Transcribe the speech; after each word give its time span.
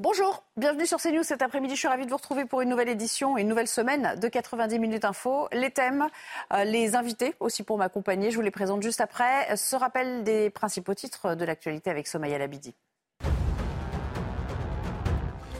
Bonjour, 0.00 0.42
bienvenue 0.56 0.86
sur 0.86 0.98
CNews 1.00 1.22
cet 1.22 1.40
après-midi. 1.40 1.76
Je 1.76 1.78
suis 1.78 1.86
ravie 1.86 2.04
de 2.04 2.10
vous 2.10 2.16
retrouver 2.16 2.46
pour 2.46 2.60
une 2.60 2.68
nouvelle 2.68 2.88
édition 2.88 3.38
une 3.38 3.46
nouvelle 3.46 3.68
semaine 3.68 4.18
de 4.18 4.26
90 4.26 4.80
minutes 4.80 5.04
info. 5.04 5.46
Les 5.52 5.70
thèmes, 5.70 6.08
euh, 6.52 6.64
les 6.64 6.96
invités 6.96 7.36
aussi 7.38 7.62
pour 7.62 7.78
m'accompagner. 7.78 8.32
Je 8.32 8.36
vous 8.36 8.42
les 8.42 8.50
présente 8.50 8.82
juste 8.82 9.00
après. 9.00 9.56
Ce 9.56 9.76
rappel 9.76 10.24
des 10.24 10.50
principaux 10.50 10.94
titres 10.94 11.36
de 11.36 11.44
l'actualité 11.44 11.90
avec 11.90 12.08
Somaya 12.08 12.38
Labidi. 12.38 12.74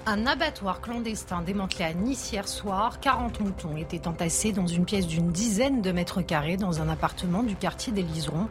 Un 0.07 0.27
abattoir 0.27 0.83
clandestin 0.83 1.41
démantelé 1.41 1.85
à 1.85 1.95
Nice 1.95 2.31
hier 2.31 2.47
soir. 2.47 3.01
40 3.01 3.41
moutons 3.41 3.79
étaient 3.79 4.07
entassés 4.07 4.53
dans 4.53 4.67
une 4.67 4.85
pièce 4.85 5.07
d'une 5.07 5.33
dizaine 5.33 5.81
de 5.81 5.93
mètres 5.93 6.21
carrés 6.21 6.59
dans 6.59 6.83
un 6.83 6.91
appartement 6.91 7.43
du 7.43 7.57
quartier 7.57 7.91
des 7.91 8.03
Liserons. 8.03 8.49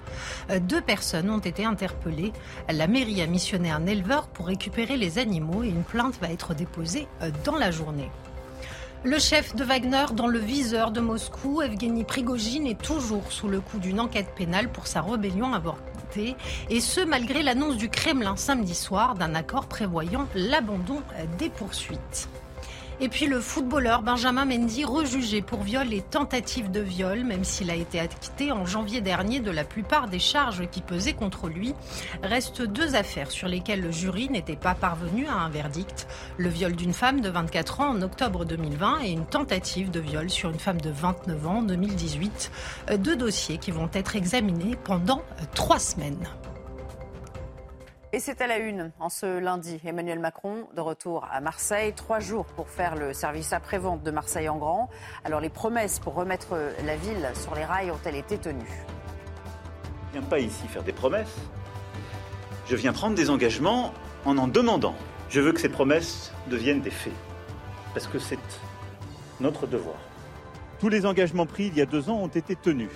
Euh, 0.49 0.59
Deux 0.59 0.81
personnes 0.81 1.29
ont 1.29 1.37
été 1.37 1.63
interpellées. 1.63 2.33
La 2.69 2.87
mairie 2.87 3.21
a 3.21 3.27
missionné 3.27 3.69
un 3.69 3.85
éleveur 3.85 4.29
pour 4.29 4.47
récupérer 4.47 4.97
les 4.97 5.19
animaux 5.19 5.61
et 5.61 5.69
une 5.69 5.83
plainte 5.83 6.19
va 6.19 6.31
être 6.31 6.55
déposée 6.55 7.07
euh, 7.21 7.29
dans 7.43 7.55
la 7.55 7.69
journée. 7.69 8.09
Le 9.05 9.19
chef 9.19 9.53
de 9.53 9.65
Wagner 9.65 10.05
dans 10.13 10.27
le 10.27 10.39
viseur 10.39 10.91
de 10.91 11.01
Moscou, 11.01 11.61
Evgeny 11.61 12.05
Prigogine, 12.05 12.65
est 12.65 12.81
toujours 12.81 13.33
sous 13.33 13.49
le 13.49 13.59
coup 13.59 13.77
d'une 13.77 13.99
enquête 13.99 14.33
pénale 14.33 14.71
pour 14.71 14.87
sa 14.87 15.01
rébellion 15.01 15.53
avortée. 15.53 16.37
Et 16.69 16.79
ce, 16.79 17.01
malgré 17.01 17.43
l'annonce 17.43 17.75
du 17.75 17.89
Kremlin 17.89 18.37
samedi 18.37 18.73
soir 18.73 19.15
d'un 19.15 19.35
accord 19.35 19.65
prévoyant 19.65 20.29
l'abandon 20.35 21.01
des 21.37 21.49
poursuites. 21.49 22.29
Et 22.99 23.09
puis 23.09 23.25
le 23.25 23.39
footballeur 23.39 24.01
Benjamin 24.03 24.45
Mendy 24.45 24.85
rejugé 24.85 25.41
pour 25.41 25.63
viol 25.63 25.93
et 25.93 26.01
tentative 26.01 26.71
de 26.71 26.79
viol, 26.79 27.23
même 27.23 27.43
s'il 27.43 27.71
a 27.71 27.75
été 27.75 27.99
acquitté 27.99 28.51
en 28.51 28.65
janvier 28.65 29.01
dernier 29.01 29.39
de 29.39 29.51
la 29.51 29.63
plupart 29.63 30.07
des 30.07 30.19
charges 30.19 30.69
qui 30.69 30.81
pesaient 30.81 31.13
contre 31.13 31.47
lui. 31.47 31.73
Restent 32.21 32.61
deux 32.61 32.95
affaires 32.95 33.31
sur 33.31 33.47
lesquelles 33.47 33.81
le 33.81 33.91
jury 33.91 34.29
n'était 34.29 34.55
pas 34.55 34.75
parvenu 34.75 35.27
à 35.27 35.33
un 35.33 35.49
verdict. 35.49 36.07
Le 36.37 36.49
viol 36.49 36.75
d'une 36.75 36.93
femme 36.93 37.21
de 37.21 37.29
24 37.29 37.81
ans 37.81 37.89
en 37.89 38.01
octobre 38.01 38.45
2020 38.45 39.01
et 39.03 39.11
une 39.11 39.25
tentative 39.25 39.89
de 39.89 39.99
viol 39.99 40.29
sur 40.29 40.51
une 40.51 40.59
femme 40.59 40.81
de 40.81 40.91
29 40.91 41.47
ans 41.47 41.57
en 41.57 41.63
2018. 41.63 42.51
Deux 42.99 43.15
dossiers 43.15 43.57
qui 43.57 43.71
vont 43.71 43.89
être 43.93 44.15
examinés 44.15 44.77
pendant 44.83 45.23
trois 45.55 45.79
semaines. 45.79 46.27
Et 48.15 48.19
c'est 48.19 48.41
à 48.41 48.47
la 48.47 48.59
une 48.59 48.91
en 48.99 49.09
ce 49.09 49.39
lundi. 49.39 49.81
Emmanuel 49.83 50.19
Macron 50.19 50.67
de 50.75 50.81
retour 50.81 51.27
à 51.31 51.41
Marseille. 51.41 51.93
Trois 51.93 52.19
jours 52.19 52.45
pour 52.45 52.69
faire 52.69 52.95
le 52.95 53.11
service 53.11 53.53
après-vente 53.53 54.03
de 54.03 54.11
Marseille 54.11 54.47
en 54.49 54.57
grand. 54.57 54.91
Alors 55.23 55.39
les 55.39 55.49
promesses 55.49 55.97
pour 55.97 56.13
remettre 56.13 56.55
la 56.85 56.95
ville 56.95 57.27
sur 57.33 57.55
les 57.55 57.65
rails 57.65 57.89
ont-elles 57.89 58.17
été 58.17 58.37
tenues? 58.37 58.85
Je 60.11 60.17
ne 60.17 60.21
viens 60.21 60.29
pas 60.29 60.37
ici 60.37 60.67
faire 60.67 60.83
des 60.83 60.93
promesses. 60.93 61.35
Je 62.67 62.75
viens 62.75 62.93
prendre 62.93 63.15
des 63.15 63.31
engagements 63.31 63.91
en 64.25 64.37
en 64.37 64.47
demandant. 64.47 64.93
Je 65.31 65.41
veux 65.41 65.51
que 65.51 65.59
ces 65.59 65.69
promesses 65.69 66.31
deviennent 66.51 66.81
des 66.81 66.91
faits. 66.91 67.13
Parce 67.95 68.05
que 68.05 68.19
c'est 68.19 68.37
notre 69.39 69.65
devoir. 69.65 69.97
Tous 70.77 70.89
les 70.89 71.07
engagements 71.07 71.47
pris 71.47 71.65
il 71.65 71.75
y 71.75 71.81
a 71.81 71.87
deux 71.87 72.11
ans 72.11 72.17
ont 72.17 72.27
été 72.27 72.55
tenus. 72.55 72.91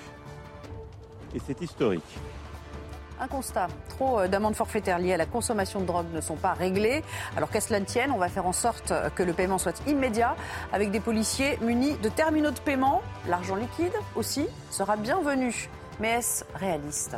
Et 1.33 1.39
c'est 1.39 1.59
historique. 1.59 2.19
Un 3.19 3.27
constat, 3.27 3.67
trop 3.89 4.27
d'amendes 4.27 4.53
forfaitaires 4.53 4.99
liées 4.99 5.13
à 5.13 5.17
la 5.17 5.25
consommation 5.25 5.79
de 5.79 5.85
drogue 5.85 6.05
ne 6.13 6.21
sont 6.21 6.35
pas 6.35 6.53
réglées. 6.53 7.03
Alors 7.35 7.49
qu'à 7.49 7.61
cela 7.61 7.79
ne 7.79 7.85
tienne, 7.85 8.11
on 8.11 8.19
va 8.19 8.29
faire 8.29 8.45
en 8.45 8.53
sorte 8.53 8.93
que 9.15 9.23
le 9.23 9.33
paiement 9.33 9.57
soit 9.57 9.81
immédiat 9.87 10.35
avec 10.71 10.91
des 10.91 10.99
policiers 10.99 11.57
munis 11.61 11.97
de 12.03 12.09
terminaux 12.09 12.51
de 12.51 12.59
paiement. 12.59 13.01
L'argent 13.27 13.55
liquide 13.55 13.93
aussi 14.15 14.45
sera 14.69 14.97
bienvenu. 14.97 15.67
Mais 15.99 16.09
est-ce 16.09 16.45
réaliste? 16.53 17.17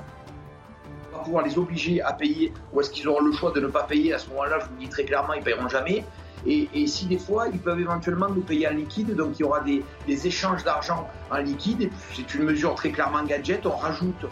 On 1.13 1.17
va 1.17 1.23
pouvoir 1.25 1.43
les 1.43 1.57
obliger 1.57 2.01
à 2.01 2.13
payer 2.13 2.53
ou 2.71 2.79
est-ce 2.79 2.91
qu'ils 2.91 3.09
auront 3.09 3.19
le 3.19 3.33
choix 3.33 3.51
de 3.51 3.59
ne 3.59 3.67
pas 3.67 3.83
payer? 3.83 4.13
À 4.13 4.19
ce 4.19 4.29
moment-là, 4.29 4.59
je 4.61 4.67
vous 4.67 4.75
le 4.75 4.79
dis 4.79 4.89
très 4.89 5.03
clairement, 5.03 5.33
ils 5.33 5.39
ne 5.39 5.43
paieront 5.43 5.67
jamais. 5.67 6.05
Et, 6.45 6.69
et, 6.73 6.87
si 6.87 7.07
des 7.07 7.17
fois, 7.17 7.49
ils 7.49 7.59
peuvent 7.59 7.81
éventuellement 7.81 8.29
nous 8.29 8.39
payer 8.39 8.69
en 8.69 8.71
liquide, 8.71 9.13
donc 9.13 9.37
il 9.37 9.41
y 9.41 9.43
aura 9.43 9.59
des, 9.59 9.83
des 10.07 10.27
échanges 10.27 10.63
d'argent 10.63 11.09
en 11.29 11.39
liquide. 11.39 11.91
C'est 12.13 12.33
une 12.35 12.43
mesure 12.43 12.75
très 12.75 12.91
clairement 12.91 13.23
gadget. 13.23 13.65
On 13.65 13.75
rajoute 13.75 14.25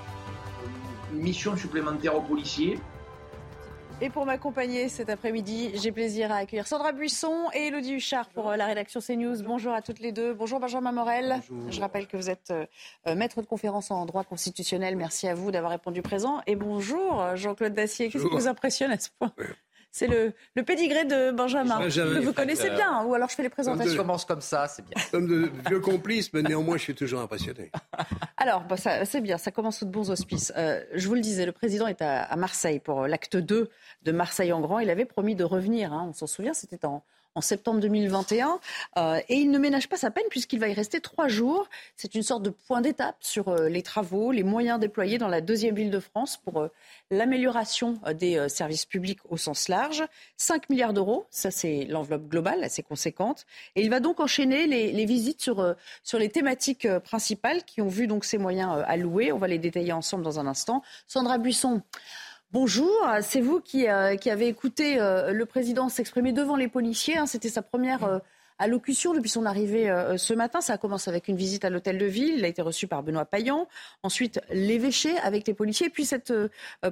une 1.14 1.20
mission 1.20 1.56
supplémentaire 1.56 2.16
aux 2.16 2.22
policiers. 2.22 2.80
Et 4.00 4.12
pour 4.12 4.28
m'accompagner 4.28 4.90
cet 4.90 5.10
après-midi, 5.10 5.72
j'ai 5.74 5.92
plaisir 5.92 6.32
à 6.32 6.36
accueillir 6.36 6.68
Sandra 6.68 6.92
Buisson 6.92 7.50
et 7.56 7.68
Elodie 7.68 7.96
Huchard 7.96 8.30
pour 8.30 8.52
la 8.52 8.68
rédaction 8.68 9.00
CNews. 9.00 9.42
Bonjour 9.42 9.74
à 9.74 9.82
toutes 9.82 10.00
les 10.00 10.12
deux. 10.12 10.36
Bonjour 10.36 10.60
Benjamin 10.60 10.92
Morel. 10.92 11.42
Bonjour. 11.50 11.72
Je 11.72 11.82
rappelle 11.82 12.06
que 12.06 12.16
vous 12.16 12.30
êtes 12.30 12.52
euh, 12.52 13.16
maître 13.16 13.42
de 13.42 13.48
conférence 13.48 13.90
en 13.90 14.06
droit 14.06 14.24
constitutionnel. 14.24 14.96
Merci 14.98 15.28
à 15.28 15.34
vous 15.34 15.52
d'avoir 15.52 15.72
répondu 15.72 16.04
présent. 16.04 16.42
Et 16.46 16.56
bonjour 16.56 17.36
Jean-Claude 17.36 17.74
Dacier. 17.74 18.10
Qu'est-ce 18.10 18.26
qui 18.26 18.30
vous 18.30 18.48
impressionne 18.48 18.92
à 18.92 19.00
ce 19.00 19.10
point? 19.18 19.34
C'est 19.98 20.06
le, 20.06 20.32
le 20.56 20.64
pédigré 20.64 21.06
de 21.06 21.32
Benjamin, 21.32 21.80
que 21.80 22.20
vous 22.20 22.32
connaissez 22.32 22.70
bien, 22.70 23.04
ou 23.04 23.16
alors 23.16 23.30
je 23.30 23.36
fais 23.36 23.42
les 23.42 23.50
présentations. 23.50 23.92
Je 23.92 23.98
commence 23.98 24.26
comme 24.26 24.42
ça, 24.42 24.68
c'est 24.68 24.86
bien. 24.86 24.96
Comme 25.10 25.26
de 25.26 25.50
vieux 25.68 25.80
complices, 25.80 26.32
mais 26.34 26.44
néanmoins, 26.44 26.78
je 26.78 26.84
suis 26.84 26.94
toujours 26.94 27.22
impressionné. 27.22 27.72
Alors, 28.38 28.64
bah, 28.66 28.76
c'est 28.78 29.22
bien, 29.22 29.40
ça 29.40 29.50
commence 29.50 29.80
sous 29.80 29.86
de 29.86 29.92
bons 29.92 30.12
auspices. 30.12 30.54
Euh, 30.56 30.84
je 30.94 31.08
vous 31.08 31.16
le 31.16 31.22
disais, 31.22 31.48
le 31.48 31.52
président 31.52 31.88
est 31.88 32.04
à, 32.04 32.22
à 32.22 32.36
Marseille 32.36 32.80
pour 32.80 33.08
l'acte 33.08 33.38
2 33.38 33.70
de 34.04 34.12
Marseille 34.12 34.54
en 34.54 34.62
grand. 34.62 34.78
Il 34.80 34.92
avait 34.92 35.06
promis 35.06 35.36
de 35.36 35.44
revenir, 35.44 35.92
hein, 35.94 36.06
on 36.10 36.14
s'en 36.14 36.28
souvient, 36.28 36.54
c'était 36.54 36.86
en, 36.86 37.04
en 37.38 37.42
septembre 37.42 37.80
2021. 37.80 38.60
Euh, 38.98 39.20
et 39.30 39.36
il 39.36 39.52
ne 39.52 39.60
ménage 39.60 39.88
pas 39.88 39.98
sa 39.98 40.10
peine 40.10 40.26
puisqu'il 40.30 40.60
va 40.60 40.68
y 40.68 40.74
rester 40.74 41.00
trois 41.00 41.28
jours. 41.28 41.70
C'est 41.96 42.16
une 42.16 42.24
sorte 42.24 42.42
de 42.42 42.50
point 42.50 42.82
d'étape 42.82 43.18
sur 43.20 43.50
euh, 43.50 43.70
les 43.70 43.84
travaux, 43.84 44.32
les 44.32 44.44
moyens 44.44 44.80
déployés 44.80 45.20
dans 45.20 45.28
la 45.28 45.40
deuxième 45.40 45.76
ville 45.76 45.92
de 45.92 46.00
France 46.00 46.38
pour 46.38 46.62
euh, 46.62 46.72
l'amélioration 47.12 48.00
des 48.16 48.50
services 48.50 48.86
publics 48.86 49.20
au 49.30 49.38
sens 49.38 49.70
large. 49.70 50.04
5 50.38 50.70
milliards 50.70 50.94
d'euros, 50.94 51.26
ça 51.30 51.52
c'est 51.52 51.86
l'enveloppe 51.86 52.28
globale, 52.28 52.64
assez 52.64 52.84
conséquente. 52.84 53.46
Et 53.76 53.82
il 53.82 53.90
va 53.90 54.00
donc 54.00 54.20
enchaîner 54.20 54.68
les, 54.68 54.92
les 54.92 55.06
visites 55.06 55.42
sur, 55.42 55.76
sur 56.04 56.20
les 56.20 56.30
thématiques 56.30 56.88
principales 57.00 57.64
qui 57.64 57.82
ont 57.82 57.88
vu 57.88 58.08
donc 58.08 58.26
ces 58.26 58.38
moyens 58.38 58.84
alloués. 58.88 59.32
On 59.32 59.38
va 59.38 59.48
les 59.48 59.60
détailler 59.60 59.94
ensemble 59.94 60.24
dans 60.24 60.40
un 60.40 60.48
instant. 60.48 60.82
Sandra 61.08 61.38
Buisson. 61.38 61.82
Bonjour, 62.54 63.06
c'est 63.24 63.42
vous 63.42 63.60
qui, 63.60 63.90
euh, 63.90 64.16
avez 64.26 64.48
écouté 64.48 65.02
euh, 65.02 65.34
le 65.34 65.46
président 65.46 65.90
s'exprimer 65.90 66.32
devant 66.32 66.56
les 66.56 66.70
policiers. 66.70 67.18
Hein, 67.18 67.26
C'était 67.26 67.50
sa 67.50 67.62
première 67.62 68.06
euh, 68.06 68.20
allocution 68.58 69.14
depuis 69.14 69.30
son 69.30 69.46
arrivée 69.46 69.94
ce 70.18 70.34
matin. 70.34 70.62
Ça 70.62 70.74
a 70.74 70.78
commencé 70.78 71.10
avec 71.10 71.28
une 71.28 71.36
visite 71.36 71.66
à 71.66 71.70
l'hôtel 71.70 71.98
de 71.98 72.06
ville. 72.06 72.36
Il 72.38 72.46
a 72.46 72.48
été 72.48 72.62
reçu 72.62 72.88
par 72.88 73.04
Benoît 73.04 73.26
Payan. 73.26 73.68
Ensuite, 74.02 74.40
l'évêché 74.50 75.16
avec 75.20 75.46
les 75.46 75.54
policiers. 75.54 75.90
Puis 75.90 76.06
cette 76.06 76.34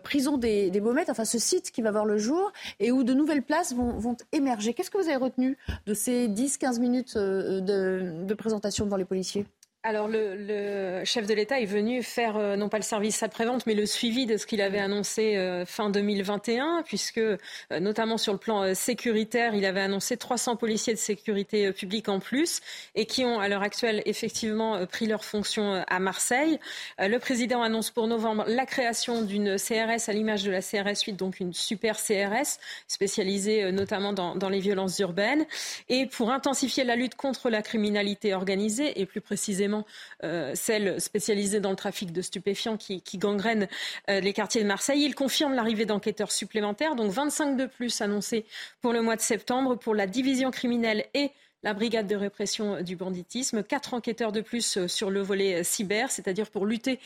prison 0.04 0.38
des, 0.38 0.70
des, 0.70 0.82
Baumettes, 0.82 1.10
enfin 1.10 1.26
ce 1.26 1.40
site 1.40 1.72
qui 1.72 1.82
va 1.82 1.90
voir 1.90 2.06
le 2.06 2.18
jour 2.18 2.52
et 2.80 2.92
où 2.92 3.04
de 3.04 3.14
nouvelles 3.16 3.42
places 3.42 3.74
vont, 3.74 3.98
vont 3.98 4.18
émerger. 4.32 4.76
Qu'est-ce 4.76 4.92
que 4.92 5.00
vous 5.00 5.08
avez 5.08 5.16
retenu 5.16 5.58
de 5.88 5.94
ces 5.96 6.28
10-15 6.28 6.80
minutes 6.80 7.18
de, 7.18 8.24
de 8.24 8.34
présentation 8.36 8.86
devant 8.86 8.98
les 8.98 9.06
policiers? 9.06 9.48
Alors 9.86 10.08
le, 10.08 10.36
le, 10.36 11.06
chef 11.06 11.28
de 11.28 11.34
l'État 11.36 11.60
est 11.60 11.66
venu 11.66 12.02
faire 12.02 12.38
euh, 12.38 12.56
non 12.56 12.70
pas 12.70 12.78
le 12.78 12.84
service 12.84 13.22
après-vente, 13.22 13.68
mais 13.68 13.76
le 13.76 13.86
suivi 13.86 14.26
de 14.26 14.36
ce 14.36 14.48
qu'il 14.48 14.62
avait 14.62 14.80
annoncé 14.80 15.38
euh, 15.38 15.64
fin 15.64 15.92
2021, 15.92 16.82
puisque 16.84 17.20
euh, 17.20 17.38
notamment 17.80 18.18
sur 18.18 18.34
le 18.34 18.40
plan 18.40 18.74
sécuritaire, 18.74 19.54
il 19.54 19.64
avait 19.64 19.82
annoncé 19.82 20.18
300 20.18 20.56
policiers 20.56 20.94
de 20.94 20.98
sécurité 20.98 21.72
publique 21.72 22.10
en 22.10 22.20
plus, 22.20 22.62
et 22.96 23.06
qui 23.06 23.26
ont 23.26 23.40
à 23.40 23.48
l'heure 23.48 23.62
actuelle 23.62 24.02
effectivement 24.08 24.84
pris 24.88 25.06
leurs 25.06 25.24
fonctions 25.24 25.84
à 25.88 26.00
Marseille. 26.00 26.60
le 26.98 27.18
président 27.18 27.62
annonce 27.62 27.92
pour 27.92 28.08
novembre 28.08 28.46
la 28.48 28.66
création 28.66 29.22
d'une 29.22 29.58
CRS 29.58 30.10
à 30.10 30.14
l'image 30.14 30.44
de 30.44 30.52
la 30.52 30.62
CRS 30.62 31.04
8, 31.06 31.14
donc 31.14 31.40
une 31.40 31.54
super 31.54 31.98
CRS 31.98 32.58
spécialisée 32.88 33.72
notamment 33.72 34.14
dans, 34.14 34.36
dans 34.36 34.50
les 34.50 34.60
violences 34.60 34.98
urbaines, 35.00 35.46
et 35.90 36.08
pour 36.08 36.32
intensifier 36.32 36.84
la 36.84 36.96
lutte 36.96 37.16
contre 37.16 37.52
la 37.52 37.62
criminalité 37.62 38.34
organisée 38.34 39.00
et 39.00 39.06
plus 39.06 39.22
précisément 39.22 39.75
euh, 40.24 40.54
celle 40.56 41.02
spécialisée 41.02 41.60
dans 41.60 41.72
le 41.72 41.76
trafic 41.76 42.12
de 42.12 42.22
stupéfiants 42.22 42.78
qui, 42.78 43.02
qui 43.02 43.18
gangrène 43.18 43.68
euh, 44.10 44.20
les 44.20 44.34
quartiers 44.34 44.62
de 44.62 44.68
Marseille. 44.68 45.04
Il 45.04 45.16
confirme 45.16 45.54
l'arrivée 45.54 45.86
d'enquêteurs 45.86 46.32
supplémentaires, 46.32 46.96
donc 46.96 47.12
25 47.12 47.58
de 47.58 47.66
plus 47.66 48.02
annoncés 48.02 48.46
pour 48.82 48.94
le 48.94 49.02
mois 49.02 49.16
de 49.16 49.22
septembre 49.22 49.76
pour 49.76 49.96
la 49.96 50.08
division 50.08 50.52
criminelle 50.52 51.06
et 51.14 51.32
la 51.66 51.74
brigade 51.74 52.08
de 52.08 52.16
répression 52.16 52.82
du 52.82 52.96
banditisme, 52.96 53.62
quatre 53.62 53.94
enquêteurs 53.94 54.32
de 54.32 54.40
plus 54.40 54.86
sur 54.88 55.10
le 55.10 55.22
volet 55.22 55.64
cyber, 55.64 56.12
c'est-à-dire 56.12 56.50
pour 56.50 56.66
lutter 56.66 57.00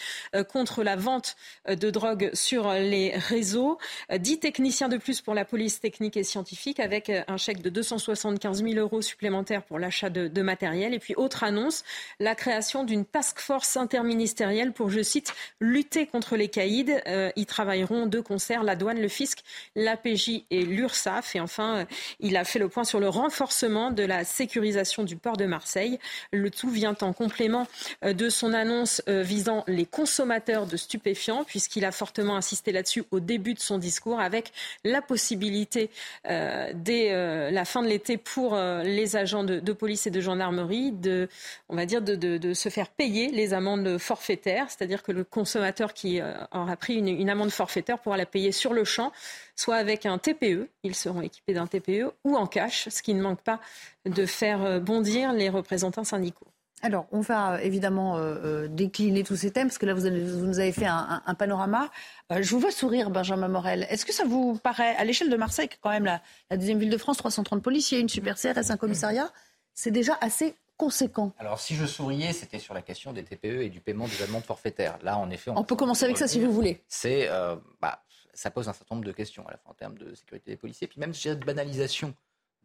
contre 0.50 0.84
la 0.84 0.96
vente 0.96 1.36
de 1.68 1.90
drogue 1.90 2.30
sur 2.34 2.72
les 2.74 3.16
réseaux, 3.16 3.78
dix 4.14 4.40
techniciens 4.40 4.90
de 4.90 4.98
plus 4.98 5.22
pour 5.22 5.34
la 5.34 5.46
police 5.46 5.80
technique 5.80 6.18
et 6.18 6.24
scientifique 6.24 6.80
avec 6.80 7.10
un 7.10 7.38
chèque 7.38 7.62
de 7.62 7.70
275 7.70 8.64
000 8.64 8.76
euros 8.76 9.02
supplémentaires 9.02 9.64
pour 9.64 9.80
l'achat 9.80 10.10
de, 10.10 10.42
matériel. 10.42 10.94
Et 10.94 11.00
puis, 11.00 11.16
autre 11.16 11.44
annonce, 11.44 11.84
la 12.20 12.36
création 12.36 12.84
d'une 12.84 13.06
task 13.06 13.40
force 13.40 13.78
interministérielle 13.78 14.72
pour, 14.72 14.90
je 14.90 15.02
cite, 15.02 15.34
lutter 15.60 16.08
contre 16.08 16.36
les 16.36 16.48
caïds. 16.48 16.96
Euh, 17.08 17.32
y 17.36 17.46
travailleront 17.46 18.06
de 18.06 18.20
concert 18.20 18.64
la 18.64 18.76
douane, 18.76 19.02
le 19.02 19.08
fisc, 19.08 19.40
l'APJ 19.76 20.44
et 20.50 20.64
l'URSSAF. 20.64 21.36
Et 21.36 21.40
enfin, 21.40 21.80
euh, 21.80 21.86
il 22.20 22.38
a 22.38 22.44
fait 22.44 22.60
le 22.60 22.70
point 22.70 22.84
sur 22.84 23.00
le 23.00 23.10
renforcement 23.10 23.92
de 23.92 24.04
la 24.04 24.24
sécurisation 24.50 25.04
du 25.04 25.16
port 25.16 25.38
de 25.38 25.46
Marseille. 25.46 26.00
Le 26.32 26.50
tout 26.50 26.72
vient 26.72 26.96
en 27.02 27.14
complément 27.14 27.68
euh, 28.04 28.14
de 28.14 28.30
son 28.30 28.54
annonce 28.54 29.04
visant 29.08 29.64
les 29.68 29.86
consommateurs 29.86 30.66
de 30.66 30.76
stupéfiants, 30.76 31.44
puisqu'il 31.44 31.86
a 31.86 31.92
fortement 31.92 32.36
insisté 32.36 32.72
là-dessus 32.72 33.04
au 33.12 33.20
début 33.20 33.54
de 33.54 33.60
son 33.60 33.78
discours, 33.78 34.20
avec 34.20 34.52
la 34.84 35.02
possibilité 35.02 35.90
dès 36.26 37.52
la 37.52 37.66
fin 37.66 37.82
de 37.82 37.88
l'été 37.88 38.18
pour 38.18 38.56
les 38.56 39.16
agents 39.16 39.44
de, 39.44 39.74
police 39.74 40.08
et 40.08 40.12
de 40.12 40.22
gendarmerie 40.22 40.92
de, 40.92 41.28
on 41.70 41.76
va 41.76 41.86
dire, 41.86 42.02
de, 42.02 42.54
se 42.54 42.70
faire 42.70 42.90
payer 42.90 43.30
les 43.30 43.54
amendes 43.54 43.98
forfaitaires, 43.98 44.68
c'est-à-dire 44.70 45.04
que 45.04 45.12
le 45.12 45.24
consommateur 45.24 45.94
qui 45.94 46.22
aura 46.52 46.76
pris 46.76 46.96
une 46.96 47.30
amende 47.30 47.52
forfaitaire 47.52 48.00
pourra 48.00 48.18
la 48.18 48.26
payer 48.26 48.52
sur 48.52 48.74
le 48.74 48.84
champ, 48.84 49.12
soit 49.60 49.76
avec 49.76 50.06
un 50.06 50.18
TPE, 50.18 50.70
ils 50.84 50.96
seront 50.96 51.22
équipés 51.22 51.54
d'un 51.54 51.68
TPE, 51.68 52.12
ou 52.24 52.38
en 52.38 52.48
cash, 52.48 52.88
ce 52.88 53.02
qui 53.02 53.14
ne 53.14 53.22
manque 53.22 53.42
pas 53.42 53.60
de 54.06 54.26
faire 54.26 54.64
euh, 54.64 54.80
bondir 54.80 55.34
les 55.34 55.50
représentants 55.50 56.06
syndicaux. 56.06 56.48
Alors, 56.82 57.08
on 57.12 57.20
va 57.20 57.56
euh, 57.56 57.58
évidemment 57.58 58.16
euh, 58.18 58.70
décliner 58.70 59.26
tous 59.26 59.36
ces 59.36 59.52
thèmes, 59.52 59.68
parce 59.68 59.78
que 59.78 59.86
là, 59.86 59.94
vous, 59.94 60.08
nous 60.08 60.60
avez 60.60 60.72
fait 60.72 60.86
un, 60.86 61.36
panorama. 61.38 61.90
je 62.32 62.50
vous 62.50 62.60
vois 62.60 62.72
sourire, 62.72 63.10
Benjamin 63.10 63.50
Morel. 63.50 63.86
Est-ce 63.90 64.06
que 64.06 64.14
ça 64.14 64.24
vous 64.24 64.58
paraît, 64.58 64.96
à 64.96 65.04
l'échelle 65.04 65.30
de 65.30 65.36
Marseille, 65.36 65.68
quand 65.82 65.90
même 65.90 66.06
la, 66.06 66.22
la, 66.50 66.56
deuxième 66.56 66.80
ville 66.80 66.90
de 66.90 66.98
France, 66.98 67.18
330 67.18 67.62
policiers, 67.62 68.00
une 68.00 68.08
super 68.08 68.38
CRS, 68.38 68.72
un 68.72 68.78
commissariat, 68.78 69.30
c'est 69.74 69.92
déjà 69.92 70.18
assez 70.22 70.56
conséquent? 70.78 71.34
Alors, 71.38 71.60
si 71.60 71.76
je 71.76 71.86
souriais, 71.86 72.32
c'était 72.32 72.60
sur 72.60 72.74
la 72.74 72.82
question 72.82 73.12
des 73.12 73.24
TPE 73.24 73.64
et 73.64 73.70
du 73.70 73.82
paiement 73.82 74.08
des 74.08 74.24
amendes 74.24 74.46
forfaitaires. 74.46 74.98
Là, 75.04 75.18
en 75.18 75.30
effet, 75.30 75.52
on, 75.54 75.66
peut 75.66 75.76
commencer 75.76 76.06
avec 76.06 76.18
ça 76.18 76.30
si 76.30 76.40
vous 76.40 76.54
voulez. 76.54 76.82
C'est, 76.88 77.28
euh, 77.30 77.58
bah, 77.82 78.02
ça 78.34 78.52
pose 78.52 78.70
un 78.70 78.74
certain 78.74 78.96
nombre 78.96 79.08
de 79.08 79.12
questions, 79.12 79.48
à 79.48 79.52
la 79.52 79.58
fois 79.58 79.72
en 79.72 79.76
termes 79.76 79.98
de 79.98 80.14
sécurité 80.14 80.52
des 80.52 80.58
policiers, 80.58 80.88
puis 80.88 81.00
même, 81.00 81.14
je 81.14 81.22
dirais, 81.22 81.36
de 81.36 81.46
banalisation 81.46 82.14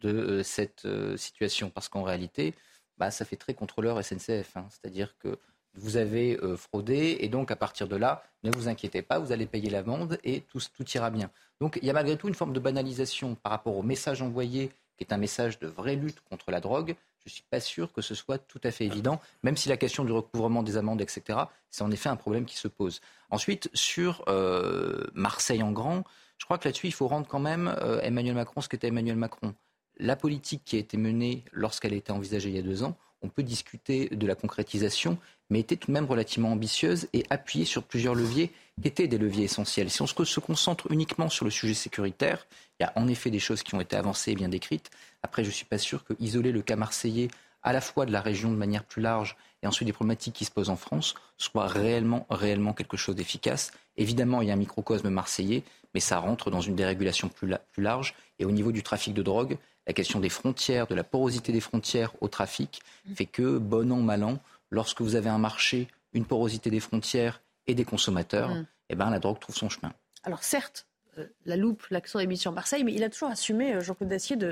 de 0.01 0.11
euh, 0.11 0.43
cette 0.43 0.85
euh, 0.85 1.17
situation, 1.17 1.71
parce 1.71 1.89
qu'en 1.89 2.03
réalité, 2.03 2.55
bah, 2.99 3.11
ça 3.11 3.25
fait 3.25 3.37
très 3.37 3.55
contrôleur 3.55 4.03
SNCF. 4.05 4.57
Hein. 4.57 4.67
C'est-à-dire 4.71 5.17
que 5.19 5.39
vous 5.77 5.97
avez 5.97 6.39
fraudé, 6.57 7.17
et 7.19 7.29
donc 7.29 7.51
à 7.51 7.57
partir 7.57 7.89
de 7.89 7.97
là, 7.97 8.23
ne 8.45 8.53
vous 8.53 8.69
inquiétez 8.69 9.03
pas, 9.03 9.19
vous 9.19 9.33
allez 9.33 9.45
payer 9.45 9.71
l'amende 9.71 10.21
et 10.23 10.43
tout, 10.43 10.61
tout 10.73 10.89
ira 10.93 11.11
bien. 11.11 11.33
Donc 11.61 11.81
il 11.83 11.87
y 11.87 11.91
a 11.91 11.93
malgré 11.93 12.17
tout 12.17 12.29
une 12.29 12.35
forme 12.35 12.53
de 12.53 12.61
banalisation 12.61 13.35
par 13.35 13.51
rapport 13.51 13.77
au 13.77 13.83
message 13.83 14.23
envoyé, 14.23 14.71
qui 14.97 15.05
est 15.05 15.13
un 15.13 15.17
message 15.17 15.59
de 15.59 15.67
vraie 15.67 15.97
lutte 15.97 16.21
contre 16.29 16.51
la 16.51 16.61
drogue, 16.61 16.97
je 17.25 17.31
ne 17.31 17.35
suis 17.35 17.45
pas 17.49 17.61
sûr 17.61 17.93
que 17.93 18.03
ce 18.03 18.15
soit 18.15 18.39
tout 18.39 18.61
à 18.65 18.71
fait 18.71 18.85
évident, 18.85 19.21
même 19.43 19.57
si 19.57 19.69
la 19.69 19.77
question 19.77 20.05
du 20.05 20.13
recouvrement 20.13 20.63
des 20.63 20.77
amendes, 20.77 21.01
etc., 21.01 21.39
c'est 21.71 21.83
en 21.83 21.91
effet 21.91 22.11
un 22.11 22.17
problème 22.17 22.45
qui 22.45 22.57
se 22.57 22.69
pose. 22.69 23.01
Ensuite, 23.31 23.71
sur 23.73 24.25
euh, 24.29 25.05
Marseille 25.15 25.63
en 25.63 25.73
grand, 25.73 26.05
je 26.39 26.45
crois 26.45 26.59
que 26.59 26.69
là-dessus, 26.69 26.87
il 26.87 26.93
faut 26.93 27.09
rendre 27.09 27.27
quand 27.27 27.41
même 27.41 27.75
euh, 27.81 28.01
Emmanuel 28.03 28.35
Macron 28.35 28.61
ce 28.61 28.69
qu'était 28.69 28.89
Emmanuel 28.89 29.17
Macron. 29.17 29.55
La 29.97 30.17
politique 30.17 30.65
qui 30.65 30.77
a 30.77 30.79
été 30.79 30.97
menée 30.97 31.45
lorsqu'elle 31.53 31.95
a 31.95 31.97
été 31.97 32.13
envisagée 32.13 32.51
il 32.51 32.57
y 32.57 32.59
a 32.59 32.63
deux 32.63 32.83
ans, 32.83 32.97
on 33.23 33.29
peut 33.29 33.43
discuter 33.43 34.09
de 34.11 34.27
la 34.27 34.35
concrétisation, 34.35 35.19
mais 35.51 35.61
était 35.61 35.77
tout 35.77 35.89
de 35.89 35.93
même 35.93 36.07
relativement 36.07 36.53
ambitieuse 36.53 37.09
et 37.13 37.25
appuyée 37.31 37.65
sur 37.65 37.83
plusieurs 37.83 38.15
leviers 38.15 38.53
qui 38.81 38.89
étaient 38.89 39.09
des 39.09 39.19
leviers 39.19 39.45
essentiels. 39.45 39.91
Si 39.91 40.03
on 40.03 40.07
se 40.07 40.41
concentre 40.41 40.91
uniquement 40.91 41.29
sur 41.29 41.45
le 41.45 41.51
sujet 41.51 41.75
sécuritaire, 41.75 42.47
il 42.79 42.85
y 42.85 42.87
a 42.87 42.93
en 42.97 43.09
effet 43.09 43.31
des 43.31 43.39
choses 43.39 43.63
qui 43.63 43.75
ont 43.75 43.81
été 43.81 43.97
avancées 43.97 44.33
et 44.33 44.35
bien 44.35 44.49
décrites. 44.49 44.91
Après, 45.23 45.45
je 45.45 45.49
ne 45.49 45.55
suis 45.55 45.67
pas 45.67 45.79
sûr 45.79 46.05
que 46.05 46.15
isoler 46.19 46.53
le 46.53 46.63
cas 46.63 46.77
marseillais 46.77 47.29
à 47.63 47.73
la 47.73 47.81
fois 47.81 48.07
de 48.07 48.13
la 48.13 48.21
région 48.21 48.51
de 48.51 48.57
manière 48.57 48.85
plus 48.85 49.03
large 49.03 49.37
et 49.63 49.67
ensuite 49.67 49.87
des 49.87 49.93
problématiques 49.93 50.35
qui 50.35 50.45
se 50.45 50.51
posent 50.51 50.69
en 50.69 50.77
France 50.77 51.15
soit 51.39 51.67
réellement, 51.67 52.27
réellement 52.31 52.75
quelque 52.75 52.97
chose 52.97 53.17
d'efficace. 53.17 53.73
Évidemment, 53.97 54.43
il 54.43 54.49
y 54.49 54.51
a 54.51 54.55
un 54.55 54.59
microcosme 54.59 55.09
marseillais, 55.09 55.63
mais 55.95 56.01
ça 56.01 56.19
rentre 56.19 56.51
dans 56.51 56.61
une 56.61 56.77
dérégulation 56.77 57.29
plus, 57.29 57.55
plus 57.73 57.83
large. 57.83 58.15
Et 58.39 58.45
au 58.45 58.51
niveau 58.51 58.73
du 58.73 58.83
trafic 58.83 59.15
de 59.15 59.23
drogue, 59.23 59.57
la 59.87 59.93
question 59.93 60.21
des 60.21 60.29
frontières, 60.29 60.87
de 60.87 60.95
la 60.95 61.05
porosité 61.05 61.53
des 61.53 61.61
frontières 61.61 62.13
au 62.21 62.29
trafic, 62.29 62.83
fait 63.15 63.27
que, 63.27 63.59
bon 63.59 63.93
an, 63.93 64.01
mal 64.01 64.25
an, 64.25 64.39
lorsque 64.75 65.01
vous 65.01 65.15
avez 65.15 65.31
un 65.31 65.39
marché, 65.39 65.89
une 66.13 66.27
porosité 66.27 66.69
des 66.69 66.81
frontières 66.81 67.41
et 67.67 67.75
des 67.75 67.85
consommateurs, 67.85 68.51
mm. 68.51 68.67
eh 68.91 68.95
ben, 68.95 69.11
la 69.11 69.19
drogue 69.19 69.39
trouve 69.39 69.57
son 69.57 69.69
chemin. 69.69 69.93
Alors 70.25 70.43
certes, 70.43 70.87
euh, 71.19 71.27
la 71.47 71.57
loupe, 71.57 71.87
l'accent 71.91 72.19
est 72.19 72.27
mis 72.27 72.37
sur 72.37 72.53
Marseille, 72.53 72.85
mais 72.85 72.93
il 72.93 73.03
a 73.05 73.09
toujours 73.09 73.31
assumé, 73.31 73.75
euh, 73.75 73.81
Jean-Claude 73.81 74.11
Dacier, 74.11 74.37
de, 74.37 74.51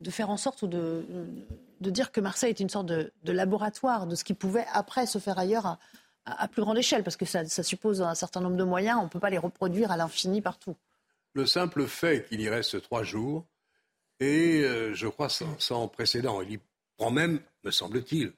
de, 0.00 0.10
faire 0.10 0.30
en 0.30 0.36
sorte 0.36 0.62
ou 0.62 0.66
de, 0.66 1.06
de, 1.80 1.90
dire 1.90 2.12
que 2.12 2.20
Marseille 2.20 2.50
est 2.50 2.60
une 2.60 2.68
sorte 2.68 2.86
de, 2.86 3.12
laboratoire 3.24 4.06
de 4.06 4.14
ce 4.14 4.24
qui 4.24 4.34
pouvait 4.34 4.66
après 4.72 5.06
se 5.06 5.18
faire 5.18 5.38
ailleurs 5.38 5.66
à, 5.66 5.78
à, 6.26 6.48
plus 6.48 6.62
grande 6.62 6.78
échelle, 6.78 7.04
parce 7.04 7.16
que 7.16 7.24
ça, 7.24 7.44
ça, 7.46 7.62
suppose 7.62 8.02
un 8.02 8.14
certain 8.14 8.40
nombre 8.40 8.56
de 8.56 8.64
moyens, 8.64 8.98
on 9.00 9.04
ne 9.04 9.08
peut 9.08 9.20
pas 9.20 9.30
les 9.30 9.38
reproduire 9.38 9.90
à 9.90 9.96
l'infini 9.96 10.40
partout. 10.40 10.76
Le 11.34 11.46
simple 11.46 11.86
fait 11.86 12.28
qu'il 12.28 12.40
y 12.40 12.48
reste 12.48 12.82
trois 12.82 13.04
jours 13.04 13.46
est, 14.20 14.62
euh, 14.62 14.92
je 14.94 15.06
crois, 15.06 15.28
sans, 15.28 15.58
sans 15.58 15.88
précédent. 15.88 16.42
Il 16.42 16.52
y 16.52 16.60
prend 16.96 17.10
même, 17.10 17.40
me 17.64 17.70
semble-t-il, 17.70 18.32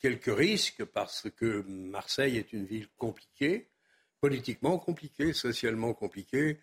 quelques 0.00 0.34
risques 0.36 0.84
parce 0.84 1.28
que 1.36 1.64
Marseille 1.68 2.36
est 2.36 2.52
une 2.52 2.66
ville 2.66 2.88
compliquée, 2.96 3.68
politiquement 4.20 4.78
compliquée, 4.78 5.32
socialement 5.32 5.94
compliquée, 5.94 6.60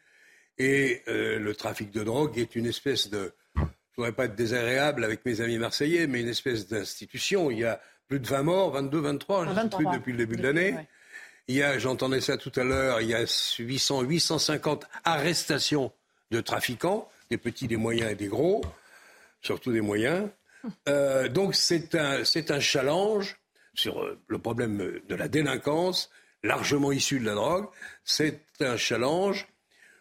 et 0.57 1.01
euh, 1.07 1.39
le 1.39 1.55
trafic 1.55 1.91
de 1.91 2.03
drogue 2.03 2.37
est 2.37 2.55
une 2.55 2.65
espèce 2.65 3.09
de, 3.09 3.33
je 3.55 3.61
ne 3.61 3.67
voudrais 3.97 4.11
pas 4.11 4.25
être 4.25 4.35
désagréable 4.35 5.03
avec 5.03 5.25
mes 5.25 5.41
amis 5.41 5.57
marseillais, 5.57 6.07
mais 6.07 6.21
une 6.21 6.27
espèce 6.27 6.67
d'institution. 6.67 7.49
Il 7.51 7.59
y 7.59 7.65
a 7.65 7.81
plus 8.07 8.19
de 8.19 8.27
20 8.27 8.43
morts, 8.43 8.71
22, 8.71 8.99
23, 8.99 9.45
je 9.45 9.49
ne 9.49 9.55
sais 9.55 9.77
plus 9.77 9.85
depuis 9.85 10.11
le 10.11 10.17
début 10.17 10.35
de 10.35 10.43
l'année. 10.43 10.75
Il 11.47 11.55
y 11.55 11.63
a, 11.63 11.77
j'entendais 11.77 12.21
ça 12.21 12.37
tout 12.37 12.51
à 12.55 12.63
l'heure, 12.63 13.01
il 13.01 13.09
y 13.09 13.13
a 13.13 13.25
800, 13.59 14.03
850 14.03 14.85
arrestations 15.03 15.91
de 16.31 16.39
trafiquants, 16.39 17.09
des 17.29 17.37
petits, 17.37 17.67
des 17.67 17.77
moyens 17.77 18.11
et 18.11 18.15
des 18.15 18.27
gros, 18.27 18.63
surtout 19.41 19.71
des 19.71 19.81
moyens. 19.81 20.29
Euh, 20.87 21.29
donc 21.29 21.55
c'est 21.55 21.95
un, 21.95 22.23
c'est 22.23 22.51
un 22.51 22.59
challenge 22.59 23.37
sur 23.73 24.01
euh, 24.01 24.19
le 24.27 24.39
problème 24.39 25.01
de 25.07 25.15
la 25.15 25.27
délinquance, 25.27 26.09
largement 26.43 26.91
issu 26.91 27.19
de 27.19 27.25
la 27.25 27.35
drogue. 27.35 27.65
C'est 28.03 28.41
un 28.59 28.77
challenge. 28.77 29.47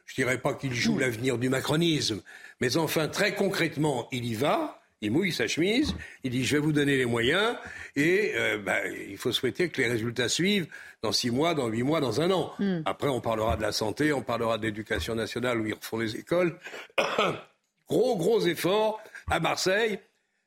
Je 0.07 0.15
dirais 0.15 0.39
pas 0.39 0.55
qu'il 0.55 0.75
joue 0.75 0.99
l'avenir 0.99 1.39
du 1.39 1.49
macronisme, 1.49 2.23
mais 2.61 2.77
enfin 2.77 3.09
très 3.09 3.35
concrètement, 3.35 4.09
il 4.13 4.25
y 4.25 4.35
va. 4.35 4.79
Il 5.05 5.11
mouille 5.11 5.33
sa 5.33 5.49
chemise, 5.49 5.97
il 6.23 6.31
dit 6.31 6.45
je 6.45 6.55
vais 6.57 6.63
vous 6.63 6.71
donner 6.71 6.97
les 6.97 7.07
moyens 7.07 7.57
et 7.97 8.35
euh, 8.37 8.59
ben, 8.59 8.81
il 9.09 9.17
faut 9.17 9.33
souhaiter 9.33 9.69
que 9.69 9.83
les 9.83 9.89
résultats 9.89 10.29
suivent 10.29 10.69
dans 11.03 11.11
six 11.11 11.33
mois, 11.33 11.55
dans 11.55 11.67
huit 11.67 11.83
mois, 11.83 12.01
dans 12.01 12.21
un 12.21 12.31
an. 12.31 12.53
Hmm. 12.61 12.83
Après, 12.85 13.09
on 13.09 13.21
parlera 13.21 13.57
de 13.57 13.63
la 13.63 13.73
santé, 13.73 14.13
on 14.13 14.23
parlera 14.23 14.59
de 14.59 14.63
l'éducation 14.63 15.17
nationale 15.17 15.61
où 15.61 15.67
ils 15.67 15.75
refont 15.75 15.99
les 15.99 16.15
écoles. 16.15 16.57
gros, 17.89 18.17
gros 18.17 18.47
efforts 18.47 19.03
à 19.29 19.41
Marseille 19.41 19.99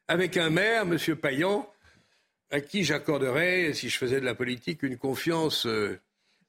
avec 0.07 0.37
un 0.37 0.49
maire, 0.49 0.83
M. 0.83 0.97
Payan, 1.15 1.69
à 2.51 2.61
qui 2.61 2.83
j'accorderais, 2.83 3.73
si 3.73 3.89
je 3.89 3.97
faisais 3.97 4.19
de 4.19 4.25
la 4.25 4.35
politique, 4.35 4.83
une 4.83 4.97
confiance 4.97 5.65
euh, 5.65 5.99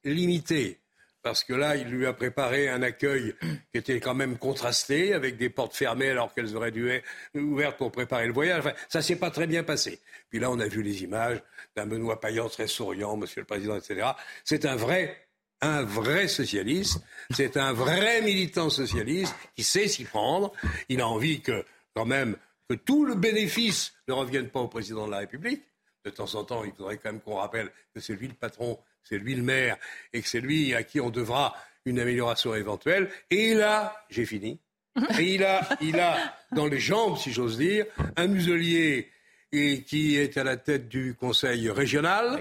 limitée. 0.04 0.80
Parce 1.22 1.42
que 1.42 1.54
là, 1.54 1.74
il 1.74 1.88
lui 1.88 2.06
a 2.06 2.12
préparé 2.12 2.68
un 2.68 2.82
accueil 2.82 3.34
qui 3.72 3.78
était 3.78 3.98
quand 3.98 4.14
même 4.14 4.38
contrasté, 4.38 5.12
avec 5.12 5.36
des 5.36 5.50
portes 5.50 5.74
fermées 5.74 6.10
alors 6.10 6.32
qu'elles 6.32 6.54
auraient 6.54 6.70
dû 6.70 6.88
être 6.88 7.04
ouvertes 7.34 7.76
pour 7.78 7.90
préparer 7.90 8.26
le 8.26 8.32
voyage. 8.32 8.60
Enfin, 8.60 8.74
ça 8.88 9.02
s'est 9.02 9.16
pas 9.16 9.30
très 9.30 9.48
bien 9.48 9.64
passé. 9.64 9.98
Puis 10.30 10.38
là, 10.38 10.50
on 10.52 10.60
a 10.60 10.68
vu 10.68 10.82
les 10.82 11.02
images 11.02 11.42
d'un 11.74 11.86
Benoît 11.86 12.20
Payan 12.20 12.48
très 12.48 12.68
souriant, 12.68 13.16
Monsieur 13.16 13.40
le 13.40 13.46
Président, 13.46 13.76
etc. 13.76 14.06
C'est 14.44 14.66
un 14.66 14.76
vrai 14.76 15.26
un 15.62 15.82
vrai 15.82 16.28
socialiste, 16.28 17.00
c'est 17.30 17.56
un 17.56 17.72
vrai 17.72 18.20
militant 18.20 18.68
socialiste 18.68 19.34
qui 19.54 19.64
sait 19.64 19.88
s'y 19.88 20.04
prendre. 20.04 20.52
Il 20.88 21.00
a 21.00 21.08
envie 21.08 21.40
que, 21.40 21.64
quand 21.94 22.04
même, 22.04 22.36
que 22.68 22.74
tout 22.74 23.04
le 23.04 23.14
bénéfice 23.14 23.94
ne 24.08 24.14
revienne 24.14 24.48
pas 24.48 24.60
au 24.60 24.68
président 24.68 25.06
de 25.06 25.12
la 25.12 25.18
République. 25.18 25.62
De 26.04 26.10
temps 26.10 26.34
en 26.34 26.44
temps, 26.44 26.64
il 26.64 26.72
faudrait 26.72 26.98
quand 26.98 27.12
même 27.12 27.20
qu'on 27.20 27.36
rappelle 27.36 27.70
que 27.94 28.00
c'est 28.00 28.14
lui 28.14 28.28
le 28.28 28.34
patron, 28.34 28.78
c'est 29.02 29.18
lui 29.18 29.34
le 29.34 29.42
maire, 29.42 29.76
et 30.12 30.22
que 30.22 30.28
c'est 30.28 30.40
lui 30.40 30.74
à 30.74 30.82
qui 30.84 31.00
on 31.00 31.10
devra 31.10 31.54
une 31.84 31.98
amélioration 31.98 32.54
éventuelle. 32.54 33.10
Et 33.30 33.54
là, 33.54 33.96
j'ai 34.10 34.26
fini. 34.26 34.60
Et 35.18 35.34
il 35.34 35.44
a, 35.44 35.68
il 35.80 36.00
a 36.00 36.34
dans 36.52 36.66
les 36.66 36.80
jambes, 36.80 37.18
si 37.18 37.32
j'ose 37.32 37.58
dire, 37.58 37.84
un 38.16 38.28
muselier 38.28 39.10
et 39.52 39.82
qui 39.82 40.16
est 40.16 40.36
à 40.38 40.44
la 40.44 40.56
tête 40.56 40.88
du 40.88 41.14
conseil 41.14 41.68
régional. 41.70 42.38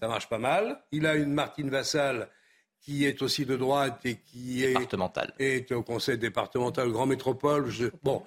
Ça 0.00 0.08
marche 0.08 0.28
pas 0.28 0.38
mal. 0.38 0.80
Il 0.90 1.06
a 1.06 1.14
une 1.16 1.32
Martine 1.32 1.70
Vassal 1.70 2.28
qui 2.80 3.04
est 3.04 3.20
aussi 3.22 3.44
de 3.44 3.56
droite 3.56 4.00
et 4.04 4.16
qui 4.16 4.64
est, 4.64 4.74
est 5.38 5.72
au 5.72 5.82
conseil 5.82 6.18
départemental 6.18 6.90
Grand 6.90 7.06
Métropole. 7.06 7.70
bon, 8.02 8.22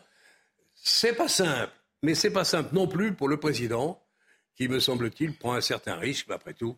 c'est 0.84 1.14
pas 1.14 1.28
simple. 1.28 1.72
Mais 2.04 2.16
c'est 2.16 2.32
pas 2.32 2.44
simple 2.44 2.74
non 2.74 2.88
plus 2.88 3.14
pour 3.14 3.28
le 3.28 3.38
président, 3.38 4.02
qui, 4.56 4.68
me 4.68 4.80
semble-t-il, 4.80 5.38
prend 5.38 5.54
un 5.54 5.62
certain 5.62 5.96
risque, 5.96 6.26
mais 6.30 6.36
après 6.36 6.54
tout, 6.54 6.76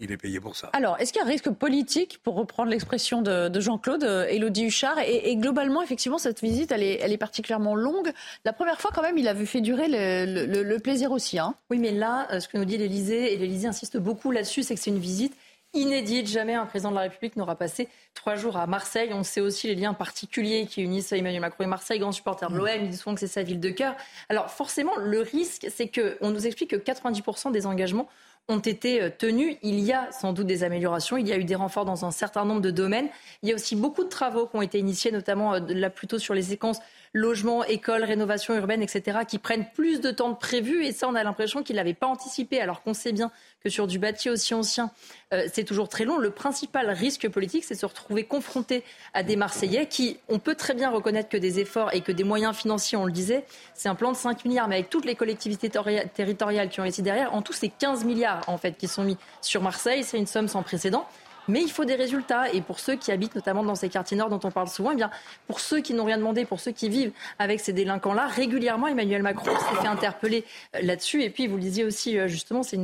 il 0.00 0.12
est 0.12 0.16
payé 0.16 0.38
pour 0.38 0.54
ça. 0.54 0.68
Alors, 0.74 0.98
est-ce 1.00 1.12
qu'il 1.12 1.20
y 1.20 1.24
a 1.24 1.26
un 1.26 1.30
risque 1.30 1.50
politique, 1.50 2.20
pour 2.22 2.34
reprendre 2.34 2.70
l'expression 2.70 3.22
de, 3.22 3.60
Jean-Claude, 3.60 4.04
Elodie 4.28 4.64
euh, 4.64 4.68
Huchard 4.68 4.98
et, 4.98 5.34
globalement, 5.36 5.82
effectivement, 5.82 6.18
cette 6.18 6.40
visite, 6.40 6.72
elle 6.72 6.82
est, 6.82 6.98
elle 7.00 7.12
est, 7.12 7.18
particulièrement 7.18 7.74
longue. 7.74 8.12
La 8.44 8.52
première 8.52 8.80
fois, 8.80 8.90
quand 8.94 9.02
même, 9.02 9.16
il 9.16 9.28
avait 9.28 9.46
fait 9.46 9.62
durer 9.62 9.86
le, 9.88 10.76
plaisir 10.78 11.10
aussi. 11.10 11.38
Hein. 11.38 11.54
Oui, 11.70 11.78
mais 11.78 11.92
là, 11.92 12.28
euh, 12.32 12.40
ce 12.40 12.48
que 12.48 12.58
nous 12.58 12.66
dit 12.66 12.76
l'Élysée, 12.76 13.32
et 13.32 13.36
l'Élysée 13.38 13.68
insiste 13.68 13.96
beaucoup 13.96 14.30
là-dessus, 14.30 14.62
c'est 14.62 14.74
que 14.74 14.80
c'est 14.80 14.90
une 14.90 14.98
visite 14.98 15.34
inédite. 15.76 16.26
Jamais 16.28 16.54
un 16.54 16.66
président 16.66 16.90
de 16.90 16.96
la 16.96 17.02
République 17.02 17.36
n'aura 17.36 17.54
passé 17.54 17.88
trois 18.14 18.34
jours 18.34 18.56
à 18.56 18.66
Marseille. 18.66 19.10
On 19.12 19.22
sait 19.22 19.40
aussi 19.40 19.68
les 19.68 19.74
liens 19.74 19.94
particuliers 19.94 20.66
qui 20.66 20.82
unissent 20.82 21.12
Emmanuel 21.12 21.40
Macron 21.40 21.64
et 21.64 21.68
Marseille, 21.68 21.98
grand 21.98 22.12
supporter 22.12 22.50
de 22.50 22.56
l'OM. 22.56 22.68
Ils 22.80 22.88
disent 22.90 23.00
souvent 23.00 23.14
que 23.14 23.20
c'est 23.20 23.26
sa 23.26 23.42
ville 23.42 23.60
de 23.60 23.70
cœur. 23.70 23.94
Alors 24.28 24.50
forcément, 24.50 24.96
le 24.96 25.20
risque, 25.20 25.68
c'est 25.74 25.88
qu'on 25.88 26.30
nous 26.30 26.46
explique 26.46 26.70
que 26.70 26.76
90% 26.76 27.52
des 27.52 27.66
engagements 27.66 28.08
ont 28.48 28.58
été 28.58 29.02
euh, 29.02 29.10
tenus. 29.16 29.56
Il 29.62 29.80
y 29.80 29.92
a 29.92 30.10
sans 30.12 30.32
doute 30.32 30.46
des 30.46 30.62
améliorations. 30.62 31.16
Il 31.16 31.26
y 31.26 31.32
a 31.32 31.36
eu 31.36 31.44
des 31.44 31.54
renforts 31.54 31.84
dans 31.84 32.04
un 32.04 32.10
certain 32.10 32.44
nombre 32.44 32.60
de 32.60 32.70
domaines. 32.70 33.08
Il 33.42 33.48
y 33.48 33.52
a 33.52 33.54
aussi 33.54 33.76
beaucoup 33.76 34.04
de 34.04 34.08
travaux 34.08 34.46
qui 34.46 34.56
ont 34.56 34.62
été 34.62 34.78
initiés, 34.78 35.10
notamment 35.10 35.54
euh, 35.54 35.60
là 35.68 35.90
plutôt 35.90 36.18
sur 36.18 36.34
les 36.34 36.42
séquences 36.42 36.78
logement, 37.12 37.64
école, 37.64 38.04
rénovation 38.04 38.54
urbaine, 38.54 38.82
etc., 38.82 39.20
qui 39.26 39.38
prennent 39.38 39.66
plus 39.74 40.00
de 40.00 40.10
temps 40.10 40.30
de 40.30 40.36
prévu. 40.36 40.84
Et 40.84 40.92
ça, 40.92 41.08
on 41.08 41.14
a 41.14 41.22
l'impression 41.22 41.62
qu'ils 41.62 41.76
n'avaient 41.76 41.94
pas 41.94 42.06
anticipé, 42.06 42.60
alors 42.60 42.82
qu'on 42.82 42.94
sait 42.94 43.12
bien 43.12 43.30
que 43.62 43.70
sur 43.70 43.86
du 43.86 43.98
bâti 43.98 44.30
aussi 44.30 44.54
ancien, 44.54 44.90
euh, 45.32 45.46
c'est 45.52 45.64
toujours 45.64 45.88
très 45.88 46.04
long. 46.04 46.18
Le 46.18 46.30
principal 46.30 46.90
risque 46.90 47.28
politique, 47.28 47.64
c'est 47.64 47.74
de 47.74 47.80
se 47.80 47.86
retrouver 47.86 48.24
confronté 48.24 48.84
à 49.14 49.22
des 49.22 49.36
Marseillais 49.36 49.86
qui, 49.86 50.18
on 50.28 50.38
peut 50.38 50.54
très 50.54 50.74
bien 50.74 50.90
reconnaître 50.90 51.28
que 51.28 51.36
des 51.36 51.58
efforts 51.58 51.92
et 51.94 52.00
que 52.00 52.12
des 52.12 52.24
moyens 52.24 52.54
financiers, 52.54 52.96
on 52.96 53.04
le 53.04 53.12
disait, 53.12 53.44
c'est 53.74 53.88
un 53.88 53.94
plan 53.94 54.12
de 54.12 54.16
5 54.16 54.44
milliards, 54.44 54.68
mais 54.68 54.76
avec 54.76 54.90
toutes 54.90 55.04
les 55.04 55.14
collectivités 55.14 55.70
territoriales 56.14 56.68
qui 56.68 56.80
ont 56.80 56.84
été 56.84 57.02
derrière, 57.02 57.34
en 57.34 57.42
tout, 57.42 57.52
c'est 57.52 57.68
15 57.68 58.04
milliards, 58.04 58.42
en 58.46 58.58
fait, 58.58 58.76
qui 58.76 58.88
sont 58.88 59.04
mis 59.04 59.16
sur 59.40 59.62
Marseille. 59.62 60.04
C'est 60.04 60.18
une 60.18 60.26
somme 60.26 60.48
sans 60.48 60.62
précédent. 60.62 61.06
Mais 61.48 61.62
il 61.62 61.70
faut 61.70 61.84
des 61.84 61.94
résultats. 61.94 62.50
Et 62.52 62.60
pour 62.60 62.80
ceux 62.80 62.96
qui 62.96 63.12
habitent 63.12 63.34
notamment 63.34 63.62
dans 63.62 63.74
ces 63.74 63.88
quartiers 63.88 64.16
nord 64.16 64.28
dont 64.28 64.40
on 64.42 64.50
parle 64.50 64.68
souvent, 64.68 64.92
eh 64.92 64.96
bien, 64.96 65.10
pour 65.46 65.60
ceux 65.60 65.80
qui 65.80 65.94
n'ont 65.94 66.04
rien 66.04 66.18
demandé, 66.18 66.44
pour 66.44 66.60
ceux 66.60 66.72
qui 66.72 66.88
vivent 66.88 67.12
avec 67.38 67.60
ces 67.60 67.72
délinquants-là, 67.72 68.26
régulièrement, 68.26 68.88
Emmanuel 68.88 69.22
Macron 69.22 69.50
s'est 69.50 69.80
fait 69.80 69.88
interpeller 69.88 70.44
euh, 70.74 70.80
là-dessus. 70.82 71.22
Et 71.22 71.30
puis, 71.30 71.46
vous 71.46 71.56
le 71.56 71.62
disiez 71.62 71.84
aussi, 71.84 72.18
euh, 72.18 72.28
justement, 72.28 72.62
c'est 72.62 72.78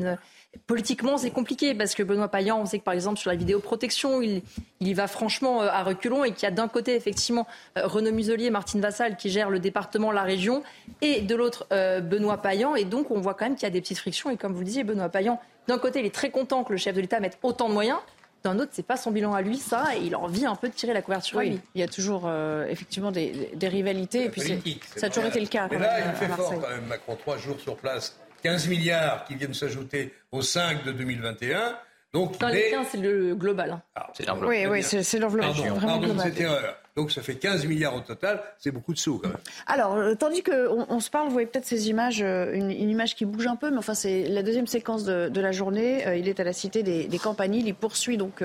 Politiquement, 0.66 1.16
c'est 1.16 1.30
compliqué 1.30 1.74
parce 1.74 1.94
que 1.94 2.02
Benoît 2.02 2.28
Payan, 2.28 2.60
on 2.60 2.66
sait 2.66 2.78
que 2.78 2.84
par 2.84 2.92
exemple 2.92 3.18
sur 3.18 3.30
la 3.30 3.36
vidéoprotection, 3.36 4.20
il, 4.20 4.42
il 4.80 4.88
y 4.88 4.92
va 4.92 5.06
franchement 5.06 5.62
euh, 5.62 5.68
à 5.70 5.82
reculons 5.82 6.24
et 6.24 6.32
qu'il 6.32 6.42
y 6.42 6.46
a 6.46 6.50
d'un 6.50 6.68
côté 6.68 6.94
effectivement 6.94 7.46
Renaud 7.74 8.12
Muselier, 8.12 8.50
Martine 8.50 8.82
Vassal 8.82 9.16
qui 9.16 9.30
gèrent 9.30 9.48
le 9.48 9.60
département, 9.60 10.12
la 10.12 10.24
région, 10.24 10.62
et 11.00 11.22
de 11.22 11.34
l'autre 11.34 11.66
Benoît 11.70 12.36
Payan. 12.36 12.76
Et 12.76 12.84
donc 12.84 13.10
on 13.10 13.18
voit 13.18 13.32
quand 13.32 13.46
même 13.46 13.54
qu'il 13.54 13.62
y 13.62 13.66
a 13.66 13.70
des 13.70 13.80
petites 13.80 13.96
frictions. 13.96 14.28
Et 14.28 14.36
comme 14.36 14.52
vous 14.52 14.58
le 14.58 14.66
disiez, 14.66 14.84
Benoît 14.84 15.08
Payan, 15.08 15.40
d'un 15.68 15.78
côté, 15.78 16.00
il 16.00 16.06
est 16.06 16.14
très 16.14 16.30
content 16.30 16.64
que 16.64 16.72
le 16.72 16.78
chef 16.78 16.94
de 16.94 17.00
l'État 17.00 17.20
mette 17.20 17.38
autant 17.42 17.68
de 17.68 17.74
moyens. 17.74 17.98
D'un 18.44 18.58
autre, 18.58 18.70
c'est 18.72 18.86
pas 18.86 18.96
son 18.96 19.12
bilan 19.12 19.34
à 19.34 19.42
lui, 19.42 19.56
ça, 19.56 19.96
et 19.96 20.00
il 20.00 20.14
a 20.14 20.18
envie 20.18 20.46
un 20.46 20.56
peu 20.56 20.68
de 20.68 20.74
tirer 20.74 20.92
la 20.92 21.02
couverture 21.02 21.38
à 21.38 21.44
lui. 21.44 21.60
Il 21.74 21.80
y 21.80 21.84
a 21.84 21.88
toujours 21.88 22.24
euh, 22.26 22.66
effectivement 22.66 23.12
des, 23.12 23.50
rivalités, 23.62 24.24
et 24.24 24.30
puis 24.30 24.80
ça 24.96 25.06
a 25.06 25.08
toujours 25.08 25.26
été 25.26 25.40
le 25.40 25.46
cas. 25.46 25.68
Mais 25.70 25.78
là, 25.78 26.00
il 26.00 26.12
fait 26.16 26.26
fort 26.32 26.54
quand 26.60 26.68
même, 26.68 26.86
Macron, 26.88 27.16
trois 27.16 27.38
jours 27.38 27.60
sur 27.60 27.76
place, 27.76 28.18
15 28.42 28.68
milliards 28.68 29.24
qui 29.24 29.36
viennent 29.36 29.54
s'ajouter 29.54 30.12
aux 30.32 30.42
5 30.42 30.84
de 30.84 30.92
2021. 30.92 31.76
Donc, 32.12 32.38
Dans 32.38 32.48
les 32.48 32.70
15, 32.70 32.86
c'est 32.90 32.98
le 32.98 33.34
global. 33.34 33.70
Hein. 33.70 33.82
Ah, 33.94 34.10
c'est 34.12 34.26
l'enveloppe. 34.26 34.50
Oui, 34.50 34.66
oui, 34.66 34.82
c'est 34.82 35.18
l'enveloppe. 35.18 35.56
Pardon, 35.56 35.80
pardon 35.80 36.18
cette 36.18 36.40
erreur. 36.40 36.81
Donc 36.94 37.10
ça 37.10 37.22
fait 37.22 37.36
15 37.36 37.64
milliards 37.64 37.96
au 37.96 38.00
total, 38.00 38.42
c'est 38.58 38.70
beaucoup 38.70 38.92
de 38.92 38.98
sous 38.98 39.18
quand 39.18 39.28
même. 39.28 39.38
Alors, 39.66 39.96
euh, 39.96 40.14
tandis 40.14 40.42
qu'on 40.42 40.84
on 40.90 41.00
se 41.00 41.08
parle, 41.08 41.26
vous 41.26 41.32
voyez 41.32 41.46
peut-être 41.46 41.64
ces 41.64 41.88
images, 41.88 42.20
euh, 42.20 42.52
une, 42.52 42.70
image 42.70 43.14
qui 43.14 43.24
bouge 43.24 43.46
un 43.46 43.56
peu, 43.56 43.70
mais 43.70 43.78
enfin 43.78 43.94
c'est 43.94 44.28
la 44.28 44.42
deuxième 44.42 44.66
séquence 44.66 45.04
de, 45.04 45.40
la 45.40 45.52
journée. 45.52 46.06
Euh, 46.06 46.16
il 46.16 46.28
est 46.28 46.38
à 46.38 46.44
la 46.44 46.52
Cité 46.52 46.82
des, 46.82 47.04
des 47.04 47.18
Campaniles, 47.18 47.66
il 47.66 47.74
poursuit 47.74 48.18
donc 48.18 48.44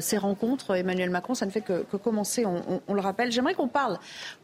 ces 0.00 0.18
rencontres. 0.18 0.76
Emmanuel 0.76 1.10
Macron, 1.10 1.34
ça 1.34 1.46
ne 1.46 1.50
fait 1.50 1.60
que, 1.60 1.82
commencer, 1.96 2.44
on, 2.46 2.94
le 2.94 3.00
rappelle. 3.00 3.32
J'aimerais 3.32 3.54
qu'on 3.54 3.68
parle 3.68 3.98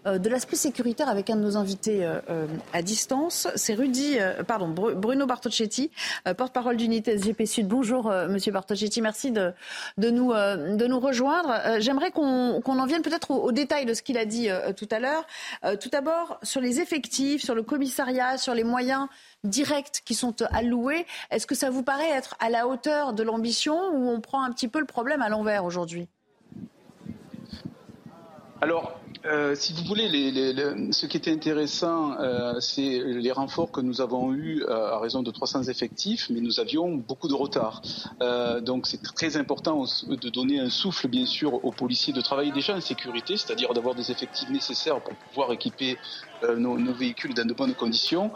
de 0.06 0.28
l'aspect 0.28 0.56
sécuritaire 0.56 1.08
avec 1.08 1.30
un 1.30 1.36
de 1.36 1.40
nos 1.40 1.56
invités 1.56 2.06
à 2.72 2.82
distance. 2.82 3.48
C'est 3.54 3.74
Rudy, 3.74 4.18
pardon, 4.46 4.68
Bruno 4.68 5.26
Bartocchetti, 5.26 5.90
porte-parole 6.36 6.76
d'unité 6.76 7.18
SGP 7.18 7.46
Sud. 7.46 7.68
Bonjour 7.68 8.10
Monsieur 8.28 8.52
Bartocchetti, 8.52 9.00
merci 9.00 9.30
de, 9.30 9.52
de, 9.98 10.10
nous, 10.10 10.32
de 10.32 10.86
nous 10.86 11.00
rejoindre. 11.00 11.80
J'aimerais 11.80 12.10
qu'on 12.10 12.62
en 12.64 12.86
vienne 12.86 13.02
peut-être 13.02 13.30
au, 13.30 13.52
détail 13.52 13.86
de 13.86 13.94
ce 13.94 14.02
qu'il 14.02 14.18
a 14.18 14.24
dit 14.24 14.50
euh, 14.50 14.72
tout 14.72 14.88
à 14.90 14.98
l'heure. 14.98 15.26
Euh, 15.64 15.76
tout 15.76 15.88
d'abord, 15.88 16.38
sur 16.42 16.60
les 16.60 16.80
effectifs, 16.80 17.42
sur 17.42 17.54
le 17.54 17.62
commissariat, 17.62 18.38
sur 18.38 18.54
les 18.54 18.64
moyens 18.64 19.06
directs 19.44 20.02
qui 20.04 20.14
sont 20.14 20.42
alloués, 20.50 21.06
est-ce 21.30 21.46
que 21.46 21.54
ça 21.54 21.70
vous 21.70 21.82
paraît 21.82 22.10
être 22.10 22.36
à 22.40 22.50
la 22.50 22.66
hauteur 22.66 23.12
de 23.12 23.22
l'ambition 23.22 23.76
ou 23.92 24.08
on 24.08 24.20
prend 24.20 24.42
un 24.42 24.50
petit 24.50 24.68
peu 24.68 24.80
le 24.80 24.86
problème 24.86 25.22
à 25.22 25.28
l'envers 25.28 25.64
aujourd'hui? 25.64 26.08
Alors, 28.60 28.98
euh, 29.26 29.54
si 29.54 29.73
vous 29.73 29.85
voulez, 29.85 30.09
ce 30.92 31.06
qui 31.06 31.16
était 31.16 31.33
intéressant, 31.33 32.18
euh, 32.21 32.61
c'est 32.61 32.99
les 32.99 33.33
renforts 33.33 33.71
que 33.71 33.80
nous 33.80 34.00
avons 34.00 34.33
eus 34.35 34.62
euh, 34.62 34.92
à 34.92 34.99
raison 34.99 35.23
de 35.23 35.30
300 35.30 35.64
effectifs, 35.64 36.28
mais 36.30 36.40
nous 36.40 36.61
avions 36.61 36.97
beaucoup 36.97 37.28
de 37.28 37.35
retard. 37.35 37.83
donc 38.62 38.87
c'est 38.87 39.02
très 39.02 39.37
important 39.37 39.85
de 40.09 40.28
donner 40.28 40.61
un 40.61 40.71
souffle, 40.71 41.09
bien 41.09 41.26
sûr, 41.26 41.64
aux 41.64 41.73
policiers 41.73 42.12
de 42.12 42.21
travailler 42.21 42.52
déjà 42.52 42.75
en 42.75 42.80
sécurité, 42.80 43.37
c'est-à-dire 43.37 43.73
d'avoir 43.73 43.94
des 43.94 44.11
effectifs 44.11 44.50
nécessaires 44.50 45.00
pour 45.00 45.14
pouvoir 45.14 45.52
équiper 45.52 45.97
nos, 46.59 46.92
véhicules 46.92 47.33
dans 47.35 47.47
de 47.47 47.54
bonnes 47.54 47.75
conditions. 47.75 48.30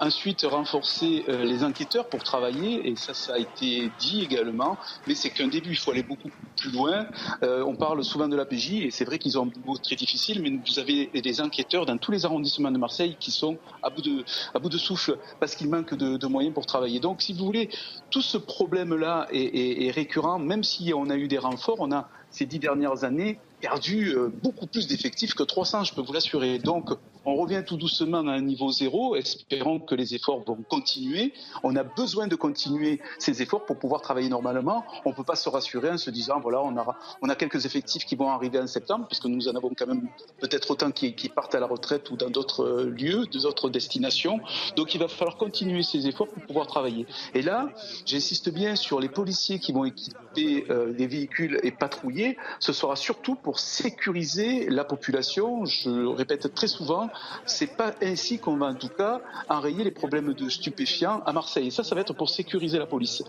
ensuite, 0.00 0.42
renforcer 0.42 1.24
les 1.28 1.62
enquêteurs 1.62 2.08
pour 2.08 2.22
travailler, 2.22 2.88
et 2.88 2.96
ça, 2.96 3.14
ça 3.14 3.34
a 3.34 3.38
été 3.38 3.90
dit 3.98 4.22
également, 4.22 4.76
mais 5.06 5.14
c'est 5.14 5.30
qu'un 5.30 5.48
début, 5.48 5.70
il 5.70 5.78
faut 5.78 5.92
aller 5.92 6.02
beaucoup 6.02 6.30
plus 6.56 6.70
loin. 6.70 7.06
on 7.42 7.76
parle 7.76 8.02
souvent 8.04 8.28
de 8.28 8.36
la 8.36 8.44
PJ, 8.44 8.72
et 8.86 8.90
c'est 8.90 9.04
vrai 9.04 9.18
qu'ils 9.18 9.38
ont 9.38 9.42
un 9.42 9.46
boulot 9.46 9.78
très 9.78 9.94
mais 10.40 10.50
vous 10.50 10.78
avez 10.78 11.06
des 11.06 11.40
enquêteurs 11.40 11.86
dans 11.86 11.96
tous 11.96 12.12
les 12.12 12.24
arrondissements 12.24 12.70
de 12.70 12.78
Marseille 12.78 13.16
qui 13.18 13.30
sont 13.30 13.58
à 13.82 13.90
bout 13.90 14.02
de, 14.02 14.24
à 14.54 14.58
bout 14.58 14.68
de 14.68 14.78
souffle 14.78 15.18
parce 15.40 15.54
qu'il 15.54 15.68
manque 15.68 15.94
de, 15.94 16.26
moyens 16.26 16.54
pour 16.54 16.66
travailler. 16.66 17.00
Donc, 17.00 17.22
si 17.22 17.32
vous 17.32 17.44
voulez, 17.44 17.68
tout 18.10 18.22
ce 18.22 18.38
problème-là 18.38 19.28
est, 19.30 19.86
est 19.86 19.90
récurrent, 19.90 20.38
même 20.38 20.64
si 20.64 20.92
on 20.94 21.10
a 21.10 21.16
eu 21.16 21.28
des 21.28 21.38
renforts, 21.38 21.76
on 21.80 21.92
a 21.92 22.08
ces 22.30 22.46
dix 22.46 22.58
dernières 22.58 23.04
années 23.04 23.38
perdu 23.60 24.14
euh, 24.14 24.28
beaucoup 24.42 24.66
plus 24.66 24.86
d'effectifs 24.86 25.34
que 25.34 25.42
300, 25.42 25.84
je 25.84 25.94
peux 25.94 26.02
vous 26.02 26.12
l'assurer. 26.12 26.58
Donc, 26.58 26.90
on 27.26 27.36
revient 27.36 27.62
tout 27.66 27.76
doucement 27.76 28.26
à 28.26 28.32
un 28.32 28.40
niveau 28.40 28.70
zéro, 28.70 29.16
espérant 29.16 29.78
que 29.78 29.94
les 29.94 30.14
efforts 30.14 30.44
vont 30.44 30.62
continuer. 30.68 31.32
On 31.62 31.76
a 31.76 31.82
besoin 31.82 32.26
de 32.26 32.36
continuer 32.36 33.00
ces 33.18 33.42
efforts 33.42 33.64
pour 33.64 33.78
pouvoir 33.78 34.00
travailler 34.00 34.28
normalement. 34.28 34.84
On 35.04 35.10
ne 35.10 35.14
peut 35.14 35.24
pas 35.24 35.36
se 35.36 35.48
rassurer 35.48 35.90
en 35.90 35.98
se 35.98 36.10
disant, 36.10 36.40
voilà, 36.40 36.62
on 36.62 36.76
a, 36.76 36.96
on 37.22 37.28
a 37.28 37.34
quelques 37.34 37.64
effectifs 37.66 38.04
qui 38.04 38.16
vont 38.16 38.28
arriver 38.28 38.58
en 38.58 38.66
septembre, 38.66 39.06
puisque 39.06 39.26
nous 39.26 39.48
en 39.48 39.54
avons 39.56 39.70
quand 39.76 39.86
même 39.86 40.08
peut-être 40.38 40.70
autant 40.70 40.90
qui, 40.90 41.14
qui, 41.14 41.28
partent 41.28 41.54
à 41.54 41.60
la 41.60 41.66
retraite 41.66 42.10
ou 42.10 42.16
dans 42.16 42.30
d'autres 42.30 42.64
euh, 42.64 42.90
lieux, 42.90 43.26
d'autres 43.26 43.70
destinations. 43.70 44.40
Donc, 44.76 44.94
il 44.94 44.98
va 44.98 45.08
falloir 45.08 45.36
continuer 45.36 45.82
ces 45.82 46.06
efforts 46.06 46.28
pour 46.28 46.42
pouvoir 46.44 46.66
travailler. 46.66 47.06
Et 47.34 47.42
là, 47.42 47.68
j'insiste 48.06 48.50
bien 48.50 48.76
sur 48.76 49.00
les 49.00 49.08
policiers 49.08 49.58
qui 49.58 49.72
vont 49.72 49.84
équiper 49.84 50.66
euh, 50.70 50.92
les 50.96 51.06
véhicules 51.06 51.60
et 51.62 51.70
patrouiller. 51.70 52.36
Ce 52.60 52.72
sera 52.72 52.96
surtout 52.96 53.34
pour 53.34 53.58
sécuriser 53.58 54.68
la 54.68 54.84
population. 54.84 55.64
Je 55.64 56.06
répète 56.06 56.54
très 56.54 56.68
souvent, 56.68 57.08
c'est 57.46 57.76
pas 57.76 57.92
ainsi 58.02 58.38
qu'on 58.38 58.56
va 58.56 58.66
en 58.66 58.74
tout 58.74 58.88
cas 58.88 59.20
enrayer 59.48 59.84
les 59.84 59.90
problèmes 59.90 60.32
de 60.32 60.48
stupéfiants 60.48 61.22
à 61.26 61.32
Marseille. 61.32 61.68
Et 61.68 61.70
ça, 61.70 61.84
ça 61.84 61.94
va 61.94 62.00
être 62.00 62.14
pour 62.14 62.28
sécuriser 62.28 62.78
la 62.78 62.86
police. 62.86 63.22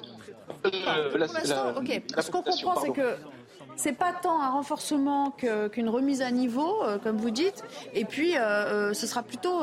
Euh, 0.65 1.27
Ce 2.19 2.31
qu'on 2.31 2.41
comprend, 2.41 2.75
c'est 2.81 2.91
que 2.91 3.15
c'est 3.75 3.93
pas 3.93 4.13
tant 4.13 4.41
un 4.41 4.51
renforcement 4.51 5.31
qu'une 5.31 5.89
remise 5.89 6.21
à 6.21 6.31
niveau, 6.31 6.81
euh, 6.83 6.97
comme 6.97 7.17
vous 7.17 7.29
dites, 7.29 7.61
et 7.93 8.05
puis 8.05 8.37
euh, 8.37 8.93
ce 8.93 9.05
sera 9.05 9.21
plutôt 9.21 9.61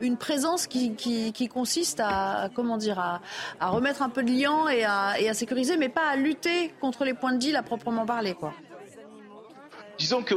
une 0.00 0.16
présence 0.16 0.66
qui, 0.66 1.48
consiste 1.52 2.00
à 2.00 2.48
comment 2.54 2.76
dire 2.76 2.98
à, 2.98 3.70
remettre 3.70 4.02
un 4.02 4.08
peu 4.08 4.22
de 4.22 4.30
lien 4.30 4.68
et 4.68 4.84
à, 4.84 5.20
et 5.20 5.28
à 5.28 5.34
sécuriser, 5.34 5.76
mais 5.76 5.88
pas 5.88 6.08
à 6.08 6.16
lutter 6.16 6.72
contre 6.80 7.04
les 7.04 7.14
points 7.14 7.32
de 7.32 7.38
deal 7.38 7.56
à 7.56 7.62
proprement 7.62 8.04
parler, 8.04 8.34
quoi. 8.34 8.52
Disons 9.98 10.22
que, 10.22 10.34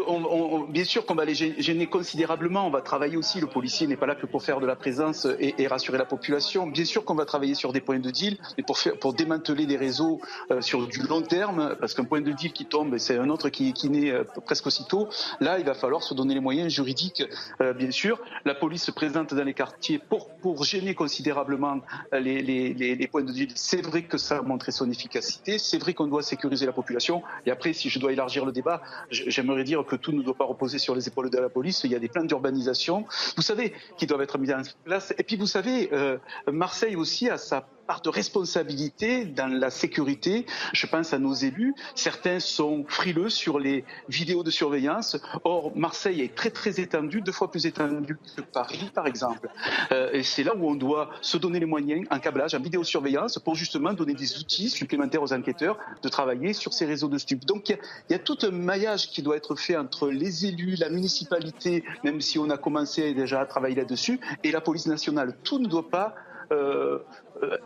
bien 0.71 0.85
sûr, 0.85 1.05
qu'on 1.05 1.15
va 1.15 1.25
les 1.25 1.35
gêner 1.35 1.87
considérablement. 1.87 2.65
On 2.65 2.69
va 2.69 2.81
travailler 2.81 3.17
aussi. 3.17 3.39
Le 3.41 3.47
policier 3.47 3.87
n'est 3.87 3.97
pas 3.97 4.05
là 4.05 4.15
que 4.15 4.25
pour 4.25 4.41
faire 4.43 4.59
de 4.59 4.65
la 4.65 4.75
présence 4.75 5.27
et, 5.39 5.67
rassurer 5.67 5.97
la 5.97 6.05
population. 6.05 6.65
Bien 6.65 6.85
sûr 6.85 7.03
qu'on 7.03 7.15
va 7.15 7.25
travailler 7.25 7.55
sur 7.55 7.73
des 7.73 7.81
points 7.81 7.99
de 7.99 8.09
deal, 8.09 8.37
mais 8.57 8.63
pour, 8.63 8.77
faire, 8.77 8.97
pour 8.97 9.13
démanteler 9.13 9.65
des 9.65 9.77
réseaux 9.77 10.19
euh, 10.51 10.61
sur 10.61 10.87
du 10.87 11.01
long 11.01 11.21
terme, 11.21 11.75
parce 11.79 11.93
qu'un 11.93 12.05
point 12.05 12.21
de 12.21 12.31
deal 12.31 12.53
qui 12.53 12.65
tombe, 12.65 12.97
c'est 12.97 13.17
un 13.17 13.29
autre 13.29 13.49
qui, 13.49 13.73
qui 13.73 13.89
naît 13.89 14.11
euh, 14.11 14.23
presque 14.45 14.67
aussitôt. 14.67 15.09
Là, 15.39 15.59
il 15.59 15.65
va 15.65 15.73
falloir 15.73 16.01
se 16.03 16.13
donner 16.13 16.33
les 16.33 16.39
moyens 16.39 16.71
juridiques, 16.71 17.23
euh, 17.61 17.73
bien 17.73 17.91
sûr. 17.91 18.19
La 18.45 18.55
police 18.55 18.83
se 18.83 18.91
présente 18.91 19.33
dans 19.33 19.43
les 19.43 19.53
quartiers 19.53 19.99
pour, 19.99 20.29
pour 20.29 20.63
gêner 20.63 20.95
considérablement 20.95 21.81
les, 22.13 22.41
les, 22.41 22.73
les 22.73 23.07
points 23.07 23.23
de 23.23 23.31
deal. 23.31 23.49
C'est 23.55 23.85
vrai 23.85 24.03
que 24.03 24.17
ça 24.17 24.37
a 24.37 24.41
montré 24.41 24.71
son 24.71 24.89
efficacité. 24.89 25.57
C'est 25.59 25.77
vrai 25.77 25.93
qu'on 25.93 26.07
doit 26.07 26.23
sécuriser 26.23 26.65
la 26.65 26.73
population. 26.73 27.21
Et 27.45 27.51
après, 27.51 27.73
si 27.73 27.89
je 27.89 27.99
dois 27.99 28.11
élargir 28.11 28.45
le 28.45 28.51
débat, 28.51 28.81
j'aime 29.11 29.48
j'aimerais 29.49 29.63
dire 29.63 29.83
que 29.83 29.95
tout 29.95 30.11
ne 30.11 30.21
doit 30.21 30.35
pas 30.35 30.45
reposer 30.45 30.77
sur 30.77 30.93
les 30.93 31.07
épaules 31.07 31.31
de 31.31 31.37
la 31.39 31.49
police. 31.49 31.81
Il 31.83 31.91
y 31.91 31.95
a 31.95 31.99
des 31.99 32.07
plans 32.07 32.23
d'urbanisation, 32.23 33.05
vous 33.35 33.41
savez, 33.41 33.73
qui 33.97 34.05
doivent 34.05 34.21
être 34.21 34.37
mis 34.37 34.53
en 34.53 34.61
place. 34.83 35.13
Et 35.17 35.23
puis, 35.23 35.37
vous 35.37 35.47
savez, 35.47 35.89
euh, 35.91 36.17
Marseille 36.51 36.95
aussi 36.95 37.29
a 37.29 37.37
sa 37.37 37.67
part 37.89 38.01
de 38.01 38.09
responsabilité 38.09 39.25
dans 39.25 39.47
la 39.47 39.71
sécurité. 39.71 40.45
Je 40.73 40.85
pense 40.85 41.11
à 41.11 41.17
nos 41.17 41.33
élus. 41.33 41.73
Certains 41.95 42.39
sont 42.39 42.85
frileux 42.87 43.29
sur 43.29 43.57
les 43.57 43.83
vidéos 44.07 44.43
de 44.43 44.51
surveillance. 44.51 45.17
Or, 45.43 45.75
Marseille 45.75 46.21
est 46.21 46.35
très 46.35 46.51
très 46.51 46.79
étendue, 46.79 47.21
deux 47.21 47.31
fois 47.31 47.49
plus 47.49 47.65
étendue 47.65 48.15
que 48.35 48.41
Paris, 48.41 48.91
par 48.93 49.07
exemple. 49.07 49.49
Euh, 49.91 50.11
et 50.13 50.21
c'est 50.21 50.43
là 50.43 50.55
où 50.55 50.69
on 50.69 50.75
doit 50.75 51.09
se 51.23 51.37
donner 51.37 51.59
les 51.59 51.65
moyens, 51.65 52.05
en 52.11 52.19
câblage, 52.19 52.53
en 52.53 52.59
vidéosurveillance, 52.59 53.39
pour 53.39 53.55
justement 53.55 53.91
donner 53.91 54.13
des 54.13 54.37
outils 54.37 54.69
supplémentaires 54.69 55.23
aux 55.23 55.33
enquêteurs 55.33 55.79
de 56.03 56.09
travailler 56.09 56.53
sur 56.53 56.73
ces 56.73 56.85
réseaux 56.85 57.07
de 57.07 57.17
stupes. 57.17 57.43
Donc, 57.45 57.69
il 57.69 57.77
y, 58.11 58.13
a 58.13 58.19
tout 58.19 58.37
un 58.43 58.51
maillage 58.51 59.09
qui 59.09 59.23
doit 59.23 59.35
être 59.35 59.55
fait 59.55 59.75
entre 59.75 60.09
les 60.09 60.45
élus, 60.45 60.75
la 60.75 60.89
municipalité, 60.89 61.83
même 62.03 62.21
si 62.21 62.37
on 62.37 62.51
a 62.51 62.57
commencé 62.59 63.15
déjà 63.15 63.41
à 63.41 63.47
travailler 63.47 63.77
là-dessus, 63.77 64.19
et 64.43 64.51
la 64.51 64.61
police 64.61 64.85
nationale. 64.85 65.35
Tout 65.43 65.57
ne 65.57 65.67
doit 65.67 65.89
pas 65.89 66.13
euh, 66.51 66.99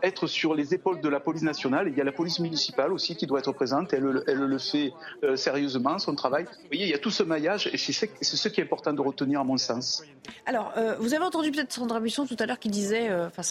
être 0.02 0.26
sur 0.26 0.54
les 0.54 0.74
épaules 0.74 1.00
de 1.00 1.08
la 1.08 1.20
police 1.20 1.42
nationale. 1.42 1.88
Il 1.88 1.96
y 1.96 2.00
a 2.00 2.04
la 2.04 2.12
police 2.12 2.38
municipale 2.38 2.92
aussi 2.92 3.16
qui 3.16 3.26
doit 3.26 3.38
être 3.38 3.52
présente. 3.52 3.92
Elle, 3.92 4.02
le 4.02 4.58
fait 4.58 4.92
euh, 5.22 5.36
sérieusement, 5.36 5.98
son 5.98 6.14
travail. 6.14 6.44
Vous 6.44 6.68
voyez, 6.68 6.84
il 6.84 6.90
y 6.90 6.94
a 6.94 6.98
tout 6.98 7.10
ce 7.10 7.22
maillage 7.22 7.68
et 7.72 7.76
c'est 7.76 7.92
ce 7.92 8.48
qui 8.48 8.60
est 8.60 8.64
important 8.64 8.92
de 8.92 9.00
retenir 9.00 9.40
à 9.40 9.44
mon 9.44 9.56
sens. 9.56 10.02
Alors, 10.46 10.72
euh, 10.76 10.94
vous 10.98 11.14
avez 11.14 11.24
entendu 11.24 11.50
peut-être 11.50 11.72
Sandra 11.72 12.00
Buisson 12.00 12.26
tout 12.26 12.36
à 12.38 12.46
l'heure 12.46 12.58
qui 12.58 12.68
disait, 12.68 13.10
enfin, 13.26 13.42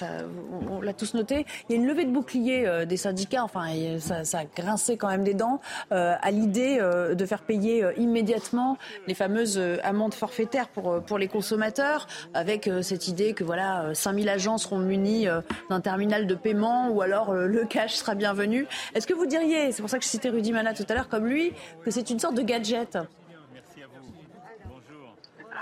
on, 0.69 0.81
l'a 0.81 0.93
tous 0.93 1.13
noté, 1.13 1.45
il 1.69 1.75
y 1.75 1.79
a 1.79 1.81
une 1.81 1.87
levée 1.87 2.05
de 2.05 2.11
bouclier 2.11 2.85
des 2.87 2.97
syndicats. 2.97 3.43
Enfin, 3.43 3.67
ça, 3.99 4.23
ça, 4.23 4.39
a 4.39 4.45
grincé 4.45 4.97
quand 4.97 5.07
même 5.07 5.23
des 5.23 5.33
dents 5.33 5.59
à 5.91 6.31
l'idée 6.31 6.79
de 6.79 7.25
faire 7.25 7.41
payer 7.41 7.85
immédiatement 7.97 8.77
les 9.07 9.13
fameuses 9.13 9.59
amendes 9.83 10.13
forfaitaires 10.13 10.69
pour, 10.69 11.01
pour 11.01 11.17
les 11.17 11.27
consommateurs, 11.27 12.07
avec 12.33 12.69
cette 12.81 13.07
idée 13.07 13.33
que 13.33 13.43
voilà, 13.43 13.93
5000 13.93 14.29
agents 14.29 14.57
seront 14.57 14.79
munis 14.79 15.27
d'un 15.69 15.81
terminal 15.81 16.12
de 16.21 16.35
paiement 16.35 16.89
ou 16.89 17.01
alors 17.01 17.31
euh, 17.31 17.47
le 17.47 17.65
cash 17.65 17.95
sera 17.95 18.15
bienvenu. 18.15 18.67
Est-ce 18.93 19.07
que 19.07 19.13
vous 19.13 19.25
diriez, 19.25 19.71
c'est 19.71 19.81
pour 19.81 19.89
ça 19.89 19.97
que 19.97 20.03
je 20.03 20.09
citais 20.09 20.29
Rudy 20.29 20.51
Mana 20.51 20.73
tout 20.73 20.85
à 20.87 20.93
l'heure 20.93 21.09
comme 21.09 21.25
lui, 21.25 21.53
que 21.83 21.91
c'est 21.91 22.09
une 22.09 22.19
sorte 22.19 22.35
de 22.35 22.41
gadget? 22.41 22.97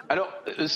Alors, 0.10 0.28
euh, 0.60 0.68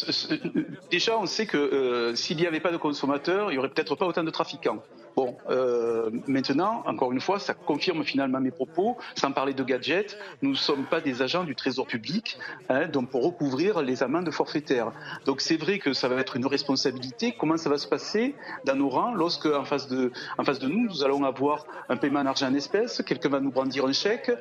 déjà, 0.90 1.18
on 1.18 1.26
sait 1.26 1.46
que 1.46 1.58
euh, 1.58 2.16
s'il 2.16 2.38
n'y 2.38 2.48
avait 2.48 2.62
pas 2.62 2.72
de 2.72 2.78
consommateurs, 2.78 3.52
il 3.52 3.56
n'y 3.56 3.60
aurait 3.60 3.70
peut-être 3.70 3.96
pas 3.96 4.06
autant 4.06 4.24
de 4.24 4.30
trafiquants. 4.30 4.82
Bon, 5.16 5.38
euh, 5.50 6.10
maintenant, 6.28 6.84
encore 6.86 7.14
une 7.14 7.22
fois, 7.22 7.40
ça 7.40 7.54
confirme 7.54 8.04
finalement 8.04 8.42
mes 8.42 8.52
propos. 8.52 8.98
Sans 9.16 9.32
parler 9.32 9.54
de 9.54 9.64
gadgets, 9.64 10.18
nous 10.42 10.50
ne 10.52 10.56
sommes 10.56 10.84
pas 10.84 11.00
des 11.00 11.22
agents 11.22 11.46
du 11.46 11.56
Trésor 11.56 11.88
public, 11.88 12.38
hein, 12.68 12.88
donc 12.88 13.10
pour 13.10 13.24
recouvrir 13.24 13.82
les 13.82 14.04
amendes 14.04 14.30
forfaitaires. 14.32 14.92
Donc 15.26 15.40
c'est 15.40 15.56
vrai 15.56 15.80
que 15.80 15.94
ça 15.94 16.10
va 16.10 16.18
être 16.18 16.36
une 16.36 16.46
responsabilité. 16.46 17.34
Comment 17.40 17.56
ça 17.56 17.70
va 17.70 17.78
se 17.78 17.88
passer 17.88 18.36
dans 18.66 18.76
nos 18.76 18.90
rangs 18.90 19.14
lorsque, 19.14 19.46
en 19.46 19.64
face 19.64 19.88
de, 19.88 20.12
en 20.38 20.44
face 20.44 20.60
de 20.60 20.68
nous, 20.68 20.82
nous 20.82 21.04
allons 21.04 21.24
avoir 21.24 21.66
un 21.88 21.96
paiement 21.96 22.20
en 22.20 22.26
argent 22.26 22.48
en 22.48 22.54
espèces, 22.54 23.02
quelqu'un 23.06 23.30
va 23.30 23.40
nous 23.40 23.52
brandir 23.52 23.86
un 23.86 23.94
chèque? 23.94 24.32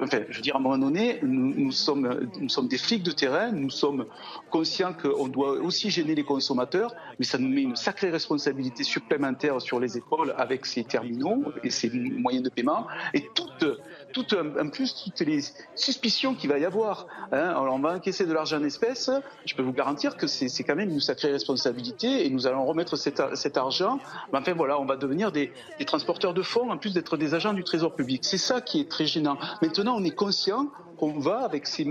Enfin, 0.00 0.20
je 0.28 0.36
veux 0.36 0.42
dire, 0.42 0.54
à 0.54 0.58
un 0.58 0.62
moment 0.62 0.78
donné, 0.78 1.18
nous, 1.22 1.72
sommes, 1.72 2.30
nous 2.40 2.48
sommes 2.48 2.68
des 2.68 2.78
flics 2.78 3.02
de 3.02 3.10
terrain, 3.10 3.50
nous 3.50 3.70
sommes 3.70 4.06
conscients 4.50 4.92
qu'on 4.92 5.26
doit 5.26 5.54
aussi 5.54 5.90
gêner 5.90 6.14
les 6.14 6.22
consommateurs, 6.22 6.94
mais 7.18 7.24
ça 7.24 7.38
nous 7.38 7.48
met 7.48 7.62
une 7.62 7.74
sacrée 7.74 8.10
responsabilité 8.10 8.84
supplémentaire 8.84 9.60
sur 9.60 9.80
les 9.80 9.87
épaules 9.96 10.34
avec 10.36 10.66
ces 10.66 10.84
terminaux 10.84 11.44
et 11.64 11.70
ces 11.70 11.90
moyens 11.90 12.44
de 12.44 12.50
paiement 12.50 12.86
et 13.14 13.28
toutes, 13.34 13.66
toutes 14.12 14.34
en 14.34 14.68
plus 14.68 14.94
toutes 15.04 15.20
les 15.20 15.40
suspicions 15.74 16.34
qu'il 16.34 16.50
va 16.50 16.58
y 16.58 16.64
avoir. 16.64 17.06
Hein. 17.32 17.54
On 17.58 17.78
va 17.78 17.94
encaisser 17.94 18.26
de 18.26 18.32
l'argent 18.32 18.58
en 18.58 18.64
espèces. 18.64 19.10
Je 19.44 19.54
peux 19.54 19.62
vous 19.62 19.72
garantir 19.72 20.16
que 20.16 20.26
c'est 20.26 20.62
quand 20.64 20.76
même 20.76 20.90
une 20.90 21.00
sacrée 21.00 21.30
responsabilité 21.30 22.26
et 22.26 22.30
nous 22.30 22.46
allons 22.46 22.64
remettre 22.64 22.96
cet, 22.96 23.56
argent. 23.56 23.98
Enfin 24.32 24.54
voilà, 24.54 24.80
on 24.80 24.84
va 24.84 24.96
devenir 24.96 25.32
des, 25.32 25.52
transporteurs 25.86 26.34
de 26.34 26.42
fonds 26.42 26.70
en 26.70 26.76
plus 26.76 26.92
d'être 26.92 27.16
des 27.16 27.34
agents 27.34 27.52
du 27.52 27.64
Trésor 27.64 27.94
public. 27.94 28.24
C'est 28.24 28.38
ça 28.38 28.60
qui 28.60 28.80
est 28.80 28.90
très 28.90 29.06
gênant. 29.06 29.38
Maintenant, 29.62 29.96
on 29.96 30.04
est 30.04 30.14
conscient 30.14 30.68
qu'on 30.98 31.18
va 31.18 31.44
avec 31.44 31.66
ces, 31.66 31.84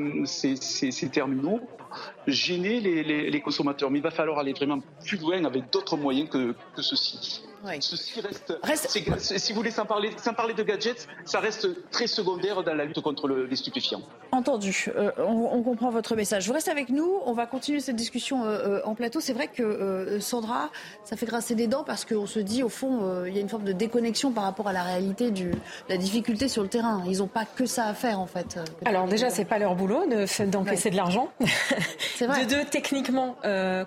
terminaux 1.12 1.62
gêner 2.28 2.80
les, 2.80 3.04
les, 3.04 3.30
les, 3.30 3.42
consommateurs. 3.42 3.90
Mais 3.90 4.00
il 4.00 4.04
va 4.04 4.12
falloir 4.12 4.40
aller 4.40 4.54
vraiment 4.54 4.80
plus 5.06 5.18
loin 5.18 5.44
avec 5.46 5.72
d'autres 5.72 5.98
moyens 5.98 6.30
que, 6.30 6.54
que 6.76 6.82
ceci. 6.82 7.42
Ceci 7.82 8.22
reste, 8.22 9.38
si 9.38 9.54
vous 9.54 9.58
voulez, 9.58 9.72
sans 9.72 9.86
parler, 9.86 10.12
sans 10.18 10.34
parler 10.34 10.54
de 10.54 10.64
gadgets, 10.64 11.08
ça 11.26 11.40
reste 11.40 11.68
très 11.92 12.08
secondaire 12.08 12.64
dans 12.64 12.74
la 12.74 12.86
lutte 12.86 13.02
contre 13.02 13.28
le, 13.28 13.46
les 13.46 13.56
stupéfiants. 13.56 14.02
Entendu. 14.32 14.88
Euh, 14.96 15.12
on, 15.18 15.50
on, 15.54 15.64
comprend 15.64 15.90
votre 15.90 16.16
message. 16.16 16.48
Vous 16.48 16.54
restez 16.54 16.72
avec 16.72 16.90
nous. 16.90 17.20
On 17.26 17.34
va 17.34 17.46
continuer 17.46 17.80
cette 17.80 17.96
discussion 17.96 18.46
euh, 18.46 18.82
en 18.84 18.96
plateau. 18.96 19.20
C'est 19.20 19.34
vrai 19.34 19.48
que 19.48 19.64
euh, 19.64 20.20
Sandra, 20.20 20.70
ça 21.04 21.16
fait 21.16 21.26
grincer 21.26 21.56
des 21.56 21.68
dents 21.68 21.84
parce 21.84 22.06
qu'on 22.06 22.26
se 22.26 22.40
dit, 22.40 22.64
au 22.64 22.70
fond, 22.70 23.00
euh, 23.04 23.30
il 23.30 23.36
y 23.36 23.38
a 23.38 23.42
une 23.42 23.50
forme 23.50 23.64
de 23.64 23.72
déconnexion 23.72 24.32
par 24.32 24.44
rapport 24.44 24.68
à 24.68 24.74
la 24.74 24.84
réalité 24.84 25.32
de 25.32 25.52
la 25.90 25.98
difficulté 25.98 26.48
sur 26.48 26.64
le 26.64 26.70
terrain. 26.70 27.04
Ils 27.08 27.20
n'ont 27.20 27.28
pas 27.28 27.46
que 27.46 27.66
ça 27.66 27.86
à 27.86 27.94
faire, 27.94 28.20
en 28.20 28.28
fait. 28.28 28.60
Alors 28.86 29.08
déjà, 29.08 29.30
c'est 29.30 29.46
pas 29.46 29.60
leur 29.60 29.76
boulot 29.76 30.06
d'encaisser 30.08 30.90
de, 30.90 30.92
de 30.92 30.98
l'argent. 30.98 31.30
C'est 32.16 32.28
vrai. 32.28 32.46
De 32.46 32.50
deux, 32.50 32.66
techniquement, 32.66 33.36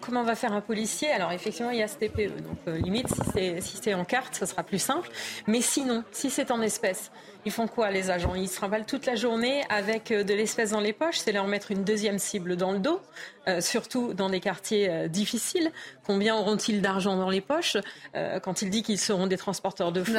comment 0.00 0.22
va 0.22 0.35
faire 0.35 0.52
un 0.52 0.61
policier? 0.61 1.11
Alors 1.11 1.33
effectivement, 1.33 1.70
il 1.70 1.78
y 1.78 1.83
a 1.83 1.88
ce 1.88 1.96
TPE. 1.96 2.33
Donc 2.40 2.76
limite, 2.83 3.09
si 3.09 3.20
c'est 3.35 3.69
si 3.70 3.78
c'est 3.83 3.94
en 3.94 4.04
carte, 4.04 4.35
ça 4.35 4.46
sera 4.46 4.62
plus 4.62 4.78
simple. 4.78 5.09
Mais 5.46 5.61
sinon, 5.61 6.04
si 6.12 6.30
c'est 6.30 6.50
en 6.50 6.61
espèces, 6.61 7.11
ils 7.44 7.52
font 7.52 7.66
quoi 7.66 7.90
les 7.90 8.11
agents? 8.11 8.35
Ils 8.35 8.48
se 8.48 8.56
trimballent 8.56 8.85
toute 8.85 9.06
la 9.06 9.14
journée 9.14 9.62
avec 9.70 10.11
euh, 10.11 10.24
de 10.24 10.35
l'espèce 10.35 10.70
dans 10.70 10.80
les 10.80 10.92
poches, 10.92 11.18
c'est 11.18 11.33
leur 11.33 11.46
mettre 11.46 11.70
une 11.70 11.85
deuxième 11.85 12.18
cible 12.18 12.56
dans 12.56 12.72
le 12.72 12.78
dos, 12.78 13.00
euh, 13.48 13.61
surtout 13.61 14.12
dans 14.12 14.28
des 14.28 14.40
quartiers 14.40 14.90
euh, 14.90 15.09
difficiles. 15.09 15.70
Combien 16.06 16.37
auront-ils 16.37 16.83
d'argent 16.83 17.16
dans 17.16 17.30
les 17.30 17.40
poches? 17.40 17.78
Euh, 18.14 18.40
quand 18.40 18.62
il 18.62 18.70
dit 18.70 18.83
qu'ils 18.83 18.98
seront 18.98 19.26
des 19.26 19.38
transporteurs 19.38 19.92
de 19.92 20.02
fonds 20.04 20.12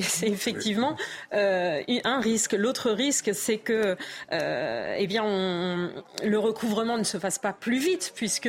C'est 0.00 0.28
effectivement 0.28 0.96
euh, 1.34 1.82
un 2.04 2.20
risque. 2.20 2.52
L'autre 2.52 2.90
risque, 2.90 3.34
c'est 3.34 3.58
que 3.58 3.96
eh 4.30 5.06
bien, 5.06 5.22
on, 5.24 5.90
le 6.24 6.38
recouvrement 6.38 6.96
ne 6.96 7.04
se 7.04 7.18
fasse 7.18 7.38
pas 7.38 7.52
plus 7.52 7.78
vite, 7.78 8.12
puisque 8.14 8.48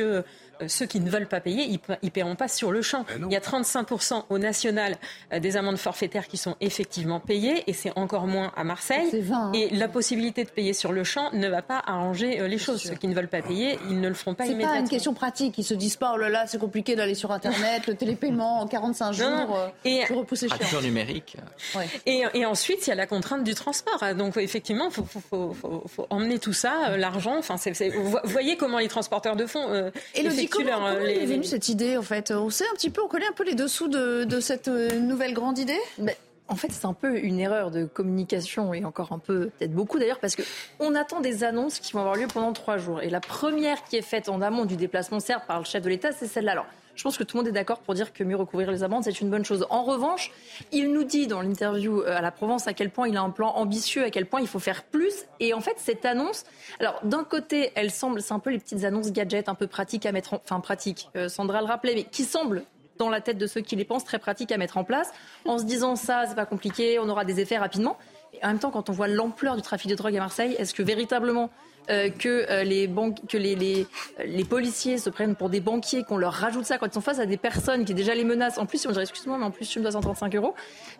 ceux 0.68 0.86
qui 0.86 1.00
ne 1.00 1.10
veulent 1.10 1.28
pas 1.28 1.40
payer, 1.40 1.64
ils 1.64 1.80
ne 2.02 2.10
paieront 2.10 2.36
pas 2.36 2.48
sur 2.48 2.72
le 2.72 2.82
champ. 2.82 3.04
Il 3.18 3.32
y 3.32 3.36
a 3.36 3.40
35% 3.40 4.24
au 4.28 4.38
national 4.38 4.96
euh, 5.32 5.40
des 5.40 5.56
amendes 5.56 5.76
forfaitaires 5.76 6.26
qui 6.28 6.36
sont 6.36 6.56
effectivement 6.60 7.20
payées, 7.20 7.64
et 7.66 7.72
c'est 7.72 7.92
encore 7.96 8.26
moins 8.26 8.52
à 8.56 8.64
Marseille. 8.64 9.08
20, 9.12 9.36
hein. 9.36 9.52
Et 9.54 9.70
la 9.70 9.88
possibilité 9.88 10.44
de 10.44 10.50
payer 10.50 10.72
sur 10.72 10.92
le 10.92 11.04
champ 11.04 11.30
ne 11.32 11.48
va 11.48 11.62
pas 11.62 11.82
arranger 11.86 12.40
euh, 12.40 12.48
les 12.48 12.58
choses. 12.58 12.82
Ceux 12.82 12.94
qui 12.94 13.08
ne 13.08 13.14
veulent 13.14 13.28
pas 13.28 13.42
payer, 13.42 13.78
ils 13.88 14.00
ne 14.00 14.08
le 14.08 14.14
feront 14.14 14.34
pas 14.34 14.46
immédiatement. 14.46 14.72
C'est 14.72 14.78
pas 14.78 14.80
une 14.80 14.88
question 14.88 15.14
pratique. 15.14 15.58
Ils 15.58 15.64
se 15.64 15.74
disent 15.74 15.96
pas, 15.96 16.12
oh 16.14 16.16
là 16.16 16.28
là, 16.28 16.46
c'est 16.46 16.58
compliqué 16.58 16.96
d'aller 16.96 17.14
sur 17.14 17.30
Internet, 17.32 17.86
le 17.86 17.94
télépaiement 17.94 18.60
en 18.60 18.66
45 18.66 19.12
jours, 19.12 19.30
non, 19.30 19.48
non. 19.48 19.72
et 19.84 20.04
repousser 20.06 20.48
cher. 20.48 20.82
numérique. 20.82 21.36
Ouais. 21.74 21.88
Et, 22.06 22.24
et, 22.34 22.46
ensuite, 22.46 22.86
il 22.86 22.90
y 22.90 22.92
a 22.92 22.96
la 22.96 23.06
contrainte 23.06 23.44
du 23.44 23.54
transport. 23.54 24.02
Donc 24.16 24.36
effectivement, 24.36 24.86
il 24.88 24.92
faut, 24.92 25.04
faut, 25.04 25.52
faut, 25.52 25.82
faut, 25.86 26.06
emmener 26.10 26.38
tout 26.38 26.52
ça, 26.52 26.96
l'argent. 26.96 27.36
Enfin, 27.38 27.56
vous 27.94 28.18
voyez 28.24 28.56
comment 28.56 28.78
les 28.78 28.88
transporteurs 28.88 29.36
de 29.36 29.46
fonds 29.46 29.66
euh, 29.70 29.90
et 30.14 30.22
le 30.22 30.30
comment, 30.48 30.66
leur, 30.66 30.78
comment 30.78 31.04
les... 31.04 31.22
est 31.22 31.26
venue 31.26 31.44
cette 31.44 31.68
idée 31.68 31.96
en 31.96 32.02
fait? 32.02 32.30
On 32.30 32.50
sait 32.50 32.64
un 32.70 32.74
petit 32.74 32.90
peu, 32.90 33.02
on 33.02 33.08
connaît 33.08 33.28
un 33.28 33.34
peu 33.34 33.44
les 33.44 33.54
dessous 33.54 33.88
de, 33.88 34.24
de 34.24 34.40
cette 34.40 34.68
euh, 34.68 34.98
nouvelle 34.98 35.34
grande 35.34 35.58
idée? 35.58 35.80
Mais... 35.98 36.16
En 36.48 36.54
fait, 36.54 36.68
c'est 36.70 36.84
un 36.84 36.92
peu 36.92 37.18
une 37.18 37.40
erreur 37.40 37.72
de 37.72 37.86
communication 37.86 38.72
et 38.72 38.84
encore 38.84 39.10
un 39.10 39.18
peu, 39.18 39.50
peut-être 39.58 39.72
beaucoup 39.72 39.98
d'ailleurs, 39.98 40.20
parce 40.20 40.36
que 40.36 40.42
on 40.78 40.94
attend 40.94 41.18
des 41.18 41.42
annonces 41.42 41.80
qui 41.80 41.92
vont 41.92 41.98
avoir 41.98 42.14
lieu 42.14 42.28
pendant 42.28 42.52
trois 42.52 42.78
jours. 42.78 43.02
Et 43.02 43.10
la 43.10 43.18
première 43.18 43.82
qui 43.82 43.96
est 43.96 44.02
faite 44.02 44.28
en 44.28 44.40
amont 44.40 44.64
du 44.64 44.76
déplacement, 44.76 45.18
certes, 45.18 45.44
par 45.48 45.58
le 45.58 45.64
chef 45.64 45.82
de 45.82 45.88
l'État, 45.88 46.12
c'est 46.12 46.28
celle-là. 46.28 46.52
Alors, 46.52 46.66
je 46.96 47.02
pense 47.02 47.16
que 47.16 47.24
tout 47.24 47.36
le 47.36 47.42
monde 47.42 47.48
est 47.48 47.52
d'accord 47.52 47.80
pour 47.80 47.94
dire 47.94 48.12
que 48.12 48.24
mieux 48.24 48.36
recouvrir 48.36 48.70
les 48.70 48.82
amendes, 48.82 49.04
c'est 49.04 49.20
une 49.20 49.30
bonne 49.30 49.44
chose. 49.44 49.66
En 49.70 49.84
revanche, 49.84 50.32
il 50.72 50.92
nous 50.92 51.04
dit 51.04 51.26
dans 51.26 51.42
l'interview 51.42 52.02
à 52.02 52.20
la 52.20 52.30
Provence 52.30 52.66
à 52.66 52.72
quel 52.72 52.90
point 52.90 53.08
il 53.08 53.16
a 53.16 53.22
un 53.22 53.30
plan 53.30 53.50
ambitieux, 53.50 54.04
à 54.04 54.10
quel 54.10 54.26
point 54.26 54.40
il 54.40 54.48
faut 54.48 54.58
faire 54.58 54.82
plus. 54.82 55.26
Et 55.38 55.54
en 55.54 55.60
fait, 55.60 55.74
cette 55.76 56.04
annonce, 56.04 56.44
alors 56.80 57.00
d'un 57.04 57.24
côté, 57.24 57.70
elle 57.74 57.90
semble, 57.90 58.22
c'est 58.22 58.34
un 58.34 58.38
peu 58.38 58.50
les 58.50 58.58
petites 58.58 58.84
annonces 58.84 59.12
gadgets 59.12 59.48
un 59.48 59.54
peu 59.54 59.66
pratiques 59.66 60.06
à 60.06 60.12
mettre, 60.12 60.34
en, 60.34 60.40
enfin 60.42 60.60
pratiques, 60.60 61.08
euh, 61.16 61.28
Sandra 61.28 61.60
le 61.60 61.66
rappelait, 61.66 61.94
mais 61.94 62.04
qui 62.04 62.24
semblent 62.24 62.64
dans 62.98 63.10
la 63.10 63.20
tête 63.20 63.38
de 63.38 63.46
ceux 63.46 63.60
qui 63.60 63.76
les 63.76 63.84
pensent 63.84 64.04
très 64.04 64.18
pratiques 64.18 64.52
à 64.52 64.56
mettre 64.56 64.78
en 64.78 64.84
place, 64.84 65.12
en 65.44 65.58
se 65.58 65.64
disant 65.64 65.96
ça, 65.96 66.24
c'est 66.26 66.34
pas 66.34 66.46
compliqué, 66.46 66.98
on 66.98 67.08
aura 67.08 67.24
des 67.24 67.40
effets 67.40 67.58
rapidement. 67.58 67.98
Et 68.40 68.44
en 68.44 68.48
même 68.48 68.58
temps, 68.58 68.70
quand 68.70 68.90
on 68.90 68.92
voit 68.92 69.08
l'ampleur 69.08 69.56
du 69.56 69.62
trafic 69.62 69.90
de 69.90 69.96
drogue 69.96 70.16
à 70.16 70.20
Marseille, 70.20 70.54
est-ce 70.58 70.74
que 70.74 70.82
véritablement 70.82 71.50
euh, 71.88 72.10
que, 72.10 72.50
euh, 72.50 72.64
les, 72.64 72.88
banques, 72.88 73.18
que 73.28 73.36
les, 73.36 73.54
les, 73.54 73.86
les, 74.24 74.44
policiers 74.44 74.98
se 74.98 75.08
prennent 75.08 75.36
pour 75.36 75.50
des 75.50 75.60
banquiers, 75.60 76.02
qu'on 76.02 76.16
leur 76.16 76.32
rajoute 76.32 76.64
ça 76.64 76.78
quand 76.78 76.86
ils 76.86 76.92
sont 76.92 77.00
face 77.00 77.20
à 77.20 77.26
des 77.26 77.36
personnes 77.36 77.84
qui 77.84 77.94
déjà 77.94 78.12
les 78.14 78.24
menacent. 78.24 78.58
En 78.58 78.66
plus, 78.66 78.78
si 78.78 78.88
on 78.88 78.90
dirait 78.90 79.04
excuse-moi, 79.04 79.38
mais 79.38 79.44
en 79.44 79.52
plus 79.52 79.68
tu 79.68 79.78
me 79.78 79.84
dois 79.84 79.92
135 79.92 80.34
euros, 80.34 80.54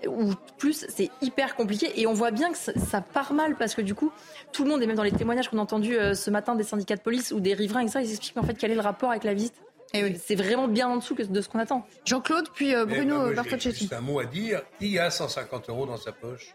ou 0.07 0.31
plus, 0.59 0.87
c'est 0.89 1.11
hyper 1.23 1.57
compliqué. 1.57 2.01
Et 2.01 2.07
on 2.07 2.13
voit 2.13 2.31
bien 2.31 2.53
que 2.53 2.59
ça, 2.59 2.73
ça, 2.79 3.01
part 3.01 3.33
mal 3.33 3.57
parce 3.57 3.75
que 3.75 3.83
du 3.83 3.95
coup, 3.95 4.13
tout 4.53 4.63
le 4.63 4.71
monde, 4.71 4.83
et 4.83 4.87
même 4.87 4.97
dans 4.97 5.03
les 5.03 5.11
témoignages 5.11 5.49
qu'on 5.49 5.59
a 5.59 5.63
entendus 5.63 5.99
euh, 5.99 6.15
ce 6.15 6.31
matin 6.31 6.55
des 6.55 6.63
syndicats 6.63 6.97
de 6.97 7.03
police 7.03 7.33
ou 7.33 7.41
des 7.41 7.55
riverains, 7.55 7.85
et 7.85 7.89
ça, 7.89 8.01
ils 8.01 8.11
expliquent 8.11 8.39
en 8.39 8.45
fait 8.45 8.55
quel 8.55 8.71
est 8.71 8.77
le 8.77 8.81
rapport 8.81 9.11
avec 9.11 9.25
la 9.25 9.35
visite? 9.35 9.55
Et 9.93 10.05
oui. 10.05 10.17
C'est 10.23 10.35
vraiment 10.37 10.69
bien 10.69 10.89
en 10.89 10.97
dessous 10.97 11.15
de 11.15 11.41
ce 11.41 11.49
qu'on 11.49 11.59
attend. 11.59 11.85
Jean-Claude, 12.05 12.49
puis 12.55 12.75
euh, 12.75 12.87
Bruno 12.87 13.27
ben, 13.27 13.35
Bartocchetti. 13.35 13.81
Juste 13.81 13.93
un 13.93 14.01
mot 14.01 14.21
à 14.21 14.25
dire. 14.25 14.63
Qui 14.79 14.99
a 14.99 15.11
150 15.11 15.69
euros 15.69 15.87
dans 15.87 15.97
sa 15.97 16.13
poche 16.13 16.55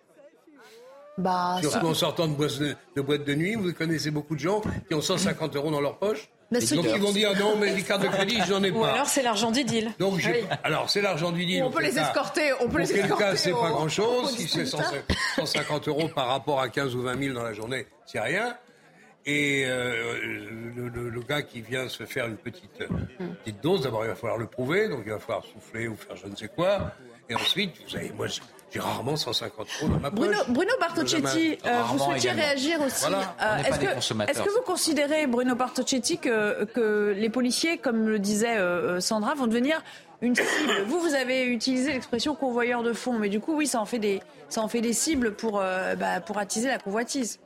Bah, 1.22 1.58
Surtout 1.62 1.88
en 1.88 1.94
sortant 1.94 2.28
de 2.28 2.34
boîtes 2.34 2.60
de, 2.60 2.76
de 2.96 3.02
boîtes 3.02 3.24
de 3.26 3.34
nuit, 3.36 3.56
vous 3.56 3.72
connaissez 3.74 4.12
beaucoup 4.12 4.36
de 4.36 4.40
gens 4.40 4.62
qui 4.88 4.94
ont 4.94 5.02
150 5.02 5.56
euros 5.56 5.72
dans 5.72 5.82
leur 5.82 5.98
poche. 5.98 6.30
Donc 6.52 6.64
ils 6.94 7.00
vont 7.02 7.14
dire 7.14 7.34
non, 7.40 7.56
mais 7.58 7.74
les 7.74 7.82
cartes 7.82 8.02
de 8.02 8.10
crédit, 8.10 8.38
j'en 8.46 8.62
ai 8.62 8.72
Ou 8.72 8.82
pas. 8.82 8.92
alors 8.92 9.08
c'est 9.08 9.22
l'argent 9.24 9.52
du 9.52 9.64
deal. 9.64 9.90
Donc 10.00 10.16
Oui. 10.16 10.24
alors 10.66 10.90
c'est 10.90 11.02
l'argent 11.02 11.32
du 11.32 11.46
deal. 11.46 11.64
On 11.64 11.72
peut 11.72 11.82
les 11.82 11.92
cas- 11.94 12.02
escorter, 12.10 12.52
on 12.60 12.68
peut 12.68 12.80
les 12.80 12.92
escorter 12.92 13.24
cas, 13.24 13.36
c'est 13.38 13.52
pas 13.52 13.70
grand 13.70 13.88
chose. 13.88 14.36
Si 14.36 14.50
c'est 14.50 14.64
distributeur. 14.64 15.02
150 15.38 15.88
euros 15.88 16.10
par 16.14 16.28
rapport 16.28 16.60
à 16.60 16.68
15 16.68 16.94
ou 16.96 17.04
20 17.04 17.18
000 17.24 17.34
dans 17.36 17.44
la 17.44 17.54
journée, 17.54 17.88
c'est 18.06 18.20
rien. 18.20 18.58
Et 19.26 19.64
euh, 19.66 20.20
le, 20.76 20.90
le- 20.90 21.10
le 21.10 21.22
gars 21.22 21.42
qui 21.44 21.62
vient 21.62 21.88
se 21.88 22.06
faire 22.06 22.26
une 22.26 22.36
petite, 22.38 22.72
petite 23.44 23.62
dose, 23.64 23.82
d'abord 23.84 24.04
il 24.04 24.08
va 24.10 24.16
falloir 24.16 24.38
le 24.38 24.48
prouver, 24.48 24.90
donc 24.90 25.04
il 25.06 25.12
va 25.12 25.20
falloir 25.20 25.46
souffler 25.46 25.88
ou 25.88 25.96
faire 25.96 26.18
je 26.18 26.28
ne 26.28 26.36
sais 26.36 26.50
quoi. 26.50 26.92
Et 27.30 27.36
ensuite, 27.36 27.76
vous 27.86 27.92
savez, 27.92 28.12
moi 28.18 28.28
j'ai- 28.72 28.80
rarement 28.80 29.16
150 29.16 29.68
euros 29.82 29.92
dans 29.94 30.00
ma 30.00 30.10
poche. 30.12 30.20
Bruno, 30.20 30.38
Bruno 30.50 30.72
Bartocchetti, 30.80 31.58
euh, 31.66 31.82
vous 31.88 32.00
souhaitiez 32.00 32.30
également. 32.32 32.44
réagir 32.44 32.82
aussi. 32.82 33.02
Voilà. 33.02 33.36
Euh, 33.42 33.58
Est-ce 33.58 33.80
que, 33.80 34.30
est-ce 34.32 34.42
que 34.42 34.50
vous 34.50 34.62
considérez, 34.66 35.28
Bruno 35.28 35.56
Bartocchetti, 35.56 36.18
que, 36.18 36.64
que 36.66 37.14
les 37.18 37.30
policiers, 37.30 37.78
comme 37.78 38.08
le 38.08 38.20
disait 38.20 38.58
euh, 38.58 39.00
Sandra, 39.00 39.34
vont 39.36 39.48
devenir 39.48 39.84
une 40.22 40.36
cible? 40.36 40.84
Vous, 40.88 41.00
vous 41.00 41.14
avez 41.16 41.46
utilisé 41.46 41.92
l'expression 41.94 42.36
convoyeur 42.36 42.84
de 42.84 42.94
fonds, 42.94 43.18
mais 43.20 43.30
du 43.30 43.40
coup, 43.40 43.56
oui, 43.56 43.68
ça 43.68 43.80
en 43.82 43.86
fait 43.86 44.00
des, 44.00 44.22
ça 44.50 44.62
en 44.62 44.68
fait 44.68 44.82
des 44.82 44.94
cibles 44.94 45.34
pour, 45.34 45.60
euh, 45.62 45.96
bah, 45.96 46.20
pour 46.22 46.38
attiser 46.38 46.68
la 46.68 46.78
convoitise. 46.80 47.40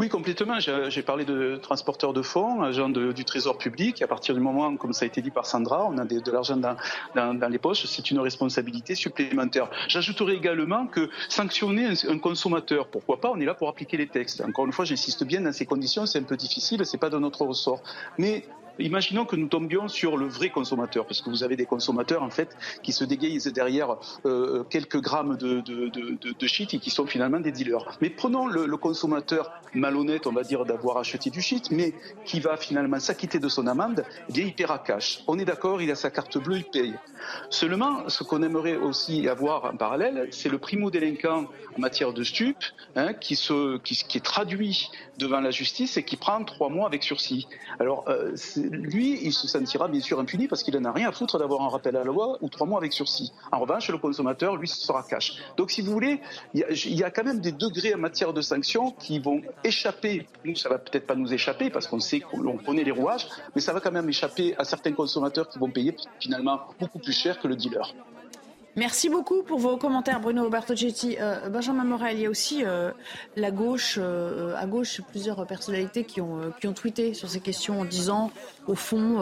Oui, 0.00 0.08
complètement. 0.08 0.58
J'ai 0.58 1.02
parlé 1.02 1.24
de 1.24 1.56
transporteurs 1.62 2.12
de 2.12 2.22
fonds, 2.22 2.62
agents 2.62 2.88
du 2.88 3.24
Trésor 3.24 3.58
public. 3.58 4.02
À 4.02 4.08
partir 4.08 4.34
du 4.34 4.40
moment, 4.40 4.76
comme 4.76 4.92
ça 4.92 5.04
a 5.04 5.06
été 5.06 5.22
dit 5.22 5.30
par 5.30 5.46
Sandra, 5.46 5.86
on 5.86 5.96
a 5.98 6.04
de 6.04 6.30
l'argent 6.32 6.56
dans, 6.56 7.48
les 7.48 7.58
poches, 7.58 7.86
c'est 7.86 8.10
une 8.10 8.18
responsabilité 8.18 8.96
supplémentaire. 8.96 9.70
J'ajouterai 9.86 10.34
également 10.34 10.88
que 10.88 11.10
sanctionner 11.28 11.86
un, 11.86 12.10
un 12.10 12.18
consommateur, 12.18 12.88
pourquoi 12.88 13.20
pas 13.20 13.30
On 13.30 13.38
est 13.38 13.44
là 13.44 13.54
pour 13.54 13.68
appliquer 13.68 13.96
les 13.96 14.08
textes. 14.08 14.40
Encore 14.40 14.66
une 14.66 14.72
fois, 14.72 14.84
j'insiste 14.84 15.22
bien, 15.22 15.40
dans 15.42 15.52
ces 15.52 15.66
conditions, 15.66 16.06
c'est 16.06 16.18
un 16.18 16.24
peu 16.24 16.36
difficile, 16.36 16.84
c'est 16.84 16.98
pas 16.98 17.10
de 17.10 17.18
notre 17.18 17.44
ressort. 17.44 17.80
Mais 18.18 18.44
Imaginons 18.78 19.24
que 19.24 19.36
nous 19.36 19.48
tombions 19.48 19.88
sur 19.88 20.16
le 20.16 20.26
vrai 20.26 20.50
consommateur, 20.50 21.06
parce 21.06 21.20
que 21.20 21.30
vous 21.30 21.44
avez 21.44 21.56
des 21.56 21.66
consommateurs 21.66 22.22
en 22.22 22.30
fait 22.30 22.56
qui 22.82 22.92
se 22.92 23.04
déguisent 23.04 23.46
derrière 23.46 23.96
euh, 24.26 24.64
quelques 24.64 25.00
grammes 25.00 25.36
de, 25.36 25.60
de, 25.60 25.88
de, 25.88 26.46
shit 26.46 26.74
et 26.74 26.78
qui 26.78 26.90
sont 26.90 27.06
finalement 27.06 27.40
des 27.40 27.52
dealers. 27.52 27.98
Mais 28.00 28.10
prenons 28.10 28.46
le, 28.46 28.74
consommateur 28.76 29.52
malhonnête, 29.72 30.26
on 30.26 30.32
va 30.32 30.42
dire, 30.42 30.64
d'avoir 30.64 30.98
acheté 30.98 31.30
du 31.30 31.40
shit, 31.40 31.70
mais 31.70 31.94
qui 32.24 32.40
va 32.40 32.56
finalement 32.56 32.98
s'acquitter 32.98 33.38
de 33.38 33.48
son 33.48 33.66
amende, 33.66 34.04
eh 34.28 34.32
bien 34.32 34.44
il 34.44 34.54
paiera 34.54 34.78
cash. 34.78 35.22
On 35.26 35.38
est 35.38 35.44
d'accord, 35.44 35.80
il 35.80 35.90
a 35.90 35.94
sa 35.94 36.10
carte 36.10 36.36
bleue, 36.38 36.58
il 36.58 36.64
paye. 36.64 36.94
Seulement, 37.50 38.08
ce 38.08 38.24
qu'on 38.24 38.42
aimerait 38.42 38.76
aussi 38.76 39.28
avoir 39.28 39.64
en 39.66 39.76
parallèle, 39.76 40.28
c'est 40.30 40.48
le 40.48 40.58
primo-délinquant 40.58 41.46
en 41.76 41.80
matière 41.80 42.12
de 42.12 42.22
stup, 42.22 42.56
hein, 42.96 43.14
qui, 43.14 43.36
se, 43.36 43.78
qui, 43.78 44.18
est 44.18 44.24
traduit 44.24 44.90
devant 45.18 45.40
la 45.40 45.50
justice 45.50 45.96
et 45.96 46.02
qui 46.02 46.16
prend 46.16 46.42
trois 46.44 46.68
mois 46.68 46.86
avec 46.86 47.02
sursis. 47.02 47.46
Alors, 47.78 48.04
euh, 48.08 48.32
lui, 48.70 49.18
il 49.22 49.32
se 49.32 49.48
sentira 49.48 49.88
bien 49.88 50.00
sûr 50.00 50.18
impuni 50.18 50.48
parce 50.48 50.62
qu'il 50.62 50.74
n'en 50.76 50.88
a 50.88 50.92
rien 50.92 51.08
à 51.08 51.12
foutre 51.12 51.38
d'avoir 51.38 51.62
un 51.62 51.68
rappel 51.68 51.96
à 51.96 52.00
la 52.00 52.04
loi 52.04 52.38
ou 52.40 52.48
trois 52.48 52.66
mois 52.66 52.78
avec 52.78 52.92
sursis. 52.92 53.32
En 53.52 53.60
revanche, 53.60 53.88
le 53.90 53.98
consommateur, 53.98 54.56
lui, 54.56 54.68
sera 54.68 55.02
cash. 55.02 55.42
Donc, 55.56 55.70
si 55.70 55.82
vous 55.82 55.92
voulez, 55.92 56.20
il 56.52 56.60
y, 56.60 56.64
a, 56.64 56.70
il 56.70 56.94
y 56.94 57.04
a 57.04 57.10
quand 57.10 57.24
même 57.24 57.40
des 57.40 57.52
degrés 57.52 57.94
en 57.94 57.98
matière 57.98 58.32
de 58.32 58.40
sanctions 58.40 58.90
qui 58.92 59.18
vont 59.18 59.42
échapper. 59.62 60.26
Nous, 60.44 60.56
ça 60.56 60.68
va 60.68 60.78
peut-être 60.78 61.06
pas 61.06 61.14
nous 61.14 61.32
échapper 61.32 61.70
parce 61.70 61.86
qu'on 61.86 62.00
sait 62.00 62.20
qu'on 62.20 62.58
connaît 62.58 62.84
les 62.84 62.90
rouages, 62.90 63.26
mais 63.54 63.60
ça 63.60 63.72
va 63.72 63.80
quand 63.80 63.92
même 63.92 64.08
échapper 64.08 64.54
à 64.58 64.64
certains 64.64 64.92
consommateurs 64.92 65.48
qui 65.48 65.58
vont 65.58 65.70
payer 65.70 65.96
finalement 66.20 66.60
beaucoup 66.78 66.98
plus 66.98 67.12
cher 67.12 67.40
que 67.40 67.48
le 67.48 67.56
dealer. 67.56 67.94
Merci 68.76 69.08
beaucoup 69.08 69.44
pour 69.44 69.60
vos 69.60 69.76
commentaires, 69.76 70.18
Bruno 70.18 70.48
Bartocchetti. 70.50 71.16
Euh, 71.20 71.48
Benjamin 71.48 71.84
Morel, 71.84 72.16
il 72.16 72.22
y 72.22 72.26
a 72.26 72.30
aussi 72.30 72.64
euh, 72.64 72.90
la 73.36 73.52
gauche, 73.52 73.98
euh, 74.02 74.56
à 74.56 74.66
gauche, 74.66 75.00
plusieurs 75.12 75.46
personnalités 75.46 76.02
qui 76.02 76.20
ont, 76.20 76.40
euh, 76.40 76.50
qui 76.60 76.66
ont 76.66 76.72
tweeté 76.72 77.14
sur 77.14 77.30
ces 77.30 77.38
questions 77.38 77.80
en 77.80 77.84
disant, 77.84 78.32
au 78.66 78.74
fond, 78.74 79.20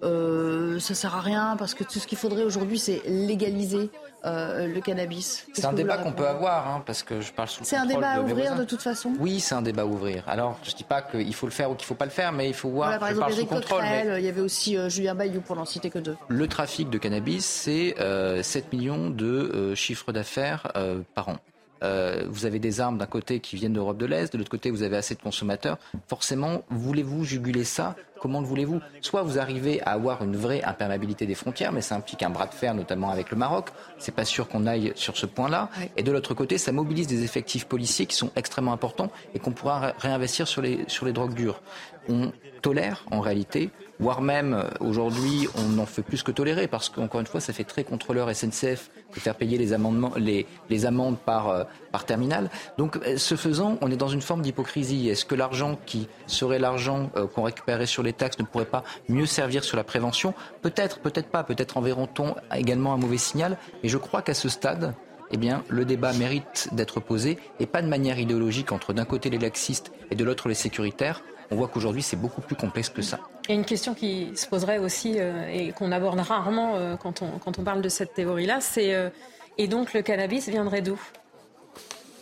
ça 0.00 0.94
sert 0.94 1.16
à 1.16 1.20
rien 1.20 1.56
parce 1.58 1.74
que 1.74 1.82
tout 1.82 1.98
ce 1.98 2.06
qu'il 2.06 2.18
faudrait 2.18 2.44
aujourd'hui, 2.44 2.78
c'est 2.78 3.02
légaliser 3.06 3.90
euh, 4.24 4.66
le 4.66 4.80
cannabis. 4.80 5.46
C'est 5.52 5.64
un 5.64 5.72
débat 5.72 5.98
qu'on 5.98 6.12
peut 6.12 6.26
avoir, 6.26 6.68
hein, 6.68 6.82
parce 6.84 7.02
que 7.02 7.20
je 7.20 7.32
parle 7.32 7.48
sous 7.48 7.64
C'est 7.64 7.76
un 7.76 7.86
débat 7.86 8.10
à 8.10 8.20
ouvrir 8.20 8.56
de 8.56 8.64
toute 8.64 8.82
façon? 8.82 9.12
Oui, 9.18 9.40
c'est 9.40 9.54
un 9.54 9.62
débat 9.62 9.82
à 9.82 9.86
ouvrir. 9.86 10.24
Alors, 10.28 10.58
je 10.62 10.72
dis 10.72 10.84
pas 10.84 11.02
qu'il 11.02 11.34
faut 11.34 11.46
le 11.46 11.52
faire 11.52 11.70
ou 11.70 11.74
qu'il 11.74 11.86
faut 11.86 11.94
pas 11.94 12.04
le 12.06 12.10
faire, 12.10 12.32
mais 12.32 12.48
il 12.48 12.54
faut 12.54 12.70
voir. 12.70 12.88
Voilà, 12.98 12.98
par 12.98 13.08
je 13.30 13.40
exemple, 13.40 13.52
mais- 13.52 13.60
Coquerel, 13.60 14.14
il 14.18 14.24
y 14.24 14.28
avait 14.28 14.40
aussi 14.40 14.76
euh, 14.76 14.88
Julien 14.88 15.14
Bayou 15.14 15.40
pour 15.40 15.56
n'en 15.56 15.64
citer 15.64 15.90
que 15.90 15.98
deux. 15.98 16.16
Le 16.28 16.48
trafic 16.48 16.90
de 16.90 16.98
cannabis, 16.98 17.44
c'est 17.44 17.96
euh, 18.00 18.42
7 18.42 18.72
millions 18.72 19.10
de 19.10 19.26
euh, 19.26 19.74
chiffres 19.74 20.12
d'affaires 20.12 20.72
par 21.14 21.28
an. 21.28 21.36
Euh, 21.82 22.24
vous 22.28 22.46
avez 22.46 22.58
des 22.58 22.80
armes 22.80 22.96
d'un 22.98 23.06
côté 23.06 23.40
qui 23.40 23.56
viennent 23.56 23.72
d'Europe 23.74 23.98
de 23.98 24.06
l'Est, 24.06 24.32
de 24.32 24.38
l'autre 24.38 24.50
côté 24.50 24.70
vous 24.70 24.82
avez 24.82 24.96
assez 24.96 25.14
de 25.14 25.20
consommateurs. 25.20 25.76
Forcément, 26.08 26.62
voulez-vous 26.70 27.24
juguler 27.24 27.64
ça? 27.64 27.94
Comment 28.20 28.40
le 28.40 28.46
voulez-vous? 28.46 28.80
Soit 29.02 29.22
vous 29.22 29.38
arrivez 29.38 29.82
à 29.82 29.90
avoir 29.90 30.24
une 30.24 30.34
vraie 30.34 30.62
imperméabilité 30.62 31.26
des 31.26 31.34
frontières, 31.34 31.72
mais 31.72 31.82
ça 31.82 31.94
implique 31.96 32.22
un 32.22 32.30
bras 32.30 32.46
de 32.46 32.54
fer, 32.54 32.74
notamment 32.74 33.10
avec 33.10 33.30
le 33.30 33.36
Maroc. 33.36 33.66
C'est 33.98 34.14
pas 34.14 34.24
sûr 34.24 34.48
qu'on 34.48 34.66
aille 34.66 34.92
sur 34.94 35.18
ce 35.18 35.26
point-là. 35.26 35.68
Et 35.98 36.02
de 36.02 36.10
l'autre 36.10 36.32
côté, 36.32 36.56
ça 36.56 36.72
mobilise 36.72 37.06
des 37.06 37.22
effectifs 37.22 37.66
policiers 37.66 38.06
qui 38.06 38.16
sont 38.16 38.30
extrêmement 38.34 38.72
importants 38.72 39.10
et 39.34 39.38
qu'on 39.40 39.50
pourra 39.52 39.80
ré- 39.80 39.92
réinvestir 39.98 40.48
sur 40.48 40.62
les, 40.62 40.84
sur 40.88 41.04
les 41.04 41.12
drogues 41.12 41.34
dures. 41.34 41.60
On 42.08 42.32
tolère 42.64 43.04
en 43.10 43.20
réalité, 43.20 43.70
voire 44.00 44.22
même 44.22 44.54
euh, 44.54 44.64
aujourd'hui, 44.80 45.48
on 45.58 45.68
n'en 45.68 45.84
fait 45.84 46.00
plus 46.00 46.22
que 46.22 46.30
tolérer 46.30 46.66
parce 46.66 46.88
qu'encore 46.88 47.20
une 47.20 47.26
fois, 47.26 47.40
ça 47.40 47.52
fait 47.52 47.64
très 47.64 47.84
contrôleur 47.84 48.34
SNCF 48.34 48.90
de 49.14 49.20
faire 49.20 49.34
payer 49.34 49.58
les, 49.58 49.74
amendements, 49.74 50.12
les, 50.16 50.46
les 50.70 50.86
amendes 50.86 51.18
par, 51.18 51.50
euh, 51.50 51.64
par 51.92 52.06
terminal. 52.06 52.48
Donc, 52.78 52.96
euh, 52.96 53.18
ce 53.18 53.34
faisant, 53.36 53.76
on 53.82 53.90
est 53.90 53.96
dans 53.96 54.08
une 54.08 54.22
forme 54.22 54.40
d'hypocrisie. 54.40 55.10
Est-ce 55.10 55.26
que 55.26 55.34
l'argent 55.34 55.78
qui 55.84 56.08
serait 56.26 56.58
l'argent 56.58 57.10
qu'on 57.34 57.42
récupérait 57.42 57.86
sur 57.86 58.02
les 58.02 58.14
taxes 58.14 58.38
ne 58.38 58.44
pourrait 58.44 58.64
pas 58.64 58.82
mieux 59.08 59.26
servir 59.26 59.62
sur 59.62 59.76
la 59.76 59.84
prévention? 59.84 60.32
Peut-être, 60.62 61.00
peut-être 61.00 61.28
pas. 61.28 61.44
Peut-être 61.44 61.76
enverra-t-on 61.76 62.34
également 62.54 62.94
un 62.94 62.98
mauvais 62.98 63.18
signal. 63.18 63.58
Mais 63.82 63.90
je 63.90 63.98
crois 63.98 64.22
qu'à 64.22 64.34
ce 64.34 64.48
stade, 64.48 64.94
eh 65.30 65.36
bien, 65.36 65.64
le 65.68 65.84
débat 65.84 66.12
mérite 66.12 66.68
d'être 66.72 67.00
posé 67.00 67.38
et 67.60 67.66
pas 67.66 67.82
de 67.82 67.88
manière 67.88 68.18
idéologique 68.18 68.72
entre 68.72 68.92
d'un 68.92 69.04
côté 69.04 69.30
les 69.30 69.38
laxistes 69.38 69.92
et 70.10 70.14
de 70.14 70.24
l'autre 70.24 70.48
les 70.48 70.54
sécuritaires. 70.54 71.22
On 71.50 71.56
voit 71.56 71.68
qu'aujourd'hui, 71.68 72.02
c'est 72.02 72.16
beaucoup 72.16 72.40
plus 72.40 72.56
complexe 72.56 72.88
que 72.88 73.02
ça. 73.02 73.18
A 73.48 73.52
une 73.52 73.64
question 73.64 73.94
qui 73.94 74.32
se 74.36 74.46
poserait 74.46 74.78
aussi 74.78 75.16
euh, 75.18 75.46
et 75.48 75.72
qu'on 75.72 75.92
aborde 75.92 76.20
rarement 76.20 76.76
euh, 76.76 76.96
quand, 76.96 77.22
on, 77.22 77.38
quand 77.38 77.58
on 77.58 77.64
parle 77.64 77.82
de 77.82 77.88
cette 77.88 78.14
théorie-là, 78.14 78.60
c'est 78.60 78.94
euh, 78.94 79.10
et 79.58 79.68
donc 79.68 79.92
le 79.92 80.02
cannabis 80.02 80.48
viendrait 80.48 80.82
d'où? 80.82 80.98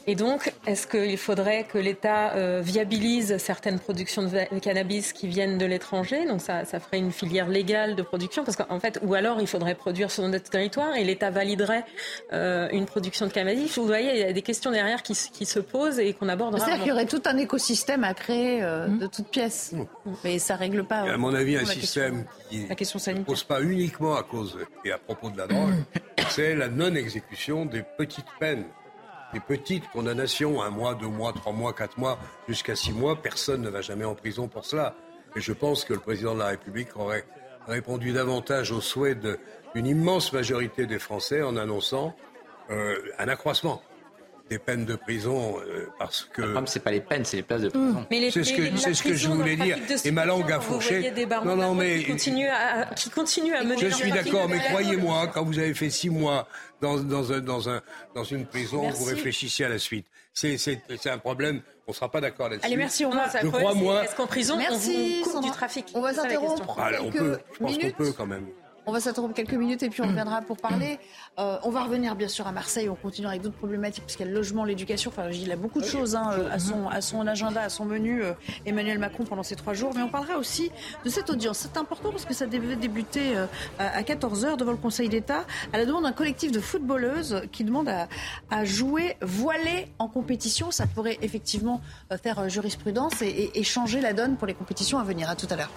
Et 0.07 0.15
donc, 0.17 0.53
est-ce 0.67 0.87
qu'il 0.87 1.17
faudrait 1.17 1.65
que 1.65 1.79
l'État 1.79 2.33
euh, 2.35 2.61
viabilise 2.63 3.37
certaines 3.39 3.79
productions 3.79 4.23
de 4.25 4.59
cannabis 4.59 5.13
qui 5.13 5.29
viennent 5.29 5.59
de 5.59 5.67
l'étranger? 5.67 6.27
Donc 6.27 6.41
ça, 6.41 6.65
ça 6.65 6.81
ferait 6.81 6.99
une 6.99 7.13
filière 7.13 7.49
légale 7.49 7.95
de 7.95 8.03
production, 8.03 8.45
parce 8.45 8.57
qu'en 8.57 8.81
fait, 8.81 8.99
ou 9.03 9.15
alors 9.15 9.41
il 9.41 9.47
faudrait 9.47 9.75
produire 9.77 10.11
sur 10.11 10.27
notre 10.29 10.51
territoire 10.51 10.97
et 10.97 11.05
l'État 11.05 11.31
validerait 11.31 11.85
euh, 12.33 12.69
une 12.73 12.87
production 12.87 13.27
de 13.27 13.33
cannabis. 13.33 13.79
Vous 13.79 13.87
voyez, 13.87 14.11
il 14.15 14.21
y 14.21 14.25
a 14.25 14.33
des 14.33 14.43
questions 14.43 14.71
derrière 14.73 15.03
qui, 15.03 15.15
se- 15.15 15.31
qui 15.31 15.47
se 15.47 15.61
posent 15.61 15.99
et 16.01 16.13
qu'on 16.15 16.29
aborde 16.29 16.59
C'est-à-dire 16.59 16.79
qu'il 16.79 16.89
y 16.89 16.93
aurait 16.93 17.07
tout 17.07 17.23
un 17.27 17.37
écosystème 17.37 18.03
à 18.05 18.13
créer 18.15 18.63
euh, 18.63 18.89
de 18.89 19.07
toutes 19.07 19.29
pièces. 19.29 19.73
Mais 20.25 20.39
ça 20.41 20.57
règle 20.57 20.85
pas. 20.85 21.01
à 21.03 21.17
mon 21.17 21.33
avis, 21.35 21.57
un 21.57 21.61
la 21.61 21.65
question- 21.75 21.81
système 21.81 22.25
qui 22.51 22.67
la 22.67 22.75
question 22.75 22.99
ne 23.15 23.23
pose 23.23 23.45
pas 23.45 23.61
uniquement 23.63 24.17
à 24.17 24.23
cause 24.25 24.59
et 24.85 24.91
à 24.93 24.99
propos 24.99 25.31
de 25.31 25.39
la 25.39 25.47
drogue, 25.47 25.75
c'est 26.31 26.55
la 26.57 26.69
non-exécution 26.69 27.67
des 27.67 27.83
petites 27.97 28.27
peines. 28.41 28.65
Des 29.33 29.41
petites 29.41 29.89
condamnations, 29.91 30.61
un 30.63 30.71
mois, 30.71 30.95
deux 30.95 31.09
mois, 31.09 31.33
trois 31.33 31.53
mois, 31.53 31.73
quatre 31.73 31.99
mois, 31.99 32.19
jusqu'à 32.49 32.77
six 32.77 32.93
mois, 32.93 33.17
personne 33.17 33.63
ne 33.63 33.71
va 33.71 33.81
jamais 33.81 34.05
en 34.05 34.15
prison 34.15 34.49
pour 34.49 34.65
cela. 34.65 34.95
Et 35.37 35.41
je 35.41 35.53
pense 35.53 35.85
que 35.85 35.95
le 35.95 36.01
président 36.01 36.35
de 36.35 36.41
la 36.41 36.49
République 36.49 36.95
aurait 36.97 37.25
répondu 37.67 38.13
davantage 38.13 38.73
aux 38.73 38.81
souhaits 38.81 39.19
d'une 39.75 39.87
immense 39.87 40.33
majorité 40.33 40.87
des 40.87 40.99
Français 40.99 41.43
en 41.43 41.57
annonçant 41.57 42.15
euh, 42.71 42.97
un 43.19 43.29
accroissement 43.29 43.83
des 44.53 44.59
peines 44.59 44.85
de 44.85 44.97
prison 44.97 45.57
euh, 45.61 45.87
parce 45.99 46.25
que 46.33 46.41
Le 46.43 46.49
problème, 46.49 46.67
c'est 46.67 46.81
pas 46.81 46.91
les 46.91 47.01
peines, 47.01 47.25
c'est 47.25 47.39
les 47.39 47.43
places 47.43 47.63
de 47.63 47.69
prison. 47.71 48.07
Mais 48.11 48.21
les- 48.21 48.31
c'est 48.31 48.45
ce 48.45 48.53
que, 48.53 48.77
c'est 48.77 48.93
ce 48.95 49.03
que 49.03 49.15
je 49.15 49.29
voulais 49.29 49.57
dire. 49.57 49.79
Et 50.05 50.11
ma 50.11 50.25
langue 50.27 50.51
a 50.53 50.61
fourché. 50.61 51.13
Non, 51.45 51.57
non, 51.57 51.75
mais 51.75 52.01
qui 52.01 52.07
continuent 52.13 52.49
à, 52.51 52.87
qui 52.95 53.09
continuent 53.11 53.55
à 53.55 53.65
mener 53.65 53.79
je 53.79 53.89
suis 53.95 54.11
d'accord, 54.13 54.49
mais 54.49 54.59
croyez-moi, 54.59 55.29
quand 55.33 55.45
vous 55.45 55.59
avez 55.59 55.75
fait 55.75 55.91
six 55.91 56.11
mois 56.11 56.47
dans, 56.81 56.97
dans, 56.99 57.33
un, 57.33 57.41
dans, 57.41 57.69
un, 57.71 57.81
dans 58.15 58.25
une 58.25 58.45
prison, 58.47 58.83
Merci. 58.83 58.99
vous 58.99 59.05
réfléchissez 59.07 59.65
à 59.65 59.69
la 59.69 59.79
suite. 59.79 60.07
C'est, 60.35 60.57
c'est, 60.59 60.81
c'est 61.01 61.11
un 61.11 61.19
problème, 61.19 61.61
on 61.87 61.91
ne 61.93 61.95
sera 61.95 62.11
pas 62.11 62.21
d'accord 62.21 62.49
là-dessus. 62.49 62.67
Allez, 62.67 62.77
merci, 62.77 63.05
on 63.05 63.11
va. 63.11 63.29
ça, 63.29 63.41
Je 63.43 63.49
crois, 63.49 63.75
moi- 63.75 64.05
Est-ce 64.05 64.15
qu'en 64.17 64.27
prison, 64.27 64.57
Merci, 64.57 65.21
on 65.21 65.25
vous 65.25 65.31
coupe 65.33 65.45
du 65.45 65.51
trafic 65.51 65.87
On 65.95 66.01
va 66.01 66.15
s'interrompre. 66.15 66.75
Ah, 66.79 66.91
là, 66.91 66.99
on 67.03 67.11
peut, 67.11 67.39
je 67.53 67.59
pense 67.59 67.79
qu'on 67.79 67.91
peut 67.91 68.13
quand 68.17 68.27
même. 68.27 68.47
On 68.85 68.93
va 68.93 68.99
s'attendre 68.99 69.33
quelques 69.33 69.55
minutes 69.55 69.83
et 69.85 69.91
puis 69.91 70.03
on 70.03 70.09
reviendra 70.09 70.43
pour 70.43 70.57
parler. 70.57 70.99
Euh, 71.39 71.57
on 71.63 71.71
va 71.71 71.85
revenir 71.85 72.17
bien 72.17 72.27
sûr 72.27 72.49
à 72.49 72.53
Marseille. 72.53 72.89
On 72.89 72.97
continue 72.97 73.29
avec 73.29 73.41
d'autres 73.41 73.57
problématiques 73.57 74.05
puisqu'il 74.05 74.25
y 74.25 74.29
a 74.29 74.29
le 74.29 74.35
logement, 74.35 74.65
l'éducation. 74.65 75.11
Enfin, 75.11 75.31
il 75.31 75.53
a 75.53 75.57
beaucoup 75.57 75.81
de 75.81 75.87
choses 75.87 76.17
hein, 76.17 76.31
à, 76.51 76.59
son, 76.59 76.89
à 76.89 77.01
son 77.01 77.25
agenda, 77.29 77.63
à 77.63 77.69
son 77.69 77.85
menu, 77.85 78.25
euh, 78.25 78.33
Emmanuel 78.67 78.99
Macron 78.99 79.25
pendant 79.25 79.45
ces 79.45 79.55
trois 79.55 79.73
jours. 79.73 79.93
Mais 79.95 80.03
on 80.03 80.09
parlera 80.09 80.37
aussi 80.37 80.73
de 81.05 81.11
cette 81.11 81.31
audience. 81.31 81.59
C'est 81.59 81.77
important 81.79 82.11
parce 82.11 82.25
que 82.25 82.35
ça 82.35 82.47
devait 82.47 82.75
débuter 82.75 83.37
euh, 83.37 83.47
à 83.79 84.03
14h 84.03 84.57
devant 84.57 84.73
le 84.73 84.77
Conseil 84.79 85.09
d'État 85.09 85.45
à 85.73 85.79
la 85.79 85.87
demande 85.87 86.03
d'un 86.03 86.13
collectif 86.13 86.51
de 86.51 86.61
footballeuses 86.61 87.43
qui 87.53 87.63
demande 87.63 87.89
à, 87.89 88.09
à 88.51 88.65
jouer 88.65 89.17
voilées 89.23 89.93
en 90.01 90.09
compétition. 90.09 90.73
Ça 90.73 90.89
pourrait 90.89 91.19
effectivement 91.23 91.81
faire 92.23 92.49
jurisprudence 92.49 93.23
et, 93.23 93.53
et 93.55 93.63
changer 93.63 94.01
la 94.01 94.13
donne 94.13 94.37
pour 94.37 94.49
les 94.49 94.55
compétitions 94.55 94.99
à 94.99 95.05
venir. 95.05 95.31
À 95.31 95.37
tout 95.37 95.47
à 95.51 95.57
l'heure. 95.57 95.71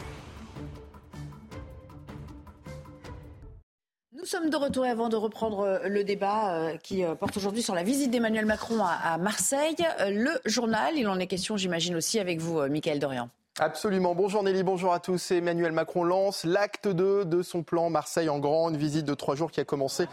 Nous 4.17 4.25
sommes 4.25 4.49
de 4.49 4.55
retour 4.55 4.85
avant 4.85 5.09
de 5.09 5.17
reprendre 5.17 5.59
euh, 5.59 5.89
le 5.89 6.05
débat 6.05 6.55
euh, 6.55 6.77
qui 6.77 7.03
euh, 7.03 7.15
porte 7.15 7.35
aujourd'hui 7.35 7.61
sur 7.61 7.75
la 7.75 7.83
visite 7.83 8.11
d'Emmanuel 8.11 8.45
Macron 8.45 8.81
à 8.81 9.17
Marseille. 9.17 9.75
Le 10.07 10.31
journal, 10.45 10.93
il 10.95 11.07
en 11.07 11.19
est 11.19 11.27
question, 11.27 11.57
j'imagine 11.57 11.95
aussi 11.95 12.19
avec 12.19 12.39
vous, 12.39 12.61
Michael 12.69 12.99
Dorian. 12.99 13.29
Absolument. 13.57 14.15
Bonjour 14.15 14.43
Nelly, 14.43 14.63
bonjour 14.63 14.91
à 14.91 14.99
tous. 14.99 15.31
Emmanuel 15.31 15.71
Macron 15.71 16.03
lance 16.03 16.43
l'acte 16.43 16.89
2 16.89 17.23
de 17.23 17.41
son 17.41 17.63
plan 17.63 17.89
Marseille 17.89 18.27
en 18.27 18.37
grand, 18.37 18.69
une 18.69 18.75
visite 18.75 19.05
de 19.05 19.13
trois 19.13 19.35
jours 19.35 19.49
qui 19.49 19.61
a 19.61 19.63
commencé 19.63 20.07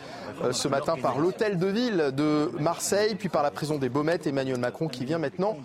ce 0.53 0.69
matin 0.69 0.95
par 0.95 1.19
l'hôtel 1.19 1.59
de 1.59 1.67
ville 1.67 2.13
de 2.15 2.53
Marseille, 2.61 3.17
puis 3.17 3.29
par 3.29 3.43
la 3.43 3.51
prison 3.51 3.79
des 3.79 3.89
Baumettes. 3.89 4.29
Emmanuel 4.29 4.59
Macron 4.59 4.87
qui 4.87 5.05
vient 5.05 5.19
maintenant 5.19 5.57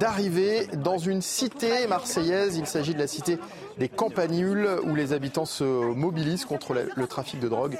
d'arriver 0.00 0.66
dans 0.74 0.98
une 0.98 1.22
cité 1.22 1.86
marseillaise. 1.86 2.56
Il 2.56 2.66
s'agit 2.66 2.94
de 2.94 2.98
la 2.98 3.06
cité 3.06 3.38
des 3.78 3.88
campanules 3.88 4.68
où 4.82 4.96
les 4.96 5.12
habitants 5.12 5.44
se 5.44 5.62
mobilisent 5.62 6.44
contre 6.44 6.74
le 6.74 7.06
trafic 7.06 7.38
de 7.38 7.48
drogue. 7.48 7.78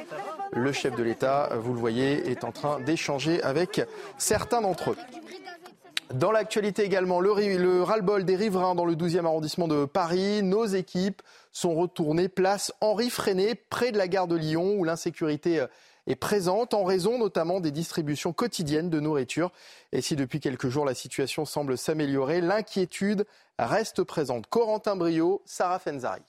Le 0.53 0.71
chef 0.71 0.95
de 0.95 1.03
l'État, 1.03 1.49
vous 1.61 1.73
le 1.73 1.81
voyez, 1.81 2.31
est 2.31 2.45
en 2.45 2.53
train 2.53 2.79
d'échanger 2.79 3.43
avec 3.43 3.83
certains 4.17 4.61
d'entre 4.61 4.93
eux. 4.93 4.97
Dans 6.14 6.33
l'actualité 6.33 6.83
également, 6.83 7.20
le, 7.20 7.33
le 7.57 7.83
ras-le-bol 7.85 8.25
des 8.25 8.35
riverains 8.35 8.75
dans 8.75 8.85
le 8.85 8.96
12e 8.96 9.27
arrondissement 9.27 9.68
de 9.68 9.85
Paris. 9.85 10.42
Nos 10.42 10.66
équipes 10.66 11.23
sont 11.53 11.73
retournées 11.77 12.29
place 12.29 12.73
Henri 12.81 13.11
Freinet, 13.11 13.55
près 13.55 13.92
de 13.92 13.99
la 13.99 14.09
gare 14.09 14.27
de 14.27 14.35
Lyon, 14.35 14.75
où 14.77 14.83
l'insécurité 14.83 15.64
est 16.09 16.16
présente 16.16 16.75
en 16.75 16.83
raison 16.83 17.16
notamment 17.16 17.61
des 17.61 17.70
distributions 17.70 18.33
quotidiennes 18.33 18.90
de 18.90 18.99
nourriture. 18.99 19.53
Et 19.92 20.01
si 20.01 20.16
depuis 20.16 20.40
quelques 20.40 20.68
jours 20.68 20.85
la 20.85 20.94
situation 20.94 21.44
semble 21.44 21.79
s'améliorer, 21.79 22.40
l'inquiétude 22.40 23.25
reste 23.61 24.03
présente. 24.03 24.49
Corentin 24.49 24.96
Brio, 24.96 25.42
Sarah 25.44 25.79
Fenzari. 25.79 26.23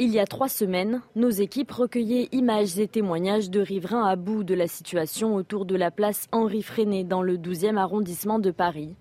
Il 0.00 0.10
y 0.10 0.20
a 0.20 0.26
trois 0.26 0.48
semaines, 0.48 1.02
nos 1.16 1.28
équipes 1.28 1.72
recueillaient 1.72 2.28
images 2.30 2.78
et 2.78 2.86
témoignages 2.86 3.50
de 3.50 3.58
riverains 3.58 4.06
à 4.06 4.14
bout 4.14 4.44
de 4.44 4.54
la 4.54 4.68
situation 4.68 5.34
autour 5.34 5.64
de 5.64 5.74
la 5.74 5.90
place 5.90 6.28
Henri 6.30 6.62
Freinet 6.62 7.02
dans 7.02 7.20
le 7.20 7.36
12e 7.36 7.76
arrondissement 7.76 8.38
de 8.38 8.52
Paris. 8.52 8.94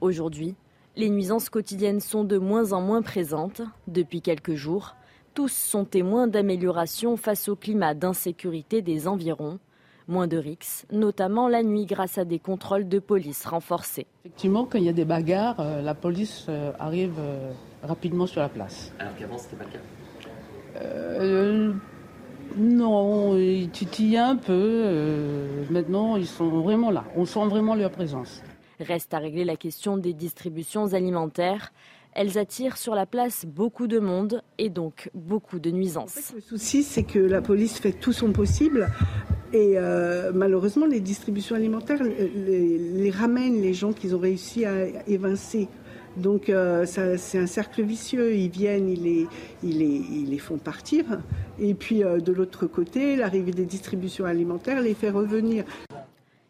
Aujourd'hui, 0.00 0.54
les 0.94 1.10
nuisances 1.10 1.50
quotidiennes 1.50 1.98
sont 1.98 2.22
de 2.22 2.38
moins 2.38 2.72
en 2.72 2.80
moins 2.80 3.02
présentes. 3.02 3.62
Depuis 3.88 4.22
quelques 4.22 4.54
jours, 4.54 4.94
tous 5.34 5.50
sont 5.50 5.84
témoins 5.84 6.28
d'amélioration 6.28 7.16
face 7.16 7.48
au 7.48 7.56
climat 7.56 7.94
d'insécurité 7.94 8.80
des 8.80 9.08
environs. 9.08 9.58
Moins 10.06 10.28
de 10.28 10.36
rixes, 10.36 10.86
notamment 10.92 11.48
la 11.48 11.64
nuit 11.64 11.84
grâce 11.84 12.16
à 12.16 12.24
des 12.24 12.38
contrôles 12.38 12.88
de 12.88 13.00
police 13.00 13.44
renforcés. 13.44 14.06
Effectivement, 14.24 14.66
quand 14.66 14.78
il 14.78 14.84
y 14.84 14.88
a 14.88 14.92
des 14.92 15.04
bagarres, 15.04 15.58
euh, 15.58 15.82
la 15.82 15.94
police 15.94 16.46
euh, 16.48 16.70
arrive 16.78 17.14
euh, 17.18 17.50
rapidement 17.82 18.26
sur 18.28 18.40
la 18.40 18.48
place. 18.48 18.92
Alors 19.00 19.16
qu'avant, 19.16 19.36
c'était 19.36 19.56
pas 19.56 19.64
le 19.64 19.70
cas 19.70 19.80
Non, 22.56 23.36
ils 23.36 23.70
titillent 23.70 24.18
un 24.18 24.36
peu. 24.36 24.84
maintenant, 25.70 26.16
ils 26.16 26.26
sont 26.26 26.48
vraiment 26.48 26.90
là. 26.90 27.04
On 27.16 27.24
sent 27.24 27.46
vraiment 27.46 27.74
leur 27.74 27.90
présence. 27.90 28.42
Reste 28.80 29.12
à 29.14 29.18
régler 29.18 29.44
la 29.44 29.56
question 29.56 29.96
des 29.96 30.12
distributions 30.12 30.92
alimentaires. 30.94 31.72
Elles 32.14 32.38
attirent 32.38 32.76
sur 32.78 32.94
la 32.94 33.06
place 33.06 33.44
beaucoup 33.46 33.86
de 33.86 33.98
monde 33.98 34.42
et 34.56 34.70
donc 34.70 35.10
beaucoup 35.14 35.58
de 35.58 35.70
nuisances. 35.70 36.32
le 36.34 36.40
souci, 36.40 36.82
c'est 36.82 37.04
que 37.04 37.18
la 37.18 37.42
police 37.42 37.78
fait 37.78 37.92
tout 37.92 38.12
son 38.12 38.32
possible 38.32 38.88
et 39.52 39.74
euh, 39.76 40.30
malheureusement, 40.34 40.86
les 40.86 41.00
distributions 41.00 41.56
alimentaires 41.56 42.02
les, 42.02 43.10
ramènent 43.10 43.62
les 43.62 43.72
gens 43.72 43.92
qu'ils 43.92 44.14
ont 44.14 44.18
réussi 44.18 44.64
à 44.64 45.06
évincer. 45.06 45.68
Donc 46.18 46.48
euh, 46.48 46.84
c'est 46.86 47.38
un 47.38 47.46
cercle 47.46 47.82
vicieux. 47.82 48.34
Ils 48.34 48.50
viennent, 48.50 48.88
ils 48.88 49.28
les, 49.62 50.38
font 50.38 50.58
partir. 50.58 51.04
Et 51.60 51.74
puis 51.74 52.02
euh, 52.04 52.18
de 52.18 52.32
l'autre 52.32 52.66
côté, 52.66 53.16
l'arrivée 53.16 53.52
des 53.52 53.66
distributions 53.66 54.24
alimentaires 54.24 54.80
les 54.80 54.94
fait 54.94 55.10
revenir. 55.10 55.64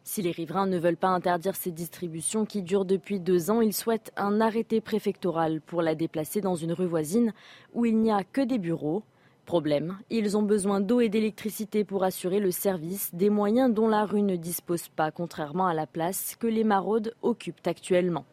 Si 0.04 0.22
les 0.22 0.30
riverains 0.30 0.66
ne 0.66 0.78
veulent 0.78 0.96
pas 0.96 1.08
interdire 1.08 1.54
ces 1.54 1.70
distributions 1.70 2.46
qui 2.46 2.62
durent 2.62 2.86
depuis 2.86 3.20
deux 3.20 3.50
ans, 3.50 3.60
ils 3.60 3.74
souhaitent 3.74 4.10
un 4.16 4.40
arrêté 4.40 4.80
préfectoral 4.80 5.60
pour 5.60 5.82
la 5.82 5.94
déplacer 5.94 6.40
dans 6.40 6.56
une 6.56 6.72
rue 6.72 6.86
voisine 6.86 7.34
où 7.74 7.84
il 7.84 7.98
n'y 7.98 8.10
a 8.10 8.24
que 8.24 8.40
des 8.40 8.58
bureaux. 8.58 9.02
Problème, 9.44 9.98
ils 10.08 10.36
ont 10.36 10.42
besoin 10.42 10.80
d'eau 10.80 11.00
et 11.00 11.08
d'électricité 11.10 11.84
pour 11.84 12.04
assurer 12.04 12.40
le 12.40 12.50
service, 12.50 13.14
des 13.14 13.30
moyens 13.30 13.72
dont 13.72 13.88
la 13.88 14.04
rue 14.04 14.22
ne 14.22 14.36
dispose 14.36 14.88
pas, 14.88 15.10
contrairement 15.10 15.66
à 15.66 15.74
la 15.74 15.86
place 15.86 16.36
que 16.38 16.46
les 16.46 16.64
maraudes 16.64 17.14
occupent 17.22 17.66
actuellement. 17.66 18.24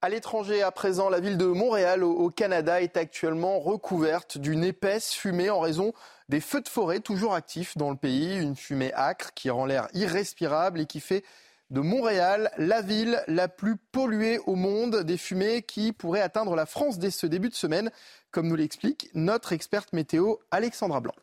À 0.00 0.08
l'étranger, 0.08 0.62
à 0.62 0.70
présent, 0.70 1.08
la 1.08 1.18
ville 1.18 1.36
de 1.36 1.46
Montréal, 1.46 2.04
au 2.04 2.30
Canada, 2.30 2.80
est 2.80 2.96
actuellement 2.96 3.58
recouverte 3.58 4.38
d'une 4.38 4.62
épaisse 4.62 5.12
fumée 5.12 5.50
en 5.50 5.58
raison 5.58 5.92
des 6.28 6.40
feux 6.40 6.60
de 6.60 6.68
forêt 6.68 7.00
toujours 7.00 7.34
actifs 7.34 7.76
dans 7.76 7.90
le 7.90 7.96
pays. 7.96 8.36
Une 8.36 8.54
fumée 8.54 8.94
âcre 8.94 9.34
qui 9.34 9.50
rend 9.50 9.66
l'air 9.66 9.88
irrespirable 9.94 10.78
et 10.78 10.86
qui 10.86 11.00
fait 11.00 11.24
de 11.70 11.80
Montréal 11.80 12.52
la 12.58 12.80
ville 12.80 13.20
la 13.26 13.48
plus 13.48 13.74
polluée 13.76 14.38
au 14.46 14.54
monde. 14.54 15.02
Des 15.02 15.18
fumées 15.18 15.62
qui 15.62 15.92
pourraient 15.92 16.22
atteindre 16.22 16.54
la 16.54 16.66
France 16.66 17.00
dès 17.00 17.10
ce 17.10 17.26
début 17.26 17.48
de 17.48 17.56
semaine, 17.56 17.90
comme 18.30 18.46
nous 18.46 18.54
l'explique 18.54 19.10
notre 19.14 19.52
experte 19.52 19.92
météo 19.92 20.36
Alexandra 20.52 21.00
Blanc. 21.00 21.14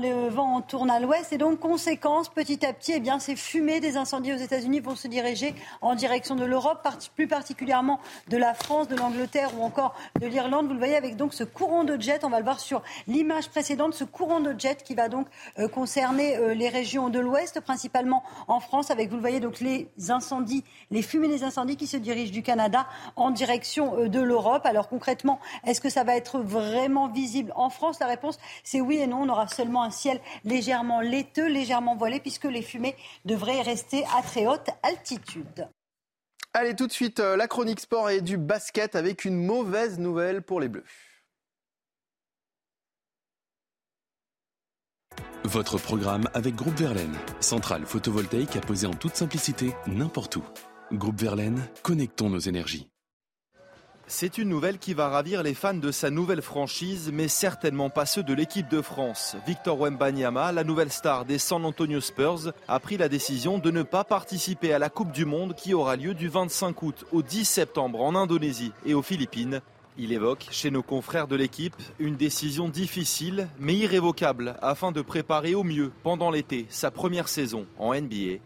Le 0.00 0.28
vent 0.28 0.60
tourne 0.60 0.92
à 0.92 1.00
l'ouest 1.00 1.32
et 1.32 1.38
donc, 1.38 1.58
conséquence, 1.58 2.28
petit 2.28 2.64
à 2.64 2.72
petit, 2.72 2.92
eh 2.94 3.00
bien, 3.00 3.18
ces 3.18 3.34
fumées 3.34 3.80
des 3.80 3.96
incendies 3.96 4.32
aux 4.32 4.36
États-Unis 4.36 4.78
vont 4.78 4.94
se 4.94 5.08
diriger 5.08 5.56
en 5.80 5.96
direction 5.96 6.36
de 6.36 6.44
l'Europe, 6.44 6.86
plus 7.16 7.26
particulièrement 7.26 7.98
de 8.28 8.36
la 8.36 8.54
France, 8.54 8.86
de 8.86 8.94
l'Angleterre 8.94 9.50
ou 9.58 9.64
encore 9.64 9.96
de 10.20 10.28
l'Irlande. 10.28 10.68
Vous 10.68 10.74
le 10.74 10.78
voyez 10.78 10.94
avec 10.94 11.16
donc 11.16 11.34
ce 11.34 11.42
courant 11.42 11.82
de 11.82 12.00
jet, 12.00 12.22
on 12.22 12.30
va 12.30 12.38
le 12.38 12.44
voir 12.44 12.60
sur 12.60 12.80
l'image 13.08 13.48
précédente, 13.48 13.92
ce 13.92 14.04
courant 14.04 14.38
de 14.38 14.54
jet 14.56 14.84
qui 14.84 14.94
va 14.94 15.08
donc 15.08 15.26
euh, 15.58 15.66
concerner 15.66 16.36
euh, 16.36 16.54
les 16.54 16.68
régions 16.68 17.08
de 17.08 17.18
l'ouest, 17.18 17.58
principalement 17.58 18.22
en 18.46 18.60
France, 18.60 18.92
avec, 18.92 19.08
vous 19.08 19.16
le 19.16 19.20
voyez, 19.20 19.40
donc 19.40 19.58
les 19.58 19.88
incendies, 20.10 20.62
les 20.92 21.02
fumées 21.02 21.26
des 21.26 21.42
incendies 21.42 21.76
qui 21.76 21.88
se 21.88 21.96
dirigent 21.96 22.30
du 22.30 22.44
Canada 22.44 22.86
en 23.16 23.32
direction 23.32 23.96
euh, 23.98 24.08
de 24.08 24.20
l'Europe. 24.20 24.64
Alors 24.64 24.88
concrètement, 24.88 25.40
est-ce 25.66 25.80
que 25.80 25.90
ça 25.90 26.04
va 26.04 26.14
être 26.14 26.38
vraiment 26.38 27.08
visible 27.08 27.52
en 27.56 27.68
France? 27.68 27.98
La 27.98 28.06
réponse, 28.06 28.38
c'est 28.62 28.80
oui 28.80 28.98
et 28.98 29.08
non. 29.08 29.22
On 29.22 29.28
aura 29.28 29.48
seulement 29.48 29.87
ciel 29.90 30.20
légèrement 30.44 31.00
laiteux, 31.00 31.48
légèrement 31.48 31.96
voilé, 31.96 32.20
puisque 32.20 32.44
les 32.44 32.62
fumées 32.62 32.96
devraient 33.24 33.62
rester 33.62 34.04
à 34.16 34.22
très 34.22 34.46
haute 34.46 34.68
altitude. 34.82 35.68
Allez, 36.54 36.74
tout 36.74 36.86
de 36.86 36.92
suite, 36.92 37.20
euh, 37.20 37.36
la 37.36 37.46
chronique 37.46 37.80
sport 37.80 38.10
et 38.10 38.20
du 38.20 38.36
basket 38.36 38.96
avec 38.96 39.24
une 39.24 39.44
mauvaise 39.44 39.98
nouvelle 39.98 40.42
pour 40.42 40.60
les 40.60 40.68
Bleus. 40.68 40.84
Votre 45.44 45.78
programme 45.78 46.28
avec 46.34 46.54
Groupe 46.56 46.76
Verlaine, 46.76 47.16
centrale 47.40 47.86
photovoltaïque 47.86 48.56
à 48.56 48.60
poser 48.60 48.86
en 48.86 48.94
toute 48.94 49.14
simplicité 49.14 49.74
n'importe 49.86 50.36
où. 50.36 50.42
Groupe 50.92 51.20
Verlaine, 51.20 51.62
connectons 51.82 52.28
nos 52.28 52.38
énergies. 52.38 52.90
C'est 54.10 54.38
une 54.38 54.48
nouvelle 54.48 54.78
qui 54.78 54.94
va 54.94 55.10
ravir 55.10 55.42
les 55.42 55.52
fans 55.52 55.74
de 55.74 55.92
sa 55.92 56.08
nouvelle 56.08 56.40
franchise, 56.40 57.10
mais 57.12 57.28
certainement 57.28 57.90
pas 57.90 58.06
ceux 58.06 58.22
de 58.22 58.32
l'équipe 58.32 58.66
de 58.70 58.80
France. 58.80 59.36
Victor 59.46 59.78
Wembanyama, 59.78 60.50
la 60.50 60.64
nouvelle 60.64 60.90
star 60.90 61.26
des 61.26 61.36
San 61.36 61.62
Antonio 61.66 62.00
Spurs, 62.00 62.54
a 62.68 62.80
pris 62.80 62.96
la 62.96 63.10
décision 63.10 63.58
de 63.58 63.70
ne 63.70 63.82
pas 63.82 64.04
participer 64.04 64.72
à 64.72 64.78
la 64.78 64.88
Coupe 64.88 65.12
du 65.12 65.26
Monde 65.26 65.54
qui 65.54 65.74
aura 65.74 65.96
lieu 65.96 66.14
du 66.14 66.28
25 66.28 66.82
août 66.82 67.04
au 67.12 67.22
10 67.22 67.44
septembre 67.44 68.00
en 68.00 68.14
Indonésie 68.14 68.72
et 68.86 68.94
aux 68.94 69.02
Philippines. 69.02 69.60
Il 69.98 70.10
évoque 70.10 70.46
chez 70.50 70.70
nos 70.70 70.82
confrères 70.82 71.28
de 71.28 71.36
l'équipe 71.36 71.76
une 71.98 72.16
décision 72.16 72.70
difficile 72.70 73.48
mais 73.58 73.74
irrévocable 73.74 74.56
afin 74.62 74.90
de 74.90 75.02
préparer 75.02 75.54
au 75.54 75.64
mieux 75.64 75.92
pendant 76.02 76.30
l'été 76.30 76.64
sa 76.70 76.90
première 76.90 77.28
saison 77.28 77.66
en 77.78 77.92
NBA. 77.94 78.38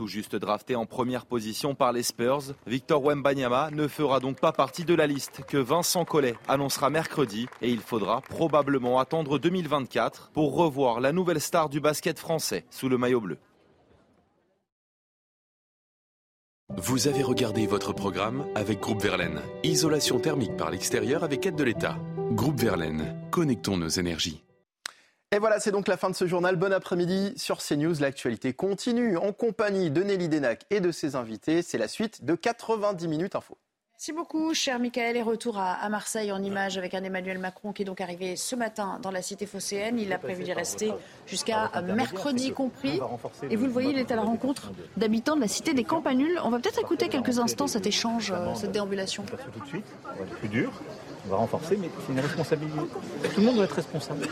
Tout 0.00 0.06
juste 0.06 0.34
drafté 0.34 0.76
en 0.76 0.86
première 0.86 1.26
position 1.26 1.74
par 1.74 1.92
les 1.92 2.02
Spurs, 2.02 2.54
Victor 2.66 3.04
Wembanyama 3.04 3.70
ne 3.70 3.86
fera 3.86 4.18
donc 4.18 4.40
pas 4.40 4.50
partie 4.50 4.86
de 4.86 4.94
la 4.94 5.06
liste 5.06 5.42
que 5.46 5.58
Vincent 5.58 6.06
Collet 6.06 6.36
annoncera 6.48 6.88
mercredi 6.88 7.48
et 7.60 7.68
il 7.68 7.80
faudra 7.80 8.22
probablement 8.22 8.98
attendre 8.98 9.38
2024 9.38 10.30
pour 10.32 10.54
revoir 10.54 11.00
la 11.00 11.12
nouvelle 11.12 11.38
star 11.38 11.68
du 11.68 11.80
basket 11.80 12.18
français 12.18 12.64
sous 12.70 12.88
le 12.88 12.96
maillot 12.96 13.20
bleu. 13.20 13.36
Vous 16.78 17.06
avez 17.06 17.22
regardé 17.22 17.66
votre 17.66 17.92
programme 17.92 18.46
avec 18.54 18.80
Groupe 18.80 19.02
Verlaine. 19.02 19.42
Isolation 19.64 20.18
thermique 20.18 20.56
par 20.56 20.70
l'extérieur 20.70 21.24
avec 21.24 21.44
aide 21.44 21.56
de 21.56 21.64
l'État. 21.64 21.98
Groupe 22.30 22.58
Verlaine, 22.58 23.14
connectons 23.30 23.76
nos 23.76 23.88
énergies. 23.90 24.42
Et 25.32 25.38
voilà, 25.38 25.60
c'est 25.60 25.70
donc 25.70 25.86
la 25.86 25.96
fin 25.96 26.10
de 26.10 26.16
ce 26.16 26.26
journal. 26.26 26.56
Bon 26.56 26.72
après-midi 26.72 27.34
sur 27.36 27.58
CNews. 27.58 27.94
L'actualité 28.00 28.52
continue 28.52 29.16
en 29.16 29.32
compagnie 29.32 29.92
de 29.92 30.02
Nelly 30.02 30.28
Denac 30.28 30.66
et 30.70 30.80
de 30.80 30.90
ses 30.90 31.14
invités. 31.14 31.62
C'est 31.62 31.78
la 31.78 31.86
suite 31.86 32.24
de 32.24 32.34
90 32.34 33.06
minutes 33.06 33.36
info. 33.36 33.56
Merci 33.92 34.12
beaucoup, 34.12 34.52
cher 34.54 34.80
Michael. 34.80 35.16
Et 35.16 35.22
retour 35.22 35.56
à, 35.58 35.88
Marseille 35.88 36.32
en 36.32 36.42
image 36.42 36.78
avec 36.78 36.94
un 36.94 37.04
Emmanuel 37.04 37.38
Macron 37.38 37.72
qui 37.72 37.82
est 37.82 37.84
donc 37.84 38.00
arrivé 38.00 38.34
ce 38.34 38.56
matin 38.56 38.98
dans 39.02 39.12
la 39.12 39.22
cité 39.22 39.46
phocéenne. 39.46 40.00
Il 40.00 40.12
a 40.12 40.18
prévu 40.18 40.42
d'y 40.42 40.52
rester 40.52 40.90
jusqu'à 41.28 41.70
mercredi 41.80 42.50
compris. 42.50 42.98
Et 43.50 43.54
vous 43.54 43.66
le 43.66 43.70
voyez, 43.70 43.90
il 43.90 43.98
est 44.00 44.10
à 44.10 44.16
la 44.16 44.22
rencontre 44.22 44.72
d'habitants 44.96 45.36
de 45.36 45.42
la 45.42 45.48
cité 45.48 45.74
des 45.74 45.84
Campanules. 45.84 46.40
On 46.42 46.50
va 46.50 46.58
peut-être 46.58 46.80
écouter 46.80 47.08
quelques 47.08 47.38
instants 47.38 47.68
cet 47.68 47.86
échange, 47.86 48.32
euh, 48.32 48.52
cette 48.56 48.72
déambulation. 48.72 49.22
Tout 49.52 49.60
de 49.60 49.66
suite, 49.68 49.86
plus 50.40 50.48
dur, 50.48 50.72
on 51.26 51.28
va 51.28 51.36
renforcer, 51.36 51.76
mais 51.76 51.88
c'est 52.04 52.12
une 52.14 52.18
responsabilité. 52.18 52.80
Tout 53.32 53.40
le 53.40 53.46
monde 53.46 53.54
doit 53.54 53.66
être 53.66 53.76
responsable. 53.76 54.26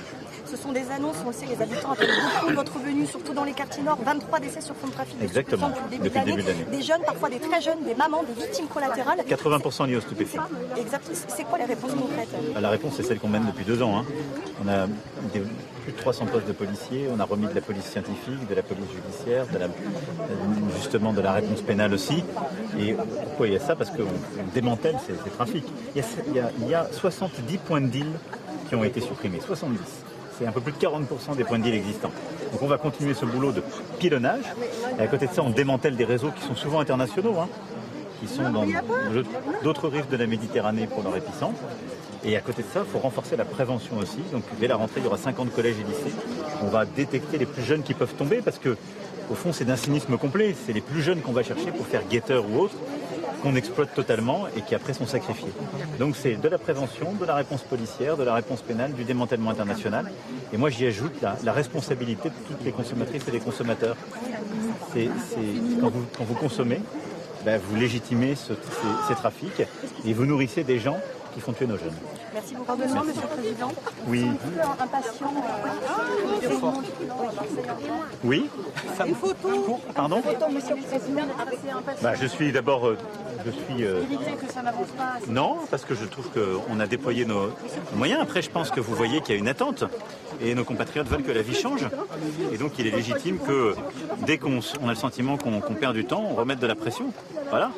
Ce 0.51 0.57
sont 0.57 0.73
des 0.73 0.91
annonces, 0.91 1.17
on 1.25 1.29
le 1.29 1.35
sait, 1.35 1.47
les 1.47 1.61
habitants 1.61 1.93
attendent 1.93 2.09
beaucoup 2.09 2.55
votre 2.55 2.79
venue, 2.79 3.07
surtout 3.07 3.35
dans 3.35 3.45
les 3.45 3.53
quartiers 3.53 3.83
nord. 3.83 3.99
23 4.03 4.41
décès 4.41 4.61
sur 4.63 4.75
fond 4.75 4.87
de 4.87 4.93
trafic 4.93 5.17
Exactement. 5.21 5.69
depuis 5.69 5.99
le 5.99 6.25
début 6.25 6.43
de 6.43 6.49
l'année. 6.49 6.65
Des 6.71 6.83
jeunes, 6.83 7.03
parfois 7.05 7.29
des 7.29 7.39
très 7.39 7.61
jeunes, 7.61 7.85
des 7.85 7.95
mamans, 7.95 8.23
des 8.23 8.33
victimes 8.43 8.67
collatérales. 8.67 9.19
80% 9.29 9.87
liés 9.87 9.97
aux 9.97 10.01
stupéfiants. 10.01 10.45
Exact. 10.77 11.11
C'est 11.29 11.45
quoi 11.45 11.59
les 11.59 11.65
réponses 11.67 11.93
concrètes 11.93 12.35
bah, 12.55 12.61
La 12.61 12.71
réponse, 12.71 12.95
c'est 12.97 13.03
celle 13.03 13.19
qu'on 13.19 13.29
mène 13.29 13.45
depuis 13.47 13.65
deux 13.65 13.83
ans. 13.83 13.99
Hein. 13.99 14.05
On 14.65 14.69
a 14.69 14.87
plus 15.85 15.93
de 15.93 15.99
300 15.99 16.27
postes 16.27 16.49
de 16.49 16.53
policiers, 16.53 17.09
on 17.15 17.21
a 17.21 17.25
remis 17.25 17.47
de 17.47 17.55
la 17.55 17.61
police 17.61 17.85
scientifique, 17.85 18.49
de 18.49 18.55
la 18.55 18.63
police 18.63 18.91
judiciaire, 18.91 19.47
de 19.49 19.59
la, 19.59 19.69
justement 20.77 21.13
de 21.13 21.21
la 21.21 21.33
réponse 21.33 21.61
pénale 21.61 21.93
aussi. 21.93 22.25
Et 22.79 22.95
pourquoi 23.25 23.49
il 23.49 23.53
y 23.53 23.57
a 23.57 23.61
ça? 23.61 23.77
Parce 23.77 23.91
qu'on 23.91 24.05
démantèle 24.55 24.97
ces, 25.07 25.31
trafics. 25.31 25.67
Il 25.95 26.03
y, 26.35 26.41
a, 26.41 26.51
il 26.61 26.69
y 26.69 26.75
a 26.75 26.87
70 26.91 27.59
points 27.59 27.83
de 27.83 27.89
deal 27.89 28.07
qui 28.69 28.75
ont 28.75 28.85
été 28.85 29.01
supprimés. 29.01 29.41
70 29.41 30.08
c'est 30.39 30.47
un 30.47 30.53
peu 30.53 30.61
plus 30.61 30.73
de 30.73 30.79
40% 30.79 31.37
des 31.37 31.45
points 31.45 31.59
de 31.59 31.65
deal 31.65 31.75
existants. 31.75 32.13
Donc 32.53 32.63
on 32.63 32.67
va 32.67 32.79
continuer 32.79 33.15
ce 33.15 33.25
boulot 33.25 33.53
de 33.53 33.63
pilonnage. 33.99 34.45
Et 34.99 35.03
à 35.03 35.07
côté 35.07 35.27
de 35.27 35.33
ça, 35.33 35.43
on 35.43 35.51
démantèle 35.51 35.97
des 35.97 36.05
réseaux 36.05 36.31
qui 36.31 36.43
sont 36.43 36.55
souvent 36.55 36.81
internationaux, 36.81 37.37
hein, 37.39 37.49
qui 38.21 38.29
sont 38.29 38.51
dans 38.51 38.67
d'autres 39.63 39.89
rives 39.89 40.09
de 40.09 40.17
la 40.17 40.27
Méditerranée 40.27 40.87
pour 40.87 41.03
leur 41.03 41.17
épicentre. 41.17 41.61
Et 42.25 42.37
à 42.37 42.41
côté 42.41 42.63
de 42.63 42.69
ça, 42.73 42.83
il 42.85 42.91
faut 42.91 42.99
renforcer 42.99 43.37
la 43.37 43.45
prévention 43.45 43.97
aussi. 43.99 44.19
Donc 44.33 44.45
dès 44.61 44.69
la 44.69 44.77
rentrée, 44.77 45.01
il 45.01 45.05
y 45.05 45.07
aura 45.07 45.19
50 45.19 45.53
collèges 45.55 45.77
et 45.81 45.85
lycées. 45.85 46.17
On 46.63 46.69
va 46.69 46.85
détecter 46.85 47.39
les 47.39 47.47
plus 47.47 47.63
jeunes 47.63 47.83
qui 47.83 47.95
peuvent 47.95 48.15
tomber 48.15 48.41
parce 48.45 48.59
que 48.59 48.77
au 49.31 49.35
fond, 49.35 49.53
c'est 49.53 49.65
d'un 49.65 49.77
cynisme 49.77 50.17
complet. 50.17 50.55
C'est 50.67 50.73
les 50.73 50.81
plus 50.81 51.03
jeunes 51.03 51.21
qu'on 51.21 51.33
va 51.33 51.43
chercher 51.43 51.71
pour 51.71 51.87
faire 51.87 52.03
guetteur 52.09 52.45
ou 52.51 52.61
autre 52.61 52.75
qu'on 53.43 53.55
exploite 53.55 53.95
totalement 53.95 54.47
et 54.57 54.63
qui 54.63 54.75
après 54.75 54.93
sont 54.93 55.07
sacrifiés. 55.07 55.53
Donc 55.99 56.17
c'est 56.17 56.37
de 56.37 56.49
la 56.49 56.59
prévention, 56.59 57.13
de 57.13 57.25
la 57.25 57.35
réponse 57.35 57.63
policière, 57.63 58.17
de 58.17 58.25
la 58.25 58.35
réponse 58.35 58.63
pénale, 58.63 58.93
du 58.93 59.05
démantèlement 59.05 59.51
international. 59.51 60.11
Et 60.53 60.57
moi 60.57 60.71
j'y 60.71 60.87
ajoute 60.87 61.15
la, 61.23 61.53
responsabilité 61.53 62.31
de 62.31 62.35
toutes 62.47 62.65
les 62.65 62.73
consommatrices 62.73 63.27
et 63.29 63.31
les 63.31 63.41
consommateurs. 63.41 63.97
C'est, 64.93 65.09
quand, 65.81 65.91
vous, 66.25 66.35
consommez, 66.35 66.81
ben, 67.45 67.61
vous 67.63 67.77
légitimez 67.77 68.35
ces 68.37 69.15
trafics 69.15 69.63
et 70.05 70.13
vous 70.13 70.25
nourrissez 70.25 70.65
des 70.65 70.79
gens 70.79 70.99
qui 71.35 71.41
font 71.41 71.53
tuer 71.53 71.67
nos 71.67 71.77
jeunes. 71.77 71.93
Merci 72.35 72.55
beaucoup. 72.55 72.67
Pardonnez-moi, 72.67 73.05
Monsieur 73.05 73.23
le 73.23 73.29
Président. 73.29 73.73
Oui. 74.07 74.27
Un 74.81 74.87
patient 74.87 75.33
euh, 76.45 76.59
Oui. 78.25 78.51
Une 79.07 79.15
photo. 79.15 79.81
Pardon 79.95 80.17
Une 80.17 80.23
photo, 80.23 80.53
Monsieur 80.53 80.77
le 80.77 80.83
Président. 80.83 81.23
Bah, 82.03 82.15
je 82.15 82.27
suis 82.27 82.53
d'abord, 82.53 82.87
euh, 82.87 82.99
je 83.45 83.51
suis. 83.51 83.85
Euh... 83.85 84.03
que 84.41 84.53
ça 84.53 84.63
n'avance 84.63 84.89
pas. 84.97 85.17
Non, 85.29 85.59
parce 85.71 85.85
que 85.85 85.95
je 85.95 86.05
trouve 86.05 86.29
qu'on 86.31 86.81
a 86.81 86.87
déployé 86.87 87.25
nos 87.25 87.51
moyens. 87.95 88.21
Après, 88.23 88.43
je 88.43 88.51
pense 88.51 88.71
que 88.71 88.81
vous 88.81 88.95
voyez 88.95 89.21
qu'il 89.21 89.35
y 89.35 89.39
a 89.39 89.41
une 89.41 89.49
attente 89.49 89.85
et 90.41 90.55
nos 90.55 90.65
compatriotes 90.65 91.09
veulent 91.09 91.23
que 91.23 91.33
la 91.33 91.43
vie 91.43 91.55
change. 91.55 91.87
Et 92.53 92.59
donc, 92.59 92.79
il 92.79 92.87
est 92.87 92.91
légitime 92.91 93.39
que 93.39 93.75
dès 94.27 94.39
qu'on 94.39 94.61
a 94.61 94.89
le 94.89 94.95
sentiment 94.95 95.37
qu'on 95.37 95.61
perd 95.75 95.95
du 95.95 96.05
temps, 96.05 96.25
on 96.31 96.35
remette 96.35 96.61
de 96.61 96.67
la 96.67 96.75
pression. 96.75 97.13
Voilà. 97.51 97.71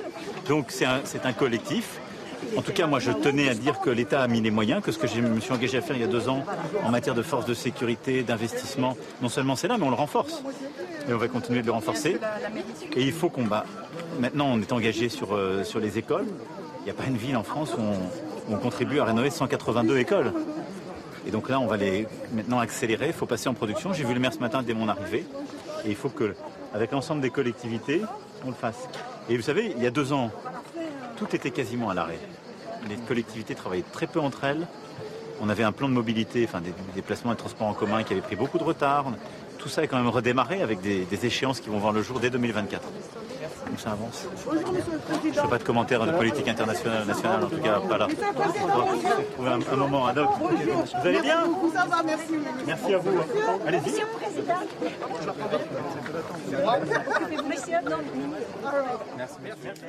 Donc, 0.48 0.66
c'est 0.68 0.86
un, 0.86 1.00
un 1.24 1.32
collectif. 1.32 2.00
En 2.56 2.62
tout 2.62 2.72
cas, 2.72 2.86
moi, 2.86 2.98
je 2.98 3.12
tenais 3.12 3.48
à 3.48 3.54
dire 3.54 3.80
que 3.80 3.90
l'État 3.90 4.22
a 4.22 4.28
mis 4.28 4.40
les 4.40 4.50
moyens, 4.50 4.82
que 4.82 4.92
ce 4.92 4.98
que 4.98 5.06
je 5.06 5.20
me 5.20 5.40
suis 5.40 5.52
engagé 5.52 5.78
à 5.78 5.80
faire 5.80 5.96
il 5.96 6.02
y 6.02 6.04
a 6.04 6.08
deux 6.08 6.28
ans 6.28 6.44
en 6.84 6.90
matière 6.90 7.14
de 7.14 7.22
force 7.22 7.46
de 7.46 7.54
sécurité, 7.54 8.22
d'investissement, 8.22 8.96
non 9.22 9.28
seulement 9.28 9.56
c'est 9.56 9.68
là, 9.68 9.76
mais 9.78 9.84
on 9.84 9.90
le 9.90 9.96
renforce. 9.96 10.42
Et 11.08 11.12
on 11.12 11.18
va 11.18 11.28
continuer 11.28 11.60
de 11.62 11.66
le 11.66 11.72
renforcer. 11.72 12.18
Et 12.96 13.02
il 13.02 13.12
faut 13.12 13.28
qu'on 13.28 13.44
bat. 13.44 13.64
Maintenant, 14.18 14.48
on 14.48 14.60
est 14.60 14.72
engagé 14.72 15.08
sur, 15.08 15.34
euh, 15.34 15.64
sur 15.64 15.80
les 15.80 15.98
écoles. 15.98 16.26
Il 16.80 16.84
n'y 16.84 16.90
a 16.90 16.94
pas 16.94 17.06
une 17.06 17.16
ville 17.16 17.36
en 17.36 17.42
France 17.42 17.74
où 17.78 18.52
on, 18.52 18.56
contribue 18.56 19.00
à 19.00 19.04
rénover 19.04 19.30
182 19.30 19.98
écoles. 19.98 20.32
Et 21.26 21.30
donc 21.30 21.48
là, 21.48 21.60
on 21.60 21.66
va 21.66 21.76
les 21.76 22.06
maintenant 22.32 22.58
accélérer. 22.58 23.08
Il 23.08 23.12
faut 23.12 23.26
passer 23.26 23.48
en 23.48 23.54
production. 23.54 23.92
J'ai 23.92 24.04
vu 24.04 24.14
le 24.14 24.20
maire 24.20 24.32
ce 24.32 24.38
matin 24.38 24.62
dès 24.62 24.74
mon 24.74 24.88
arrivée. 24.88 25.24
Et 25.84 25.90
il 25.90 25.96
faut 25.96 26.08
que, 26.08 26.34
avec 26.74 26.92
l'ensemble 26.92 27.20
des 27.20 27.30
collectivités, 27.30 28.02
on 28.44 28.48
le 28.48 28.54
fasse. 28.54 28.88
Et 29.28 29.36
vous 29.36 29.42
savez, 29.42 29.72
il 29.76 29.82
y 29.82 29.86
a 29.86 29.90
deux 29.90 30.12
ans, 30.12 30.30
tout 31.20 31.36
était 31.36 31.52
quasiment 31.52 31.90
à 31.90 31.94
l'arrêt 31.94 32.18
les 32.88 32.96
collectivités 32.96 33.54
travaillaient 33.54 33.84
très 33.92 34.06
peu 34.06 34.20
entre 34.20 34.44
elles. 34.44 34.66
On 35.40 35.48
avait 35.48 35.64
un 35.64 35.72
plan 35.72 35.88
de 35.88 35.94
mobilité, 35.94 36.46
des 36.62 36.72
déplacements 36.94 37.32
et 37.32 37.36
transports 37.36 37.68
en 37.68 37.72
commun 37.72 38.02
qui 38.02 38.12
avait 38.12 38.22
pris 38.22 38.36
beaucoup 38.36 38.58
de 38.58 38.64
retard. 38.64 39.06
Tout 39.58 39.68
ça 39.68 39.82
est 39.82 39.86
quand 39.86 39.96
même 39.96 40.08
redémarré 40.08 40.62
avec 40.62 40.80
des, 40.80 41.06
échéances 41.26 41.60
qui 41.60 41.68
vont 41.68 41.78
voir 41.78 41.92
le 41.92 42.02
jour 42.02 42.20
dès 42.20 42.30
2024. 42.30 42.88
Donc 43.66 43.78
ça 43.78 43.92
avance. 43.92 44.26
Je 44.50 45.28
ne 45.28 45.32
fais 45.32 45.48
pas 45.48 45.58
de 45.58 45.62
commentaires 45.64 46.06
de 46.06 46.12
politique 46.12 46.48
internationale, 46.48 47.06
nationale, 47.06 47.44
en 47.44 47.48
tout 47.48 47.58
cas 47.58 47.80
pas 47.80 47.98
là. 47.98 48.08
On 49.38 49.42
va 49.42 49.58
trouver 49.58 49.72
un, 49.72 49.76
moment 49.76 50.06
ad 50.06 50.18
hoc. 50.18 50.30
Vous 50.38 51.08
allez 51.08 51.20
bien 51.20 51.42
Merci 52.66 52.94
à 52.94 52.98
vous. 52.98 53.10
Allez-y. 53.66 54.02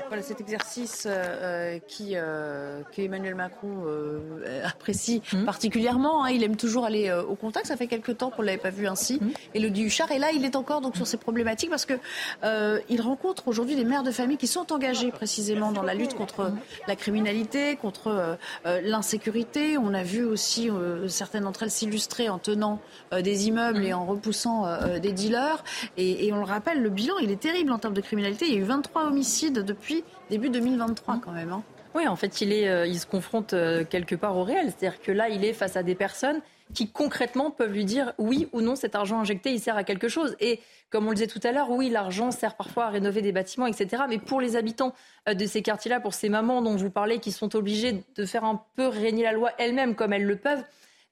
Voilà 0.07 0.23
cet 0.23 0.41
exercice 0.41 1.07
euh, 1.10 1.79
qui, 1.88 2.12
euh, 2.15 2.81
qu'Emmanuel 2.91 3.36
Macron 3.36 3.84
euh, 3.86 4.62
apprécie 4.65 5.21
mmh. 5.34 5.45
particulièrement. 5.45 6.25
Hein. 6.25 6.29
il 6.31 6.43
aime 6.43 6.55
toujours 6.55 6.86
aller 6.86 7.12
au 7.12 7.36
contact. 7.36 7.67
Ça 7.67 7.77
fait 7.77 7.88
quelques 7.88 8.17
temps 8.17 8.29
qu'on 8.29 8.41
ne 8.41 8.47
l'avait 8.47 8.57
pas 8.57 8.69
vu 8.69 8.88
ainsi. 8.88 9.19
Mmh. 9.21 9.29
Et 9.55 9.60
le 9.60 9.69
Duchard, 9.69 10.12
et 10.12 10.19
là, 10.19 10.31
il 10.31 10.45
est 10.45 10.55
encore 10.55 10.81
donc 10.81 10.95
sur 10.95 11.07
ces 11.07 11.17
problématiques 11.17 11.69
parce 11.69 11.86
que 11.86 11.93
il 12.89 13.01
rencontre 13.01 13.47
aujourd'hui 13.47 13.61
des 13.65 13.86
mères 13.86 14.04
de 14.04 14.12
famille 14.12 14.38
qui 14.38 14.47
sont 14.47 14.71
engagées 14.74 15.12
précisément 15.12 15.71
dans 15.71 15.84
la 15.84 15.93
lutte 15.93 16.15
contre 16.15 16.52
la 16.88 16.95
criminalité, 16.95 17.76
contre 17.76 18.38
l'insécurité. 18.65 19.78
On 19.78 19.93
a 19.93 20.04
vu 20.04 20.24
aussi 20.24 20.69
certaines 21.08 21.43
d'entre 21.43 21.63
elles 21.63 21.71
s'illustrer 21.71 22.30
en 22.30 22.39
tenant 22.39 22.80
des 23.12 23.47
immeubles 23.47 23.86
et 23.86 23.93
en 23.93 24.06
repoussant 24.06 24.65
des 25.00 25.12
dealers. 25.12 25.63
Et, 25.97 26.32
on 26.34 26.38
le 26.38 26.45
rappelle, 26.45 26.82
le 26.82 26.89
bilan, 26.89 27.15
il 27.21 27.32
est 27.32 27.39
terrible 27.39 27.71
en 27.71 27.80
termes 27.80 27.93
de 27.93 28.02
criminalité. 28.02 28.45
Il 28.47 28.54
y 28.54 28.58
a 28.58 28.60
eu 28.60 28.63
23 28.63 29.06
homicides 29.06 29.60
depuis 29.60 30.04
début 30.30 30.50
2023 30.50 31.19
quand 31.24 31.32
même. 31.32 31.52
Hein. 31.52 31.63
Oui, 31.93 32.08
en 32.08 32.15
fait, 32.15 32.41
il, 32.41 32.54
est, 32.54 32.69
euh, 32.69 32.88
il 32.88 33.00
se 33.00 33.06
confronte 33.06 33.54
euh, 33.54 33.84
quelque 33.84 34.15
part 34.15 34.38
au 34.38 34.43
réel. 34.43 34.67
C'est-à-dire 34.67 35.02
que 35.02 35.12
là, 35.12 35.30
il 35.30 35.43
est 35.43 35.54
face 35.54 35.76
à 35.76 35.84
des 35.84 35.95
personnes 35.95 36.39
qui 36.73 36.91
concrètement 36.91 37.51
peuvent 37.51 37.71
lui 37.71 37.86
dire 37.86 38.13
oui 38.17 38.47
ou 38.53 38.62
non, 38.62 38.75
cet 38.75 38.95
argent 38.95 39.19
injecté, 39.19 39.51
il 39.51 39.60
sert 39.60 39.77
à 39.77 39.84
quelque 39.84 40.07
chose. 40.07 40.36
Et 40.39 40.60
comme 40.89 41.05
on 41.07 41.10
le 41.10 41.15
disait 41.15 41.27
tout 41.27 41.39
à 41.43 41.51
l'heure, 41.51 41.69
oui, 41.71 41.89
l'argent 41.89 42.31
sert 42.31 42.55
parfois 42.55 42.86
à 42.86 42.89
rénover 42.89 43.21
des 43.21 43.31
bâtiments, 43.31 43.67
etc. 43.67 44.03
Mais 44.10 44.17
pour 44.17 44.41
les 44.41 44.55
habitants 44.55 44.93
euh, 45.29 45.34
de 45.34 45.45
ces 45.45 45.62
quartiers-là, 45.62 45.99
pour 45.99 46.13
ces 46.13 46.29
mamans 46.29 46.62
dont 46.62 46.75
vous 46.75 46.89
parlez, 46.89 47.19
qui 47.19 47.31
sont 47.31 47.55
obligées 47.55 48.03
de 48.15 48.25
faire 48.25 48.43
un 48.43 48.63
peu 48.75 48.88
régner 48.88 49.23
la 49.23 49.34
loi 49.34 49.51
elles-mêmes 49.57 49.95
comme 49.95 50.13
elles 50.13 50.25
le 50.25 50.36
peuvent, 50.36 50.63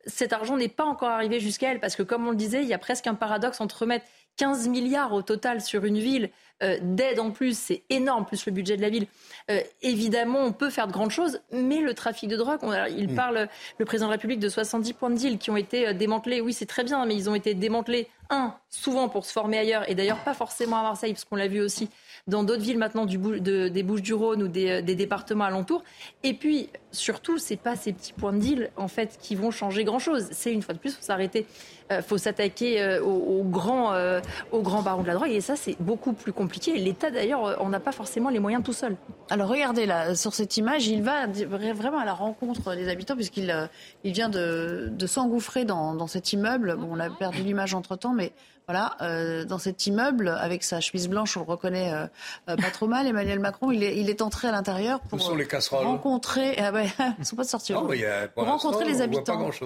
cet 0.06 0.34
argent 0.34 0.58
n'est 0.58 0.70
pas 0.70 0.86
encore 0.86 1.10
arrivé 1.10 1.40
jusqu'à 1.40 1.72
elles. 1.72 1.80
Parce 1.80 1.96
que 1.96 2.04
comme 2.04 2.28
on 2.28 2.32
le 2.32 2.38
disait, 2.38 2.62
il 2.62 2.68
y 2.68 2.74
a 2.74 2.78
presque 2.78 3.08
un 3.08 3.16
paradoxe 3.16 3.62
entre 3.62 3.86
mettre 3.86 4.06
15 4.38 4.68
milliards 4.70 5.14
au 5.14 5.22
total 5.22 5.62
sur 5.62 5.86
une 5.86 6.00
ville 6.00 6.30
d'aide 6.62 7.20
en 7.20 7.32
plus, 7.32 7.58
c'est 7.58 7.84
énorme, 7.90 8.26
plus 8.26 8.46
le 8.46 8.52
budget 8.52 8.78
de 8.78 8.82
la 8.82 8.90
ville. 8.90 9.08
Euh, 9.50 9.62
évidemment, 9.82 10.40
on 10.44 10.52
peut 10.52 10.70
faire 10.70 10.88
de 10.88 10.92
grandes 10.92 11.10
choses, 11.10 11.42
mais 11.52 11.80
le 11.80 11.94
trafic 11.94 12.30
de 12.30 12.38
drogue, 12.38 12.60
il 12.96 13.12
mm. 13.12 13.16
parle, 13.16 13.48
le 13.78 13.86
président 13.86 14.08
de 14.08 14.12
la 14.12 14.18
République, 14.18 14.40
de 14.40 14.50
70 14.50 14.94
points 14.94 15.10
de 15.10 15.16
deal 15.16 15.38
qui 15.40 15.50
ont 15.50 15.58
été 15.58 15.88
euh, 15.88 15.94
démantelés. 15.94 16.40
Oui, 16.40 16.54
c'est 16.54 16.68
très 16.68 16.84
bien, 16.84 17.06
mais 17.06 17.16
ils 17.16 17.30
ont 17.30 17.36
été 17.36 17.56
démantelés, 17.56 18.08
un, 18.30 18.54
souvent 18.70 19.10
pour 19.10 19.26
se 19.26 19.32
former 19.32 19.58
ailleurs, 19.58 19.90
et 19.90 19.96
d'ailleurs 19.96 20.24
pas 20.24 20.36
forcément 20.36 20.78
à 20.78 20.84
Marseille, 20.84 21.14
parce 21.14 21.26
qu'on 21.26 21.36
l'a 21.36 21.48
vu 21.48 21.62
aussi 21.62 21.90
dans 22.28 22.44
d'autres 22.44 22.62
villes 22.62 22.78
maintenant 22.78 23.06
du, 23.06 23.18
des 23.18 23.84
Bouches-du-Rhône 23.84 24.44
ou 24.44 24.48
des, 24.48 24.82
départements 24.84 25.46
alentours. 25.46 25.84
Et 26.24 26.36
puis, 26.36 26.70
surtout, 26.92 27.38
c'est 27.38 27.58
pas 27.58 27.76
ces 27.76 27.94
petits 27.94 28.14
points 28.14 28.34
de 28.34 28.40
deal, 28.40 28.72
en 28.78 28.88
fait, 28.88 29.18
qui 29.22 29.36
vont 29.36 29.52
changer 29.52 29.84
grand-chose. 29.84 30.28
C'est, 30.32 30.54
une 30.54 30.62
fois 30.62 30.74
de 30.74 30.80
plus, 30.80 30.96
faut 30.96 31.02
s'arrêter 31.02 31.46
il 31.92 32.04
faut 32.04 32.20
s'attaquer 32.20 33.00
aux, 33.00 33.44
grands, 33.44 33.96
aux 34.52 34.62
grands 34.62 34.84
barons 34.84 35.02
de 35.02 35.08
la 35.08 35.16
drogue. 35.16 35.32
Et 35.32 35.42
ça, 35.42 35.56
c'est 35.56 35.76
beaucoup 35.80 36.14
plus 36.14 36.32
compliqué. 36.32 36.78
L'État, 36.78 37.10
d'ailleurs, 37.10 37.58
on 37.62 37.70
n'a 37.70 37.80
pas 37.80 37.92
forcément 37.92 38.30
les 38.30 38.38
moyens 38.38 38.64
tout 38.64 38.74
seul. 38.74 38.96
Alors 39.32 39.50
regardez 39.50 39.88
là, 39.88 40.14
sur 40.14 40.34
cette 40.34 40.56
image, 40.58 40.88
il 40.88 41.02
va 41.02 41.26
vraiment 41.26 41.98
à 41.98 42.06
la 42.06 42.14
rencontre 42.14 42.76
des 42.76 42.90
habitants 42.90 43.16
puisqu'il 43.16 43.70
il 44.04 44.14
vient 44.14 44.30
de, 44.30 44.94
s'engouffrer 45.08 45.66
dans, 45.66 45.96
dans, 45.96 46.08
cet 46.08 46.34
immeuble. 46.34 46.76
Bon, 46.78 46.90
on 46.92 47.00
a 47.00 47.10
perdu 47.10 47.42
l'image 47.42 47.74
entre-temps, 47.74 48.14
mais 48.14 48.34
voilà, 48.70 48.96
euh, 49.02 49.46
dans 49.46 49.58
cet 49.58 49.88
immeuble, 49.88 50.28
avec 50.30 50.64
sa 50.64 50.80
chemise 50.80 51.10
blanche, 51.10 51.36
on 51.36 51.40
le 51.40 51.48
reconnaît 51.48 51.92
euh, 51.92 52.06
euh, 52.50 52.56
pas 52.56 52.70
trop 52.70 52.86
mal. 52.86 53.08
Emmanuel 53.08 53.40
Macron, 53.40 53.72
il 53.72 53.84
est, 53.84 53.98
il 53.98 54.12
est 54.12 54.22
entré 54.22 54.48
à 54.48 54.52
l'intérieur 54.52 55.00
pour 55.00 55.20
sont 55.20 55.36
les 55.36 55.48
casseroles 55.48 55.88
rencontrer. 55.88 56.56
Ah 56.60 56.72
ouais, 56.82 56.90
ils 57.20 57.26
sont 57.26 57.36
pas 57.36 57.44
sortis. 57.44 57.74
Non, 57.74 57.92
y 57.94 58.06
a, 58.06 58.28
pour, 58.28 58.46
rencontrer 58.46 58.86
les 58.86 59.02
habitants. 59.02 59.50
Pas. 59.50 59.66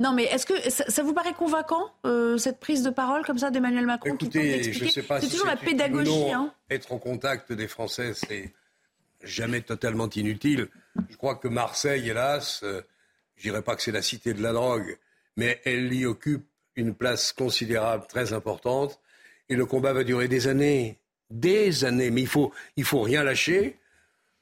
Non, 0.00 0.12
mais 0.12 0.24
est-ce 0.24 0.46
que 0.46 0.70
ça, 0.70 1.02
vous 1.02 1.12
paraît 1.12 1.34
convaincant 1.34 1.90
cette 2.38 2.60
prise 2.60 2.82
de 2.82 2.90
parole 2.90 3.24
comme 3.24 3.38
ça 3.38 3.50
d'Emmanuel 3.50 3.86
Macron 3.86 4.14
Écoutez, 4.14 4.72
je 4.72 4.86
sais 4.86 5.02
pas. 5.02 5.20
C'est 5.20 5.28
toujours 5.28 5.46
la 5.46 5.56
pédagogie. 5.56 6.30
Hein. 6.32 6.52
Être 6.70 6.92
au 6.92 6.98
contact 6.98 7.52
des 7.52 7.68
Français, 7.68 8.12
c'est 8.14 8.52
jamais 9.22 9.60
totalement 9.60 10.08
inutile. 10.10 10.68
Je 11.10 11.16
crois 11.16 11.36
que 11.36 11.48
Marseille, 11.48 12.08
hélas, 12.08 12.64
je 13.36 13.42
dirais 13.42 13.62
pas 13.62 13.76
que 13.76 13.82
c'est 13.82 13.92
la 13.92 14.02
cité 14.02 14.34
de 14.34 14.42
la 14.42 14.52
drogue, 14.52 14.98
mais 15.36 15.60
elle 15.64 15.92
y 15.92 16.06
occupe 16.06 16.46
une 16.76 16.94
place 16.94 17.32
considérable, 17.32 18.06
très 18.06 18.32
importante. 18.32 19.00
Et 19.48 19.56
le 19.56 19.66
combat 19.66 19.92
va 19.92 20.04
durer 20.04 20.28
des 20.28 20.48
années, 20.48 20.98
des 21.30 21.84
années. 21.84 22.10
Mais 22.10 22.22
il 22.22 22.26
faut, 22.26 22.52
il 22.76 22.84
faut 22.84 23.02
rien 23.02 23.22
lâcher. 23.22 23.78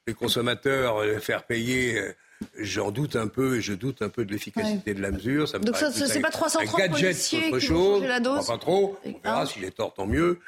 Les 0.07 0.15
consommateurs, 0.15 0.99
euh, 0.99 1.19
faire 1.19 1.45
payer, 1.45 1.99
euh, 1.99 2.15
j'en 2.59 2.91
doute 2.91 3.17
un 3.17 3.29
peu 3.29 3.59
et 3.59 3.61
je 3.61 3.73
doute 3.73 4.03
un 4.03 4.09
peu 4.09 4.25
de 4.25 4.33
l'efficacité 4.33 4.95
de 4.95 5.01
la 5.03 5.11
mesure. 5.11 5.49
Ça 5.49 5.59
me 5.59 5.65
Donc 5.65 5.77
ça, 5.77 5.93
c'est 5.93 6.21
pas 6.21 6.31
330 6.31 6.81
un 6.81 6.89
gadget, 6.89 7.35
autre 7.35 7.59
chose. 7.59 8.03
La 8.03 8.21
dose. 8.21 8.47
Pas, 8.47 8.59
trop. 8.59 8.99
On 9.05 9.15
verra 9.23 9.47
s'il 9.47 9.65
est 9.65 9.77
tort, 9.77 9.95
tant 9.95 10.07
mieux. 10.07 10.41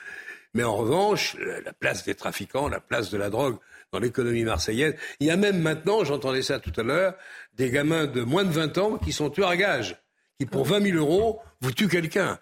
Mais 0.55 0.65
en 0.65 0.77
revanche, 0.77 1.37
la 1.65 1.73
place 1.73 2.05
des 2.05 2.15
trafiquants, 2.15 2.69
la 2.69 2.81
place 2.81 3.11
de 3.11 3.17
la 3.17 3.31
drogue 3.31 3.57
dans 3.93 3.99
l'économie 3.99 4.45
marseillaise. 4.45 4.95
Il 5.21 5.27
y 5.27 5.31
a 5.31 5.37
même 5.37 5.61
maintenant, 5.61 6.05
j'entendais 6.05 6.43
ça 6.43 6.59
tout 6.59 6.73
à 6.77 6.83
l'heure, 6.83 7.15
des 7.57 7.71
gamins 7.71 8.07
de 8.07 8.23
moins 8.23 8.45
de 8.45 8.51
20 8.51 8.79
ans 8.79 8.99
qui 8.99 9.13
sont 9.13 9.31
tueurs 9.31 9.49
à 9.49 9.57
gages 9.57 9.97
qui, 10.39 10.47
pour 10.47 10.65
20 10.65 10.81
000 10.81 10.99
euros, 10.99 11.41
vous 11.61 11.73
tue 11.73 11.89
quelqu'un. 11.89 12.39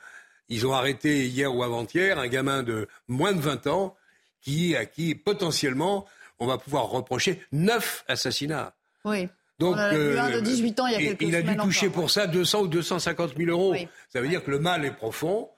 Ils 0.48 0.66
ont 0.66 0.72
arrêté 0.72 1.26
hier 1.26 1.54
ou 1.54 1.62
avant-hier 1.62 2.18
un 2.18 2.28
gamin 2.28 2.62
de 2.62 2.88
moins 3.08 3.32
de 3.32 3.40
20 3.40 3.66
ans 3.66 3.96
qui, 4.40 4.74
à 4.76 4.86
qui, 4.86 5.14
potentiellement, 5.14 6.06
on 6.38 6.46
va 6.46 6.58
pouvoir 6.58 6.88
reprocher 6.88 7.42
neuf 7.52 8.04
assassinats. 8.08 8.74
Oui. 9.04 9.28
Donc, 9.58 9.76
a 9.76 9.92
euh, 9.92 10.18
un 10.18 10.30
de 10.30 10.40
18 10.40 10.80
ans 10.80 10.86
il 10.86 10.92
y 10.92 10.96
a 10.96 10.98
quelques 10.98 11.22
Il 11.22 11.36
a 11.36 11.42
dû 11.42 11.56
toucher 11.56 11.88
pour 11.88 12.10
ça 12.10 12.26
200 12.26 12.62
ou 12.62 12.66
250 12.68 13.36
000 13.36 13.50
euros. 13.50 13.74
Ça 14.08 14.20
veut 14.20 14.28
dire 14.28 14.42
que 14.42 14.50
le 14.50 14.58
mal 14.58 14.84
est 14.84 14.92
profond, 14.92 15.50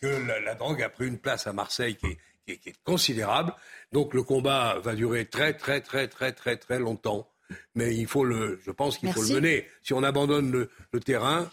que 0.00 0.06
la, 0.06 0.54
drogue 0.54 0.82
a 0.82 0.88
pris 0.88 1.06
une 1.06 1.18
place 1.18 1.46
à 1.46 1.52
Marseille 1.52 1.96
qui 1.96 2.06
est, 2.06 2.56
qui 2.58 2.70
est 2.70 2.82
considérable. 2.84 3.52
Donc 3.92 4.14
le 4.14 4.22
combat 4.22 4.78
va 4.82 4.94
durer 4.94 5.26
très, 5.26 5.52
très, 5.52 5.80
très, 5.80 6.08
très, 6.08 6.32
très, 6.32 6.56
très 6.56 6.78
longtemps 6.78 7.29
mais 7.74 7.94
il 7.94 8.06
faut 8.06 8.24
le, 8.24 8.60
je 8.64 8.70
pense 8.70 8.98
qu'il 8.98 9.12
faut 9.12 9.22
le 9.22 9.34
mener. 9.34 9.66
Si 9.82 9.92
on 9.92 10.02
abandonne 10.02 10.50
le, 10.50 11.00
terrain, 11.00 11.48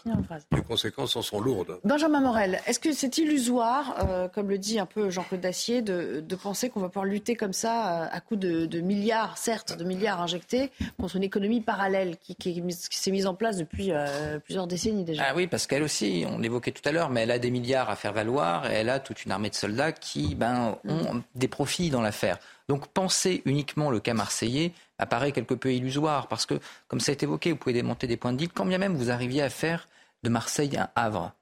les 0.52 0.62
conséquences 0.62 1.16
en 1.16 1.22
sont 1.22 1.40
lourdes. 1.40 1.80
Benjamin 1.84 2.20
Morel, 2.20 2.60
est-ce 2.66 2.80
que 2.80 2.92
c'est 2.92 3.18
illusoire, 3.18 4.06
euh, 4.08 4.28
comme 4.28 4.48
le 4.48 4.58
dit 4.58 4.78
un 4.78 4.86
peu 4.86 5.10
Jean-Claude 5.10 5.40
Dacier, 5.40 5.82
de, 5.82 6.22
penser 6.42 6.70
qu'on 6.70 6.80
va 6.80 6.88
pouvoir 6.88 7.04
lutter 7.04 7.34
comme 7.34 7.52
ça 7.52 8.04
euh, 8.04 8.08
à 8.10 8.20
coup 8.20 8.36
de, 8.36 8.80
milliards, 8.80 9.38
certes, 9.38 9.76
de 9.76 9.84
milliards 9.84 10.20
injectés, 10.20 10.70
contre 10.98 11.16
une 11.16 11.24
économie 11.24 11.60
parallèle 11.60 12.16
qui, 12.16 12.62
s'est 12.70 13.10
mise 13.10 13.26
en 13.26 13.34
place 13.34 13.56
depuis 13.56 13.92
euh, 13.92 14.38
plusieurs 14.38 14.66
décennies 14.66 15.04
déjà? 15.04 15.24
Ah 15.26 15.32
oui, 15.34 15.46
parce 15.46 15.66
qu'elle 15.66 15.82
aussi, 15.82 16.24
on 16.28 16.38
l'évoquait 16.38 16.72
tout 16.72 16.86
à 16.88 16.92
l'heure, 16.92 17.10
mais 17.10 17.22
elle 17.22 17.30
a 17.30 17.38
des 17.38 17.50
milliards 17.50 17.90
à 17.90 17.96
faire 17.96 18.12
valoir 18.12 18.70
et 18.70 18.74
elle 18.74 18.90
a 18.90 19.00
toute 19.00 19.24
une 19.24 19.32
armée 19.32 19.50
de 19.50 19.54
soldats 19.54 19.92
qui 19.92 20.34
ben, 20.34 20.78
ont 20.84 21.22
des 21.34 21.48
profits 21.48 21.90
dans 21.90 22.02
l'affaire. 22.02 22.38
Donc 22.68 22.86
penser 22.88 23.42
uniquement 23.44 23.90
le 23.90 24.00
cas 24.00 24.14
marseillais 24.14 24.72
apparaît 24.98 25.32
quelque 25.32 25.54
peu 25.54 25.72
illusoire 25.72 26.28
parce 26.28 26.46
que, 26.46 26.60
comme 26.86 27.00
ça 27.00 27.12
a 27.12 27.14
été 27.14 27.24
évoqué, 27.24 27.52
vous 27.52 27.56
pouvez 27.56 27.72
démonter 27.72 28.06
des 28.06 28.16
points 28.16 28.32
de 28.32 28.38
deal 28.38 28.50
quand 28.52 28.66
bien 28.66 28.78
même 28.78 28.94
vous 28.94 29.10
arriviez 29.10 29.42
à 29.42 29.50
faire 29.50 29.88
de 30.22 30.28
Marseille 30.28 30.76
un 30.76 30.90
Havre. 30.94 31.32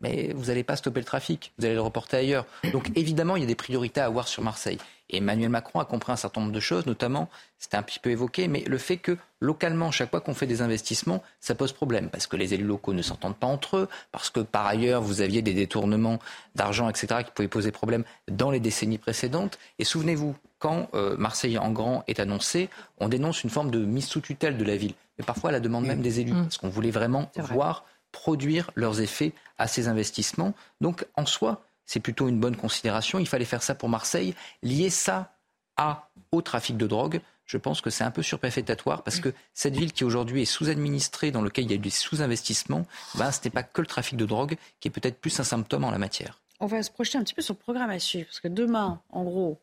Mais 0.00 0.32
vous 0.34 0.46
n'allez 0.46 0.64
pas 0.64 0.74
stopper 0.74 0.98
le 0.98 1.06
trafic, 1.06 1.52
vous 1.58 1.64
allez 1.64 1.76
le 1.76 1.80
reporter 1.80 2.18
ailleurs. 2.18 2.44
Donc 2.72 2.90
évidemment, 2.96 3.36
il 3.36 3.40
y 3.40 3.44
a 3.44 3.46
des 3.46 3.54
priorités 3.54 4.00
à 4.00 4.06
avoir 4.06 4.26
sur 4.26 4.42
Marseille. 4.42 4.78
Et 5.10 5.18
Emmanuel 5.18 5.50
Macron 5.50 5.78
a 5.78 5.84
compris 5.84 6.10
un 6.10 6.16
certain 6.16 6.40
nombre 6.40 6.52
de 6.52 6.58
choses, 6.60 6.86
notamment, 6.86 7.28
c'était 7.58 7.76
un 7.76 7.82
petit 7.82 8.00
peu 8.00 8.10
évoqué, 8.10 8.48
mais 8.48 8.64
le 8.66 8.78
fait 8.78 8.96
que 8.96 9.16
localement, 9.40 9.90
chaque 9.90 10.10
fois 10.10 10.20
qu'on 10.20 10.34
fait 10.34 10.46
des 10.46 10.62
investissements, 10.62 11.22
ça 11.38 11.54
pose 11.54 11.72
problème, 11.72 12.08
parce 12.08 12.26
que 12.26 12.36
les 12.36 12.54
élus 12.54 12.64
locaux 12.64 12.94
ne 12.94 13.02
s'entendent 13.02 13.36
pas 13.36 13.46
entre 13.46 13.76
eux, 13.76 13.88
parce 14.10 14.30
que 14.30 14.40
par 14.40 14.66
ailleurs, 14.66 15.02
vous 15.02 15.20
aviez 15.20 15.42
des 15.42 15.54
détournements 15.54 16.18
d'argent, 16.54 16.88
etc., 16.88 17.22
qui 17.24 17.30
pouvaient 17.30 17.48
poser 17.48 17.70
problème 17.70 18.04
dans 18.28 18.50
les 18.50 18.60
décennies 18.60 18.98
précédentes. 18.98 19.58
Et 19.78 19.84
souvenez-vous, 19.84 20.34
quand 20.62 20.88
euh, 20.94 21.16
Marseille 21.16 21.58
en 21.58 21.72
grand 21.72 22.04
est 22.06 22.20
annoncé, 22.20 22.70
on 22.98 23.08
dénonce 23.08 23.42
une 23.42 23.50
forme 23.50 23.72
de 23.72 23.84
mise 23.84 24.06
sous 24.06 24.20
tutelle 24.20 24.56
de 24.56 24.62
la 24.64 24.76
ville, 24.76 24.94
mais 25.18 25.24
parfois 25.24 25.50
à 25.50 25.52
la 25.52 25.58
demande 25.58 25.84
même 25.86 26.02
des 26.02 26.20
élus, 26.20 26.32
mmh. 26.32 26.42
parce 26.44 26.58
qu'on 26.58 26.68
voulait 26.68 26.92
vraiment 26.92 27.32
voir 27.34 27.84
produire 28.12 28.70
leurs 28.76 29.00
effets 29.00 29.32
à 29.58 29.66
ces 29.66 29.88
investissements. 29.88 30.54
Donc 30.80 31.04
en 31.16 31.26
soi, 31.26 31.64
c'est 31.84 31.98
plutôt 31.98 32.28
une 32.28 32.38
bonne 32.38 32.54
considération. 32.54 33.18
Il 33.18 33.26
fallait 33.26 33.44
faire 33.44 33.64
ça 33.64 33.74
pour 33.74 33.88
Marseille. 33.88 34.36
Lier 34.62 34.88
ça 34.88 35.34
à, 35.76 36.08
au 36.30 36.42
trafic 36.42 36.76
de 36.76 36.86
drogue, 36.86 37.20
je 37.44 37.58
pense 37.58 37.80
que 37.80 37.90
c'est 37.90 38.04
un 38.04 38.12
peu 38.12 38.22
surpréfétatoire 38.22 39.02
parce 39.02 39.18
que 39.18 39.34
cette 39.54 39.74
ville 39.74 39.92
qui 39.92 40.04
aujourd'hui 40.04 40.42
est 40.42 40.44
sous-administrée, 40.44 41.32
dans 41.32 41.42
laquelle 41.42 41.64
il 41.64 41.70
y 41.70 41.74
a 41.74 41.76
eu 41.76 41.80
des 41.80 41.90
sous-investissements, 41.90 42.86
ben, 43.16 43.32
ce 43.32 43.40
n'est 43.42 43.50
pas 43.50 43.64
que 43.64 43.80
le 43.80 43.88
trafic 43.88 44.16
de 44.16 44.26
drogue 44.26 44.56
qui 44.78 44.86
est 44.86 44.92
peut-être 44.92 45.18
plus 45.18 45.40
un 45.40 45.44
symptôme 45.44 45.82
en 45.82 45.90
la 45.90 45.98
matière. 45.98 46.40
On 46.60 46.66
va 46.66 46.84
se 46.84 46.90
projeter 46.92 47.18
un 47.18 47.24
petit 47.24 47.34
peu 47.34 47.42
sur 47.42 47.54
le 47.54 47.58
programme 47.58 47.90
à 47.90 47.98
suivre 47.98 48.26
parce 48.26 48.38
que 48.38 48.46
demain, 48.46 49.00
en 49.10 49.24
gros, 49.24 49.58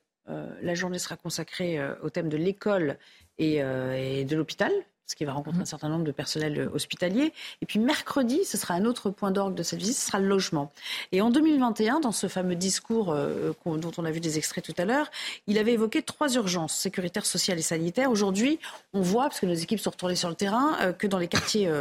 la 0.62 0.76
journée 0.76 1.00
sera 1.00 1.16
consacrée 1.18 1.80
euh, 1.80 1.94
au 2.04 2.10
thème 2.10 2.30
de 2.30 2.38
l'école 2.38 2.98
et, 3.38 3.64
euh, 3.64 3.96
et 3.98 4.26
de 4.26 4.36
l'hôpital, 4.36 4.72
ce 5.10 5.16
qui 5.16 5.26
va 5.26 5.34
rencontrer 5.34 5.58
mhm. 5.58 5.64
un 5.64 5.66
certain 5.66 5.90
nombre 5.90 6.04
de 6.04 6.12
personnels 6.12 6.60
euh, 6.60 6.70
hospitaliers. 6.72 7.34
Et 7.62 7.66
puis 7.66 7.80
mercredi, 7.80 8.46
ce 8.46 8.58
sera 8.58 8.76
un 8.76 8.86
autre 8.86 9.10
point 9.10 9.32
d'orgue 9.32 9.56
de 9.56 9.64
cette 9.64 9.80
visite, 9.80 9.96
ce 9.96 10.08
sera 10.08 10.20
le 10.20 10.28
logement. 10.28 10.72
Et 11.12 11.22
en 11.22 11.32
2021, 11.32 12.00
dans 12.00 12.12
ce 12.12 12.28
fameux 12.28 12.56
discours 12.56 13.12
euh, 13.12 13.54
dont 13.66 13.92
on 13.98 14.06
a 14.06 14.12
vu 14.12 14.20
des 14.20 14.38
extraits 14.38 14.64
tout 14.64 14.76
à 14.78 14.86
l'heure, 14.86 15.10
il 15.48 15.58
avait 15.58 15.74
évoqué 15.74 16.04
trois 16.04 16.32
urgences, 16.36 16.76
sécuritaires, 16.76 17.26
sociales 17.26 17.58
et 17.58 17.64
sanitaires. 17.64 18.12
Aujourd'hui, 18.12 18.60
on 18.94 19.02
voit, 19.02 19.24
parce 19.24 19.40
que 19.40 19.48
nos 19.48 19.56
équipes 19.56 19.80
sont 19.80 19.90
retournées 19.90 20.16
sur 20.16 20.30
le 20.30 20.36
terrain, 20.36 20.78
euh, 20.82 20.94
que 20.94 21.08
dans 21.08 21.18
les 21.18 21.28
quartiers 21.28 21.72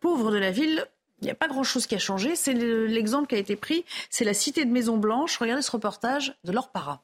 pauvres 0.00 0.30
de 0.30 0.36
la 0.36 0.50
ville, 0.50 0.86
il 1.20 1.24
n'y 1.24 1.30
a 1.30 1.34
pas 1.34 1.48
grand-chose 1.48 1.86
qui 1.86 1.94
a 1.94 1.98
changé. 1.98 2.36
C'est 2.36 2.54
l'exemple 2.54 3.26
qui 3.26 3.34
a 3.34 3.38
été 3.38 3.56
pris, 3.56 3.84
c'est 4.08 4.24
la 4.24 4.34
cité 4.34 4.64
de 4.64 4.70
Maison 4.70 4.96
Blanche. 4.96 5.36
Regardez 5.38 5.62
ce 5.62 5.70
reportage 5.70 6.34
de 6.44 6.52
Laure 6.52 6.68
Para. 6.68 7.02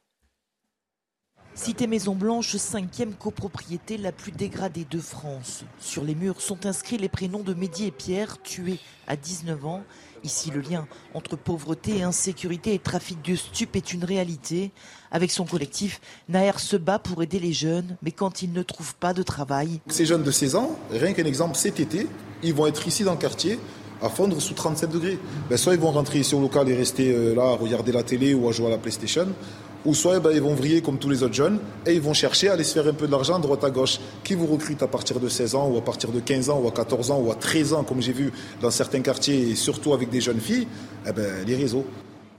Cité 1.56 1.86
Maison 1.86 2.14
Blanche, 2.14 2.54
cinquième 2.56 3.14
copropriété 3.14 3.96
la 3.96 4.12
plus 4.12 4.30
dégradée 4.30 4.86
de 4.88 4.98
France. 4.98 5.64
Sur 5.80 6.04
les 6.04 6.14
murs 6.14 6.42
sont 6.42 6.66
inscrits 6.66 6.98
les 6.98 7.08
prénoms 7.08 7.42
de 7.42 7.54
Mehdi 7.54 7.86
et 7.86 7.90
Pierre, 7.90 8.40
tués 8.42 8.78
à 9.06 9.16
19 9.16 9.64
ans. 9.64 9.82
Ici, 10.22 10.50
le 10.50 10.60
lien 10.60 10.86
entre 11.14 11.34
pauvreté, 11.34 12.02
insécurité 12.02 12.74
et 12.74 12.78
trafic 12.78 13.22
de 13.22 13.34
stupes 13.34 13.74
est 13.74 13.94
une 13.94 14.04
réalité. 14.04 14.70
Avec 15.10 15.30
son 15.30 15.46
collectif, 15.46 16.00
Naher 16.28 16.58
se 16.58 16.76
bat 16.76 16.98
pour 16.98 17.22
aider 17.22 17.38
les 17.38 17.54
jeunes, 17.54 17.96
mais 18.02 18.10
quand 18.12 18.42
ils 18.42 18.52
ne 18.52 18.62
trouvent 18.62 18.96
pas 18.96 19.14
de 19.14 19.22
travail. 19.22 19.80
Ces 19.88 20.04
jeunes 20.04 20.24
de 20.24 20.30
16 20.30 20.56
ans, 20.56 20.78
rien 20.90 21.14
qu'un 21.14 21.24
exemple, 21.24 21.56
cet 21.56 21.80
été, 21.80 22.06
ils 22.42 22.52
vont 22.52 22.66
être 22.66 22.86
ici 22.86 23.02
dans 23.02 23.12
le 23.12 23.18
quartier 23.18 23.58
à 24.02 24.10
fondre 24.10 24.40
sous 24.40 24.54
37 24.54 24.90
degrés. 24.90 25.18
Ben, 25.48 25.56
soit 25.56 25.74
ils 25.74 25.80
vont 25.80 25.90
rentrer 25.90 26.20
ici 26.20 26.34
au 26.34 26.40
local 26.40 26.68
et 26.68 26.74
rester 26.74 27.12
euh, 27.12 27.34
là 27.34 27.44
à 27.44 27.56
regarder 27.56 27.92
la 27.92 28.02
télé 28.02 28.34
ou 28.34 28.46
à 28.48 28.52
jouer 28.52 28.66
à 28.66 28.70
la 28.70 28.78
PlayStation, 28.78 29.28
ou 29.86 29.94
soit 29.94 30.16
eh 30.16 30.20
ben, 30.20 30.32
ils 30.32 30.42
vont 30.42 30.54
vriller 30.54 30.82
comme 30.82 30.98
tous 30.98 31.08
les 31.08 31.22
autres 31.22 31.34
jeunes 31.34 31.60
et 31.86 31.94
ils 31.94 32.00
vont 32.00 32.12
chercher 32.12 32.48
à 32.48 32.54
aller 32.54 32.64
se 32.64 32.74
faire 32.74 32.86
un 32.86 32.92
peu 32.92 33.06
de 33.06 33.12
l'argent 33.12 33.36
à 33.36 33.38
droite 33.38 33.62
à 33.62 33.70
gauche. 33.70 33.98
Qui 34.24 34.34
vous 34.34 34.46
recrute 34.46 34.82
à 34.82 34.88
partir 34.88 35.20
de 35.20 35.28
16 35.28 35.54
ans 35.54 35.68
ou 35.68 35.78
à 35.78 35.80
partir 35.84 36.10
de 36.10 36.18
15 36.18 36.50
ans 36.50 36.58
ou 36.58 36.68
à 36.68 36.72
14 36.72 37.12
ans 37.12 37.20
ou 37.20 37.30
à 37.30 37.36
13 37.36 37.72
ans, 37.72 37.84
comme 37.84 38.02
j'ai 38.02 38.12
vu 38.12 38.32
dans 38.60 38.70
certains 38.70 39.00
quartiers 39.00 39.50
et 39.50 39.54
surtout 39.54 39.94
avec 39.94 40.10
des 40.10 40.20
jeunes 40.20 40.40
filles 40.40 40.66
eh 41.06 41.12
ben, 41.12 41.46
Les 41.46 41.54
réseaux. 41.54 41.86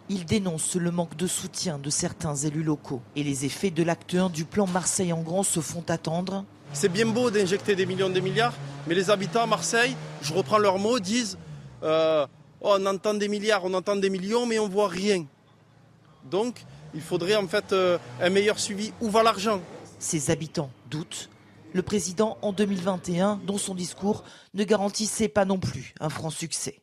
Il 0.09 0.25
dénonce 0.25 0.75
le 0.75 0.91
manque 0.91 1.15
de 1.15 1.27
soutien 1.27 1.79
de 1.79 1.89
certains 1.89 2.35
élus 2.35 2.63
locaux 2.63 3.01
et 3.15 3.23
les 3.23 3.45
effets 3.45 3.71
de 3.71 3.83
l'acte 3.83 4.13
1 4.13 4.29
du 4.29 4.43
plan 4.43 4.67
Marseille 4.67 5.13
en 5.13 5.21
grand 5.21 5.43
se 5.43 5.61
font 5.61 5.83
attendre. 5.87 6.43
C'est 6.73 6.91
bien 6.91 7.05
beau 7.05 7.31
d'injecter 7.31 7.75
des 7.75 7.85
millions, 7.85 8.09
des 8.09 8.21
milliards, 8.21 8.53
mais 8.87 8.95
les 8.95 9.09
habitants 9.09 9.43
à 9.43 9.45
Marseille, 9.45 9.95
je 10.21 10.33
reprends 10.33 10.57
leurs 10.57 10.79
mots, 10.79 10.99
disent 10.99 11.37
euh, 11.83 12.27
oh, 12.59 12.75
on 12.77 12.85
entend 12.85 13.13
des 13.13 13.29
milliards, 13.29 13.63
on 13.63 13.73
entend 13.73 13.95
des 13.95 14.09
millions, 14.09 14.45
mais 14.45 14.59
on 14.59 14.67
voit 14.67 14.89
rien. 14.89 15.25
Donc, 16.29 16.65
il 16.93 17.01
faudrait 17.01 17.35
en 17.35 17.47
fait 17.47 17.73
euh, 17.73 17.97
un 18.21 18.29
meilleur 18.29 18.59
suivi. 18.59 18.93
Où 19.01 19.09
va 19.09 19.23
l'argent? 19.23 19.61
Ses 19.99 20.31
habitants 20.31 20.69
doutent. 20.89 21.29
Le 21.73 21.81
président, 21.81 22.37
en 22.41 22.53
2021, 22.53 23.41
dans 23.45 23.57
son 23.57 23.75
discours, 23.75 24.23
ne 24.53 24.63
garantissait 24.63 25.27
pas 25.27 25.45
non 25.45 25.59
plus 25.59 25.93
un 25.99 26.09
franc 26.09 26.29
succès. 26.29 26.81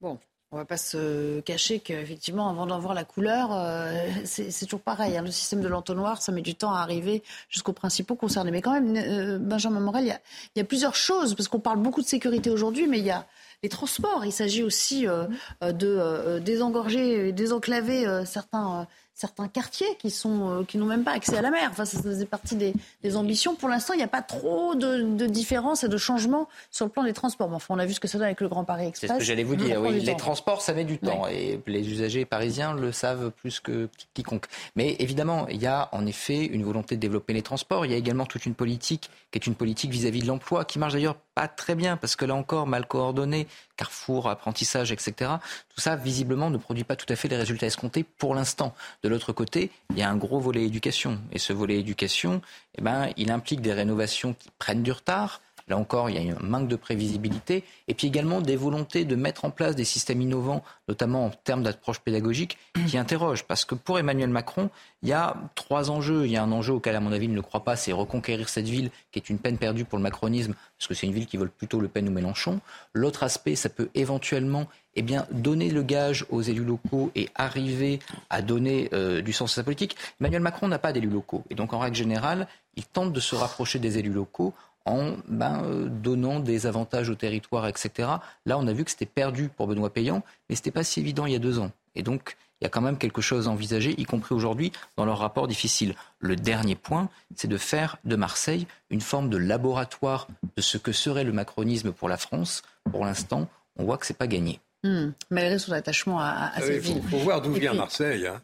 Bon, 0.00 0.18
On 0.52 0.56
va 0.56 0.64
pas 0.64 0.76
se 0.76 1.40
cacher 1.40 1.80
qu'effectivement, 1.80 2.48
avant 2.48 2.66
d'en 2.66 2.78
voir 2.78 2.94
la 2.94 3.04
couleur, 3.04 3.50
euh, 3.52 3.92
c'est 4.24 4.64
toujours 4.64 4.80
pareil. 4.80 5.16
Hein. 5.16 5.22
Le 5.22 5.30
système 5.30 5.60
de 5.60 5.68
l'entonnoir, 5.68 6.22
ça 6.22 6.30
met 6.30 6.42
du 6.42 6.54
temps 6.54 6.72
à 6.72 6.80
arriver 6.80 7.22
jusqu'aux 7.48 7.72
principaux 7.72 8.16
concernés. 8.16 8.50
Mais 8.50 8.60
quand 8.60 8.72
même, 8.72 8.94
euh, 8.96 9.38
Benjamin 9.38 9.80
Morel, 9.80 10.04
il 10.04 10.08
y 10.08 10.12
a, 10.12 10.20
il 10.54 10.58
y 10.58 10.62
a 10.62 10.64
plusieurs 10.64 10.94
choses, 10.94 11.34
parce 11.34 11.48
qu'on 11.48 11.60
parle 11.60 11.78
beaucoup 11.78 12.02
de 12.02 12.06
sécurité 12.06 12.50
aujourd'hui, 12.50 12.86
mais 12.86 12.98
il 12.98 13.04
y 13.04 13.10
a 13.10 13.26
les 13.62 13.68
transports. 13.68 14.24
Il 14.24 14.32
s'agit 14.32 14.62
aussi 14.62 15.06
euh, 15.06 15.26
de 15.62 16.38
désengorger, 16.38 17.32
désenclaver 17.32 18.24
certains 18.26 18.86
certains 19.22 19.46
quartiers 19.46 19.96
qui 20.00 20.10
sont 20.10 20.50
euh, 20.50 20.64
qui 20.64 20.78
n'ont 20.78 20.86
même 20.86 21.04
pas 21.04 21.12
accès 21.12 21.36
à 21.36 21.42
la 21.42 21.50
mer. 21.50 21.68
Enfin, 21.70 21.84
ça 21.84 22.02
faisait 22.02 22.26
partie 22.26 22.56
des, 22.56 23.16
ambitions. 23.16 23.54
Pour 23.54 23.68
l'instant, 23.68 23.94
il 23.94 23.98
n'y 23.98 24.02
a 24.02 24.08
pas 24.08 24.22
trop 24.22 24.74
de, 24.74 25.02
de 25.02 25.26
différences 25.26 25.84
et 25.84 25.88
de 25.88 25.96
changements 25.96 26.48
sur 26.70 26.86
le 26.86 26.90
plan 26.90 27.04
des 27.04 27.12
transports. 27.12 27.48
Mais 27.48 27.56
enfin, 27.56 27.74
on 27.74 27.78
a 27.78 27.86
vu 27.86 27.92
ce 27.92 28.00
que 28.00 28.08
ça 28.08 28.18
donne 28.18 28.26
avec 28.26 28.40
le 28.40 28.48
Grand 28.48 28.64
Paris 28.64 28.86
Express. 28.86 29.10
C'est 29.10 29.14
ce 29.14 29.18
que 29.20 29.24
j'allais 29.24 29.44
vous 29.44 29.54
dire. 29.54 29.80
Oui, 29.80 30.00
les 30.00 30.16
transports, 30.16 30.60
ça 30.60 30.72
met 30.72 30.84
du 30.84 30.98
temps 30.98 31.26
et 31.28 31.60
les 31.66 31.88
usagers 31.88 32.24
parisiens 32.24 32.74
le 32.74 32.90
savent 32.90 33.30
plus 33.30 33.60
que 33.60 33.88
quiconque. 34.14 34.46
Mais 34.74 34.96
évidemment, 34.98 35.46
il 35.48 35.62
y 35.62 35.66
a 35.66 35.88
en 35.92 36.04
effet 36.06 36.44
une 36.44 36.64
volonté 36.64 36.96
de 36.96 37.00
développer 37.00 37.32
les 37.32 37.42
transports. 37.42 37.86
Il 37.86 37.92
y 37.92 37.94
a 37.94 37.98
également 37.98 38.26
toute 38.26 38.46
une 38.46 38.54
politique 38.54 39.10
qui 39.30 39.38
est 39.38 39.46
une 39.46 39.54
politique 39.54 39.92
vis-à-vis 39.92 40.20
-vis 40.20 40.22
de 40.22 40.28
l'emploi 40.28 40.64
qui 40.64 40.78
marche 40.78 40.94
d'ailleurs 40.94 41.16
pas 41.34 41.48
très 41.48 41.74
bien 41.74 41.96
parce 41.96 42.16
que 42.16 42.24
là 42.24 42.34
encore 42.34 42.66
mal 42.66 42.86
coordonné, 42.86 43.46
carrefour, 43.76 44.28
apprentissage, 44.28 44.92
etc. 44.92 45.32
Tout 45.74 45.80
ça 45.80 45.96
visiblement 45.96 46.50
ne 46.50 46.58
produit 46.58 46.84
pas 46.84 46.96
tout 46.96 47.06
à 47.08 47.16
fait 47.16 47.28
les 47.28 47.36
résultats 47.36 47.66
escomptés 47.66 48.04
pour 48.04 48.34
l'instant. 48.34 48.74
De 49.02 49.08
l'autre 49.08 49.32
côté, 49.32 49.70
il 49.90 49.98
y 49.98 50.02
a 50.02 50.10
un 50.10 50.16
gros 50.16 50.40
volet 50.40 50.64
éducation 50.64 51.18
et 51.32 51.38
ce 51.38 51.52
volet 51.52 51.78
éducation, 51.78 52.42
eh 52.76 52.82
ben, 52.82 53.10
il 53.16 53.30
implique 53.30 53.60
des 53.60 53.72
rénovations 53.72 54.34
qui 54.34 54.50
prennent 54.58 54.82
du 54.82 54.92
retard 54.92 55.40
Là 55.68 55.76
encore, 55.76 56.10
il 56.10 56.16
y 56.16 56.30
a 56.30 56.34
un 56.34 56.42
manque 56.42 56.68
de 56.68 56.76
prévisibilité 56.76 57.64
et 57.88 57.94
puis 57.94 58.06
également 58.06 58.40
des 58.40 58.56
volontés 58.56 59.04
de 59.04 59.16
mettre 59.16 59.44
en 59.44 59.50
place 59.50 59.76
des 59.76 59.84
systèmes 59.84 60.20
innovants, 60.20 60.62
notamment 60.88 61.26
en 61.26 61.30
termes 61.30 61.62
d'approche 61.62 62.00
pédagogique, 62.00 62.58
qui 62.86 62.98
interrogent. 62.98 63.44
Parce 63.44 63.64
que 63.64 63.74
pour 63.74 63.98
Emmanuel 63.98 64.30
Macron, 64.30 64.70
il 65.02 65.08
y 65.08 65.12
a 65.12 65.36
trois 65.54 65.90
enjeux. 65.90 66.26
Il 66.26 66.32
y 66.32 66.36
a 66.36 66.42
un 66.42 66.52
enjeu 66.52 66.74
auquel, 66.74 66.96
à 66.96 67.00
mon 67.00 67.12
avis, 67.12 67.26
il 67.26 67.34
ne 67.34 67.40
croit 67.40 67.64
pas, 67.64 67.76
c'est 67.76 67.92
reconquérir 67.92 68.48
cette 68.48 68.68
ville 68.68 68.90
qui 69.10 69.18
est 69.18 69.30
une 69.30 69.38
peine 69.38 69.58
perdue 69.58 69.84
pour 69.84 69.98
le 69.98 70.02
macronisme, 70.02 70.54
parce 70.78 70.88
que 70.88 70.94
c'est 70.94 71.06
une 71.06 71.12
ville 71.12 71.26
qui 71.26 71.36
vole 71.36 71.50
plutôt 71.50 71.80
Le 71.80 71.88
Pen 71.88 72.08
ou 72.08 72.12
Mélenchon. 72.12 72.60
L'autre 72.92 73.22
aspect, 73.22 73.56
ça 73.56 73.68
peut 73.68 73.88
éventuellement 73.94 74.66
eh 74.94 75.02
bien, 75.02 75.26
donner 75.30 75.70
le 75.70 75.82
gage 75.82 76.26
aux 76.30 76.42
élus 76.42 76.64
locaux 76.64 77.10
et 77.14 77.30
arriver 77.34 77.98
à 78.28 78.42
donner 78.42 78.90
euh, 78.92 79.22
du 79.22 79.32
sens 79.32 79.52
à 79.52 79.54
sa 79.56 79.64
politique. 79.64 79.96
Emmanuel 80.20 80.42
Macron 80.42 80.68
n'a 80.68 80.78
pas 80.78 80.92
d'élus 80.92 81.08
locaux. 81.08 81.44
Et 81.50 81.54
donc, 81.54 81.72
en 81.72 81.78
règle 81.78 81.96
générale, 81.96 82.46
il 82.76 82.84
tente 82.84 83.12
de 83.12 83.20
se 83.20 83.34
rapprocher 83.34 83.78
des 83.78 83.98
élus 83.98 84.12
locaux 84.12 84.52
en 84.84 85.16
ben, 85.28 85.62
euh, 85.64 85.88
donnant 85.88 86.40
des 86.40 86.66
avantages 86.66 87.08
au 87.08 87.14
territoire, 87.14 87.66
etc. 87.66 88.08
Là, 88.46 88.58
on 88.58 88.66
a 88.66 88.72
vu 88.72 88.84
que 88.84 88.90
c'était 88.90 89.06
perdu 89.06 89.48
pour 89.48 89.66
Benoît 89.66 89.92
Payan, 89.92 90.22
mais 90.48 90.56
ce 90.56 90.60
n'était 90.60 90.70
pas 90.70 90.84
si 90.84 91.00
évident 91.00 91.26
il 91.26 91.32
y 91.32 91.36
a 91.36 91.40
deux 91.40 91.58
ans. 91.58 91.70
Et 91.94 92.02
donc, 92.02 92.36
il 92.60 92.64
y 92.64 92.66
a 92.66 92.70
quand 92.70 92.80
même 92.80 92.96
quelque 92.96 93.20
chose 93.20 93.48
à 93.48 93.50
envisager, 93.50 93.94
y 93.98 94.04
compris 94.04 94.34
aujourd'hui, 94.34 94.70
dans 94.96 95.04
leur 95.04 95.18
rapport 95.18 95.48
difficile. 95.48 95.94
Le 96.20 96.36
dernier 96.36 96.76
point, 96.76 97.08
c'est 97.34 97.48
de 97.48 97.56
faire 97.56 97.96
de 98.04 98.14
Marseille 98.14 98.68
une 98.90 99.00
forme 99.00 99.28
de 99.28 99.36
laboratoire 99.36 100.28
de 100.56 100.62
ce 100.62 100.78
que 100.78 100.92
serait 100.92 101.24
le 101.24 101.32
macronisme 101.32 101.90
pour 101.90 102.08
la 102.08 102.16
France. 102.16 102.62
Pour 102.90 103.04
l'instant, 103.04 103.48
on 103.76 103.84
voit 103.84 103.98
que 103.98 104.06
ce 104.06 104.12
n'est 104.12 104.16
pas 104.16 104.28
gagné. 104.28 104.60
Hmm. 104.84 105.10
Malgré 105.30 105.58
son 105.58 105.72
attachement 105.72 106.20
à, 106.20 106.52
à 106.54 106.60
cette 106.60 106.82
ville. 106.82 107.02
Il 107.02 107.10
faut, 107.10 107.18
voir 107.18 107.40
d'où 107.40 107.52
vient 107.52 107.74
Marseille. 107.74 108.28
Hein. 108.28 108.40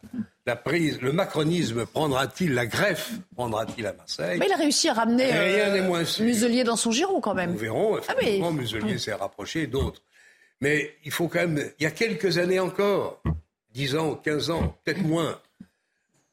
La 0.49 0.55
prise, 0.55 0.99
le 0.99 1.11
macronisme 1.11 1.85
prendra-t-il 1.85 2.55
la 2.55 2.65
greffe 2.65 3.11
Prendra-t-il 3.35 3.85
à 3.85 3.93
Marseille 3.93 4.39
Mais 4.39 4.47
il 4.47 4.51
a 4.51 4.55
réussi 4.55 4.89
à 4.89 4.93
ramener 4.93 5.29
euh, 5.31 6.01
Muselier 6.21 6.63
dans 6.63 6.75
son 6.75 6.91
giron 6.91 7.21
quand 7.21 7.35
même. 7.35 7.51
Nous 7.51 7.59
verrons. 7.59 7.99
Ah 8.07 8.15
effectivement, 8.17 8.51
Muselier 8.51 8.97
s'est 8.97 9.13
rapproché 9.13 9.67
d'autres. 9.67 10.01
Mais 10.59 10.95
il 11.05 11.11
faut 11.11 11.27
quand 11.27 11.41
même. 11.41 11.71
Il 11.77 11.83
y 11.83 11.85
a 11.85 11.91
quelques 11.91 12.39
années 12.39 12.59
encore, 12.59 13.21
10 13.75 13.95
ans, 13.95 14.15
15 14.15 14.49
ans, 14.49 14.75
peut-être 14.83 15.03
moins, 15.03 15.39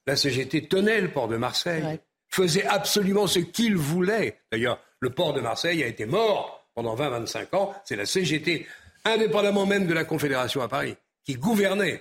la 0.07 0.17
CGT 0.17 0.67
tenait 0.67 1.03
le 1.03 1.11
port 1.11 1.29
de 1.29 1.37
Marseille, 1.37 2.01
faisait 2.31 2.65
absolument 2.65 3.27
ce 3.27 3.41
qu'il 3.41 3.77
voulait. 3.77 4.39
D'ailleurs, 4.51 4.81
le 5.01 5.11
port 5.11 5.35
de 5.35 5.43
Marseille 5.43 5.83
a 5.85 5.89
été 5.89 6.07
mort 6.07 6.67
pendant 6.75 6.97
20-25 6.97 7.55
ans. 7.55 7.75
C'est 7.85 7.97
la 7.97 8.07
CGT 8.07 8.67
indépendamment 9.05 9.67
même 9.67 9.87
de 9.87 9.93
la 9.93 10.05
Confédération 10.05 10.63
à 10.63 10.69
Paris, 10.69 10.97
qui 11.23 11.35
gouvernait. 11.35 12.01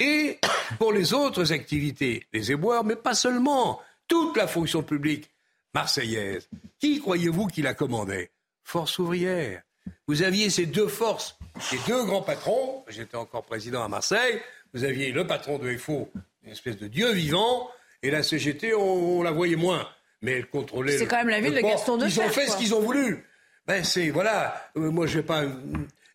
Et 0.00 0.38
pour 0.78 0.92
les 0.92 1.12
autres 1.14 1.52
activités, 1.52 2.26
les 2.32 2.52
éboueurs, 2.52 2.84
mais 2.84 2.96
pas 2.96 3.14
seulement, 3.14 3.80
toute 4.08 4.36
la 4.36 4.46
fonction 4.46 4.82
publique 4.82 5.30
marseillaise, 5.74 6.48
qui 6.78 7.00
croyez-vous 7.00 7.46
qui 7.46 7.62
la 7.62 7.74
commandait? 7.74 8.30
Force 8.62 8.98
ouvrière. 8.98 9.62
Vous 10.06 10.22
aviez 10.22 10.50
ces 10.50 10.66
deux 10.66 10.88
forces, 10.88 11.36
ces 11.60 11.78
deux 11.86 12.04
grands 12.04 12.22
patrons, 12.22 12.84
j'étais 12.88 13.16
encore 13.16 13.44
président 13.44 13.84
à 13.84 13.88
Marseille, 13.88 14.40
vous 14.72 14.84
aviez 14.84 15.12
le 15.12 15.26
patron 15.26 15.58
de 15.58 15.76
FO, 15.76 16.10
une 16.42 16.52
espèce 16.52 16.78
de 16.78 16.88
dieu 16.88 17.12
vivant, 17.12 17.68
et 18.02 18.10
la 18.10 18.22
CGT, 18.22 18.74
on, 18.74 19.22
la 19.22 19.30
voyait 19.30 19.56
moins. 19.56 19.88
Mais 20.22 20.32
elle 20.32 20.46
contrôlait. 20.46 20.98
C'est 20.98 21.06
quand 21.06 21.18
même 21.18 21.28
la 21.28 21.40
ville 21.40 21.54
de 21.54 21.60
Gaston 21.60 21.98
de 21.98 22.06
Ils 22.06 22.20
ont 22.20 22.28
fait 22.28 22.46
ce 22.46 22.56
qu'ils 22.56 22.74
ont 22.74 22.80
voulu. 22.80 23.24
Ben 23.66 23.84
c'est 23.84 24.10
voilà. 24.10 24.70
Euh, 24.76 24.90
moi 24.90 25.06
je 25.06 25.18
vais 25.18 25.24
pas 25.24 25.44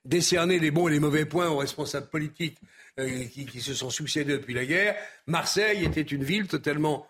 décerner 0.05 0.59
les 0.59 0.71
bons 0.71 0.87
et 0.87 0.91
les 0.91 0.99
mauvais 0.99 1.25
points 1.25 1.47
aux 1.47 1.57
responsables 1.57 2.07
politiques 2.07 2.57
euh, 2.99 3.25
qui, 3.25 3.61
se 3.61 3.73
sont 3.73 3.89
succédés 3.89 4.33
depuis 4.33 4.53
la 4.53 4.65
guerre. 4.65 4.95
Marseille 5.27 5.85
était 5.85 6.01
une 6.01 6.23
ville 6.23 6.47
totalement 6.47 7.07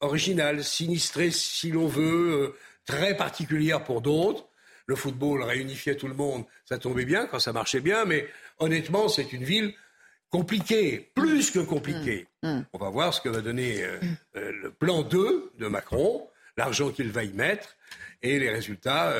originale, 0.00 0.62
sinistrée 0.62 1.30
si 1.30 1.70
l'on 1.70 1.86
veut, 1.86 2.32
euh, 2.32 2.56
très 2.86 3.16
particulière 3.16 3.84
pour 3.84 4.00
d'autres. 4.02 4.46
Le 4.86 4.96
football 4.96 5.42
réunifiait 5.42 5.96
tout 5.96 6.08
le 6.08 6.14
monde, 6.14 6.44
ça 6.66 6.78
tombait 6.78 7.06
bien 7.06 7.26
quand 7.26 7.38
ça 7.38 7.52
marchait 7.52 7.80
bien, 7.80 8.04
mais 8.04 8.28
honnêtement, 8.58 9.08
c'est 9.08 9.32
une 9.32 9.44
ville 9.44 9.74
compliquée, 10.28 11.10
plus 11.14 11.50
que 11.50 11.60
compliquée. 11.60 12.26
Mmh. 12.42 12.48
Mmh. 12.48 12.66
On 12.74 12.78
va 12.78 12.90
voir 12.90 13.14
ce 13.14 13.20
que 13.20 13.30
va 13.30 13.40
donner 13.40 13.82
euh, 13.82 13.98
le 14.34 14.70
plan 14.70 15.02
2 15.02 15.52
de 15.58 15.66
Macron, 15.68 16.28
l'argent 16.58 16.90
qu'il 16.90 17.10
va 17.10 17.24
y 17.24 17.32
mettre, 17.32 17.76
et 18.20 18.38
les 18.38 18.50
résultats 18.50 19.14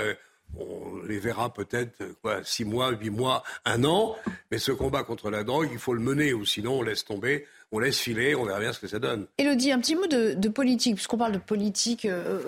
on 0.58 1.02
les 1.06 1.18
verra 1.18 1.52
peut-être 1.52 1.92
quoi, 2.22 2.42
six 2.44 2.64
mois, 2.64 2.90
huit 2.90 3.10
mois, 3.10 3.42
un 3.64 3.84
an. 3.84 4.16
Mais 4.50 4.58
ce 4.58 4.72
combat 4.72 5.02
contre 5.02 5.30
la 5.30 5.44
drogue, 5.44 5.68
il 5.72 5.78
faut 5.78 5.94
le 5.94 6.00
mener, 6.00 6.32
ou 6.32 6.44
sinon 6.44 6.80
on 6.80 6.82
laisse 6.82 7.04
tomber, 7.04 7.46
on 7.72 7.80
laisse 7.80 7.98
filer, 7.98 8.34
on 8.34 8.44
verra 8.44 8.60
bien 8.60 8.72
ce 8.72 8.78
que 8.78 8.86
ça 8.86 8.98
donne. 8.98 9.26
Elodie, 9.38 9.72
un 9.72 9.80
petit 9.80 9.96
mot 9.96 10.06
de, 10.06 10.48
politique, 10.48 10.94
puisqu'on 10.94 11.18
parle 11.18 11.32
de 11.32 11.38
politique. 11.38 12.04
Euh, 12.04 12.40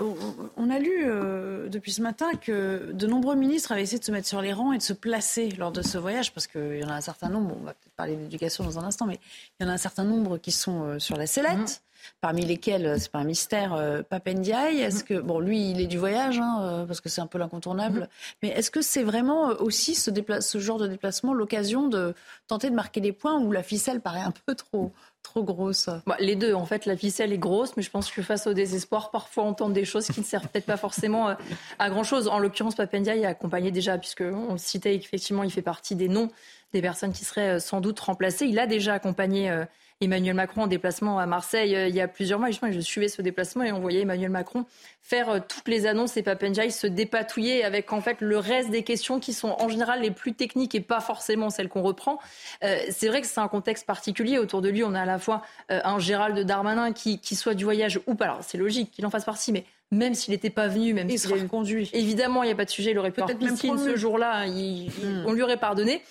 on, 0.57 0.71
a 0.71 0.79
lu 0.79 1.05
euh, 1.05 1.69
depuis 1.69 1.93
ce 1.93 2.01
matin 2.01 2.31
que 2.41 2.93
de 2.93 3.07
nombreux 3.07 3.35
ministres 3.35 3.73
avaient 3.73 3.83
essayé 3.83 3.99
de 3.99 4.05
se 4.05 4.13
mettre 4.13 4.29
sur 4.29 4.41
les 4.41 4.53
rangs 4.53 4.73
et 4.73 4.79
de 4.79 4.83
se 4.83 4.93
placer 4.93 5.49
lors 5.59 5.73
de 5.73 5.83
ce 5.83 5.99
voyage, 5.99 6.33
parce 6.33 6.47
qu'il 6.47 6.79
y 6.79 6.85
en 6.85 6.89
a 6.89 6.95
un 6.95 7.01
certain 7.01 7.29
nombre, 7.29 7.57
on 7.61 7.65
va 7.65 7.73
peut-être 7.73 7.97
parler 7.97 8.17
d'éducation 8.17 8.65
dans 8.65 8.79
un 8.79 8.85
instant, 8.85 9.07
mais 9.07 9.19
il 9.59 9.65
y 9.65 9.67
en 9.67 9.71
a 9.71 9.75
un 9.75 9.79
certain 9.79 10.05
nombre 10.05 10.39
qui 10.39 10.53
sont 10.53 10.85
euh, 10.85 10.99
sur 10.99 11.17
la 11.17 11.27
sellette. 11.27 11.59
Mmh 11.59 11.87
parmi 12.21 12.45
lesquels, 12.45 12.87
euh, 12.87 12.97
c'est 12.99 13.11
pas 13.11 13.19
un 13.19 13.25
mystère, 13.25 13.75
euh, 13.75 14.03
Papendiaï. 14.03 14.81
Est-ce 14.81 15.05
que, 15.05 15.15
bon, 15.15 15.41
lui, 15.41 15.71
il 15.71 15.81
est 15.81 15.87
du 15.87 15.99
voyage, 15.99 16.39
hein, 16.39 16.59
euh, 16.61 16.87
parce 16.87 17.01
que 17.01 17.09
c'est 17.09 17.21
un 17.21 17.27
peu 17.27 17.39
l'incontournable, 17.39 18.01
mhm. 18.01 18.09
mais 18.43 18.49
est-ce 18.51 18.71
que 18.71 18.83
c'est 18.83 19.03
vraiment 19.03 19.49
aussi 19.61 19.95
ce, 19.95 20.11
ce 20.41 20.59
genre 20.59 20.79
de 20.79 20.87
déplacement 20.87 21.35
l'occasion 21.35 21.89
de 21.89 22.15
tenter 22.49 22.71
de 22.71 22.75
marquer 22.75 23.01
des 23.01 23.13
points 23.13 23.39
où 23.39 23.53
la 23.53 23.63
ficelle 23.63 24.01
paraît 24.01 24.21
un 24.21 24.33
peu 24.47 24.55
trop 24.55 24.93
trop 25.23 25.43
grosse? 25.43 25.91
Bah, 26.07 26.17
Les 26.21 26.37
deux, 26.37 26.55
en 26.55 26.67
fait, 26.67 26.87
la 26.87 26.97
ficelle 26.97 27.33
est 27.33 27.39
grosse, 27.39 27.77
mais 27.77 27.83
je 27.83 27.91
pense 27.91 28.11
que 28.11 28.23
face 28.23 28.47
au 28.47 28.55
désespoir, 28.55 29.11
parfois 29.11 29.45
on 29.45 29.49
entend 29.49 29.69
des 29.69 29.85
choses 29.85 30.07
qui 30.07 30.21
ne 30.21 30.25
servent 30.25 30.47
peut-être 30.49 30.67
pas 30.67 30.77
forcément 30.77 31.35
à 31.79 31.91
grand-chose. 31.91 32.29
En 32.29 32.39
l'occurrence, 32.39 32.77
Papendia 32.77 33.17
est 33.17 33.25
accompagné 33.25 33.71
déjà, 33.71 33.99
puisqu'on 33.99 34.53
le 34.53 34.59
citait, 34.59 34.95
effectivement, 34.95 35.43
il 35.43 35.51
fait 35.51 35.63
partie 35.63 35.97
des 35.97 36.09
noms 36.09 36.31
des 36.73 36.83
personnes 36.83 37.13
qui 37.13 37.25
seraient 37.25 37.59
sans 37.59 37.81
doute 37.81 37.99
remplacées. 37.99 38.47
Il 38.47 38.59
a 38.59 38.67
déjà 38.67 38.95
accompagné 38.95 39.65
Emmanuel 40.03 40.35
Macron 40.35 40.63
en 40.63 40.67
déplacement 40.67 41.19
à 41.19 41.25
Marseille 41.25 41.75
euh, 41.75 41.89
il 41.89 41.95
y 41.95 42.03
a 42.03 42.09
plusieurs 42.09 42.39
mois. 42.39 42.49
Justement, 42.49 42.71
je 42.71 42.81
suivais 42.81 43.09
ce 43.09 43.23
déplacement 43.23 43.65
et 43.65 43.73
on 43.73 43.81
voyait 43.81 44.03
Emmanuel 44.03 44.31
Macron 44.31 44.67
faire 45.01 45.31
euh, 45.31 45.41
toutes 45.41 45.69
les 45.69 45.87
annonces 45.87 46.19
et 46.19 46.23
Papenjai 46.23 46.69
se 46.69 46.87
dépatouiller 46.87 47.65
avec 47.65 47.91
en 47.95 48.03
fait 48.03 48.19
le 48.21 48.37
reste 48.37 48.71
des 48.71 48.83
questions 48.83 49.21
qui 49.21 49.33
sont 49.33 49.57
en 49.59 49.71
général 49.71 50.03
les 50.03 50.11
plus 50.11 50.35
techniques 50.35 50.75
et 50.75 50.83
pas 50.83 51.01
forcément 51.01 51.49
celles 51.49 51.71
qu'on 51.71 51.83
reprend. 51.83 52.19
Euh, 52.63 52.77
c'est 52.91 53.09
vrai 53.09 53.23
que 53.23 53.27
c'est 53.27 53.41
un 53.41 53.49
contexte 53.49 53.87
particulier. 53.87 54.39
Autour 54.39 54.61
de 54.61 54.69
lui, 54.69 54.85
on 54.85 54.93
a 54.93 55.01
à 55.01 55.07
la 55.07 55.19
fois 55.19 55.43
un 55.71 55.99
Gérald 55.99 56.39
Darmanin 56.41 56.93
qui, 56.93 57.19
qui 57.19 57.35
soit 57.35 57.55
du 57.55 57.65
voyage 57.65 58.01
ou 58.07 58.15
pas. 58.15 58.27
Alors 58.27 58.41
c'est 58.43 58.59
logique 58.59 58.91
qu'il 58.91 59.07
en 59.07 59.11
fasse 59.11 59.25
partie, 59.25 59.51
mais 59.51 59.65
même 59.91 60.15
s'il 60.15 60.33
n'était 60.33 60.51
pas 60.51 60.69
venu, 60.69 60.93
même 60.93 61.09
s'il 61.09 61.19
serait 61.19 61.47
conduit. 61.47 61.89
Évidemment, 61.93 62.43
il 62.43 62.47
n'y 62.47 62.53
a 62.53 62.57
pas 62.57 62.65
de 62.65 62.71
sujet, 62.71 62.91
il 62.91 62.99
aurait 62.99 63.13
pu 63.13 63.21
être 63.21 63.41
même 63.41 63.57
ce 63.57 63.97
jour-là, 63.97 64.47
hmm. 64.47 65.25
on 65.27 65.33
lui 65.33 65.43
aurait 65.43 65.57
pardonné. 65.57 66.03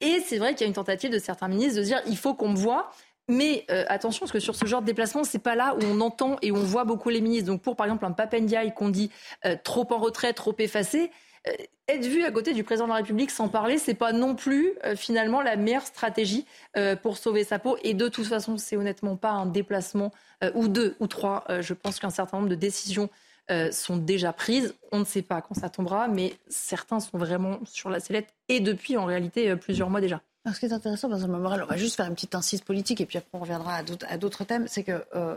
Et 0.00 0.20
c'est 0.26 0.38
vrai 0.38 0.52
qu'il 0.52 0.62
y 0.62 0.64
a 0.64 0.66
une 0.66 0.74
tentative 0.74 1.10
de 1.10 1.18
certains 1.18 1.48
ministres 1.48 1.78
de 1.78 1.84
dire 1.84 2.02
il 2.06 2.16
faut 2.16 2.34
qu'on 2.34 2.50
me 2.50 2.56
voie. 2.56 2.90
Mais 3.28 3.64
euh, 3.70 3.84
attention, 3.88 4.20
parce 4.20 4.32
que 4.32 4.40
sur 4.40 4.56
ce 4.56 4.66
genre 4.66 4.80
de 4.80 4.86
déplacement, 4.86 5.24
c'est 5.24 5.38
pas 5.38 5.54
là 5.54 5.76
où 5.76 5.84
on 5.84 6.00
entend 6.00 6.36
et 6.42 6.50
on 6.50 6.62
voit 6.62 6.84
beaucoup 6.84 7.08
les 7.08 7.20
ministres. 7.20 7.46
Donc 7.46 7.62
pour 7.62 7.76
par 7.76 7.86
exemple 7.86 8.04
un 8.04 8.12
Papendiaï 8.12 8.74
qu'on 8.74 8.88
dit 8.88 9.10
euh, 9.44 9.56
trop 9.62 9.86
en 9.92 9.98
retrait, 9.98 10.32
trop 10.32 10.54
effacé, 10.58 11.10
euh, 11.46 11.52
être 11.88 12.04
vu 12.04 12.24
à 12.24 12.32
côté 12.32 12.52
du 12.52 12.64
président 12.64 12.86
de 12.86 12.90
la 12.90 12.96
République 12.96 13.30
sans 13.30 13.48
parler, 13.48 13.78
c'est 13.78 13.94
pas 13.94 14.12
non 14.12 14.34
plus 14.34 14.74
finalement 14.96 15.42
la 15.42 15.56
meilleure 15.56 15.84
stratégie 15.86 16.46
pour 17.02 17.18
sauver 17.18 17.42
sa 17.42 17.58
peau. 17.58 17.76
Et 17.82 17.92
de 17.92 18.08
toute 18.08 18.26
façon, 18.26 18.56
c'est 18.56 18.76
honnêtement 18.76 19.16
pas 19.16 19.30
un 19.32 19.46
déplacement 19.46 20.12
ou 20.54 20.68
deux 20.68 20.96
ou 21.00 21.06
trois. 21.08 21.44
je 21.60 21.74
pense 21.74 21.98
qu'un 21.98 22.10
certain 22.10 22.38
nombre 22.38 22.48
de 22.48 22.54
décisions 22.54 23.10
sont 23.72 23.96
déjà 23.96 24.32
prises. 24.32 24.74
On 24.92 25.00
ne 25.00 25.04
sait 25.04 25.22
pas 25.22 25.42
quand 25.42 25.54
ça 25.54 25.68
tombera, 25.68 26.06
mais 26.06 26.34
certains 26.48 27.00
sont 27.00 27.18
vraiment 27.18 27.58
sur 27.64 27.90
la 27.90 27.98
sellette 27.98 28.32
et 28.48 28.60
depuis 28.60 28.96
en 28.96 29.04
réalité 29.04 29.54
plusieurs 29.56 29.90
mois 29.90 30.00
déjà. 30.00 30.22
Ce 30.52 30.60
qui 30.60 30.66
est 30.66 30.72
intéressant 30.72 31.10
un 31.10 31.26
mémorial, 31.28 31.62
on 31.62 31.66
va 31.66 31.76
juste 31.76 31.96
faire 31.96 32.06
une 32.06 32.14
petite 32.14 32.34
incise 32.34 32.60
politique 32.60 33.00
et 33.00 33.06
puis 33.06 33.18
après 33.18 33.30
on 33.32 33.40
reviendra 33.40 33.76
à 34.08 34.18
d'autres 34.18 34.44
thèmes, 34.44 34.66
c'est 34.66 34.82
que 34.82 35.04
euh, 35.14 35.36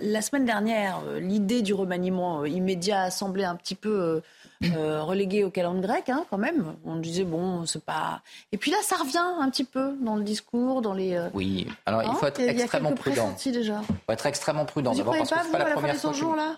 la 0.00 0.22
semaine 0.22 0.44
dernière, 0.44 1.00
euh, 1.06 1.18
l'idée 1.18 1.62
du 1.62 1.74
remaniement 1.74 2.42
euh, 2.42 2.48
immédiat 2.48 3.02
a 3.02 3.10
semblé 3.10 3.44
un 3.44 3.56
petit 3.56 3.74
peu 3.74 4.22
reléguée 4.62 5.44
au 5.44 5.50
calendrier 5.50 5.86
grec, 5.86 6.08
hein, 6.08 6.24
quand 6.30 6.38
même. 6.38 6.74
On 6.84 6.96
disait, 6.96 7.24
bon, 7.24 7.66
c'est 7.66 7.84
pas. 7.84 8.22
Et 8.52 8.56
puis 8.56 8.70
là, 8.70 8.78
ça 8.82 8.96
revient 8.96 9.18
un 9.18 9.50
petit 9.50 9.64
peu 9.64 9.94
dans 10.00 10.16
le 10.16 10.22
discours, 10.22 10.80
dans 10.80 10.94
les. 10.94 11.28
Oui, 11.34 11.68
alors 11.84 12.02
il 12.02 12.14
faut 12.14 12.26
être 12.26 12.40
extrêmement 12.40 12.92
prudent. 12.92 13.36
déjà. 13.44 13.82
Il 13.88 13.96
faut 13.96 14.12
être 14.12 14.26
extrêmement 14.26 14.64
prudent. 14.64 14.92
Vous 14.92 15.00
ne 15.00 15.04
pas, 15.04 15.42
vous, 15.42 15.52
pas 15.52 15.58
la, 15.58 15.68
la 15.68 15.76
fin 15.76 15.92
des 15.92 15.98
100 15.98 16.12
jours, 16.14 16.36
là? 16.36 16.56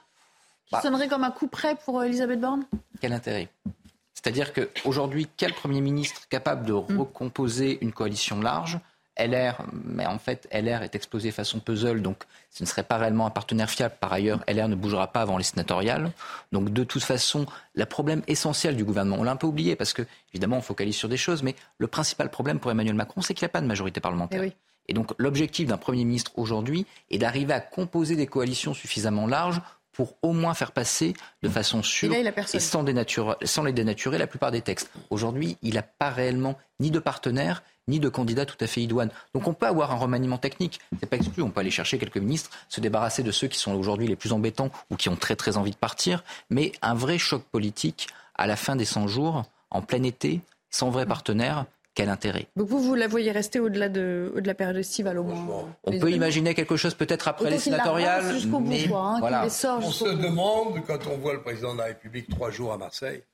Qui 0.66 0.72
bah. 0.72 0.82
sonnerait 0.82 1.08
comme 1.08 1.24
un 1.24 1.30
coup 1.30 1.48
près 1.48 1.76
pour 1.76 2.04
Elisabeth 2.04 2.40
Borne? 2.40 2.64
Quel 3.00 3.14
intérêt? 3.14 3.48
C'est-à-dire 4.18 4.52
qu'aujourd'hui, 4.52 5.28
quel 5.36 5.52
Premier 5.52 5.80
ministre 5.80 6.22
capable 6.28 6.66
de 6.66 6.72
mm. 6.72 6.98
recomposer 6.98 7.78
une 7.82 7.92
coalition 7.92 8.40
large? 8.40 8.80
LR, 9.16 9.64
mais 9.84 10.06
en 10.06 10.18
fait, 10.18 10.48
LR 10.52 10.82
est 10.82 10.94
explosé 10.94 11.30
façon 11.30 11.60
puzzle, 11.60 12.02
donc 12.02 12.24
ce 12.50 12.64
ne 12.64 12.68
serait 12.68 12.82
pas 12.82 12.98
réellement 12.98 13.26
un 13.26 13.30
partenaire 13.30 13.70
fiable. 13.70 13.94
Par 14.00 14.12
ailleurs, 14.12 14.40
LR 14.48 14.68
ne 14.68 14.74
bougera 14.74 15.08
pas 15.08 15.22
avant 15.22 15.38
les 15.38 15.44
sénatoriales. 15.44 16.10
Donc, 16.50 16.72
de 16.72 16.84
toute 16.84 17.02
façon, 17.02 17.46
le 17.74 17.84
problème 17.84 18.22
essentiel 18.26 18.76
du 18.76 18.84
gouvernement, 18.84 19.18
on 19.20 19.22
l'a 19.24 19.32
un 19.32 19.36
peu 19.36 19.46
oublié 19.46 19.76
parce 19.76 19.92
que, 19.92 20.02
évidemment, 20.32 20.58
on 20.58 20.62
focalise 20.62 20.96
sur 20.96 21.08
des 21.08 21.16
choses, 21.16 21.44
mais 21.44 21.54
le 21.78 21.86
principal 21.86 22.28
problème 22.28 22.58
pour 22.58 22.72
Emmanuel 22.72 22.94
Macron, 22.94 23.20
c'est 23.20 23.34
qu'il 23.34 23.44
n'y 23.44 23.50
a 23.50 23.52
pas 23.52 23.60
de 23.60 23.66
majorité 23.66 24.00
parlementaire. 24.00 24.42
Et, 24.42 24.52
eh 24.52 24.90
Et 24.90 24.94
donc, 24.94 25.12
l'objectif 25.18 25.68
d'un 25.68 25.78
Premier 25.78 26.04
ministre 26.04 26.32
aujourd'hui 26.36 26.86
est 27.10 27.18
d'arriver 27.18 27.54
à 27.54 27.60
composer 27.60 28.14
des 28.16 28.26
coalitions 28.26 28.74
suffisamment 28.74 29.26
larges 29.26 29.60
pour 29.98 30.14
au 30.22 30.32
moins 30.32 30.54
faire 30.54 30.70
passer 30.70 31.12
de 31.42 31.48
façon 31.48 31.82
sûre 31.82 32.14
et, 32.14 32.60
sans, 32.60 32.84
sans 33.42 33.64
les 33.64 33.72
dénaturer 33.72 34.16
la 34.16 34.28
plupart 34.28 34.52
des 34.52 34.60
textes. 34.60 34.92
Aujourd'hui, 35.10 35.56
il 35.60 35.74
n'a 35.74 35.82
pas 35.82 36.10
réellement 36.10 36.56
ni 36.78 36.92
de 36.92 37.00
partenaire 37.00 37.64
ni 37.88 37.98
de 37.98 38.08
candidat 38.08 38.46
tout 38.46 38.56
à 38.60 38.68
fait 38.68 38.80
idoine. 38.80 39.10
Donc 39.34 39.48
on 39.48 39.54
peut 39.54 39.66
avoir 39.66 39.90
un 39.90 39.96
remaniement 39.96 40.38
technique, 40.38 40.78
c'est 41.00 41.08
pas 41.08 41.16
exclu, 41.16 41.42
on 41.42 41.50
peut 41.50 41.60
aller 41.60 41.72
chercher 41.72 41.98
quelques 41.98 42.18
ministres, 42.18 42.50
se 42.68 42.80
débarrasser 42.80 43.24
de 43.24 43.32
ceux 43.32 43.48
qui 43.48 43.58
sont 43.58 43.74
aujourd'hui 43.74 44.06
les 44.06 44.14
plus 44.14 44.32
embêtants 44.32 44.70
ou 44.90 44.96
qui 44.96 45.08
ont 45.08 45.16
très 45.16 45.34
très 45.34 45.56
envie 45.56 45.72
de 45.72 45.76
partir, 45.76 46.22
mais 46.48 46.70
un 46.80 46.94
vrai 46.94 47.18
choc 47.18 47.42
politique 47.50 48.08
à 48.36 48.46
la 48.46 48.54
fin 48.54 48.76
des 48.76 48.84
100 48.84 49.08
jours, 49.08 49.46
en 49.70 49.82
plein 49.82 50.02
été, 50.04 50.42
sans 50.70 50.90
vrai 50.90 51.06
partenaire, 51.06 51.64
quel 51.98 52.10
intérêt? 52.10 52.46
Donc 52.54 52.68
vous, 52.68 52.78
vous 52.78 52.94
la 52.94 53.08
voyez 53.08 53.32
rester 53.32 53.58
au-delà 53.58 53.88
de, 53.88 54.32
au 54.36 54.40
de 54.40 54.46
la 54.46 54.54
période 54.54 54.76
estivale 54.76 55.18
au 55.18 55.24
moins 55.24 55.68
On 55.82 55.98
peut 55.98 56.12
imaginer 56.12 56.54
quelque 56.54 56.76
chose 56.76 56.94
peut-être 56.94 57.26
après 57.26 57.50
les 57.50 57.58
sénatoriales. 57.58 58.24
Mais 58.62 58.84
hein, 58.94 59.16
voilà. 59.18 59.46
on 59.46 59.90
se 59.90 60.04
demande, 60.04 60.80
quand 60.86 61.08
on 61.08 61.18
voit 61.18 61.32
le 61.32 61.42
président 61.42 61.72
de 61.72 61.78
la 61.78 61.86
République 61.86 62.28
trois 62.28 62.52
jours 62.52 62.72
à 62.72 62.78
Marseille, 62.78 63.24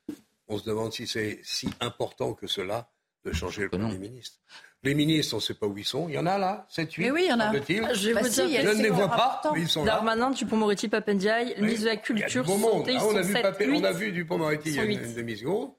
on 0.49 0.57
se 0.57 0.65
demande 0.65 0.95
si 0.95 1.07
c'est 1.07 1.41
si 1.43 1.69
important 1.81 2.33
que 2.33 2.47
cela 2.47 2.89
de 3.27 3.33
changer 3.33 3.65
le 3.65 3.69
Premier 3.69 3.99
ministre. 3.99 4.39
Les 4.83 4.95
ministres, 4.95 5.35
on 5.35 5.39
ne 5.39 5.43
sait 5.43 5.55
pas 5.55 5.67
où 5.67 5.77
ils 5.77 5.85
sont. 5.85 6.09
Il 6.09 6.15
y 6.15 6.19
en 6.19 6.27
a 6.27 6.39
là 6.39 6.67
7, 6.71 6.91
8 6.91 7.05
Mais 7.05 7.11
oui, 7.11 7.23
il 7.27 7.31
y 7.31 7.33
en 7.33 7.41
a. 7.41 7.53
Je, 7.53 8.13
bah 8.15 8.23
dire, 8.23 8.63
je 8.63 8.77
ne 8.79 8.83
les 8.83 8.91
vois 8.91 9.09
pas, 9.09 9.43
mais 9.55 9.61
ils 9.61 9.69
sont 9.69 9.85
Darmanin, 9.85 10.31
Dupont-Moretti, 10.31 10.89
Papendiaï, 10.89 11.55
ministre 11.59 11.83
de 11.83 11.89
la 11.89 11.97
Culture, 11.97 12.47
santé, 12.47 12.97
ah, 12.99 13.05
on, 13.07 13.17
a 13.17 13.23
vu 13.23 13.77
on 13.77 13.85
a 13.85 13.93
vu 13.93 14.13
Dupont-Moretti 14.13 14.71
il 14.71 14.77
y 14.77 14.79
a 14.79 14.85
une 14.85 15.15
demi-seconde. 15.15 15.71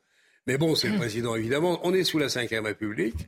Mais 0.47 0.57
bon, 0.57 0.75
c'est 0.75 0.89
le 0.89 0.97
président, 0.97 1.35
évidemment. 1.35 1.79
On 1.83 1.93
est 1.93 2.03
sous 2.03 2.19
la 2.19 2.27
Ve 2.27 2.63
République. 2.63 3.27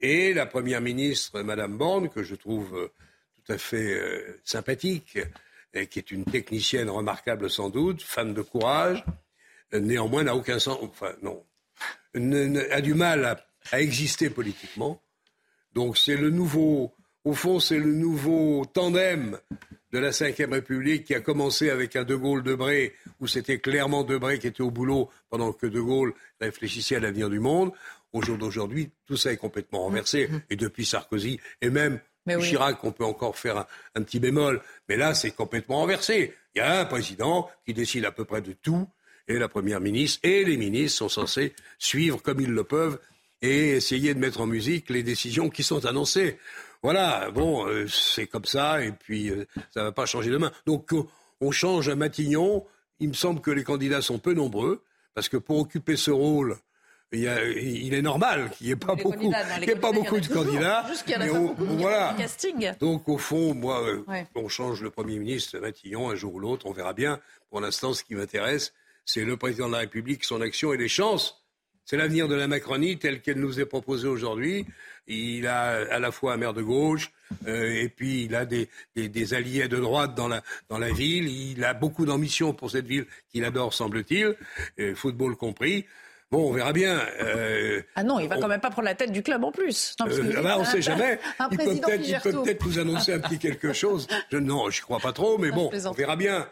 Et 0.00 0.34
la 0.34 0.46
première 0.46 0.80
ministre, 0.80 1.42
Madame 1.42 1.78
Borne, 1.78 2.08
que 2.08 2.22
je 2.22 2.34
trouve 2.34 2.76
euh, 2.76 2.92
tout 3.36 3.52
à 3.52 3.58
fait 3.58 3.94
euh, 3.94 4.40
sympathique, 4.44 5.18
et 5.74 5.86
qui 5.86 6.00
est 6.00 6.10
une 6.10 6.24
technicienne 6.24 6.90
remarquable 6.90 7.48
sans 7.48 7.70
doute, 7.70 8.02
femme 8.02 8.34
de 8.34 8.42
courage, 8.42 9.04
néanmoins 9.72 10.24
n'a 10.24 10.36
aucun 10.36 10.58
sens, 10.58 10.78
enfin 10.82 11.14
non, 11.22 11.44
a 12.14 12.80
du 12.80 12.94
mal 12.94 13.24
à, 13.24 13.46
à 13.70 13.80
exister 13.80 14.28
politiquement. 14.28 15.00
Donc 15.72 15.96
c'est 15.96 16.16
le 16.16 16.30
nouveau, 16.30 16.92
au 17.24 17.32
fond, 17.32 17.60
c'est 17.60 17.78
le 17.78 17.94
nouveau 17.94 18.66
tandem 18.66 19.38
de 19.92 19.98
la 19.98 20.10
Ve 20.10 20.50
République 20.50 21.04
qui 21.04 21.14
a 21.14 21.20
commencé 21.20 21.70
avec 21.70 21.96
un 21.96 22.04
De 22.04 22.14
Gaulle-Debré, 22.14 22.94
où 23.20 23.26
c'était 23.26 23.58
clairement 23.58 24.04
Debré 24.04 24.38
qui 24.38 24.46
était 24.46 24.62
au 24.62 24.70
boulot 24.70 25.10
pendant 25.28 25.52
que 25.52 25.66
De 25.66 25.80
Gaulle 25.80 26.14
réfléchissait 26.40 26.96
à 26.96 27.00
l'avenir 27.00 27.28
du 27.28 27.40
monde. 27.40 27.72
Au 28.12 28.22
jour 28.22 28.38
d'aujourd'hui, 28.38 28.90
tout 29.06 29.16
ça 29.16 29.32
est 29.32 29.36
complètement 29.36 29.80
renversé. 29.80 30.28
Mmh. 30.28 30.40
Et 30.50 30.56
depuis 30.56 30.84
Sarkozy, 30.84 31.40
et 31.60 31.70
même 31.70 32.00
Chirac, 32.26 32.82
on 32.84 32.92
peut 32.92 33.04
encore 33.04 33.36
faire 33.36 33.66
un, 33.94 34.02
petit 34.02 34.20
bémol. 34.20 34.60
Mais 34.88 34.96
là, 34.96 35.14
c'est 35.14 35.32
complètement 35.32 35.76
renversé. 35.76 36.34
Il 36.54 36.58
y 36.58 36.60
a 36.60 36.80
un 36.80 36.84
président 36.84 37.50
qui 37.64 37.74
décide 37.74 38.04
à 38.04 38.12
peu 38.12 38.24
près 38.24 38.42
de 38.42 38.52
tout, 38.52 38.88
et 39.28 39.38
la 39.38 39.48
première 39.48 39.80
ministre 39.80 40.20
et 40.22 40.44
les 40.44 40.56
ministres 40.56 40.98
sont 40.98 41.08
censés 41.08 41.54
suivre 41.78 42.20
comme 42.22 42.40
ils 42.40 42.50
le 42.50 42.64
peuvent 42.64 42.98
et 43.40 43.70
essayer 43.70 44.14
de 44.14 44.18
mettre 44.18 44.40
en 44.40 44.46
musique 44.46 44.90
les 44.90 45.02
décisions 45.02 45.48
qui 45.48 45.62
sont 45.62 45.84
annoncées. 45.86 46.38
Voilà, 46.82 47.30
bon, 47.30 47.64
euh, 47.66 47.86
c'est 47.86 48.26
comme 48.26 48.44
ça, 48.44 48.82
et 48.82 48.90
puis 48.90 49.30
euh, 49.30 49.46
ça 49.72 49.80
ne 49.80 49.84
va 49.86 49.92
pas 49.92 50.04
changer 50.04 50.30
demain. 50.30 50.50
Donc 50.66 50.92
euh, 50.92 51.04
on 51.40 51.52
change 51.52 51.88
à 51.88 51.94
Matignon. 51.94 52.66
Il 52.98 53.08
me 53.08 53.14
semble 53.14 53.40
que 53.40 53.52
les 53.52 53.62
candidats 53.62 54.02
sont 54.02 54.18
peu 54.18 54.34
nombreux, 54.34 54.82
parce 55.14 55.28
que 55.28 55.36
pour 55.36 55.58
occuper 55.58 55.96
ce 55.96 56.10
rôle, 56.10 56.56
il, 57.12 57.26
est 57.94 58.02
normal 58.02 58.50
qu'il 58.50 58.68
n'y 58.68 58.72
ait 58.72 58.76
pas 58.76 58.94
beaucoup, 58.94 59.30
pas 59.30 59.92
beaucoup 59.92 60.18
de 60.18 60.26
candidats. 60.28 60.86
voilà. 61.58 62.16
Donc 62.80 63.08
au 63.08 63.18
fond, 63.18 63.54
moi, 63.54 63.84
on 64.34 64.48
change 64.48 64.82
le 64.82 64.90
Premier 64.90 65.18
ministre 65.18 65.58
Matignon 65.58 66.10
un 66.10 66.14
jour 66.14 66.34
ou 66.34 66.40
l'autre, 66.40 66.66
on 66.66 66.72
verra 66.72 66.94
bien. 66.94 67.20
Pour 67.50 67.60
l'instant, 67.60 67.92
ce 67.92 68.02
qui 68.02 68.14
m'intéresse, 68.14 68.72
c'est 69.04 69.24
le 69.24 69.36
président 69.36 69.66
de 69.66 69.72
la 69.72 69.80
République, 69.80 70.24
son 70.24 70.40
action 70.40 70.72
et 70.72 70.78
les 70.78 70.88
chances 70.88 71.41
c'est 71.84 71.96
l'avenir 71.96 72.28
de 72.28 72.34
la 72.34 72.48
Macronie 72.48 72.98
telle 72.98 73.20
qu'elle 73.20 73.38
nous 73.38 73.60
est 73.60 73.66
proposée 73.66 74.08
aujourd'hui. 74.08 74.66
Il 75.08 75.46
a 75.46 75.70
à 75.90 75.98
la 75.98 76.12
fois 76.12 76.34
un 76.34 76.36
maire 76.36 76.54
de 76.54 76.62
gauche 76.62 77.10
euh, 77.46 77.82
et 77.82 77.88
puis 77.88 78.24
il 78.24 78.34
a 78.36 78.44
des, 78.44 78.68
alliés 79.34 79.66
de 79.68 79.78
droite 79.78 80.14
dans 80.14 80.28
la, 80.28 80.42
dans 80.68 80.78
la 80.78 80.90
ville. 80.90 81.28
Il 81.28 81.64
a 81.64 81.74
beaucoup 81.74 82.06
d'ambition 82.06 82.52
pour 82.52 82.70
cette 82.70 82.86
ville 82.86 83.06
qu'il 83.30 83.44
adore, 83.44 83.74
semble-t-il, 83.74 84.36
football 84.94 85.36
compris. 85.36 85.86
Bon, 86.32 86.48
on 86.48 86.52
verra 86.52 86.72
bien. 86.72 86.98
Euh, 87.20 87.82
ah 87.94 88.02
non, 88.02 88.18
il 88.18 88.26
va 88.26 88.38
quand 88.38 88.48
même 88.48 88.58
pas 88.58 88.70
prendre 88.70 88.86
la 88.86 88.94
tête 88.94 89.12
du 89.12 89.22
club 89.22 89.44
en 89.44 89.52
plus. 89.52 89.94
Non, 90.00 90.06
euh, 90.08 90.42
bah, 90.42 90.54
on 90.56 90.60
ne 90.60 90.64
sait 90.64 90.80
jamais. 90.82 91.18
il 91.50 91.58
peut 91.58 91.64
peut-être 91.66 92.58
peut 92.58 92.68
nous 92.70 92.78
annoncer 92.78 93.12
un 93.12 93.18
petit 93.18 93.38
quelque 93.38 93.74
chose. 93.74 94.06
Je, 94.30 94.38
non, 94.38 94.70
je 94.70 94.80
crois 94.80 94.98
pas 94.98 95.12
trop, 95.12 95.36
mais 95.36 95.50
bon, 95.52 95.70
on 95.84 95.92
verra 95.92 96.16
bien. 96.16 96.48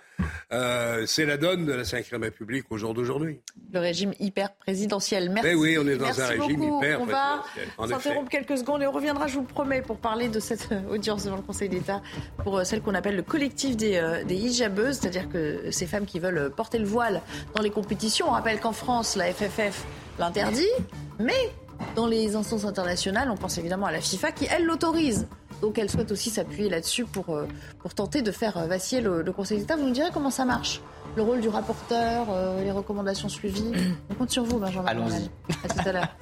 Euh, 0.53 1.05
c'est 1.07 1.27
la 1.27 1.37
donne 1.37 1.67
de 1.67 1.73
la 1.73 1.83
Ve 1.83 2.23
République 2.23 2.65
au 2.71 2.77
jour 2.77 2.95
d'aujourd'hui. 2.95 3.41
Le 3.73 3.81
régime 3.81 4.13
hyper 4.19 4.55
présidentiel. 4.55 5.31
Merci. 5.31 5.49
Mais 5.49 5.55
oui, 5.55 5.77
on 5.79 5.87
est 5.87 5.97
dans 5.97 6.21
un 6.21 6.27
régime 6.27 6.63
hyper 6.63 7.01
on 7.01 7.07
présidentiel. 7.07 7.69
On 7.79 7.87
va 7.87 7.95
s'interrompre 7.95 8.31
quelques 8.31 8.59
secondes 8.59 8.83
et 8.83 8.87
on 8.87 8.93
reviendra, 8.93 9.27
je 9.27 9.35
vous 9.35 9.43
le 9.43 9.47
promets, 9.47 9.83
pour 9.83 9.97
parler 9.99 10.29
de 10.29 10.41
cette 10.41 10.69
audience 10.91 11.25
devant 11.25 11.37
le 11.37 11.43
Conseil 11.43 11.69
d'État 11.69 12.03
pour 12.43 12.65
celle 12.65 12.81
qu'on 12.83 12.95
appelle 12.95 13.17
le 13.17 13.23
collectif 13.23 13.77
des, 13.77 14.01
des 14.27 14.35
hijabeuses, 14.35 14.99
c'est-à-dire 14.99 15.29
que 15.29 15.71
ces 15.71 15.87
femmes 15.87 16.07
qui 16.07 16.19
veulent 16.19 16.51
porter 16.51 16.79
le 16.79 16.87
voile 16.87 17.23
dans 17.55 17.63
les 17.63 17.71
compétitions. 17.71 18.29
On 18.29 18.33
rappelle 18.33 18.61
qu'en 18.61 18.73
France, 18.73 19.17
la 19.17 19.33
FFF 19.33 19.85
l'interdit, 20.19 20.69
mais 21.19 21.51
dans 21.97 22.07
les 22.07 22.37
instances 22.37 22.65
internationales, 22.65 23.31
on 23.31 23.37
pense 23.37 23.59
évidemment 23.59 23.87
à 23.87 23.93
la 23.93 24.01
FIFA 24.01 24.33
qui, 24.33 24.47
elle, 24.51 24.65
l'autorise. 24.65 25.27
Donc 25.61 25.79
elle 25.79 25.91
souhaite 25.91 26.11
aussi 26.11 26.31
s'appuyer 26.31 26.69
là-dessus 26.69 27.05
pour, 27.05 27.31
euh, 27.31 27.47
pour 27.79 27.95
tenter 27.95 28.23
de 28.23 28.33
faire 28.33 28.67
vaciller 28.67 29.01
le, 29.01 29.31
Conseil 29.33 29.59
d'État. 29.59 29.77
Vous 29.77 29.87
nous 29.87 29.93
direz 29.93 30.11
comment 30.13 30.31
ça 30.31 30.45
marche 30.45 30.81
Le 31.17 31.23
rôle 31.23 31.41
du 31.41 31.49
rapporteur, 31.49 32.27
euh, 32.31 32.63
les 32.63 32.71
recommandations 32.71 33.29
suivies. 33.29 33.73
On 34.11 34.15
compte 34.15 34.31
sur 34.31 34.45
vous, 34.45 34.59
Benjamin. 34.59 34.87
Allons-y. 34.87 35.31
À 35.65 35.69
tout 35.69 35.89
à 35.89 35.93
l'heure. 35.93 36.17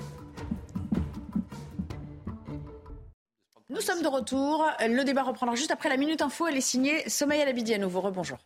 Nous 3.71 3.81
sommes 3.81 4.03
de 4.03 4.09
retour. 4.09 4.67
Le 4.81 5.03
débat 5.05 5.23
reprendra 5.23 5.55
juste 5.55 5.71
après 5.71 5.89
la 5.89 5.97
Minute 5.97 6.21
Info. 6.23 6.47
Elle 6.47 6.57
est 6.57 6.61
signée 6.61 7.09
Sommeil 7.09 7.41
à 7.41 7.45
la 7.45 7.75
à 7.75 7.79
nouveau. 7.79 8.01
Rebonjour. 8.01 8.39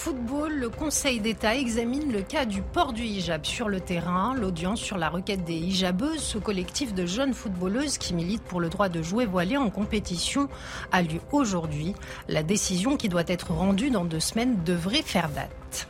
Football, 0.00 0.52
le 0.52 0.68
Conseil 0.68 1.18
d'État 1.18 1.56
examine 1.56 2.12
le 2.12 2.22
cas 2.22 2.44
du 2.44 2.62
port 2.62 2.92
du 2.92 3.02
hijab 3.02 3.44
sur 3.44 3.68
le 3.68 3.80
terrain. 3.80 4.32
L'audience 4.32 4.80
sur 4.80 4.96
la 4.96 5.08
requête 5.08 5.44
des 5.44 5.56
hijabeuses, 5.56 6.22
ce 6.22 6.38
collectif 6.38 6.94
de 6.94 7.04
jeunes 7.04 7.34
footballeuses 7.34 7.98
qui 7.98 8.14
militent 8.14 8.44
pour 8.44 8.60
le 8.60 8.68
droit 8.68 8.88
de 8.88 9.02
jouer 9.02 9.26
voilé 9.26 9.56
en 9.56 9.70
compétition, 9.70 10.48
a 10.92 11.02
lieu 11.02 11.18
aujourd'hui. 11.32 11.94
La 12.28 12.44
décision 12.44 12.96
qui 12.96 13.08
doit 13.08 13.24
être 13.26 13.50
rendue 13.50 13.90
dans 13.90 14.04
deux 14.04 14.20
semaines 14.20 14.62
devrait 14.64 15.02
faire 15.02 15.30
date. 15.30 15.88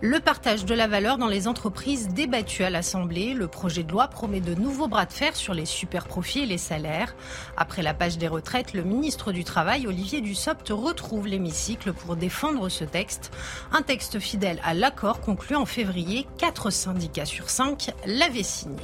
Le 0.00 0.20
partage 0.20 0.64
de 0.64 0.74
la 0.74 0.86
valeur 0.86 1.18
dans 1.18 1.26
les 1.26 1.48
entreprises 1.48 2.08
débattu 2.08 2.64
à 2.64 2.70
l'Assemblée. 2.70 3.34
Le 3.34 3.48
projet 3.48 3.82
de 3.82 3.90
loi 3.90 4.08
promet 4.08 4.40
de 4.40 4.54
nouveaux 4.54 4.88
bras 4.88 5.06
de 5.06 5.12
fer 5.12 5.34
sur 5.34 5.54
les 5.54 5.66
super 5.66 6.06
profits 6.06 6.40
et 6.40 6.46
les 6.46 6.58
salaires. 6.58 7.14
Après 7.56 7.82
la 7.82 7.94
page 7.94 8.18
des 8.18 8.28
retraites, 8.28 8.74
le 8.74 8.82
ministre 8.82 9.32
du 9.32 9.44
Travail, 9.44 9.86
Olivier 9.86 10.20
Dussopt, 10.20 10.68
retrouve 10.70 11.26
l'hémicycle 11.26 11.92
pour 11.92 12.16
défendre 12.16 12.68
ce 12.68 12.84
texte. 12.84 13.32
Un 13.72 13.82
texte 13.82 14.18
fidèle 14.18 14.60
à 14.64 14.74
l'accord 14.74 15.20
conclu 15.20 15.56
en 15.56 15.66
février. 15.66 16.26
Quatre 16.38 16.70
syndicats 16.70 17.26
sur 17.26 17.50
cinq 17.50 17.90
l'avaient 18.06 18.42
signé. 18.42 18.76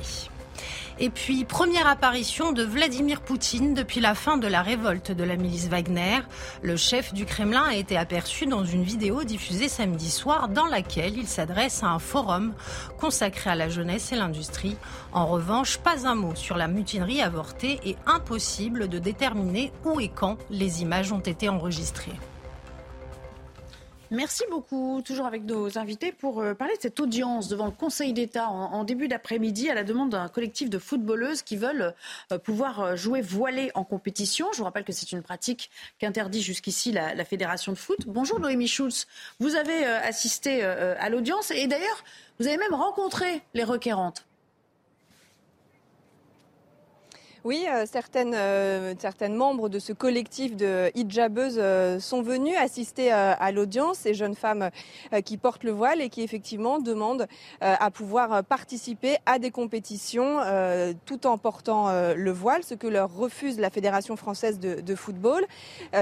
Et 1.01 1.11
puis, 1.11 1.45
première 1.45 1.89
apparition 1.89 2.53
de 2.53 2.63
Vladimir 2.63 3.21
Poutine 3.21 3.75
depuis 3.75 4.01
la 4.01 4.15
fin 4.15 4.37
de 4.37 4.47
la 4.47 4.63
révolte 4.63 5.11
de 5.11 5.25
la 5.25 5.35
milice 5.35 5.67
Wagner. 5.67 6.21
Le 6.63 6.77
chef 6.77 7.13
du 7.13 7.27
Kremlin 7.27 7.65
a 7.65 7.75
été 7.75 7.97
aperçu 7.97 8.47
dans 8.47 8.65
une 8.65 8.85
vidéo 8.85 9.25
diffusée 9.25 9.69
samedi 9.69 10.09
soir 10.09 10.49
dans 10.49 10.67
laquelle 10.67 11.19
il 11.19 11.27
s'adresse 11.27 11.83
à 11.83 11.89
un 11.89 11.99
forum 11.99 12.55
consacré 13.01 13.51
à 13.51 13.57
la 13.57 13.69
jeunesse 13.69 14.13
et 14.13 14.17
l'industrie. 14.17 14.77
En 15.13 15.27
revanche, 15.27 15.79
pas 15.79 16.07
un 16.07 16.15
mot 16.15 16.37
sur 16.37 16.57
la 16.57 16.69
mutinerie 16.69 17.23
avortée 17.23 17.81
et 17.85 17.97
impossible 18.07 18.89
de 18.89 19.01
déterminer 19.01 19.73
où 19.85 19.99
et 19.99 20.09
quand 20.09 20.39
les 20.49 20.83
images 20.83 21.11
ont 21.11 21.19
été 21.19 21.49
enregistrées. 21.49 22.19
Merci 24.15 24.45
beaucoup. 24.49 25.03
Toujours 25.05 25.27
avec 25.27 25.43
nos 25.43 25.77
invités 25.77 26.13
pour 26.13 26.41
euh, 26.41 26.55
parler 26.55 26.77
de 26.77 26.83
cette 26.83 27.01
audience 27.01 27.49
devant 27.49 27.67
le 27.67 27.73
Conseil 27.73 28.13
d'État 28.13 28.49
en, 28.49 28.85
début 28.85 29.09
d'après-midi 29.09 29.69
à 29.71 29.75
la 29.75 29.83
demande 29.83 30.11
d'un 30.11 30.29
collectif 30.29 30.71
de 30.71 30.79
footballeuses 30.79 31.43
qui 31.43 31.57
veulent 31.57 31.95
euh, 32.31 32.39
pouvoir 32.39 32.81
euh, 32.81 32.97
jouer 32.97 33.23
voilées 33.23 33.73
en 33.75 33.83
compétition. 33.83 34.47
Je 34.53 34.59
vous 34.59 34.65
rappelle 34.65 34.85
que 34.85 34.93
c'est 34.93 35.11
une 35.11 35.23
pratique 35.23 35.69
qu'interdit 35.99 36.43
jusqu'ici 36.43 36.93
la, 36.93 37.25
Fédération 37.25 37.73
de 37.73 37.79
foot. 37.79 38.01
Bonjour 38.07 38.39
Noémie 38.39 38.69
Schulz. 38.69 39.07
Vous 39.41 39.57
avez 39.57 39.85
assisté 39.87 40.63
à 40.63 41.09
l'audience 41.09 41.51
et 41.51 41.67
d'ailleurs, 41.67 42.05
vous 42.39 42.47
avez 42.47 42.59
même 42.59 42.75
rencontré 42.75 43.41
les 43.55 43.65
requérantes. 43.65 44.27
Oui, 47.45 47.67
euh, 47.69 47.85
certaines, 47.85 48.33
euh, 48.35 48.95
certaines 48.99 49.35
membres 49.35 49.69
de 49.69 49.79
ce 49.79 49.93
collectif 49.93 50.57
de 50.57 50.91
hijabeuses 50.95 51.59
euh, 51.59 52.01
sont 52.01 52.23
venues 52.23 52.57
assister 52.57 53.13
à 53.13 53.53
l'audience, 53.53 53.99
ces 53.99 54.15
jeunes 54.15 54.35
femmes 54.35 54.71
qui 55.27 55.37
portent 55.37 55.63
le 55.63 55.71
voile 55.71 56.01
et 56.01 56.09
qui 56.09 56.23
effectivement 56.23 56.79
demandent 56.79 57.27
à 57.61 57.91
pouvoir 57.91 58.43
participer 58.45 59.19
à 59.27 59.39
des 59.39 59.51
compétitions 59.51 60.39
tout 61.05 61.27
en 61.27 61.37
portant 61.39 61.91
le 62.15 62.31
voile, 62.31 62.63
ce 62.63 62.75
que 62.75 62.87
leur 62.87 63.15
refuse 63.15 63.59
la 63.59 63.71
Fédération 63.71 64.17
française 64.17 64.59
de, 64.59 64.95
football. 64.95 65.45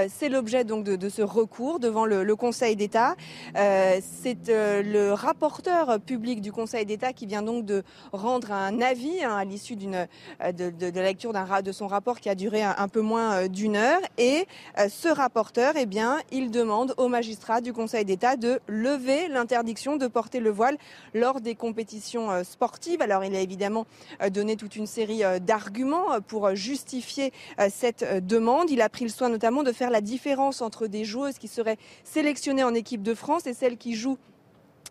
C'est 0.09 0.29
l'objet 0.29 0.63
donc 0.63 0.83
de, 0.85 1.09
ce 1.09 1.21
recours 1.21 1.79
devant 1.79 2.05
le, 2.05 2.35
Conseil 2.35 2.75
d'État. 2.75 3.15
C'est 3.55 4.47
le 4.47 5.11
rapporteur 5.11 5.99
public 5.99 6.41
du 6.41 6.51
Conseil 6.51 6.85
d'État 6.85 7.13
qui 7.13 7.25
vient 7.25 7.43
donc 7.43 7.65
de 7.65 7.83
rendre 8.11 8.51
un 8.51 8.81
avis 8.81 9.23
hein, 9.23 9.35
à 9.35 9.43
l'issue 9.45 9.75
d'une 9.75 10.07
de, 10.41 10.69
de, 10.69 10.89
de 10.89 10.99
la 10.99 11.07
lecture 11.07 11.32
de 11.33 11.71
son 11.71 11.87
rapport 11.87 12.19
qui 12.19 12.29
a 12.29 12.35
duré 12.35 12.61
un, 12.61 12.87
peu 12.87 13.01
moins 13.01 13.33
euh, 13.33 13.47
d'une 13.47 13.75
heure. 13.75 14.01
Et 14.17 14.45
euh, 14.77 14.87
ce 14.87 15.07
rapporteur, 15.07 15.73
eh 15.75 15.87
bien, 15.87 16.19
il 16.31 16.51
demande 16.51 16.93
aux 16.97 17.07
magistrats 17.07 17.59
du 17.59 17.73
Conseil 17.73 18.05
d'État 18.05 18.37
de 18.37 18.59
lever 18.67 19.27
l'interdiction 19.29 19.97
de 19.97 20.05
porter 20.07 20.39
le 20.39 20.51
voile 20.51 20.77
lors 21.15 21.41
des 21.41 21.55
compétitions 21.55 22.29
euh, 22.29 22.43
sportives. 22.43 23.01
Alors, 23.01 23.23
il 23.23 23.35
a 23.35 23.39
évidemment 23.39 23.85
donné 24.31 24.55
toute 24.55 24.75
une 24.75 24.85
série 24.85 25.23
d'arguments 25.41 26.21
pour 26.27 26.55
justifier 26.55 27.33
cette 27.69 28.25
demande. 28.25 28.69
Il 28.69 28.81
a 28.81 28.89
pris 28.89 29.05
le 29.05 29.09
soin 29.09 29.29
notamment 29.29 29.63
de 29.63 29.71
faire 29.71 29.89
la 29.89 30.01
différence 30.01 30.61
entre 30.61 30.87
des 30.87 31.03
joueuses 31.03 31.39
qui 31.39 31.47
seraient 31.47 31.77
sélectionnées 32.03 32.63
en 32.63 32.73
équipe 32.73 33.01
de 33.01 33.13
France 33.13 33.47
et 33.47 33.53
celles 33.53 33.77
qui 33.77 33.95
jouent 33.95 34.17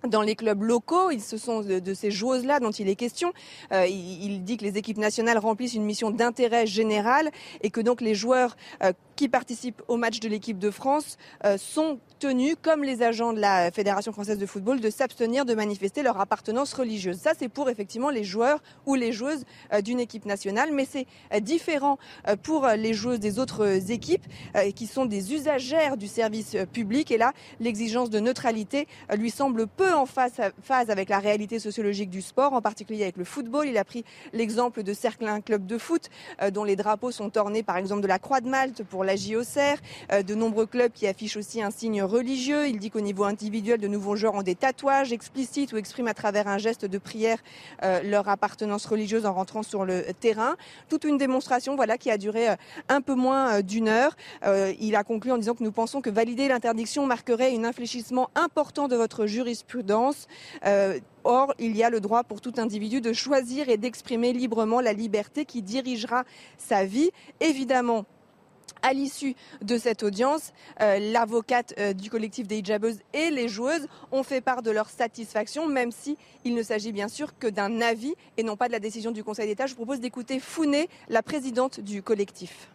dans 0.08 0.22
les 0.22 0.34
clubs 0.34 0.62
locaux. 0.62 1.10
Ce 1.18 1.36
sont 1.36 1.60
de, 1.60 1.94
ces 1.94 2.10
joueuses-là 2.10 2.60
dont 2.60 2.70
il 2.70 2.88
est 2.88 2.96
question. 2.96 3.32
Euh, 3.72 3.86
il, 3.86 4.44
dit 4.44 4.56
que 4.56 4.64
les 4.64 4.76
équipes 4.76 4.98
nationales 4.98 5.38
remplissent 5.38 5.74
une 5.74 5.84
mission 5.84 6.10
d'intérêt 6.10 6.66
général 6.66 7.30
et 7.62 7.70
que 7.70 7.80
donc 7.80 8.00
les 8.00 8.14
joueurs 8.14 8.56
euh, 8.82 8.92
qui 9.16 9.28
participent 9.28 9.82
au 9.88 9.96
match 9.96 10.20
de 10.20 10.28
l'équipe 10.28 10.58
de 10.58 10.70
France 10.70 11.16
euh, 11.44 11.56
sont 11.58 11.98
tenus, 12.18 12.56
comme 12.60 12.84
les 12.84 13.02
agents 13.02 13.32
de 13.32 13.40
la 13.40 13.70
Fédération 13.72 14.12
française 14.12 14.38
de 14.38 14.46
football, 14.46 14.80
de 14.80 14.90
s'abstenir 14.90 15.44
de 15.44 15.54
manifester 15.54 16.02
leur 16.02 16.20
appartenance 16.20 16.72
religieuse. 16.72 17.18
Ça, 17.18 17.32
c'est 17.36 17.48
pour 17.48 17.68
effectivement 17.68 18.10
les 18.10 18.22
joueurs 18.22 18.62
ou 18.86 18.94
les 18.94 19.10
joueuses 19.10 19.44
d'une 19.82 19.98
équipe 19.98 20.24
nationale, 20.24 20.70
mais 20.72 20.86
c'est 20.88 21.06
différent 21.40 21.98
pour 22.44 22.68
les 22.68 22.94
joueuses 22.94 23.18
des 23.18 23.40
autres 23.40 23.90
équipes 23.90 24.24
qui 24.76 24.86
sont 24.86 25.04
des 25.04 25.34
usagères 25.34 25.96
du 25.96 26.06
service 26.06 26.56
public. 26.72 27.10
Et 27.10 27.18
là, 27.18 27.32
l'exigence 27.58 28.08
de 28.08 28.20
neutralité 28.20 28.86
lui 29.16 29.30
semble 29.30 29.66
peu 29.66 29.92
en 29.92 30.06
phase, 30.06 30.90
avec 30.90 31.08
la 31.08 31.18
réalité 31.18 31.58
sociologique 31.58 32.10
du 32.10 32.22
sport, 32.22 32.52
en 32.52 32.62
particulier 32.62 33.02
avec 33.02 33.16
le 33.16 33.24
football. 33.24 33.66
Il 33.66 33.78
a 33.78 33.84
pris 33.84 34.04
l'exemple 34.32 34.82
de 34.82 34.92
Cerclin 34.92 35.40
Club 35.40 35.66
de 35.66 35.78
foot, 35.78 36.08
euh, 36.40 36.50
dont 36.50 36.64
les 36.64 36.76
drapeaux 36.76 37.10
sont 37.10 37.36
ornés 37.36 37.62
par 37.62 37.76
exemple 37.76 38.02
de 38.02 38.06
la 38.06 38.18
Croix 38.18 38.40
de 38.40 38.48
Malte 38.48 38.82
pour 38.84 39.04
la 39.04 39.11
JOCR, 39.16 39.78
euh, 40.12 40.22
de 40.22 40.34
nombreux 40.34 40.66
clubs 40.66 40.92
qui 40.92 41.06
affichent 41.06 41.36
aussi 41.36 41.62
un 41.62 41.70
signe 41.70 42.02
religieux. 42.02 42.68
Il 42.68 42.78
dit 42.78 42.90
qu'au 42.90 43.00
niveau 43.00 43.24
individuel, 43.24 43.80
de 43.80 43.88
nouveaux 43.88 44.16
joueurs 44.16 44.34
ont 44.34 44.42
des 44.42 44.54
tatouages 44.54 45.12
explicites 45.12 45.72
ou 45.72 45.76
expriment 45.76 46.08
à 46.08 46.14
travers 46.14 46.48
un 46.48 46.58
geste 46.58 46.84
de 46.84 46.98
prière 46.98 47.38
euh, 47.82 48.02
leur 48.02 48.28
appartenance 48.28 48.86
religieuse 48.86 49.26
en 49.26 49.32
rentrant 49.32 49.62
sur 49.62 49.84
le 49.84 50.04
terrain. 50.20 50.56
Toute 50.88 51.04
une 51.04 51.18
démonstration 51.18 51.76
voilà, 51.76 51.98
qui 51.98 52.10
a 52.10 52.18
duré 52.18 52.48
un 52.88 53.00
peu 53.00 53.14
moins 53.14 53.60
d'une 53.60 53.88
heure. 53.88 54.16
il 54.80 54.96
a 54.96 55.04
conclu 55.04 55.32
en 55.32 55.38
disant 55.38 55.54
que 55.54 55.64
nous 55.64 55.72
pensons 55.72 56.00
que 56.00 56.10
valider 56.10 56.48
l'interdiction 56.48 57.06
marquerait 57.06 57.54
un 57.56 57.64
infléchissement 57.64 58.30
important 58.34 58.88
de 58.88 58.96
votre 58.96 59.26
jurisprudence 59.26 60.26
euh, 60.64 60.98
or, 61.24 61.54
il 61.58 61.76
y 61.76 61.84
a 61.84 61.90
le 61.90 62.00
droit 62.00 62.24
pour 62.24 62.40
tout 62.40 62.54
individu 62.56 63.00
de 63.00 63.12
choisir 63.12 63.68
et 63.68 63.76
d'exprimer 63.76 64.32
librement 64.32 64.80
la 64.80 64.92
liberté 64.92 65.44
qui 65.44 65.62
dirigera 65.62 66.24
sa 66.58 66.84
vie. 66.84 67.10
Évidemment, 67.40 68.06
à 68.82 68.92
l'issue 68.92 69.34
de 69.60 69.78
cette 69.78 70.02
audience, 70.02 70.52
euh, 70.80 70.98
l'avocate 70.98 71.74
euh, 71.78 71.92
du 71.92 72.10
collectif 72.10 72.46
des 72.46 72.58
hijabeuses 72.58 73.00
et 73.12 73.30
les 73.30 73.48
joueuses 73.48 73.86
ont 74.10 74.22
fait 74.22 74.40
part 74.40 74.62
de 74.62 74.70
leur 74.70 74.88
satisfaction, 74.88 75.66
même 75.66 75.92
si 75.92 76.16
il 76.44 76.54
ne 76.54 76.62
s'agit 76.62 76.92
bien 76.92 77.08
sûr 77.08 77.38
que 77.38 77.46
d'un 77.46 77.80
avis 77.80 78.14
et 78.36 78.42
non 78.42 78.56
pas 78.56 78.68
de 78.68 78.72
la 78.72 78.80
décision 78.80 79.10
du 79.10 79.22
Conseil 79.22 79.46
d'État. 79.46 79.66
Je 79.66 79.72
vous 79.72 79.84
propose 79.84 80.00
d'écouter 80.00 80.40
Founé, 80.40 80.88
la 81.08 81.22
présidente 81.22 81.80
du 81.80 82.02
collectif. 82.02 82.71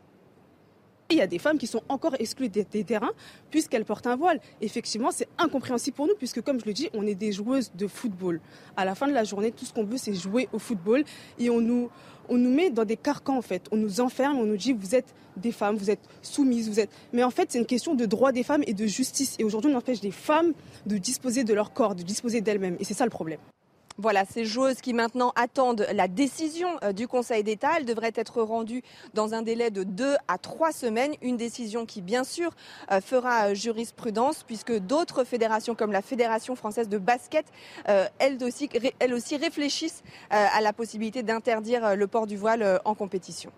Il 1.09 1.15
y 1.15 1.21
a 1.21 1.27
des 1.27 1.39
femmes 1.39 1.57
qui 1.57 1.67
sont 1.67 1.81
encore 1.87 2.15
exclues 2.19 2.49
des, 2.49 2.65
terrains 2.65 3.11
puisqu'elles 3.49 3.85
portent 3.85 4.07
un 4.07 4.17
voile. 4.17 4.41
Effectivement, 4.59 5.09
c'est 5.11 5.29
incompréhensible 5.37 5.95
pour 5.95 6.05
nous 6.05 6.15
puisque, 6.15 6.41
comme 6.41 6.59
je 6.59 6.65
le 6.65 6.73
dis, 6.73 6.89
on 6.93 7.07
est 7.07 7.15
des 7.15 7.31
joueuses 7.31 7.71
de 7.75 7.87
football. 7.87 8.41
À 8.75 8.83
la 8.83 8.93
fin 8.93 9.07
de 9.07 9.13
la 9.13 9.23
journée, 9.23 9.51
tout 9.51 9.63
ce 9.63 9.73
qu'on 9.73 9.85
veut, 9.85 9.95
c'est 9.95 10.13
jouer 10.13 10.49
au 10.51 10.59
football 10.59 11.05
et 11.39 11.49
on 11.49 11.61
nous, 11.61 11.89
on 12.27 12.37
nous 12.37 12.53
met 12.53 12.71
dans 12.71 12.83
des 12.83 12.97
carcans 12.97 13.37
en 13.37 13.41
fait. 13.41 13.67
On 13.71 13.77
nous 13.77 14.01
enferme, 14.01 14.37
on 14.37 14.45
nous 14.45 14.57
dit 14.57 14.73
vous 14.73 14.95
êtes 14.95 15.15
des 15.37 15.53
femmes, 15.53 15.77
vous 15.77 15.89
êtes 15.89 16.01
soumises, 16.21 16.67
vous 16.67 16.81
êtes. 16.81 16.89
Mais 17.13 17.23
en 17.23 17.31
fait, 17.31 17.51
c'est 17.53 17.59
une 17.59 17.65
question 17.65 17.95
de 17.95 18.05
droit 18.05 18.33
des 18.33 18.43
femmes 18.43 18.63
et 18.67 18.73
de 18.73 18.85
justice. 18.85 19.37
Et 19.39 19.45
aujourd'hui, 19.45 19.71
on 19.73 19.77
empêche 19.77 20.01
des 20.01 20.11
femmes 20.11 20.53
de 20.85 20.97
disposer 20.97 21.45
de 21.45 21.53
leur 21.53 21.71
corps, 21.71 21.95
de 21.95 22.03
disposer 22.03 22.41
d'elles-mêmes. 22.41 22.75
Et 22.81 22.83
c'est 22.83 22.93
ça 22.93 23.05
le 23.05 23.11
problème. 23.11 23.39
Voilà, 23.99 24.25
ces 24.25 24.45
joueuses 24.45 24.79
qui 24.79 24.93
maintenant 24.93 25.33
attendent 25.35 25.87
la 25.91 26.07
décision 26.07 26.69
euh, 26.83 26.93
du 26.93 27.07
Conseil 27.07 27.43
d'État. 27.43 27.71
Elle 27.77 27.85
devrait 27.85 28.11
être 28.13 28.43
rendue 28.43 28.83
dans 29.15 29.33
un 29.33 29.41
délai 29.41 29.71
de 29.71 29.81
deux 29.83 30.15
à 30.27 30.37
trois 30.37 30.71
semaines. 30.71 31.15
Une 31.23 31.35
décision 31.35 31.87
qui, 31.87 32.03
bien 32.03 32.23
sûr, 32.23 32.51
euh, 32.91 33.01
fera 33.01 33.47
euh, 33.47 33.55
jurisprudence 33.55 34.43
puisque 34.43 34.71
d'autres 34.77 35.23
fédérations 35.23 35.73
comme 35.73 35.91
la 35.91 36.03
Fédération 36.03 36.55
française 36.55 36.89
de 36.89 36.99
basket, 36.99 37.45
elles 37.85 38.37
elles 38.99 39.13
aussi 39.13 39.37
réfléchissent 39.37 40.03
à 40.29 40.61
la 40.61 40.73
possibilité 40.73 41.23
d'interdire 41.23 41.95
le 41.95 42.07
port 42.07 42.27
du 42.27 42.37
voile 42.37 42.79
en 42.85 42.93
compétition. 42.93 43.51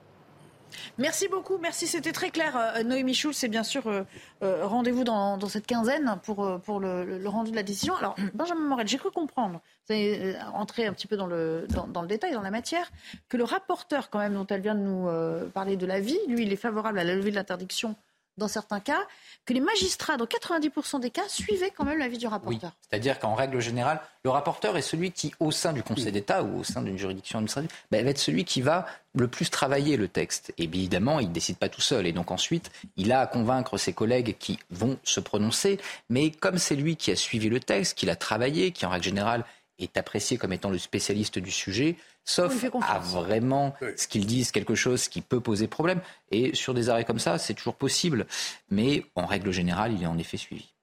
Merci 0.98 1.28
beaucoup, 1.28 1.58
merci, 1.58 1.88
c'était 1.88 2.12
très 2.12 2.30
clair. 2.30 2.56
Euh, 2.56 2.84
Noémie 2.84 3.14
Schulz, 3.14 3.36
c'est 3.36 3.48
bien 3.48 3.64
sûr 3.64 3.88
euh, 3.88 4.04
euh, 4.44 4.66
rendez-vous 4.66 5.04
dans, 5.04 5.40
cette 5.48 5.66
quinzaine 5.66 6.20
pour, 6.24 6.60
pour 6.62 6.80
le, 6.80 7.22
rendu 7.26 7.52
de 7.52 7.56
la 7.56 7.64
décision. 7.64 7.96
Alors, 7.96 8.16
Benjamin 8.34 8.68
Morel, 8.68 8.88
j'ai 8.88 8.98
cru 8.98 9.12
comprendre, 9.12 9.62
vous 9.88 9.94
allez 9.94 10.36
entrer 10.54 10.86
un 10.86 10.94
petit 10.94 11.08
peu 11.08 11.18
dans 11.18 11.28
le, 11.28 11.68
dans, 11.70 12.02
le 12.02 12.08
détail, 12.08 12.34
dans 12.34 12.42
la 12.42 12.52
matière, 12.52 12.92
que 13.28 13.38
le 13.38 13.44
rapporteur, 13.44 14.10
quand 14.10 14.20
même, 14.20 14.34
dont 14.34 14.48
elle 14.48 14.62
vient 14.62 14.76
de 14.76 14.82
nous 14.82 15.50
parler 15.52 15.78
de 15.78 15.86
la 15.86 16.00
vie, 16.00 16.20
lui, 16.28 16.44
il 16.44 16.54
est 16.54 16.58
favorable 16.58 17.00
à 17.00 17.04
la 17.04 17.16
levée 17.16 17.32
de 17.32 17.36
l'interdiction 17.36 17.96
dans 18.40 18.48
certains 18.48 18.80
cas, 18.80 19.06
que 19.46 19.54
les 19.54 19.60
magistrats, 19.60 20.18
dans 20.18 20.26
90% 20.26 21.00
des 21.00 21.12
cas, 21.12 21.28
suivaient 21.28 21.72
quand 21.76 21.86
même 21.86 22.00
l'avis 22.00 22.18
du 22.18 22.28
rapporteur. 22.28 22.72
C'est-à-dire 22.90 23.20
qu'en 23.20 23.36
règle 23.36 23.60
générale, 23.60 24.02
le 24.24 24.32
rapporteur 24.32 24.76
est 24.76 24.82
celui 24.82 25.12
qui, 25.12 25.34
au 25.40 25.52
sein 25.52 25.72
du 25.74 25.84
Conseil 25.84 26.12
d'État 26.12 26.44
ou 26.44 26.60
au 26.60 26.64
sein 26.64 26.82
d'une 26.82 26.98
juridiction 26.98 27.40
administrative, 27.40 27.72
ben, 27.92 28.04
va 28.04 28.10
être 28.10 28.18
celui 28.18 28.44
qui 28.44 28.62
va 28.62 28.86
le 29.16 29.28
plus 29.28 29.50
travailler 29.50 29.98
le 29.98 30.08
texte. 30.08 30.54
Et 30.58 30.64
évidemment, 30.64 31.20
il 31.20 31.30
ne 31.30 31.34
décide 31.34 31.58
pas 31.58 31.70
tout 31.70 31.82
seul. 31.82 32.06
Et 32.06 32.12
donc 32.12 32.32
ensuite, 32.32 32.72
il 32.98 33.12
a 33.12 33.22
à 33.22 33.28
convaincre 33.28 33.78
ses 33.78 33.94
collègues 33.94 34.36
qui 34.38 34.60
vont 34.70 34.98
se 35.04 35.20
prononcer. 35.20 35.80
Mais 36.10 36.32
comme 36.32 36.58
c'est 36.58 36.76
lui 36.76 36.96
qui 36.96 37.12
a 37.12 37.16
suivi 37.16 37.50
le 37.50 37.60
texte, 37.60 37.98
qui 37.98 38.06
l'a 38.06 38.16
travaillé, 38.16 38.72
qui 38.72 38.86
en 38.86 38.90
règle 38.90 39.06
générale 39.06 39.46
est 39.80 39.98
apprécié 39.98 40.38
comme 40.38 40.54
étant 40.54 40.70
le 40.70 40.78
spécialiste 40.78 41.40
du 41.40 41.52
sujet, 41.52 41.96
sauf 42.26 42.66
à 42.82 43.00
vraiment 43.00 43.76
ce 43.96 44.08
qu'ils 44.08 44.26
disent 44.26 44.52
quelque 44.52 44.76
chose 44.76 45.08
qui 45.08 45.22
peut 45.22 45.40
poser 45.40 45.68
problème. 45.68 46.02
Et 46.32 46.54
sur 46.56 46.74
des 46.74 46.90
arrêts 46.90 47.06
comme 47.06 47.20
ça, 47.20 47.38
c'est 47.38 47.54
toujours 47.54 47.76
possible. 47.76 48.28
Mais 48.70 49.06
en 49.16 49.26
règle 49.26 49.52
générale, 49.52 49.94
il 49.94 50.04
est 50.04 50.08
en 50.08 50.18
effet 50.18 50.38
suivi. 50.38 50.74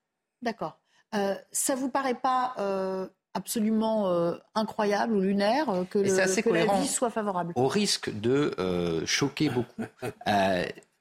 D'accord. 0.43 0.79
Euh, 1.15 1.35
ça 1.53 1.75
vous 1.75 1.89
paraît 1.89 2.15
pas 2.15 2.55
euh, 2.59 3.07
absolument 3.35 4.09
euh, 4.09 4.35
incroyable 4.55 5.15
ou 5.15 5.21
lunaire 5.21 5.71
euh, 5.71 5.85
que, 5.85 5.99
le, 5.99 6.85
soit 6.87 7.11
favorable? 7.11 7.53
Au 7.55 7.69
risque 7.69 8.11
de 8.11 9.05
choquer 9.07 9.51
beaucoup. 9.51 9.83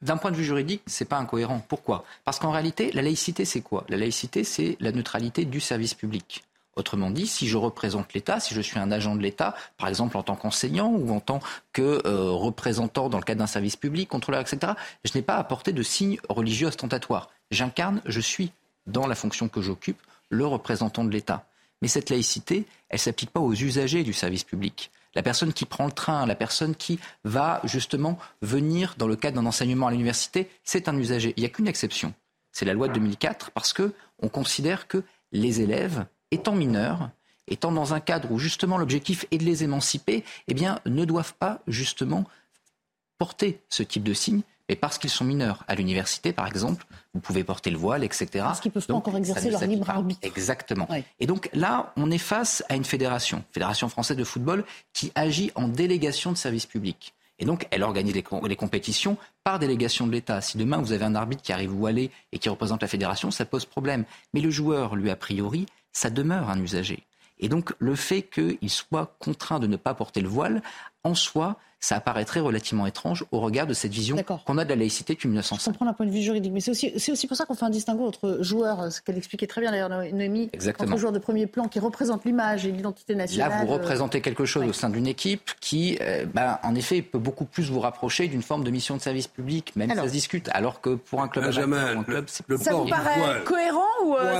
D'un 0.02 0.18
point 0.18 0.30
de 0.30 0.36
vue 0.36 0.44
juridique, 0.44 0.84
c'est 0.86 1.06
pas 1.06 1.18
incohérent. 1.18 1.62
Pourquoi? 1.68 2.04
Parce 2.26 2.38
qu'en 2.38 2.52
réalité, 2.52 2.92
la 2.92 3.02
laïcité, 3.02 3.44
c'est 3.44 3.62
quoi? 3.62 3.86
La 3.90 3.98
laïcité, 3.98 4.44
c'est 4.44 4.78
la 4.80 4.92
neutralité 4.92 5.46
du 5.46 5.60
service 5.60 5.96
public. 5.96 6.44
Autrement 6.76 7.10
dit, 7.10 7.26
si 7.26 7.48
je 7.48 7.56
représente 7.56 8.14
l'État, 8.14 8.42
si 8.42 8.54
je 8.54 8.60
suis 8.60 8.80
un 8.80 8.92
agent 8.92 9.16
de 9.16 9.22
l'État, 9.22 9.56
par 9.78 9.88
exemple 9.88 10.18
en 10.18 10.24
tant 10.24 10.36
qu'enseignant 10.36 10.90
ou 10.90 11.14
en 11.14 11.22
tant 11.22 11.40
que 11.72 12.02
euh, 12.06 12.32
représentant 12.32 13.08
dans 13.08 13.18
le 13.18 13.24
cadre 13.24 13.40
d'un 13.40 13.48
service 13.48 13.78
public, 13.78 14.10
contrôleur, 14.10 14.42
etc., 14.42 14.74
je 15.06 15.12
n'ai 15.16 15.22
pas 15.22 15.38
apporté 15.38 15.72
de 15.72 15.84
signe 15.84 16.18
religieux 16.28 16.68
ostentatoire. 16.68 17.30
J'incarne, 17.50 18.02
je 18.06 18.20
suis, 18.20 18.52
dans 18.88 19.08
la 19.08 19.16
fonction 19.16 19.48
que 19.48 19.62
j'occupe, 19.62 20.02
le 20.30 20.46
représentant 20.46 21.06
de 21.06 21.12
l'État. 21.12 21.46
Mais 21.82 21.88
cette 21.88 22.10
laïcité, 22.10 22.66
elle 22.90 22.96
ne 22.96 23.00
s'applique 23.00 23.32
pas 23.32 23.40
aux 23.40 23.54
usagers 23.54 24.04
du 24.04 24.12
service 24.14 24.44
public. 24.44 24.92
La 25.14 25.24
personne 25.24 25.54
qui 25.54 25.64
prend 25.64 25.86
le 25.86 25.94
train, 25.94 26.26
la 26.26 26.36
personne 26.36 26.76
qui 26.76 27.00
va 27.24 27.62
justement 27.64 28.18
venir 28.42 28.96
dans 28.98 29.08
le 29.08 29.16
cadre 29.16 29.38
d'un 29.38 29.46
enseignement 29.46 29.88
à 29.88 29.92
l'université, 29.92 30.50
c'est 30.66 30.90
un 30.90 30.98
usager. 30.98 31.34
Il 31.38 31.42
n'y 31.42 31.46
a 31.46 31.50
qu'une 31.50 31.70
exception. 31.70 32.14
C'est 32.52 32.66
la 32.66 32.74
loi 32.74 32.90
de 32.90 32.94
2004 32.94 33.52
parce 33.52 33.72
que 33.72 33.94
on 34.20 34.28
considère 34.28 34.88
que 34.88 35.04
les 35.32 35.62
élèves 35.62 36.06
étant 36.32 36.56
mineurs, 36.56 37.10
étant 37.48 37.72
dans 37.72 37.94
un 37.94 38.00
cadre 38.00 38.32
où 38.32 38.40
justement 38.40 38.78
l'objectif 38.78 39.26
est 39.32 39.38
de 39.38 39.44
les 39.44 39.64
émanciper, 39.64 40.24
eh 40.48 40.54
bien, 40.54 40.80
ne 40.86 41.06
doivent 41.06 41.36
pas 41.36 41.62
justement 41.68 42.26
porter 43.18 43.62
ce 43.70 43.84
type 43.84 44.04
de 44.04 44.14
signe. 44.14 44.42
Mais 44.68 44.76
parce 44.76 44.98
qu'ils 44.98 45.12
sont 45.12 45.26
mineurs, 45.26 45.64
à 45.68 45.76
l'université 45.76 46.34
par 46.34 46.48
exemple, 46.48 46.88
vous 47.14 47.20
pouvez 47.20 47.44
porter 47.44 47.70
le 47.70 47.78
voile, 47.78 48.04
etc. 48.04 48.28
Parce 48.34 48.60
qu'ils 48.60 48.70
ne 48.70 48.74
peuvent 48.74 48.88
pas 48.88 48.96
encore 48.96 49.16
exercer 49.16 49.52
leur 49.52 49.64
libre 49.64 49.88
arbitre. 49.90 50.22
Exactement. 50.24 50.88
Et 51.20 51.28
donc 51.28 51.50
là, 51.54 51.94
on 51.98 52.10
est 52.10 52.18
face 52.18 52.64
à 52.68 52.76
une 52.76 52.84
fédération, 52.84 53.44
Fédération 53.52 53.90
française 53.90 54.18
de 54.18 54.24
football, 54.24 54.66
qui 54.92 55.12
agit 55.14 55.52
en 55.54 55.68
délégation 55.68 56.32
de 56.32 56.38
service 56.38 56.66
public. 56.66 57.14
Et 57.38 57.46
donc, 57.46 57.68
elle 57.70 57.84
organise 57.84 58.16
les, 58.16 58.24
les 58.48 58.56
compétitions 58.56 59.18
par 59.44 59.60
délégation 59.60 60.08
de 60.08 60.14
l'État. 60.14 60.42
Si 60.42 60.58
demain 60.58 60.78
vous 60.78 60.94
avez 60.94 61.06
un 61.06 61.16
arbitre 61.16 61.42
qui 61.42 61.52
arrive 61.52 61.78
où 61.78 61.86
aller 61.86 62.10
et 62.32 62.40
qui 62.40 62.50
représente 62.50 62.82
la 62.82 62.88
fédération, 62.88 63.30
ça 63.30 63.46
pose 63.46 63.66
problème. 63.66 64.06
Mais 64.34 64.40
le 64.40 64.50
joueur, 64.50 64.96
lui, 64.96 65.10
a 65.10 65.16
priori, 65.16 65.66
ça 65.96 66.10
demeure 66.10 66.50
un 66.50 66.60
usager. 66.62 67.08
Et 67.40 67.50
donc 67.50 67.74
le 67.80 67.96
fait 67.96 68.22
qu'il 68.24 68.70
soit 68.70 69.16
contraint 69.20 69.60
de 69.60 69.68
ne 69.68 69.76
pas 69.78 69.94
porter 69.94 70.22
le 70.22 70.30
voile, 70.30 70.62
en 71.04 71.16
soi, 71.16 71.58
ça 71.80 71.98
apparaîtrait 71.98 72.40
relativement 72.40 72.88
étrange 72.88 73.26
au 73.32 73.40
regard 73.40 73.68
de 73.68 73.74
cette 73.74 73.92
vision 73.92 74.18
qu'on 74.24 74.58
a 74.58 74.66
de 74.66 74.70
la 74.70 74.76
laïcité 74.76 75.14
depuis 75.14 75.28
1905. 75.28 75.64
Je 75.64 75.70
comprends 75.70 75.86
d'un 75.86 75.94
point 75.94 76.06
de 76.06 76.12
vue 76.12 76.22
juridique, 76.22 76.52
mais 76.52 76.60
c'est 76.60 76.72
aussi, 76.72 77.12
aussi, 77.12 77.28
pour 77.28 77.38
ça 77.38 77.46
qu'on 77.46 77.54
fait 77.54 77.66
un 77.66 77.70
distinguo 77.70 78.08
entre 78.08 78.40
joueurs, 78.42 78.92
ce 78.92 79.02
qu'elle 79.02 79.18
expliquait 79.18 79.46
très 79.46 79.62
bien 79.62 79.72
d'ailleurs 79.72 79.90
Noémie, 79.90 80.50
entre 80.80 80.98
joueurs 80.98 81.12
de 81.12 81.20
premier 81.20 81.46
plan 81.46 81.68
qui 81.68 81.80
représentent 81.80 82.26
l'image 82.26 82.66
et 82.66 82.72
l'identité 82.72 83.14
nationale. 83.14 83.50
Là, 83.50 83.66
vous 83.66 83.72
représentez 83.72 84.22
quelque 84.22 84.46
chose 84.46 84.68
au 84.68 84.74
sein 84.74 84.90
d'une 84.90 85.08
équipe 85.08 85.52
qui, 85.60 85.98
euh, 86.02 86.26
bah, 86.34 86.60
en 86.64 86.74
effet, 86.74 87.02
peut 87.04 87.20
beaucoup 87.20 87.46
plus 87.46 87.70
vous 87.70 87.80
rapprocher 87.80 88.28
d'une 88.28 88.42
forme 88.42 88.64
de 88.64 88.72
mission 88.72 88.98
de 88.98 89.02
service 89.02 89.28
public, 89.28 89.74
même 89.76 89.90
si 89.90 89.96
ça 89.96 90.08
se 90.08 90.12
discute, 90.12 90.50
alors 90.54 90.82
que 90.82 90.96
pour 90.96 91.22
un 91.22 91.28
club, 91.28 91.46
Benjamin, 91.46 91.98
un 91.98 92.04
club 92.04 92.26
le, 92.48 92.58
ça 92.58 92.74
vous 92.74 92.88
paraît 92.88 93.44
cohérent 93.44 93.82
ou 94.06 94.16
euh, 94.16 94.34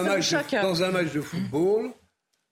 Dans 0.64 0.84
un 0.84 0.92
match 0.92 1.14
de 1.14 1.22
football, 1.22 1.92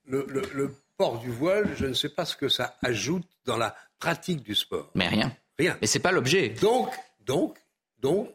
le, 0.06 0.26
le, 0.54 0.76
port 0.96 1.20
du 1.20 1.32
voile, 1.32 1.76
je 1.76 1.88
ne 1.88 1.94
sais 1.94 2.10
pas 2.10 2.24
ce 2.24 2.36
que 2.36 2.50
ça 2.50 2.78
ajoute 2.84 3.28
dans 3.46 3.58
la 3.58 3.76
pratique 4.00 4.44
du 4.44 4.54
sport. 4.54 4.92
Mais 4.94 5.08
rien. 5.08 5.36
Rien. 5.58 5.78
Mais 5.82 5.88
c'est 5.88 6.00
pas 6.00 6.12
l'objet. 6.12 6.50
Donc, 6.50 6.94
donc, 7.22 7.58
donc, 7.98 8.30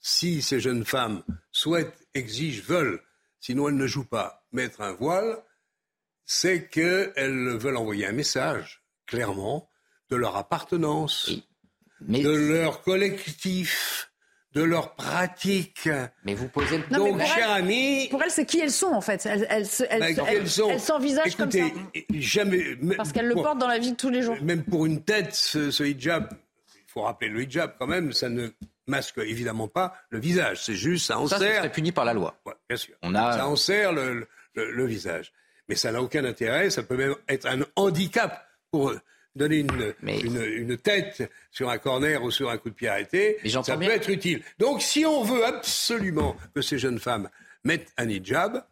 si 0.00 0.40
ces 0.40 0.60
jeunes 0.60 0.84
femmes 0.84 1.22
souhaitent, 1.52 2.06
exigent, 2.14 2.62
veulent, 2.64 3.02
sinon 3.38 3.68
elles 3.68 3.76
ne 3.76 3.86
jouent 3.86 4.08
pas, 4.08 4.46
mettre 4.52 4.80
un 4.80 4.92
voile, 4.92 5.42
c'est 6.24 6.68
qu'elles 6.68 7.56
veulent 7.58 7.76
envoyer 7.76 8.06
un 8.06 8.12
message, 8.12 8.82
clairement, 9.06 9.68
de 10.08 10.16
leur 10.16 10.36
appartenance, 10.36 11.30
de 12.00 12.30
leur 12.30 12.82
collectif, 12.82 14.09
de 14.54 14.62
leur 14.62 14.94
pratique. 14.94 15.88
Mais 16.24 16.34
vous 16.34 16.48
posez 16.48 16.78
le 16.78 16.84
Donc, 16.94 17.20
cher 17.22 17.50
ami. 17.50 18.08
Pour 18.10 18.22
elles, 18.22 18.30
c'est 18.30 18.46
qui 18.46 18.60
elles 18.60 18.72
sont, 18.72 18.92
en 18.92 19.00
fait. 19.00 19.24
Elles, 19.26 19.46
elles, 19.48 19.66
elles, 19.88 20.16
bah, 20.16 20.22
elles 20.28 20.80
s'envisagent 20.80 21.36
comme 21.36 21.50
ça. 21.50 21.58
Jamais, 22.12 22.76
Parce 22.96 23.12
qu'elles 23.12 23.28
le 23.28 23.34
portent 23.34 23.58
dans 23.58 23.68
la 23.68 23.78
vie 23.78 23.92
de 23.92 23.96
tous 23.96 24.10
les 24.10 24.22
jours. 24.22 24.36
Même 24.42 24.64
pour 24.64 24.86
une 24.86 25.02
tête, 25.02 25.34
ce, 25.34 25.82
hijab, 25.82 26.28
il 26.74 26.92
faut 26.92 27.02
rappeler 27.02 27.28
le 27.28 27.42
hijab 27.42 27.74
quand 27.78 27.86
même, 27.86 28.12
ça 28.12 28.28
ne 28.28 28.48
masque 28.86 29.18
évidemment 29.18 29.68
pas 29.68 29.94
le 30.08 30.18
visage. 30.18 30.64
C'est 30.64 30.74
juste, 30.74 31.06
ça 31.06 31.18
enserre. 31.18 31.38
Ça, 31.38 31.62
ça 31.62 31.68
puni 31.68 31.92
par 31.92 32.04
la 32.04 32.12
loi. 32.12 32.34
bien 32.68 32.76
sûr. 32.76 32.94
On 33.02 33.14
a... 33.14 33.32
Ça 33.38 33.46
enserre 33.46 33.92
le, 33.92 34.26
le, 34.54 34.72
le 34.72 34.86
visage. 34.86 35.32
Mais 35.68 35.76
ça 35.76 35.92
n'a 35.92 36.02
aucun 36.02 36.24
intérêt. 36.24 36.70
Ça 36.70 36.82
peut 36.82 36.96
même 36.96 37.14
être 37.28 37.46
un 37.46 37.60
handicap 37.76 38.44
pour 38.72 38.90
eux 38.90 39.00
donner 39.36 39.58
une, 39.58 39.94
une, 40.02 40.76
tête 40.76 41.30
sur 41.50 41.70
un 41.70 41.78
corner 41.78 42.22
ou 42.22 42.30
sur 42.30 42.50
un 42.50 42.58
coup 42.58 42.70
de 42.70 42.74
pied 42.74 42.88
arrêté, 42.88 43.38
ça 43.62 43.76
peut 43.76 43.84
être 43.84 44.10
utile. 44.10 44.42
Donc 44.58 44.82
si 44.82 45.04
on 45.04 45.22
veut 45.22 45.44
absolument 45.44 46.36
que 46.54 46.62
ces 46.62 46.78
jeunes 46.78 46.98
femmes 46.98 47.28
mettent 47.64 47.92
un 47.96 48.08
hijab, 48.08 48.64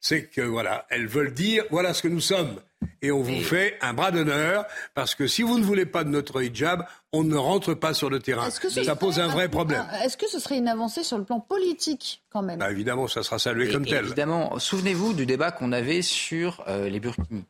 c'est 0.00 0.26
que 0.26 0.42
voilà, 0.42 0.86
elles 0.90 1.06
veulent 1.06 1.32
dire 1.32 1.64
voilà 1.70 1.94
ce 1.94 2.02
que 2.02 2.08
nous 2.08 2.20
sommes. 2.20 2.60
Et 3.00 3.10
on 3.10 3.22
vous 3.22 3.40
fait 3.40 3.78
un 3.80 3.94
bras 3.94 4.10
d'honneur 4.10 4.66
parce 4.94 5.14
que 5.14 5.26
si 5.26 5.42
vous 5.42 5.58
ne 5.58 5.64
voulez 5.64 5.86
pas 5.86 6.04
de 6.04 6.10
notre 6.10 6.42
hijab, 6.42 6.84
on 7.12 7.24
ne 7.24 7.36
rentre 7.36 7.72
pas 7.72 7.94
sur 7.94 8.10
le 8.10 8.20
terrain. 8.20 8.50
ça 8.50 8.96
pose 8.96 9.18
un 9.18 9.28
vrai 9.28 9.48
problème. 9.48 9.84
Est-ce 10.04 10.18
que 10.18 10.28
ce 10.28 10.38
serait 10.38 10.58
une 10.58 10.68
avancée 10.68 11.02
sur 11.02 11.16
le 11.16 11.24
plan 11.24 11.40
politique 11.40 12.22
quand 12.30 12.42
même? 12.42 12.58
Bah, 12.58 12.70
Évidemment, 12.70 13.08
ça 13.08 13.22
sera 13.22 13.38
salué 13.38 13.72
comme 13.72 13.86
tel. 13.86 14.04
Évidemment, 14.04 14.58
souvenez-vous 14.58 15.14
du 15.14 15.24
débat 15.24 15.50
qu'on 15.50 15.72
avait 15.72 16.02
sur 16.02 16.62
euh, 16.68 16.88
les 16.90 17.00
burkinis. 17.00 17.44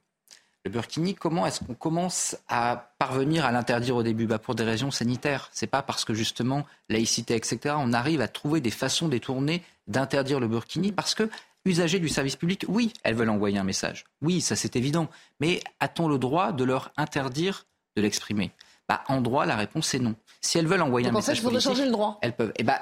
Le 0.66 0.70
burkini, 0.70 1.14
comment 1.14 1.46
est-ce 1.46 1.60
qu'on 1.60 1.74
commence 1.74 2.38
à 2.48 2.90
parvenir 2.98 3.44
à 3.44 3.52
l'interdire 3.52 3.96
au 3.96 4.02
début? 4.02 4.26
Bah 4.26 4.38
Pour 4.38 4.54
des 4.54 4.64
raisons 4.64 4.90
sanitaires. 4.90 5.50
C'est 5.52 5.66
pas 5.66 5.82
parce 5.82 6.06
que 6.06 6.14
justement, 6.14 6.64
laïcité, 6.88 7.36
etc., 7.36 7.74
on 7.78 7.92
arrive 7.92 8.22
à 8.22 8.28
trouver 8.28 8.62
des 8.62 8.70
façons 8.70 9.08
détournées 9.08 9.62
d'interdire 9.88 10.40
le 10.40 10.48
burkini 10.48 10.90
parce 10.90 11.14
que 11.14 11.28
usagers 11.66 11.98
du 11.98 12.08
service 12.08 12.36
public, 12.36 12.64
oui, 12.68 12.94
elles 13.02 13.14
veulent 13.14 13.28
envoyer 13.28 13.58
un 13.58 13.64
message. 13.64 14.06
Oui, 14.22 14.40
ça 14.40 14.56
c'est 14.56 14.74
évident. 14.74 15.08
Mais 15.38 15.62
a-t-on 15.80 16.08
le 16.08 16.16
droit 16.16 16.52
de 16.52 16.64
leur 16.64 16.92
interdire 16.96 17.66
de 17.96 18.00
l'exprimer? 18.00 18.50
Bah, 18.88 19.04
En 19.08 19.20
droit, 19.20 19.44
la 19.44 19.56
réponse 19.56 19.92
est 19.92 19.98
non. 19.98 20.14
Si 20.40 20.56
elles 20.56 20.66
veulent 20.66 20.82
envoyer 20.82 21.08
un 21.08 21.12
message 21.12 21.42
politique, 21.42 21.62
changer 21.62 21.84
le 21.84 21.90
droit. 21.90 22.18
elles 22.22 22.34
peuvent. 22.34 22.52
Eh 22.56 22.62
bah, 22.62 22.80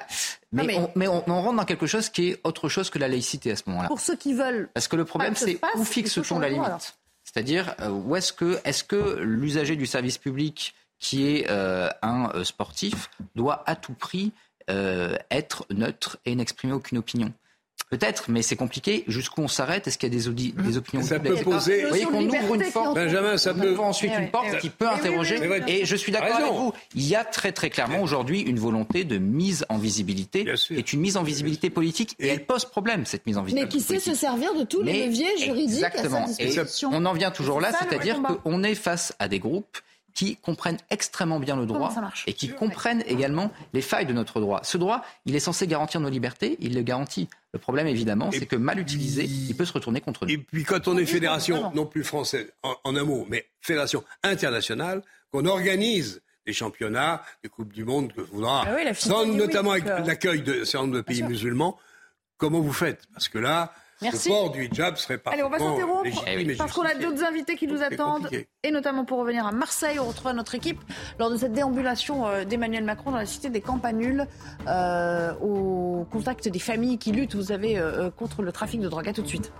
mais, 0.52 0.76
on, 0.76 0.90
mais 0.94 1.08
on, 1.08 1.20
rentre 1.20 1.56
dans 1.56 1.64
quelque 1.64 1.86
chose 1.86 2.08
qui 2.08 2.30
est 2.30 2.40
autre 2.44 2.68
chose 2.68 2.90
que 2.90 2.98
la 3.00 3.08
laïcité 3.08 3.50
à 3.50 3.56
ce 3.56 3.64
moment-là. 3.66 3.88
Pour 3.88 4.00
ceux 4.00 4.16
qui 4.16 4.34
veulent. 4.34 4.68
Parce 4.72 4.86
que 4.86 4.94
le 4.94 5.04
problème, 5.04 5.34
c'est 5.34 5.60
où 5.76 5.84
fixe-t-on 5.84 6.38
la 6.38 6.48
limite? 6.48 6.96
C'est-à-dire, 7.32 7.74
euh, 7.80 7.88
où 7.88 8.14
est-ce 8.14 8.32
que, 8.32 8.58
est-ce 8.64 8.84
que 8.84 9.18
l'usager 9.20 9.76
du 9.76 9.86
service 9.86 10.18
public 10.18 10.74
qui 10.98 11.26
est 11.26 11.50
euh, 11.50 11.88
un 12.02 12.30
euh, 12.34 12.44
sportif 12.44 13.10
doit 13.34 13.62
à 13.66 13.76
tout 13.76 13.94
prix 13.94 14.32
être 15.30 15.66
neutre 15.70 16.18
et 16.24 16.34
n'exprimer 16.34 16.72
aucune 16.72 16.96
opinion? 16.96 17.32
Peut-être, 17.92 18.30
mais 18.30 18.40
c'est 18.40 18.56
compliqué. 18.56 19.04
Jusqu'où 19.06 19.42
on 19.42 19.48
s'arrête? 19.48 19.86
Est-ce 19.86 19.98
qu'il 19.98 20.10
y 20.10 20.16
a 20.16 20.18
des, 20.18 20.52
des 20.52 20.76
opinions 20.78 21.04
Ça 21.04 21.20
peut 21.20 21.34
poser. 21.34 21.82
Vous 21.82 21.88
voyez 21.88 22.06
qu'on 22.06 22.26
ouvre 22.26 22.54
une 22.54 22.70
porte. 22.72 22.94
Benjamin, 22.94 23.36
ça 23.36 23.52
peut. 23.52 23.78
ensuite 23.78 24.14
une 24.18 24.30
porte 24.30 24.58
qui 24.60 24.70
peut 24.70 24.88
interroger. 24.88 25.38
Et 25.68 25.84
je 25.84 25.94
suis 25.94 26.10
d'accord 26.10 26.36
avec 26.36 26.52
vous. 26.54 26.72
Il 26.94 27.06
y 27.06 27.14
a 27.14 27.22
très 27.22 27.52
très 27.52 27.68
clairement 27.68 28.00
aujourd'hui 28.00 28.40
une 28.40 28.58
volonté 28.58 29.04
de 29.04 29.18
mise 29.18 29.66
en 29.68 29.76
visibilité. 29.76 30.50
C'est 30.56 30.94
une 30.94 31.00
mise 31.00 31.18
en 31.18 31.22
visibilité 31.22 31.68
politique 31.68 32.16
et, 32.18 32.28
elle 32.28 32.46
pose 32.46 32.64
problème 32.64 33.04
cette 33.04 33.26
mise 33.26 33.36
en 33.36 33.42
visibilité. 33.42 33.76
Mais 33.76 33.82
qui 33.82 33.86
sait 33.86 34.00
se 34.00 34.16
servir 34.16 34.54
de 34.54 34.64
tous 34.64 34.80
les 34.80 35.06
leviers 35.06 35.36
juridiques 35.36 35.84
exactement. 35.84 36.24
à 36.24 36.28
sa 36.28 36.44
disposition. 36.44 36.92
Et 36.92 36.94
on 36.94 37.04
en 37.04 37.12
vient 37.12 37.30
toujours 37.30 37.60
là, 37.60 37.72
c'est-à-dire 37.78 38.22
qu'on 38.42 38.62
est 38.62 38.74
face 38.74 39.12
à 39.18 39.28
des 39.28 39.38
groupes 39.38 39.78
qui 40.14 40.36
comprennent 40.36 40.78
extrêmement 40.90 41.40
bien 41.40 41.56
le 41.56 41.66
droit 41.66 41.92
et 42.26 42.32
qui 42.32 42.48
comprennent 42.48 43.02
également 43.06 43.50
les 43.72 43.82
failles 43.82 44.06
de 44.06 44.12
notre 44.12 44.40
droit. 44.40 44.60
Ce 44.62 44.78
droit, 44.78 45.02
il 45.26 45.34
est 45.34 45.40
censé 45.40 45.66
garantir 45.66 46.00
nos 46.00 46.10
libertés, 46.10 46.56
il 46.60 46.74
le 46.74 46.82
garantit. 46.82 47.28
Le 47.52 47.58
problème, 47.58 47.86
évidemment, 47.86 48.30
c'est 48.32 48.46
que 48.46 48.56
mal 48.56 48.78
utilisé, 48.78 49.24
il 49.24 49.54
peut 49.54 49.66
se 49.66 49.74
retourner 49.74 50.00
contre 50.00 50.24
nous. 50.24 50.32
Et 50.32 50.38
puis 50.38 50.64
quand 50.64 50.88
on 50.88 50.96
est 50.96 51.04
fédération, 51.04 51.70
non 51.74 51.84
plus 51.84 52.02
française, 52.02 52.50
en, 52.62 52.96
un 52.96 53.04
mot, 53.04 53.26
mais 53.28 53.46
fédération 53.60 54.02
internationale, 54.22 55.02
qu'on 55.30 55.44
organise 55.44 56.22
des 56.46 56.54
championnats, 56.54 57.22
des 57.42 57.50
Coupes 57.50 57.72
du 57.72 57.84
Monde 57.84 58.12
que 58.12 58.22
voudra, 58.22 58.64
ah 58.66 59.26
notamment 59.26 59.72
avec 59.72 59.84
l'accueil 59.84 60.42
de 60.42 60.64
certain 60.64 60.86
nombre 60.86 60.96
de 60.96 61.02
pays 61.02 61.22
musulmans, 61.22 61.78
comment 62.38 62.60
vous 62.60 62.72
faites? 62.72 63.02
Parce 63.12 63.28
que 63.28 63.38
là, 63.38 63.74
Merci. 64.02 64.28
Le 64.28 64.34
port 64.34 64.50
du 64.50 64.64
hijab 64.66 64.96
serait 64.96 65.18
pas. 65.18 65.30
Allez, 65.30 65.42
on 65.42 65.48
va 65.48 65.58
s'interrompre 65.58 66.08
parce 66.58 66.72
qu'on 66.72 66.82
a 66.82 66.94
d'autres 66.94 67.24
invités 67.24 67.56
qui 67.56 67.66
nous 67.66 67.82
attendent. 67.82 68.28
Et 68.62 68.70
notamment 68.70 69.04
pour 69.04 69.18
revenir 69.18 69.46
à 69.46 69.52
Marseille, 69.52 69.98
on 69.98 70.06
retrouve 70.06 70.32
notre 70.32 70.54
équipe 70.54 70.80
lors 71.18 71.30
de 71.30 71.36
cette 71.36 71.52
déambulation 71.52 72.26
euh, 72.26 72.44
d'Emmanuel 72.44 72.84
Macron 72.84 73.10
dans 73.10 73.16
la 73.16 73.26
cité 73.26 73.50
des 73.50 73.60
Campanules 73.60 74.26
euh, 74.68 75.34
au 75.40 76.06
contact 76.10 76.48
des 76.48 76.58
familles 76.58 76.98
qui 76.98 77.12
luttent, 77.12 77.34
vous 77.34 77.44
savez, 77.44 77.78
euh, 77.78 78.10
contre 78.10 78.42
le 78.42 78.52
trafic 78.52 78.80
de 78.80 78.88
drogue. 78.88 79.08
À 79.08 79.12
tout 79.12 79.22
de 79.22 79.28
suite. 79.28 79.52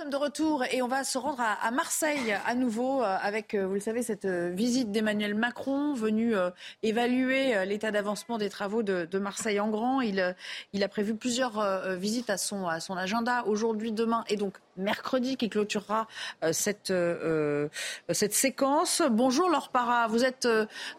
Sommes 0.00 0.10
de 0.10 0.16
retour 0.16 0.64
et 0.64 0.80
on 0.80 0.88
va 0.88 1.04
se 1.04 1.18
rendre 1.18 1.40
à, 1.40 1.70
Marseille 1.72 2.34
à 2.46 2.54
nouveau 2.54 3.02
euh, 3.02 3.16
avec, 3.20 3.52
euh, 3.54 3.66
vous 3.66 3.74
le 3.74 3.80
savez, 3.80 4.02
cette 4.02 4.24
euh, 4.24 4.48
visite 4.48 4.90
d'Emmanuel 4.90 5.34
Macron 5.34 5.92
venu 5.92 6.34
évaluer 6.82 7.66
l'état 7.66 7.90
d'avancement 7.90 8.38
des 8.38 8.48
travaux 8.48 8.82
de, 8.82 9.18
Marseille 9.18 9.60
en 9.60 9.68
grand. 9.68 10.00
Il, 10.00 10.20
a 10.20 10.88
prévu 10.88 11.14
plusieurs 11.14 11.62
visites 11.96 12.30
à 12.30 12.38
son 12.38 12.66
agenda 12.96 13.44
aujourd'hui, 13.46 13.92
demain 13.92 14.24
et 14.28 14.36
donc 14.36 14.54
mercredi 14.76 15.36
qui 15.36 15.48
clôturera 15.48 16.06
euh, 16.44 16.52
cette, 16.52 16.90
euh, 16.90 17.68
euh, 18.08 18.14
cette 18.14 18.34
séquence. 18.34 19.02
Bonjour 19.10 19.48
Laure 19.48 19.68
Parra, 19.68 20.06
vous 20.08 20.24
êtes 20.24 20.48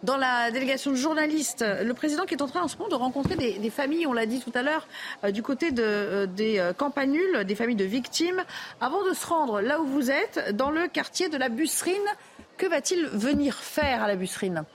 dans 0.04 0.18
la 0.18 0.52
délégation 0.52 0.92
de 0.92 0.96
journalistes. 0.96 1.66
Le 1.84 1.94
président 1.94 2.26
qui 2.26 2.36
est 2.36 2.42
en 2.42 2.48
train 2.48 2.62
en 2.62 2.68
ce 2.68 2.78
moment 2.78 2.90
de 2.90 2.96
rencontrer 2.96 3.36
des, 3.36 3.70
familles, 3.70 4.08
on 4.08 4.14
l'a 4.14 4.26
dit 4.26 4.40
tout 4.40 4.52
à 4.54 4.64
l'heure, 4.64 4.88
du 5.32 5.42
côté 5.44 5.72
de, 5.72 6.26
des 6.26 6.72
campanules, 6.78 7.44
des 7.46 7.56
familles 7.56 7.76
de 7.76 7.86
victimes. 7.86 8.44
Avant 8.80 9.04
de 9.08 9.14
se 9.14 9.26
rendre 9.26 9.62
là 9.62 9.80
où 9.80 9.86
vous 9.86 10.12
êtes, 10.12 10.56
dans 10.56 10.72
le 10.72 10.88
quartier 10.88 11.30
de 11.30 11.38
la 11.38 11.50
Busserine, 11.50 11.96
que 12.58 12.66
va-t-il 12.66 13.06
venir 13.08 13.56
faire 13.56 14.04
à 14.04 14.08
la 14.08 14.16
Busserine? 14.16 14.66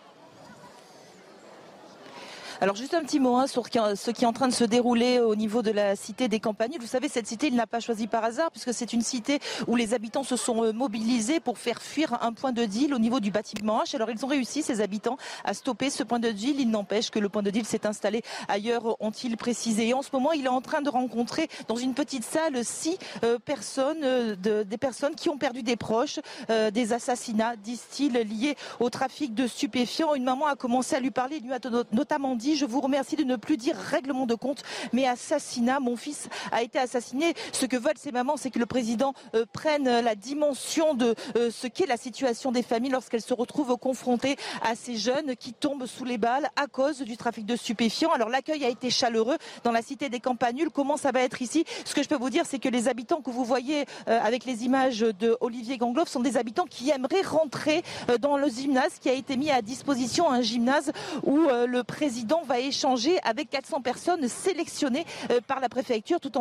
Alors 2.61 2.75
juste 2.75 2.95
un 2.95 3.03
petit 3.03 3.21
mot 3.21 3.37
hein, 3.37 3.47
sur 3.47 3.65
ce 3.67 4.11
qui 4.11 4.25
est 4.25 4.27
en 4.27 4.33
train 4.33 4.49
de 4.49 4.53
se 4.53 4.65
dérouler 4.65 5.21
au 5.21 5.37
niveau 5.37 5.61
de 5.61 5.71
la 5.71 5.95
cité 5.95 6.29
des 6.29 6.41
campagnes. 6.41 6.77
Vous 6.81 6.87
savez, 6.87 7.09
cette 7.09 7.27
cité, 7.27 7.49
il 7.49 7.55
n'a 7.55 7.67
pas 7.67 7.81
choisi 7.81 8.07
par 8.07 8.25
hasard 8.25 8.51
puisque 8.51 8.73
c'est 8.73 8.95
une 8.95 9.03
cité 9.03 9.41
où 9.67 9.77
les 9.77 9.93
habitants 9.93 10.23
se 10.23 10.37
sont 10.37 10.65
euh, 10.65 10.73
mobilisés 10.73 11.39
pour 11.39 11.59
faire 11.59 11.83
fuir 11.83 12.19
un 12.23 12.33
point 12.33 12.53
de 12.53 12.65
deal 12.65 12.95
au 12.95 12.99
niveau 12.99 13.21
du 13.21 13.31
bâtiment 13.31 13.83
H. 13.83 13.95
Alors 13.95 14.11
ils 14.11 14.25
ont 14.25 14.29
réussi, 14.29 14.63
ces 14.63 14.81
habitants, 14.81 15.19
à 15.45 15.53
stopper 15.53 15.91
ce 15.91 16.03
point 16.03 16.19
de 16.19 16.31
deal. 16.31 16.59
Il 16.59 16.71
n'empêche 16.71 17.11
que 17.11 17.19
le 17.19 17.29
point 17.29 17.43
de 17.43 17.51
deal 17.51 17.67
s'est 17.67 17.87
installé 17.87 18.23
ailleurs, 18.49 18.97
ont-ils 19.01 19.37
précisé. 19.37 19.89
Et 19.89 19.95
en 19.95 20.03
ce 20.03 20.09
moment, 20.13 20.33
il 20.33 20.47
est 20.47 20.49
en 20.49 20.63
train 20.63 20.81
de 20.81 20.89
rencontrer 20.89 21.49
dans 21.69 21.77
une 21.77 21.93
petite 21.93 22.25
salle 22.25 22.65
six 22.65 22.99
euh, 23.23 23.39
personnes, 23.39 24.03
euh, 24.03 24.65
des 24.65 24.79
personnes 24.79 25.15
qui 25.15 25.29
ont 25.29 25.37
perdu 25.37 25.63
des 25.63 25.77
proches, 25.77 26.21
des 26.49 26.93
assassinats, 26.93 27.57
disent-ils, 27.57 28.13
liés 28.13 28.57
au 28.81 28.91
trafic 28.91 29.35
de 29.35 29.47
stupéfiants. 29.47 30.15
Une 30.15 30.25
maman 30.25 30.47
a 30.47 30.57
commencé 30.57 30.97
à 30.97 31.01
lui 31.01 31.11
parler, 31.11 31.41
lui 31.41 31.53
a 31.53 31.59
notamment 31.93 32.35
dit 32.35 32.46
je 32.55 32.65
vous 32.65 32.81
remercie 32.81 33.17
de 33.17 33.25
ne 33.25 33.37
plus 33.37 33.57
dire 33.57 33.77
règlement 33.77 34.27
de 34.27 34.35
compte, 34.35 34.63
mais 34.93 35.07
assassinat. 35.07 35.81
Mon 35.81 35.97
fils 35.97 36.29
a 36.53 36.63
été 36.63 36.79
assassiné. 36.79 37.35
Ce 37.53 37.67
que 37.67 37.77
veulent 37.77 37.99
ces 37.99 38.13
mamans, 38.13 38.37
c'est 38.37 38.51
que 38.51 38.59
le 38.59 38.67
président 38.67 39.15
euh, 39.35 39.45
prenne 39.53 39.85
la 39.85 40.15
dimension 40.15 40.95
de 40.95 41.15
euh, 41.37 41.51
ce 41.51 41.67
qu'est 41.67 41.87
la 41.87 41.97
situation 41.97 42.53
des 42.53 42.63
familles 42.63 42.91
lorsqu'elles 42.91 43.23
se 43.23 43.35
retrouvent 43.35 43.77
confrontées 43.77 44.37
à 44.63 44.75
ces 44.75 44.97
jeunes 44.97 45.35
qui 45.37 45.53
tombent 45.53 45.87
sous 45.87 46.05
les 46.05 46.19
balles 46.19 46.49
à 46.57 46.67
cause 46.67 47.01
du 47.01 47.17
trafic 47.17 47.47
de 47.47 47.57
stupéfiants. 47.57 48.13
Alors 48.13 48.29
l'accueil 48.29 48.65
a 48.65 48.69
été 48.69 48.91
chaleureux 48.91 49.37
dans 49.65 49.73
la 49.73 49.83
cité 49.83 50.09
des 50.09 50.21
Campanules. 50.21 50.71
Comment 50.71 50.97
ça 50.97 51.13
va 51.13 51.23
être 51.23 51.43
ici? 51.43 51.65
Ce 51.85 51.95
que 51.95 52.03
je 52.03 52.09
peux 52.09 52.17
vous 52.17 52.31
dire, 52.31 52.45
c'est 52.47 52.59
que 52.59 52.69
les 52.69 52.89
habitants 52.89 53.23
que 53.23 53.31
vous 53.31 53.45
voyez 53.45 53.87
euh, 54.09 54.21
avec 54.23 54.45
les 54.45 54.65
images 54.65 55.01
de 55.01 55.37
Olivier 55.41 55.79
Gangloff 55.79 56.09
sont 56.09 56.21
des 56.21 56.37
habitants 56.37 56.67
qui 56.69 56.91
aimeraient 56.91 57.23
rentrer 57.23 57.83
dans 58.21 58.37
le 58.37 58.49
gymnase 58.49 58.99
qui 59.01 59.09
a 59.09 59.13
été 59.13 59.37
mis 59.37 59.51
à 59.51 59.63
disposition, 59.63 60.31
un 60.31 60.41
gymnase 60.41 60.93
où 61.25 61.49
le 61.67 61.83
président 61.83 62.36
va 62.43 62.61
échanger 62.61 63.19
avec 63.23 63.51
400 63.51 63.81
personnes 63.81 64.29
sélectionnées 64.29 65.05
euh, 65.31 65.41
par 65.47 65.61
la 65.61 65.69
préfecture. 65.69 66.21
Tout, 66.21 66.33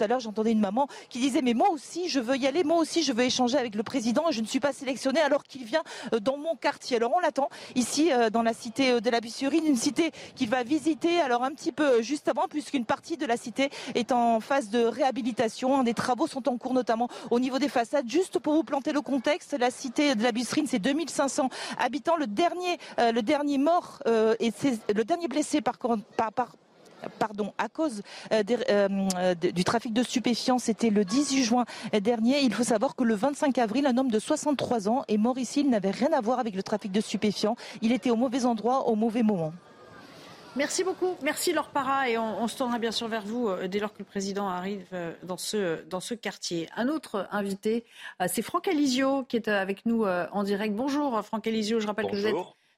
à 0.00 0.06
l'heure, 0.06 0.20
j'entendais 0.20 0.52
une 0.52 0.60
maman 0.60 0.88
qui 1.08 1.18
disait 1.18 1.42
mais 1.42 1.54
moi 1.54 1.70
aussi 1.70 2.08
je 2.08 2.20
veux 2.20 2.36
y 2.36 2.46
aller, 2.46 2.64
moi 2.64 2.78
aussi 2.78 3.02
je 3.02 3.12
veux 3.12 3.24
échanger 3.24 3.58
avec 3.58 3.74
le 3.74 3.82
président 3.82 4.28
et 4.28 4.32
je 4.32 4.40
ne 4.40 4.46
suis 4.46 4.60
pas 4.60 4.72
sélectionnée 4.72 5.20
alors 5.20 5.44
qu'il 5.44 5.64
vient 5.64 5.82
euh, 6.12 6.20
dans 6.20 6.36
mon 6.36 6.56
quartier. 6.56 6.96
Alors 6.96 7.12
on 7.16 7.20
l'attend 7.20 7.48
ici 7.74 8.12
euh, 8.12 8.30
dans 8.30 8.42
la 8.42 8.52
cité 8.52 9.00
de 9.00 9.10
la 9.10 9.20
Bussurine, 9.20 9.66
une 9.66 9.76
cité 9.76 10.12
qu'il 10.34 10.48
va 10.48 10.62
visiter 10.62 11.20
alors 11.20 11.42
un 11.42 11.50
petit 11.50 11.72
peu 11.72 12.02
juste 12.02 12.28
avant 12.28 12.46
puisqu'une 12.48 12.84
partie 12.84 13.16
de 13.16 13.26
la 13.26 13.36
cité 13.36 13.70
est 13.94 14.12
en 14.12 14.40
phase 14.40 14.70
de 14.70 14.84
réhabilitation. 14.84 15.82
Des 15.82 15.94
travaux 15.94 16.26
sont 16.26 16.48
en 16.48 16.56
cours 16.56 16.74
notamment 16.74 17.08
au 17.30 17.40
niveau 17.40 17.58
des 17.58 17.68
façades. 17.68 18.08
Juste 18.08 18.38
pour 18.38 18.54
vous 18.54 18.64
planter 18.64 18.92
le 18.92 19.00
contexte, 19.00 19.56
la 19.58 19.70
cité 19.70 20.14
de 20.14 20.22
la 20.22 20.32
Bussurine 20.32 20.66
c'est 20.66 20.78
2500 20.78 21.48
habitants. 21.78 22.16
Le 22.16 22.26
dernier, 22.26 22.78
le 22.98 23.20
dernier 23.20 23.58
mort 23.58 24.02
et 24.06 24.52
le 24.94 25.04
dernier 25.04 25.28
blessé 25.28 25.39
par, 25.60 25.76
pardon, 27.18 27.52
à 27.58 27.68
cause 27.68 28.02
euh, 28.32 28.42
euh, 28.68 29.34
du 29.34 29.64
trafic 29.64 29.92
de 29.92 30.02
stupéfiants, 30.02 30.58
c'était 30.58 30.90
le 30.90 31.04
18 31.04 31.44
juin 31.44 31.64
dernier. 31.92 32.40
Il 32.40 32.54
faut 32.54 32.64
savoir 32.64 32.96
que 32.96 33.04
le 33.04 33.14
25 33.14 33.58
avril, 33.58 33.86
un 33.86 33.96
homme 33.96 34.10
de 34.10 34.18
63 34.18 34.88
ans 34.88 35.04
est 35.08 35.16
mort 35.16 35.38
ici. 35.38 35.60
Il 35.60 35.70
n'avait 35.70 35.90
rien 35.90 36.12
à 36.12 36.20
voir 36.20 36.38
avec 36.38 36.54
le 36.54 36.62
trafic 36.62 36.92
de 36.92 37.00
stupéfiants. 37.00 37.56
Il 37.82 37.92
était 37.92 38.10
au 38.10 38.16
mauvais 38.16 38.44
endroit, 38.44 38.88
au 38.88 38.94
mauvais 38.94 39.22
moment. 39.22 39.52
Merci 40.56 40.82
beaucoup. 40.82 41.14
Merci 41.22 41.52
Laure 41.52 41.68
Parra 41.68 42.10
et 42.10 42.18
on, 42.18 42.48
se 42.48 42.56
tournera 42.56 42.80
bien 42.80 42.90
sûr 42.90 43.06
vers 43.06 43.22
vous 43.22 43.48
euh, 43.48 43.68
dès 43.68 43.78
lors 43.78 43.92
que 43.92 44.00
le 44.00 44.04
président 44.04 44.48
arrive 44.48 44.84
dans 45.22 45.36
ce, 45.36 45.84
dans 45.84 46.00
ce 46.00 46.12
quartier. 46.14 46.68
Un 46.76 46.88
autre 46.88 47.28
invité, 47.30 47.84
c'est 48.26 48.42
Franck 48.42 48.66
Alizio 48.66 49.22
qui 49.22 49.36
est 49.36 49.46
avec 49.46 49.86
nous 49.86 50.04
en 50.04 50.42
direct. 50.42 50.74
Bonjour 50.74 51.24
Franck 51.24 51.46
Alizio, 51.46 51.78
je 51.78 51.86
rappelle 51.86 52.06
que 52.06 52.16
vous 52.16 52.26
êtes 52.26 52.34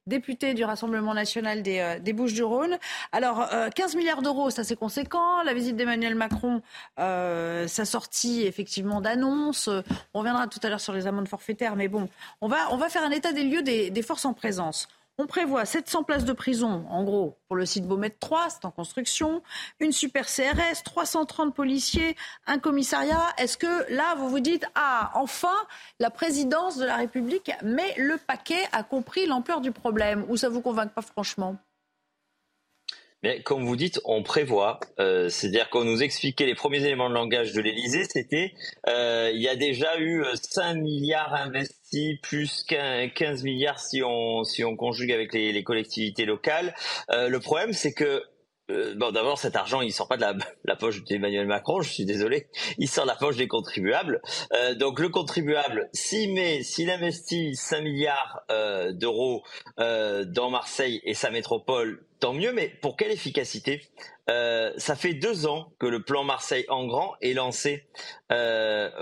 député 0.07 0.55
du 0.55 0.65
Rassemblement 0.65 1.15
national 1.15 1.63
des, 1.63 1.79
euh, 1.79 2.13
Bouches-du-Rhône. 2.13 2.79
Alors, 3.13 3.49
15 3.75 3.95
euh, 3.95 3.99
milliards 3.99 4.23
d'euros, 4.23 4.51
ça 4.51 4.65
c'est 4.65 4.77
conséquent. 4.77 5.43
La 5.45 5.55
visite 5.55 5.77
d'Emmanuel 5.77 6.15
Macron, 6.15 6.63
euh, 6.99 7.67
sa 7.69 7.85
sortie 7.85 8.43
effectivement 8.43 9.01
d'annonce. 9.01 9.69
On 10.15 10.19
reviendra 10.19 10.47
tout 10.47 10.61
à 10.63 10.69
l'heure 10.69 10.81
sur 10.81 10.93
les 10.93 11.07
amendes 11.07 11.29
forfaitaires, 11.29 11.77
mais 11.77 11.89
bon, 11.89 12.09
on 12.41 12.49
va, 12.49 12.73
on 12.73 12.77
va 12.77 12.89
faire 12.89 13.05
un 13.05 13.11
état 13.11 13.33
des 13.33 13.45
lieux 13.45 13.63
des 13.63 14.03
forces 14.03 14.25
en 14.25 14.35
présence. 14.35 14.89
On 15.23 15.27
prévoit 15.29 15.65
700 15.65 16.03
places 16.03 16.25
de 16.25 16.33
prison, 16.33 16.85
en 16.91 17.05
gros, 17.05 17.39
pour 17.47 17.55
le 17.55 17.65
site 17.65 17.87
Beaumet 17.87 18.11
3, 18.11 18.51
c'est 18.51 18.65
en 18.65 18.73
construction, 18.73 19.41
une 19.79 19.93
super 19.93 20.27
CRS, 20.27 20.83
330 20.85 21.55
policiers, 21.55 22.17
un 22.49 22.59
commissariat. 22.59 23.23
Est-ce 23.39 23.57
que 23.57 23.89
là, 23.95 24.17
vous 24.17 24.29
vous 24.29 24.41
dites, 24.41 24.67
ah, 24.75 25.13
enfin, 25.15 25.55
la 26.01 26.11
présidence 26.11 26.77
de 26.77 26.85
la 26.85 26.97
République 26.97 27.53
met 27.63 27.95
le 27.99 28.17
paquet, 28.17 28.67
a 28.73 28.83
compris 28.83 29.27
l'ampleur 29.27 29.61
du 29.61 29.71
problème, 29.71 30.27
ou 30.29 30.37
ça 30.37 30.49
ne 30.49 30.55
vous 30.55 30.61
convainc 30.61 30.93
pas 30.93 31.03
franchement? 31.03 31.57
Mais 33.23 33.43
comme 33.43 33.65
vous 33.65 33.77
dites, 33.77 34.01
on 34.05 34.23
prévoit. 34.23 34.81
Euh, 34.99 35.29
c'est-à-dire 35.29 35.71
qu'on 35.71 35.85
nous 35.85 36.03
expliquait 36.03 36.47
les 36.47 36.55
premiers 36.55 36.85
éléments 36.85 37.09
de 37.09 37.15
langage 37.15 37.53
de 37.53 37.61
l'Élysée, 37.61 38.05
c'était 38.05 38.53
euh, 38.89 39.31
il 39.33 39.41
y 39.41 39.49
a 39.49 39.57
déjà 39.57 39.99
eu 39.99 40.25
5 40.35 40.75
milliards 40.75 41.35
investis 41.35 42.19
plus 42.23 42.65
15 42.65 43.45
milliards 43.45 43.79
si 43.79 44.03
on 44.03 44.45
si 44.45 44.65
on 44.65 44.77
conjugue 44.77 45.13
avec 45.13 45.33
les, 45.33 45.53
les 45.53 45.63
collectivités 45.63 46.25
locales. 46.25 46.75
Euh, 47.11 47.29
le 47.29 47.41
problème, 47.41 47.73
c'est 47.73 47.93
que 47.93 48.23
euh, 48.73 48.95
bon, 48.97 49.13
d'abord, 49.13 49.39
cet 49.39 49.57
argent, 49.57 49.81
il 49.81 49.93
sort 49.93 50.09
pas 50.09 50.17
de 50.17 50.25
la, 50.65 50.77
poche 50.77 51.05
d'Emmanuel 51.05 51.47
Macron, 51.47 51.81
je 51.81 51.91
suis 51.91 52.05
désolé. 52.05 52.49
Il 52.79 52.89
sort 52.89 53.05
de 53.05 53.11
la 53.11 53.17
poche 53.17 53.37
des 53.37 53.49
contribuables. 53.49 54.21
Euh, 54.53 54.75
donc, 54.75 54.99
le 55.01 55.09
contribuable, 55.09 55.89
s'il 55.93 56.33
met, 56.35 56.63
s'il 56.63 56.91
investit 56.91 57.55
5 57.55 57.83
milliards 57.83 58.41
euh, 58.51 58.93
d'euros 58.93 59.43
euh, 59.79 60.25
dans 60.25 60.51
Marseille 60.51 61.01
et 61.05 61.15
sa 61.15 61.31
métropole, 61.31 62.05
tant 62.21 62.33
mieux. 62.33 62.53
Mais 62.53 62.69
pour 62.69 62.97
quelle 62.97 63.11
efficacité? 63.11 63.83
Euh, 64.31 64.73
Ça 64.77 64.97
fait 64.97 65.15
deux 65.15 65.47
ans 65.47 65.73
que 65.79 65.87
le 65.87 66.03
plan 66.03 66.25
Marseille 66.25 66.65
en 66.69 66.87
grand 66.87 67.15
est 67.21 67.35
lancé. 67.35 67.89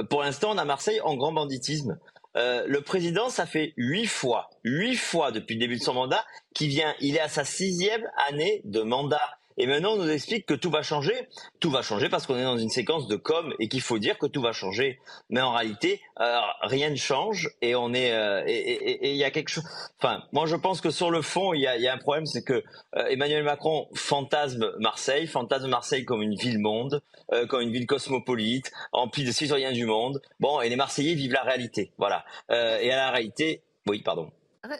pour 0.08 0.22
l'instant, 0.22 0.52
on 0.52 0.58
a 0.58 0.64
Marseille 0.64 1.00
en 1.02 1.16
grand 1.16 1.32
banditisme. 1.32 1.98
Euh, 2.36 2.64
le 2.66 2.80
président, 2.80 3.28
ça 3.28 3.46
fait 3.46 3.72
huit 3.76 4.06
fois, 4.06 4.50
huit 4.64 4.96
fois 4.96 5.32
depuis 5.32 5.54
le 5.54 5.60
début 5.60 5.76
de 5.76 5.82
son 5.82 5.94
mandat, 5.94 6.24
qui 6.54 6.68
vient, 6.68 6.94
il 7.00 7.16
est 7.16 7.20
à 7.20 7.28
sa 7.28 7.44
sixième 7.44 8.08
année 8.28 8.62
de 8.64 8.82
mandat. 8.82 9.38
Et 9.56 9.66
maintenant, 9.66 9.92
on 9.92 9.96
nous 9.96 10.10
explique 10.10 10.46
que 10.46 10.54
tout 10.54 10.70
va 10.70 10.82
changer. 10.82 11.28
Tout 11.58 11.70
va 11.70 11.82
changer 11.82 12.08
parce 12.08 12.26
qu'on 12.26 12.36
est 12.36 12.44
dans 12.44 12.56
une 12.56 12.70
séquence 12.70 13.08
de 13.08 13.16
com 13.16 13.52
et 13.58 13.68
qu'il 13.68 13.80
faut 13.80 13.98
dire 13.98 14.18
que 14.18 14.26
tout 14.26 14.40
va 14.40 14.52
changer. 14.52 15.00
Mais 15.28 15.40
en 15.40 15.52
réalité, 15.52 16.00
euh, 16.20 16.38
rien 16.62 16.90
ne 16.90 16.96
change 16.96 17.50
et 17.60 17.74
on 17.74 17.92
est 17.92 18.12
euh, 18.12 18.42
il 18.46 19.16
y 19.16 19.24
a 19.24 19.30
quelque 19.30 19.48
chose. 19.48 19.64
Enfin, 19.98 20.22
moi, 20.32 20.46
je 20.46 20.56
pense 20.56 20.80
que 20.80 20.90
sur 20.90 21.10
le 21.10 21.22
fond, 21.22 21.52
il 21.52 21.60
y 21.60 21.66
a, 21.66 21.76
y 21.76 21.88
a, 21.88 21.94
un 21.94 21.98
problème, 21.98 22.26
c'est 22.26 22.42
que 22.42 22.62
euh, 22.96 23.06
Emmanuel 23.08 23.44
Macron 23.44 23.88
fantasme 23.94 24.72
Marseille, 24.78 25.26
fantasme 25.26 25.68
Marseille 25.68 26.04
comme 26.04 26.22
une 26.22 26.34
ville 26.34 26.58
monde, 26.58 27.02
comme 27.48 27.60
une 27.60 27.70
ville 27.70 27.86
cosmopolite, 27.86 28.72
emplie 28.92 29.24
de 29.24 29.32
citoyens 29.32 29.72
du 29.72 29.86
monde. 29.86 30.20
Bon, 30.40 30.60
et 30.60 30.68
les 30.68 30.76
Marseillais 30.76 31.14
vivent 31.14 31.32
la 31.32 31.42
réalité. 31.42 31.92
Voilà. 31.98 32.24
et 32.48 32.90
à 32.90 32.96
la 32.96 33.10
réalité, 33.10 33.62
oui, 33.86 34.02
pardon. 34.02 34.30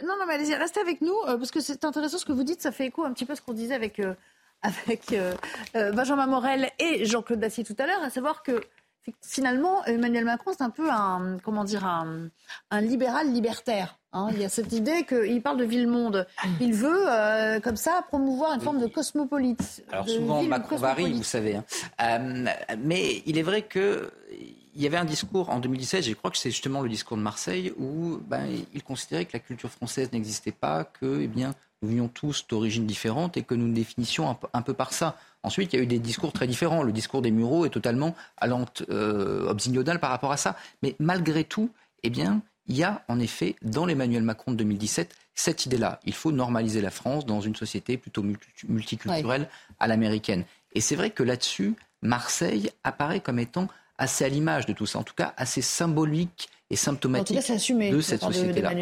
Non, 0.05 0.17
non, 0.19 0.27
mais 0.27 0.35
allez-y, 0.35 0.55
restez 0.55 0.81
avec 0.81 1.01
nous, 1.01 1.15
parce 1.25 1.51
que 1.51 1.61
c'est 1.61 1.85
intéressant 1.85 2.19
ce 2.19 2.25
que 2.25 2.33
vous 2.33 2.43
dites, 2.43 2.61
ça 2.61 2.73
fait 2.73 2.87
écho 2.87 3.05
un 3.05 3.13
petit 3.13 3.25
peu 3.25 3.35
à 3.35 3.37
ce 3.37 3.43
qu'on 3.43 3.53
disait 3.53 3.75
avec 3.75 4.01
avec 4.63 5.13
euh, 5.13 5.35
euh, 5.77 5.93
Benjamin 5.93 6.27
Morel 6.27 6.71
et 6.79 7.05
Jean-Claude 7.05 7.41
Dacier 7.41 7.65
tout 7.65 7.77
à 7.79 7.87
l'heure, 7.87 8.03
à 8.03 8.11
savoir 8.11 8.43
que 8.43 8.61
finalement, 9.23 9.85
Emmanuel 9.87 10.25
Macron, 10.25 10.53
c'est 10.57 10.63
un 10.63 10.71
peu 10.71 10.91
un, 10.91 11.39
comment 11.43 11.65
dire, 11.65 11.87
un, 11.87 12.81
libéral 12.81 13.33
libertaire. 13.33 13.99
Hein. 14.13 14.29
Il 14.33 14.41
y 14.41 14.45
a 14.45 14.49
cette 14.49 14.73
idée 14.73 15.05
qu'il 15.05 15.41
parle 15.43 15.57
de 15.57 15.65
ville-monde. 15.65 16.27
Il 16.61 16.75
veut, 16.75 17.05
euh, 17.09 17.61
comme 17.61 17.77
ça, 17.77 18.05
promouvoir 18.09 18.53
une 18.53 18.61
forme 18.61 18.81
de 18.81 18.87
cosmopolite. 18.87 19.85
Alors 19.91 20.09
souvent, 20.09 20.43
Macron 20.43 20.77
varie, 20.77 21.13
vous 21.13 21.23
savez. 21.23 21.61
Hein. 21.99 22.45
mais 22.79 23.23
il 23.25 23.39
est 23.39 23.43
vrai 23.43 23.63
que 23.63 24.13
il 24.75 24.83
y 24.83 24.87
avait 24.87 24.97
un 24.97 25.05
discours 25.05 25.51
en 25.51 25.59
2017, 25.59 26.05
je 26.05 26.15
crois 26.15 26.31
que 26.31 26.39
c'est 26.39 26.51
justement 26.51 26.81
le 26.81 26.89
discours 26.89 27.17
de 27.17 27.23
Marseille, 27.23 27.73
où 27.77 28.19
ben, 28.27 28.47
il 28.73 28.83
considérait 28.83 29.25
que 29.25 29.33
la 29.33 29.41
culture 29.41 29.71
française 29.71 30.13
n'existait 30.13 30.53
pas, 30.53 30.85
que 30.85 31.21
eh 31.23 31.27
bien, 31.27 31.55
nous 31.83 31.89
venions 31.89 32.09
tous 32.09 32.47
d'origines 32.49 32.87
différentes 32.87 33.37
et 33.37 33.43
que 33.43 33.55
nous 33.55 33.67
nous 33.67 33.75
définissions 33.75 34.37
un 34.53 34.63
peu, 34.63 34.75
par 34.75 34.93
ça. 34.93 35.17
Ensuite, 35.43 35.73
il 35.73 35.77
y 35.77 35.79
a 35.81 35.83
eu 35.83 35.87
des 35.87 35.99
discours 35.99 36.33
très 36.33 36.47
différents. 36.47 36.83
Le 36.83 36.93
discours 36.93 37.23
des 37.23 37.31
Mureaux 37.31 37.65
est 37.65 37.71
totalement 37.71 38.15
allant 38.37 38.67
euh, 38.91 39.55
par 40.01 40.11
rapport 40.11 40.33
à 40.33 40.37
ça. 40.37 40.57
Mais 40.83 40.95
malgré 40.99 41.45
tout, 41.45 41.71
eh 42.03 42.11
bien, 42.11 42.43
il 42.67 42.77
y 42.77 42.85
a 42.85 43.03
en 43.09 43.19
effet 43.19 43.57
dans 43.63 43.87
l'Emmanuel 43.87 44.23
Macron 44.23 44.53
de 44.53 44.59
2017 44.59 45.15
cette 45.35 45.65
idée-là. 45.65 46.01
Il 46.05 46.13
faut 46.13 46.33
normaliser 46.33 46.83
la 46.83 46.91
France 46.91 47.25
dans 47.25 47.41
une 47.41 47.57
société 47.57 47.97
plutôt 47.97 48.23
multiculturelle 48.69 49.49
à 49.79 49.89
l'américaine. 49.89 50.45
Et 50.75 50.81
c'est 50.81 50.97
vrai 50.97 51.11
que 51.11 51.23
là-dessus, 51.23 51.75
Marseille 52.03 52.71
apparaît 52.85 53.21
comme 53.21 53.39
étant 53.39 53.69
assez 53.97 54.25
à 54.25 54.29
l'image 54.29 54.67
de 54.67 54.73
tout 54.73 54.87
ça, 54.87 54.99
en 54.99 55.03
tout 55.03 55.15
cas 55.15 55.35
assez 55.37 55.63
symbolique 55.63 56.49
et 56.71 56.77
symptomatique 56.77 57.37
de 57.37 58.01
cette 58.01 58.23
société-là. 58.23 58.73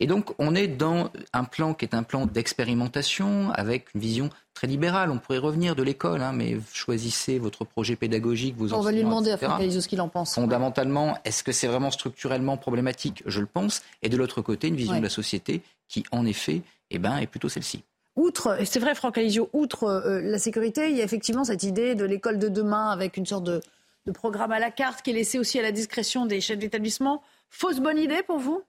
Et 0.00 0.06
donc, 0.06 0.32
on 0.38 0.54
est 0.54 0.68
dans 0.68 1.10
un 1.34 1.44
plan 1.44 1.74
qui 1.74 1.84
est 1.84 1.94
un 1.94 2.02
plan 2.02 2.26
d'expérimentation 2.26 3.50
avec 3.52 3.86
une 3.94 4.00
vision 4.00 4.30
très 4.54 4.66
libérale. 4.66 5.10
On 5.10 5.18
pourrait 5.18 5.38
revenir 5.38 5.76
de 5.76 5.82
l'école, 5.82 6.22
hein, 6.22 6.32
mais 6.32 6.56
choisissez 6.72 7.38
votre 7.38 7.64
projet 7.64 7.94
pédagogique, 7.94 8.56
vos 8.56 8.72
On 8.72 8.80
va 8.80 8.90
lui 8.90 9.02
demander 9.02 9.32
à 9.32 9.36
Franck 9.36 9.60
ce 9.60 9.86
qu'il 9.86 10.00
en 10.00 10.08
pense. 10.08 10.34
Fondamentalement, 10.34 11.18
est-ce 11.24 11.42
que 11.42 11.52
c'est 11.52 11.66
vraiment 11.66 11.90
structurellement 11.90 12.56
problématique? 12.56 13.22
Je 13.26 13.40
le 13.40 13.46
pense. 13.46 13.82
Et 14.02 14.08
de 14.08 14.16
l'autre 14.16 14.40
côté, 14.40 14.68
une 14.68 14.76
vision 14.76 14.96
de 14.96 15.02
la 15.02 15.10
société 15.10 15.60
qui, 15.88 16.04
en 16.12 16.24
effet, 16.24 16.62
eh 16.90 16.98
ben, 16.98 17.18
est 17.18 17.26
plutôt 17.26 17.50
celle-ci. 17.50 17.82
Outre, 18.16 18.56
c'est 18.64 18.78
vrai, 18.78 18.94
Franck 18.94 19.18
Alizio, 19.18 19.50
outre 19.52 19.84
euh, 19.84 20.22
la 20.22 20.38
sécurité, 20.38 20.88
il 20.88 20.96
y 20.96 21.02
a 21.02 21.04
effectivement 21.04 21.44
cette 21.44 21.64
idée 21.64 21.94
de 21.94 22.06
l'école 22.06 22.38
de 22.38 22.48
demain 22.48 22.88
avec 22.88 23.18
une 23.18 23.26
sorte 23.26 23.44
de 23.44 23.60
de 24.06 24.12
programme 24.12 24.52
à 24.52 24.58
la 24.58 24.70
carte 24.70 25.02
qui 25.02 25.10
est 25.10 25.14
laissé 25.14 25.38
aussi 25.38 25.58
à 25.58 25.62
la 25.62 25.72
discrétion 25.72 26.26
des 26.26 26.40
chefs 26.40 26.58
d'établissement. 26.58 27.22
Fausse 27.50 27.80
bonne 27.80 27.98
idée 27.98 28.22
pour 28.22 28.38
vous? 28.38 28.62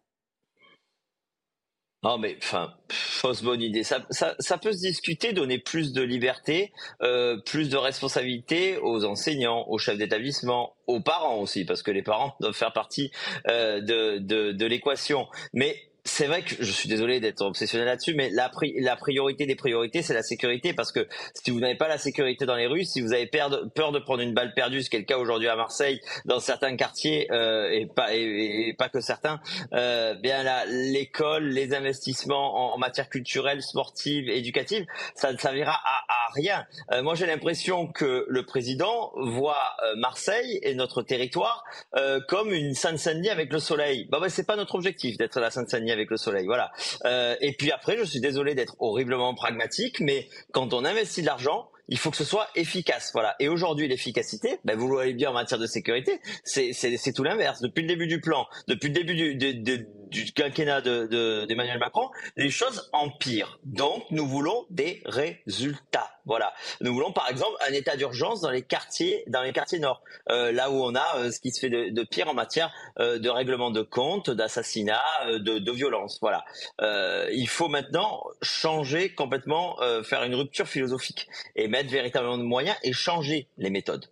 Non, 2.04 2.18
mais 2.20 2.38
enfin, 2.38 2.74
fausse 2.90 3.42
bonne 3.42 3.62
idée. 3.62 3.84
Ça, 3.84 4.06
ça, 4.12 4.58
peut 4.58 4.72
se 4.72 4.80
discuter, 4.80 5.34
donner 5.34 5.58
plus 5.58 5.94
de 5.94 6.02
liberté, 6.04 6.72
euh, 7.02 7.38
plus 7.38 7.70
de 7.70 7.78
responsabilité 7.78 8.78
aux 8.78 9.04
enseignants, 9.04 9.66
aux 9.68 9.80
chefs 9.80 9.98
d'établissement, 9.98 10.76
aux 10.86 11.02
parents 11.02 11.40
aussi, 11.40 11.66
parce 11.66 11.82
que 11.82 11.90
les 11.90 12.04
parents 12.04 12.36
doivent 12.40 12.56
faire 12.56 12.72
partie 12.72 13.12
euh, 13.48 13.82
de, 13.82 14.20
de, 14.20 14.52
de 14.52 14.66
l'équation. 14.68 15.28
Mais 15.54 15.76
c'est 16.08 16.26
vrai 16.26 16.42
que 16.42 16.56
je 16.60 16.72
suis 16.72 16.90
désolé 16.90 17.20
d'être 17.20 17.42
obsessionné 17.42 17.86
là-dessus, 17.86 18.14
mais 18.16 18.30
la, 18.30 18.50
la, 18.80 18.96
priorité 18.96 19.46
des 19.46 19.56
priorités, 19.56 20.02
c'est 20.02 20.14
la 20.14 20.24
sécurité, 20.24 20.74
parce 20.74 20.92
que 20.92 21.08
si 21.34 21.52
vous 21.52 21.60
n'avez 21.60 21.76
pas 21.76 21.88
la 21.88 21.98
sécurité 21.98 22.46
dans 22.46 22.56
les 22.56 22.68
rues, 22.68 22.86
si 22.86 23.02
vous 23.02 23.14
avez 23.14 23.28
peur 23.28 23.50
de, 23.50 24.00
prendre 24.00 24.22
une 24.22 24.34
balle 24.34 24.54
perdue, 24.54 24.82
ce 24.82 24.90
qui 24.90 24.96
est 24.96 25.00
le 25.00 25.06
cas 25.06 25.18
aujourd'hui 25.18 25.48
à 25.48 25.56
Marseille, 25.56 26.02
dans 26.26 26.40
certains 26.40 26.76
quartiers 26.76 27.28
euh, 27.32 27.70
et 27.70 27.86
pas 27.86 28.14
et, 28.14 28.74
pas 28.78 28.90
que 28.90 29.02
certains, 29.02 29.40
euh, 29.74 30.16
bien 30.16 30.44
là, 30.44 30.66
l'école, 30.68 31.50
les 31.50 31.74
investissements 31.74 32.74
en, 32.74 32.78
matière 32.78 33.10
culturelle, 33.10 33.62
sportive, 33.62 34.30
éducative, 34.30 34.86
ça 35.16 35.34
ne 35.34 35.38
servira 35.38 35.74
à, 35.74 36.06
à 36.08 36.32
rien. 36.34 36.66
Euh, 36.92 37.04
moi, 37.04 37.16
j'ai 37.16 37.26
l'impression 37.26 37.88
que 37.88 38.26
le 38.28 38.46
président 38.46 39.12
voit 39.16 39.58
euh, 39.84 39.96
Marseille 39.98 40.60
et 40.64 40.74
notre 40.76 41.02
territoire 41.02 41.64
euh, 41.96 42.20
comme 42.28 42.52
une 42.52 42.74
Sainte-Saint-Denis 42.74 43.30
avec 43.30 43.52
le 43.52 43.60
soleil. 43.60 44.08
Bah, 44.12 44.20
bah 44.20 44.30
c'est 44.30 44.46
pas 44.46 44.56
notre 44.56 44.76
objectif 44.76 45.18
d'être 45.18 45.40
la 45.40 45.52
Sainte-Saint-Denis 45.52 45.92
avec 45.98 46.10
le 46.10 46.18
soleil. 46.18 46.46
Voilà. 46.46 46.72
Euh, 47.06 47.36
et 47.42 47.54
puis 47.54 47.72
après, 47.72 47.98
je 47.98 48.04
suis 48.04 48.20
désolé 48.20 48.56
d'être 48.56 48.76
horriblement 48.80 49.34
pragmatique, 49.36 50.00
mais 50.00 50.28
quand 50.52 50.74
on 50.74 50.86
investit 50.86 51.22
de 51.22 51.28
l'argent, 51.28 51.70
il 51.90 51.98
faut 51.98 52.12
que 52.12 52.18
ce 52.18 52.24
soit 52.24 52.48
efficace. 52.56 53.12
Voilà. 53.14 53.36
Et 53.40 53.48
aujourd'hui, 53.48 53.88
l'efficacité, 53.88 54.60
ben 54.66 54.78
vous 54.78 54.88
le 54.88 54.94
voyez 54.94 55.14
bien 55.14 55.30
en 55.30 55.34
matière 55.34 55.60
de 55.60 55.68
sécurité, 55.68 56.20
c'est 56.44 57.14
tout 57.14 57.24
l'inverse. 57.24 57.62
Depuis 57.62 57.82
le 57.82 57.88
début 57.88 58.08
du 58.08 58.20
plan, 58.20 58.46
depuis 58.68 58.90
le 58.90 58.94
début 58.94 59.16
du, 59.36 59.88
du 60.10 60.32
quinquennat 60.32 60.82
d'Emmanuel 60.82 61.76
de, 61.76 61.80
Macron, 61.80 62.10
les 62.36 62.50
choses 62.50 62.90
empirent. 62.94 63.60
Donc, 63.64 64.06
nous 64.12 64.28
voulons 64.28 64.66
des 64.70 65.02
résultats. 65.06 66.12
Voilà. 66.26 66.54
Nous 66.82 66.94
voulons, 66.94 67.14
par 67.14 67.30
exemple, 67.30 67.56
un 67.68 67.74
état 67.74 67.96
d'urgence 67.96 68.42
dans 68.42 68.52
les 68.52 68.62
quartiers, 68.62 69.24
dans 69.28 69.42
les 69.42 69.54
quartiers 69.54 69.80
nord, 69.80 70.02
euh, 70.30 70.52
là 70.52 70.70
où 70.70 70.84
on 70.84 70.94
a 70.94 71.18
euh, 71.18 71.32
ce 71.32 71.40
qui 71.40 71.52
se 71.52 71.60
fait 71.62 71.70
de, 71.70 72.04
pire 72.04 72.28
en 72.28 72.34
matière 72.34 72.74
euh, 73.00 73.18
de 73.18 73.30
règlement 73.30 73.72
de 73.72 73.82
compte, 73.82 74.30
d'assassinat, 74.30 75.02
de, 75.30 75.60
de, 75.60 75.72
violence. 75.72 76.18
Voilà. 76.22 76.44
il 77.32 77.48
faut 77.48 77.68
maintenant 77.70 78.24
changer 78.42 79.14
complètement, 79.14 79.78
faire 80.04 80.24
une 80.24 80.36
rupture 80.36 80.68
philosophique 80.68 81.28
et 81.56 81.68
mettre 81.68 81.90
véritablement 81.90 82.38
de 82.38 82.44
moyens 82.44 82.76
et 82.84 82.94
changer 82.94 83.48
les 83.58 83.70
méthodes. 83.70 84.06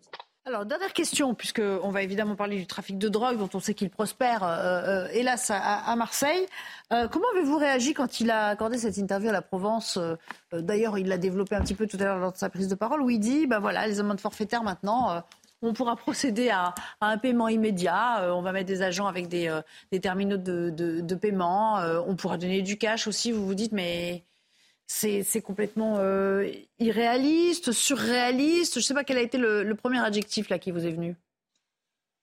Alors, 0.48 0.64
dernière 0.64 0.94
question, 0.94 1.34
puisqu'on 1.34 1.90
va 1.90 2.04
évidemment 2.04 2.36
parler 2.36 2.58
du 2.58 2.68
trafic 2.68 3.00
de 3.00 3.10
drogue, 3.10 3.40
dont 3.40 3.50
on 3.56 3.60
sait 3.60 3.74
qu'il 3.74 3.90
prospère, 3.90 4.44
euh, 4.44 5.06
euh, 5.06 5.08
hélas, 5.12 5.52
à, 5.52 5.96
Marseille. 5.96 6.46
Euh, 6.94 7.08
comment 7.08 7.26
avez-vous 7.34 7.58
réagi 7.58 7.96
quand 7.96 8.20
il 8.20 8.30
a 8.30 8.50
accordé 8.50 8.78
cette 8.78 8.98
interview 8.98 9.30
à 9.30 9.32
la 9.32 9.42
Provence 9.42 9.98
D'ailleurs, 10.52 11.00
il 11.00 11.08
l'a 11.08 11.18
développé 11.18 11.56
un 11.56 11.62
petit 11.62 11.74
peu 11.74 11.88
tout 11.88 11.98
à 12.00 12.04
l'heure 12.04 12.20
lors 12.20 12.32
de 12.32 12.38
sa 12.38 12.52
prise 12.52 12.68
de 12.68 12.76
parole, 12.76 13.02
où 13.02 13.10
il 13.10 13.20
dit, 13.20 13.48
ben 13.48 13.58
voilà, 13.58 13.88
les 13.88 14.00
amendes 14.00 14.20
forfaitaires 14.20 14.62
maintenant, 14.62 15.24
on 15.64 15.74
pourra 15.74 15.96
procéder 15.96 16.52
à, 16.52 16.76
un 17.02 17.18
paiement 17.18 17.48
immédiat. 17.48 18.32
on 18.36 18.44
va 18.44 18.52
mettre 18.52 18.68
des 18.68 18.84
agents 18.84 19.08
avec 19.08 19.28
des, 19.28 19.52
terminaux 20.00 20.38
de, 20.38 20.70
de 20.70 21.16
paiement. 21.16 21.80
on 22.06 22.16
pourra 22.16 22.38
donner 22.38 22.62
du 22.62 22.78
cash 22.78 23.08
aussi. 23.08 23.32
Vous 23.32 23.48
vous 23.48 23.56
dites, 23.56 23.72
mais 23.72 24.24
c'est 24.88 25.42
complètement 25.42 25.96
euh, 26.00 26.50
irréaliste, 26.80 27.72
surréaliste. 27.72 28.76
Je 28.76 28.80
ne 28.80 28.84
sais 28.84 28.94
pas 28.94 29.04
quel 29.04 29.18
a 29.18 29.22
été 29.22 29.38
le, 29.38 29.74
premier 29.76 30.00
adjectif 30.00 30.50
là 30.50 30.60
qui 30.60 30.72
vous 30.72 30.86
est 30.86 30.92
venu. 30.92 31.16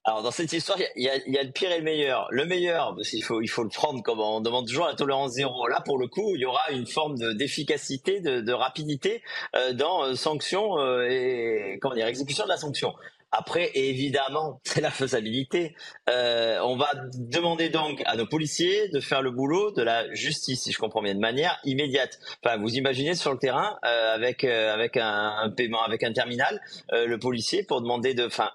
Alors 0.05 0.23
dans 0.23 0.33
cette 0.33 0.53
histoire, 0.53 0.79
il 0.97 1.03
y, 1.05 1.09
a, 1.09 1.43
le 1.43 1.53
pire 1.53 1.71
et 1.71 1.79
le 1.79 1.85
meilleur. 1.85 2.27
Le 2.31 2.45
meilleur, 2.45 2.95
parce 2.97 3.11
qu'il 3.11 3.23
faut, 3.23 3.41
il 3.41 3.47
faut 3.47 3.63
le 3.63 3.69
prendre 3.69 4.03
comme 4.03 4.21
on 4.21 4.41
demande 4.41 4.67
toujours 4.67 4.87
la 4.87 4.95
tolérance 4.95 5.33
zéro. 5.33 5.69
Là, 5.69 5.81
pour 5.81 5.97
le 5.97 6.09
coup, 6.09 6.35
il 6.35 6.41
y 6.41 6.45
aura 6.45 6.71
une 6.73 6.87
forme 6.87 7.17
d'efficacité, 7.35 8.21
de, 8.21 8.53
rapidité 8.53 9.23
euh, 9.55 9.73
dans 9.73 10.05
euh, 10.05 10.15
sanction 10.17 10.77
et 11.03 11.79
comment 11.81 11.95
dire 11.95 12.07
exécution 12.07 12.45
de 12.45 12.49
la 12.49 12.57
sanction. 12.57 12.95
Après, 13.33 13.71
évidemment, 13.75 14.61
c'est 14.65 14.83
la 14.83 14.91
faisabilité. 14.91 15.75
Euh, 16.11 16.61
on 16.63 16.77
va 16.77 16.91
demander 17.15 17.71
donc 17.71 18.03
à 18.05 18.17
nos 18.17 18.27
policiers 18.27 18.89
de 18.89 19.01
faire 19.01 19.23
le 19.23 19.31
boulot 19.31 19.73
de 19.73 19.83
la 19.83 20.13
justice, 20.15 20.63
si 20.63 20.73
je 20.73 20.79
comprends 20.79 21.03
bien, 21.03 21.15
de 21.15 21.21
manière 21.21 21.59
immédiate. 21.65 22.19
Enfin, 22.45 22.59
vous 22.59 22.75
imaginez 22.75 23.15
sur 23.15 23.33
le 23.33 23.39
terrain 23.39 23.79
euh, 23.85 24.15
avec 24.15 24.45
euh, 24.45 24.73
avec 24.73 24.97
un, 24.99 25.51
paiement, 25.57 25.83
avec 25.83 26.03
un 26.03 26.13
terminal, 26.13 26.61
le 26.91 27.17
policier 27.17 27.63
pour 27.63 27.81
demander 27.81 28.15
de, 28.15 28.27
enfin, 28.27 28.51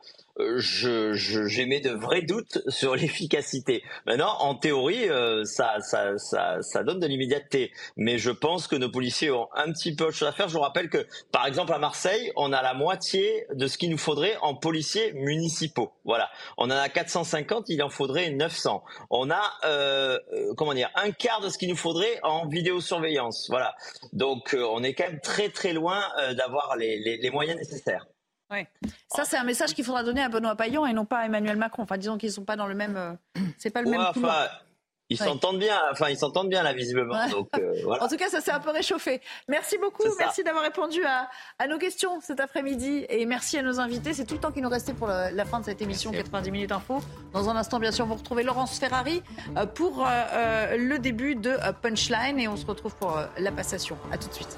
je, 0.57 1.13
j'émets 1.13 1.79
de 1.79 1.91
vrais 1.91 2.21
doutes 2.21 2.59
sur 2.67 2.95
l'efficacité. 2.95 3.83
Maintenant, 4.05 4.35
en 4.39 4.55
théorie, 4.55 5.09
euh, 5.09 5.43
ça, 5.43 5.79
ça, 5.81 6.17
ça, 6.17 6.57
ça, 6.61 6.83
donne 6.83 6.99
de 6.99 7.07
l'immédiateté. 7.07 7.71
Mais 7.95 8.17
je 8.17 8.31
pense 8.31 8.67
que 8.67 8.75
nos 8.75 8.89
policiers 8.89 9.31
ont 9.31 9.47
un 9.55 9.71
petit 9.71 9.95
peu 9.95 10.05
autre 10.05 10.15
chose 10.15 10.27
à 10.27 10.31
faire. 10.31 10.47
Je 10.47 10.53
vous 10.53 10.61
rappelle 10.61 10.89
que, 10.89 11.05
par 11.31 11.45
exemple, 11.47 11.73
à 11.73 11.79
Marseille, 11.79 12.31
on 12.35 12.53
a 12.53 12.61
la 12.61 12.73
moitié 12.73 13.45
de 13.53 13.67
ce 13.67 13.77
qu'il 13.77 13.89
nous 13.89 13.97
faudrait 13.97 14.37
en 14.41 14.55
policiers 14.55 15.13
municipaux. 15.13 15.91
Voilà. 16.05 16.29
On 16.57 16.65
en 16.65 16.71
a 16.71 16.89
450, 16.89 17.69
il 17.69 17.81
en 17.83 17.89
faudrait 17.89 18.29
900. 18.29 18.83
On 19.09 19.29
a, 19.29 19.41
euh, 19.65 20.19
euh, 20.33 20.53
comment 20.55 20.73
dire, 20.73 20.89
un 20.95 21.11
quart 21.11 21.41
de 21.41 21.49
ce 21.49 21.57
qu'il 21.57 21.69
nous 21.69 21.75
faudrait 21.75 22.19
en 22.23 22.47
vidéosurveillance. 22.47 23.47
Voilà. 23.49 23.75
Donc, 24.13 24.53
euh, 24.53 24.65
on 24.71 24.83
est 24.83 24.93
quand 24.93 25.07
même 25.07 25.19
très 25.21 25.49
très 25.49 25.73
loin 25.73 26.01
d'avoir 26.35 26.75
les, 26.75 26.99
les, 26.99 27.17
les 27.17 27.29
moyens 27.29 27.57
nécessaires. 27.57 28.05
Oui. 28.51 28.65
Ça, 29.13 29.25
c'est 29.25 29.37
un 29.37 29.43
message 29.43 29.73
qu'il 29.73 29.83
faudra 29.83 30.03
donner 30.03 30.21
à 30.21 30.29
Benoît 30.29 30.55
Payon 30.55 30.85
et 30.85 30.93
non 30.93 31.05
pas 31.05 31.19
à 31.19 31.25
Emmanuel 31.25 31.57
Macron. 31.57 31.83
Enfin, 31.83 31.97
disons 31.97 32.17
qu'ils 32.17 32.29
ne 32.29 32.33
sont 32.33 32.45
pas 32.45 32.55
dans 32.55 32.67
le 32.67 32.75
même. 32.75 32.95
Euh, 32.95 33.41
c'est 33.57 33.69
pas 33.69 33.81
le 33.81 33.89
même. 33.89 33.99
Enfin, 33.99 34.47
ils 35.09 35.17
s'entendent 35.17 35.59
bien. 35.59 35.77
Enfin, 35.91 36.09
ils 36.09 36.17
s'entendent 36.17 36.49
bien 36.49 36.63
là, 36.63 36.73
visiblement. 36.73 37.27
Donc, 37.29 37.49
euh, 37.57 37.73
voilà. 37.83 38.03
En 38.03 38.07
tout 38.07 38.15
cas, 38.15 38.29
ça 38.29 38.39
s'est 38.39 38.51
un 38.51 38.59
peu 38.59 38.71
réchauffé. 38.71 39.21
Merci 39.49 39.77
beaucoup. 39.77 40.03
Merci 40.17 40.43
d'avoir 40.43 40.63
répondu 40.63 41.03
à, 41.05 41.29
à, 41.59 41.67
nos 41.67 41.77
questions 41.77 42.21
cet 42.21 42.39
après-midi 42.39 43.05
et 43.09 43.25
merci 43.25 43.57
à 43.57 43.63
nos 43.63 43.79
invités. 43.79 44.13
C'est 44.13 44.25
tout 44.25 44.35
le 44.35 44.41
temps 44.41 44.51
qui 44.51 44.61
nous 44.61 44.69
restait 44.69 44.93
pour 44.93 45.07
la, 45.07 45.45
fin 45.45 45.59
de 45.59 45.65
cette 45.65 45.81
émission 45.81 46.11
90 46.11 46.51
minutes 46.51 46.71
info. 46.71 47.01
Dans 47.33 47.49
un 47.49 47.55
instant, 47.55 47.79
bien 47.79 47.91
sûr, 47.91 48.05
vous 48.05 48.15
retrouvez 48.15 48.43
Laurence 48.43 48.79
Ferrari 48.79 49.23
euh, 49.57 49.65
pour 49.65 50.05
le 50.05 50.97
début 50.97 51.35
de 51.35 51.55
Punchline 51.81 52.39
et 52.39 52.47
on 52.47 52.55
se 52.55 52.65
retrouve 52.65 52.95
pour 52.95 53.19
la 53.37 53.51
passation. 53.51 53.97
À 54.11 54.17
tout 54.17 54.29
de 54.29 54.33
suite. 54.33 54.57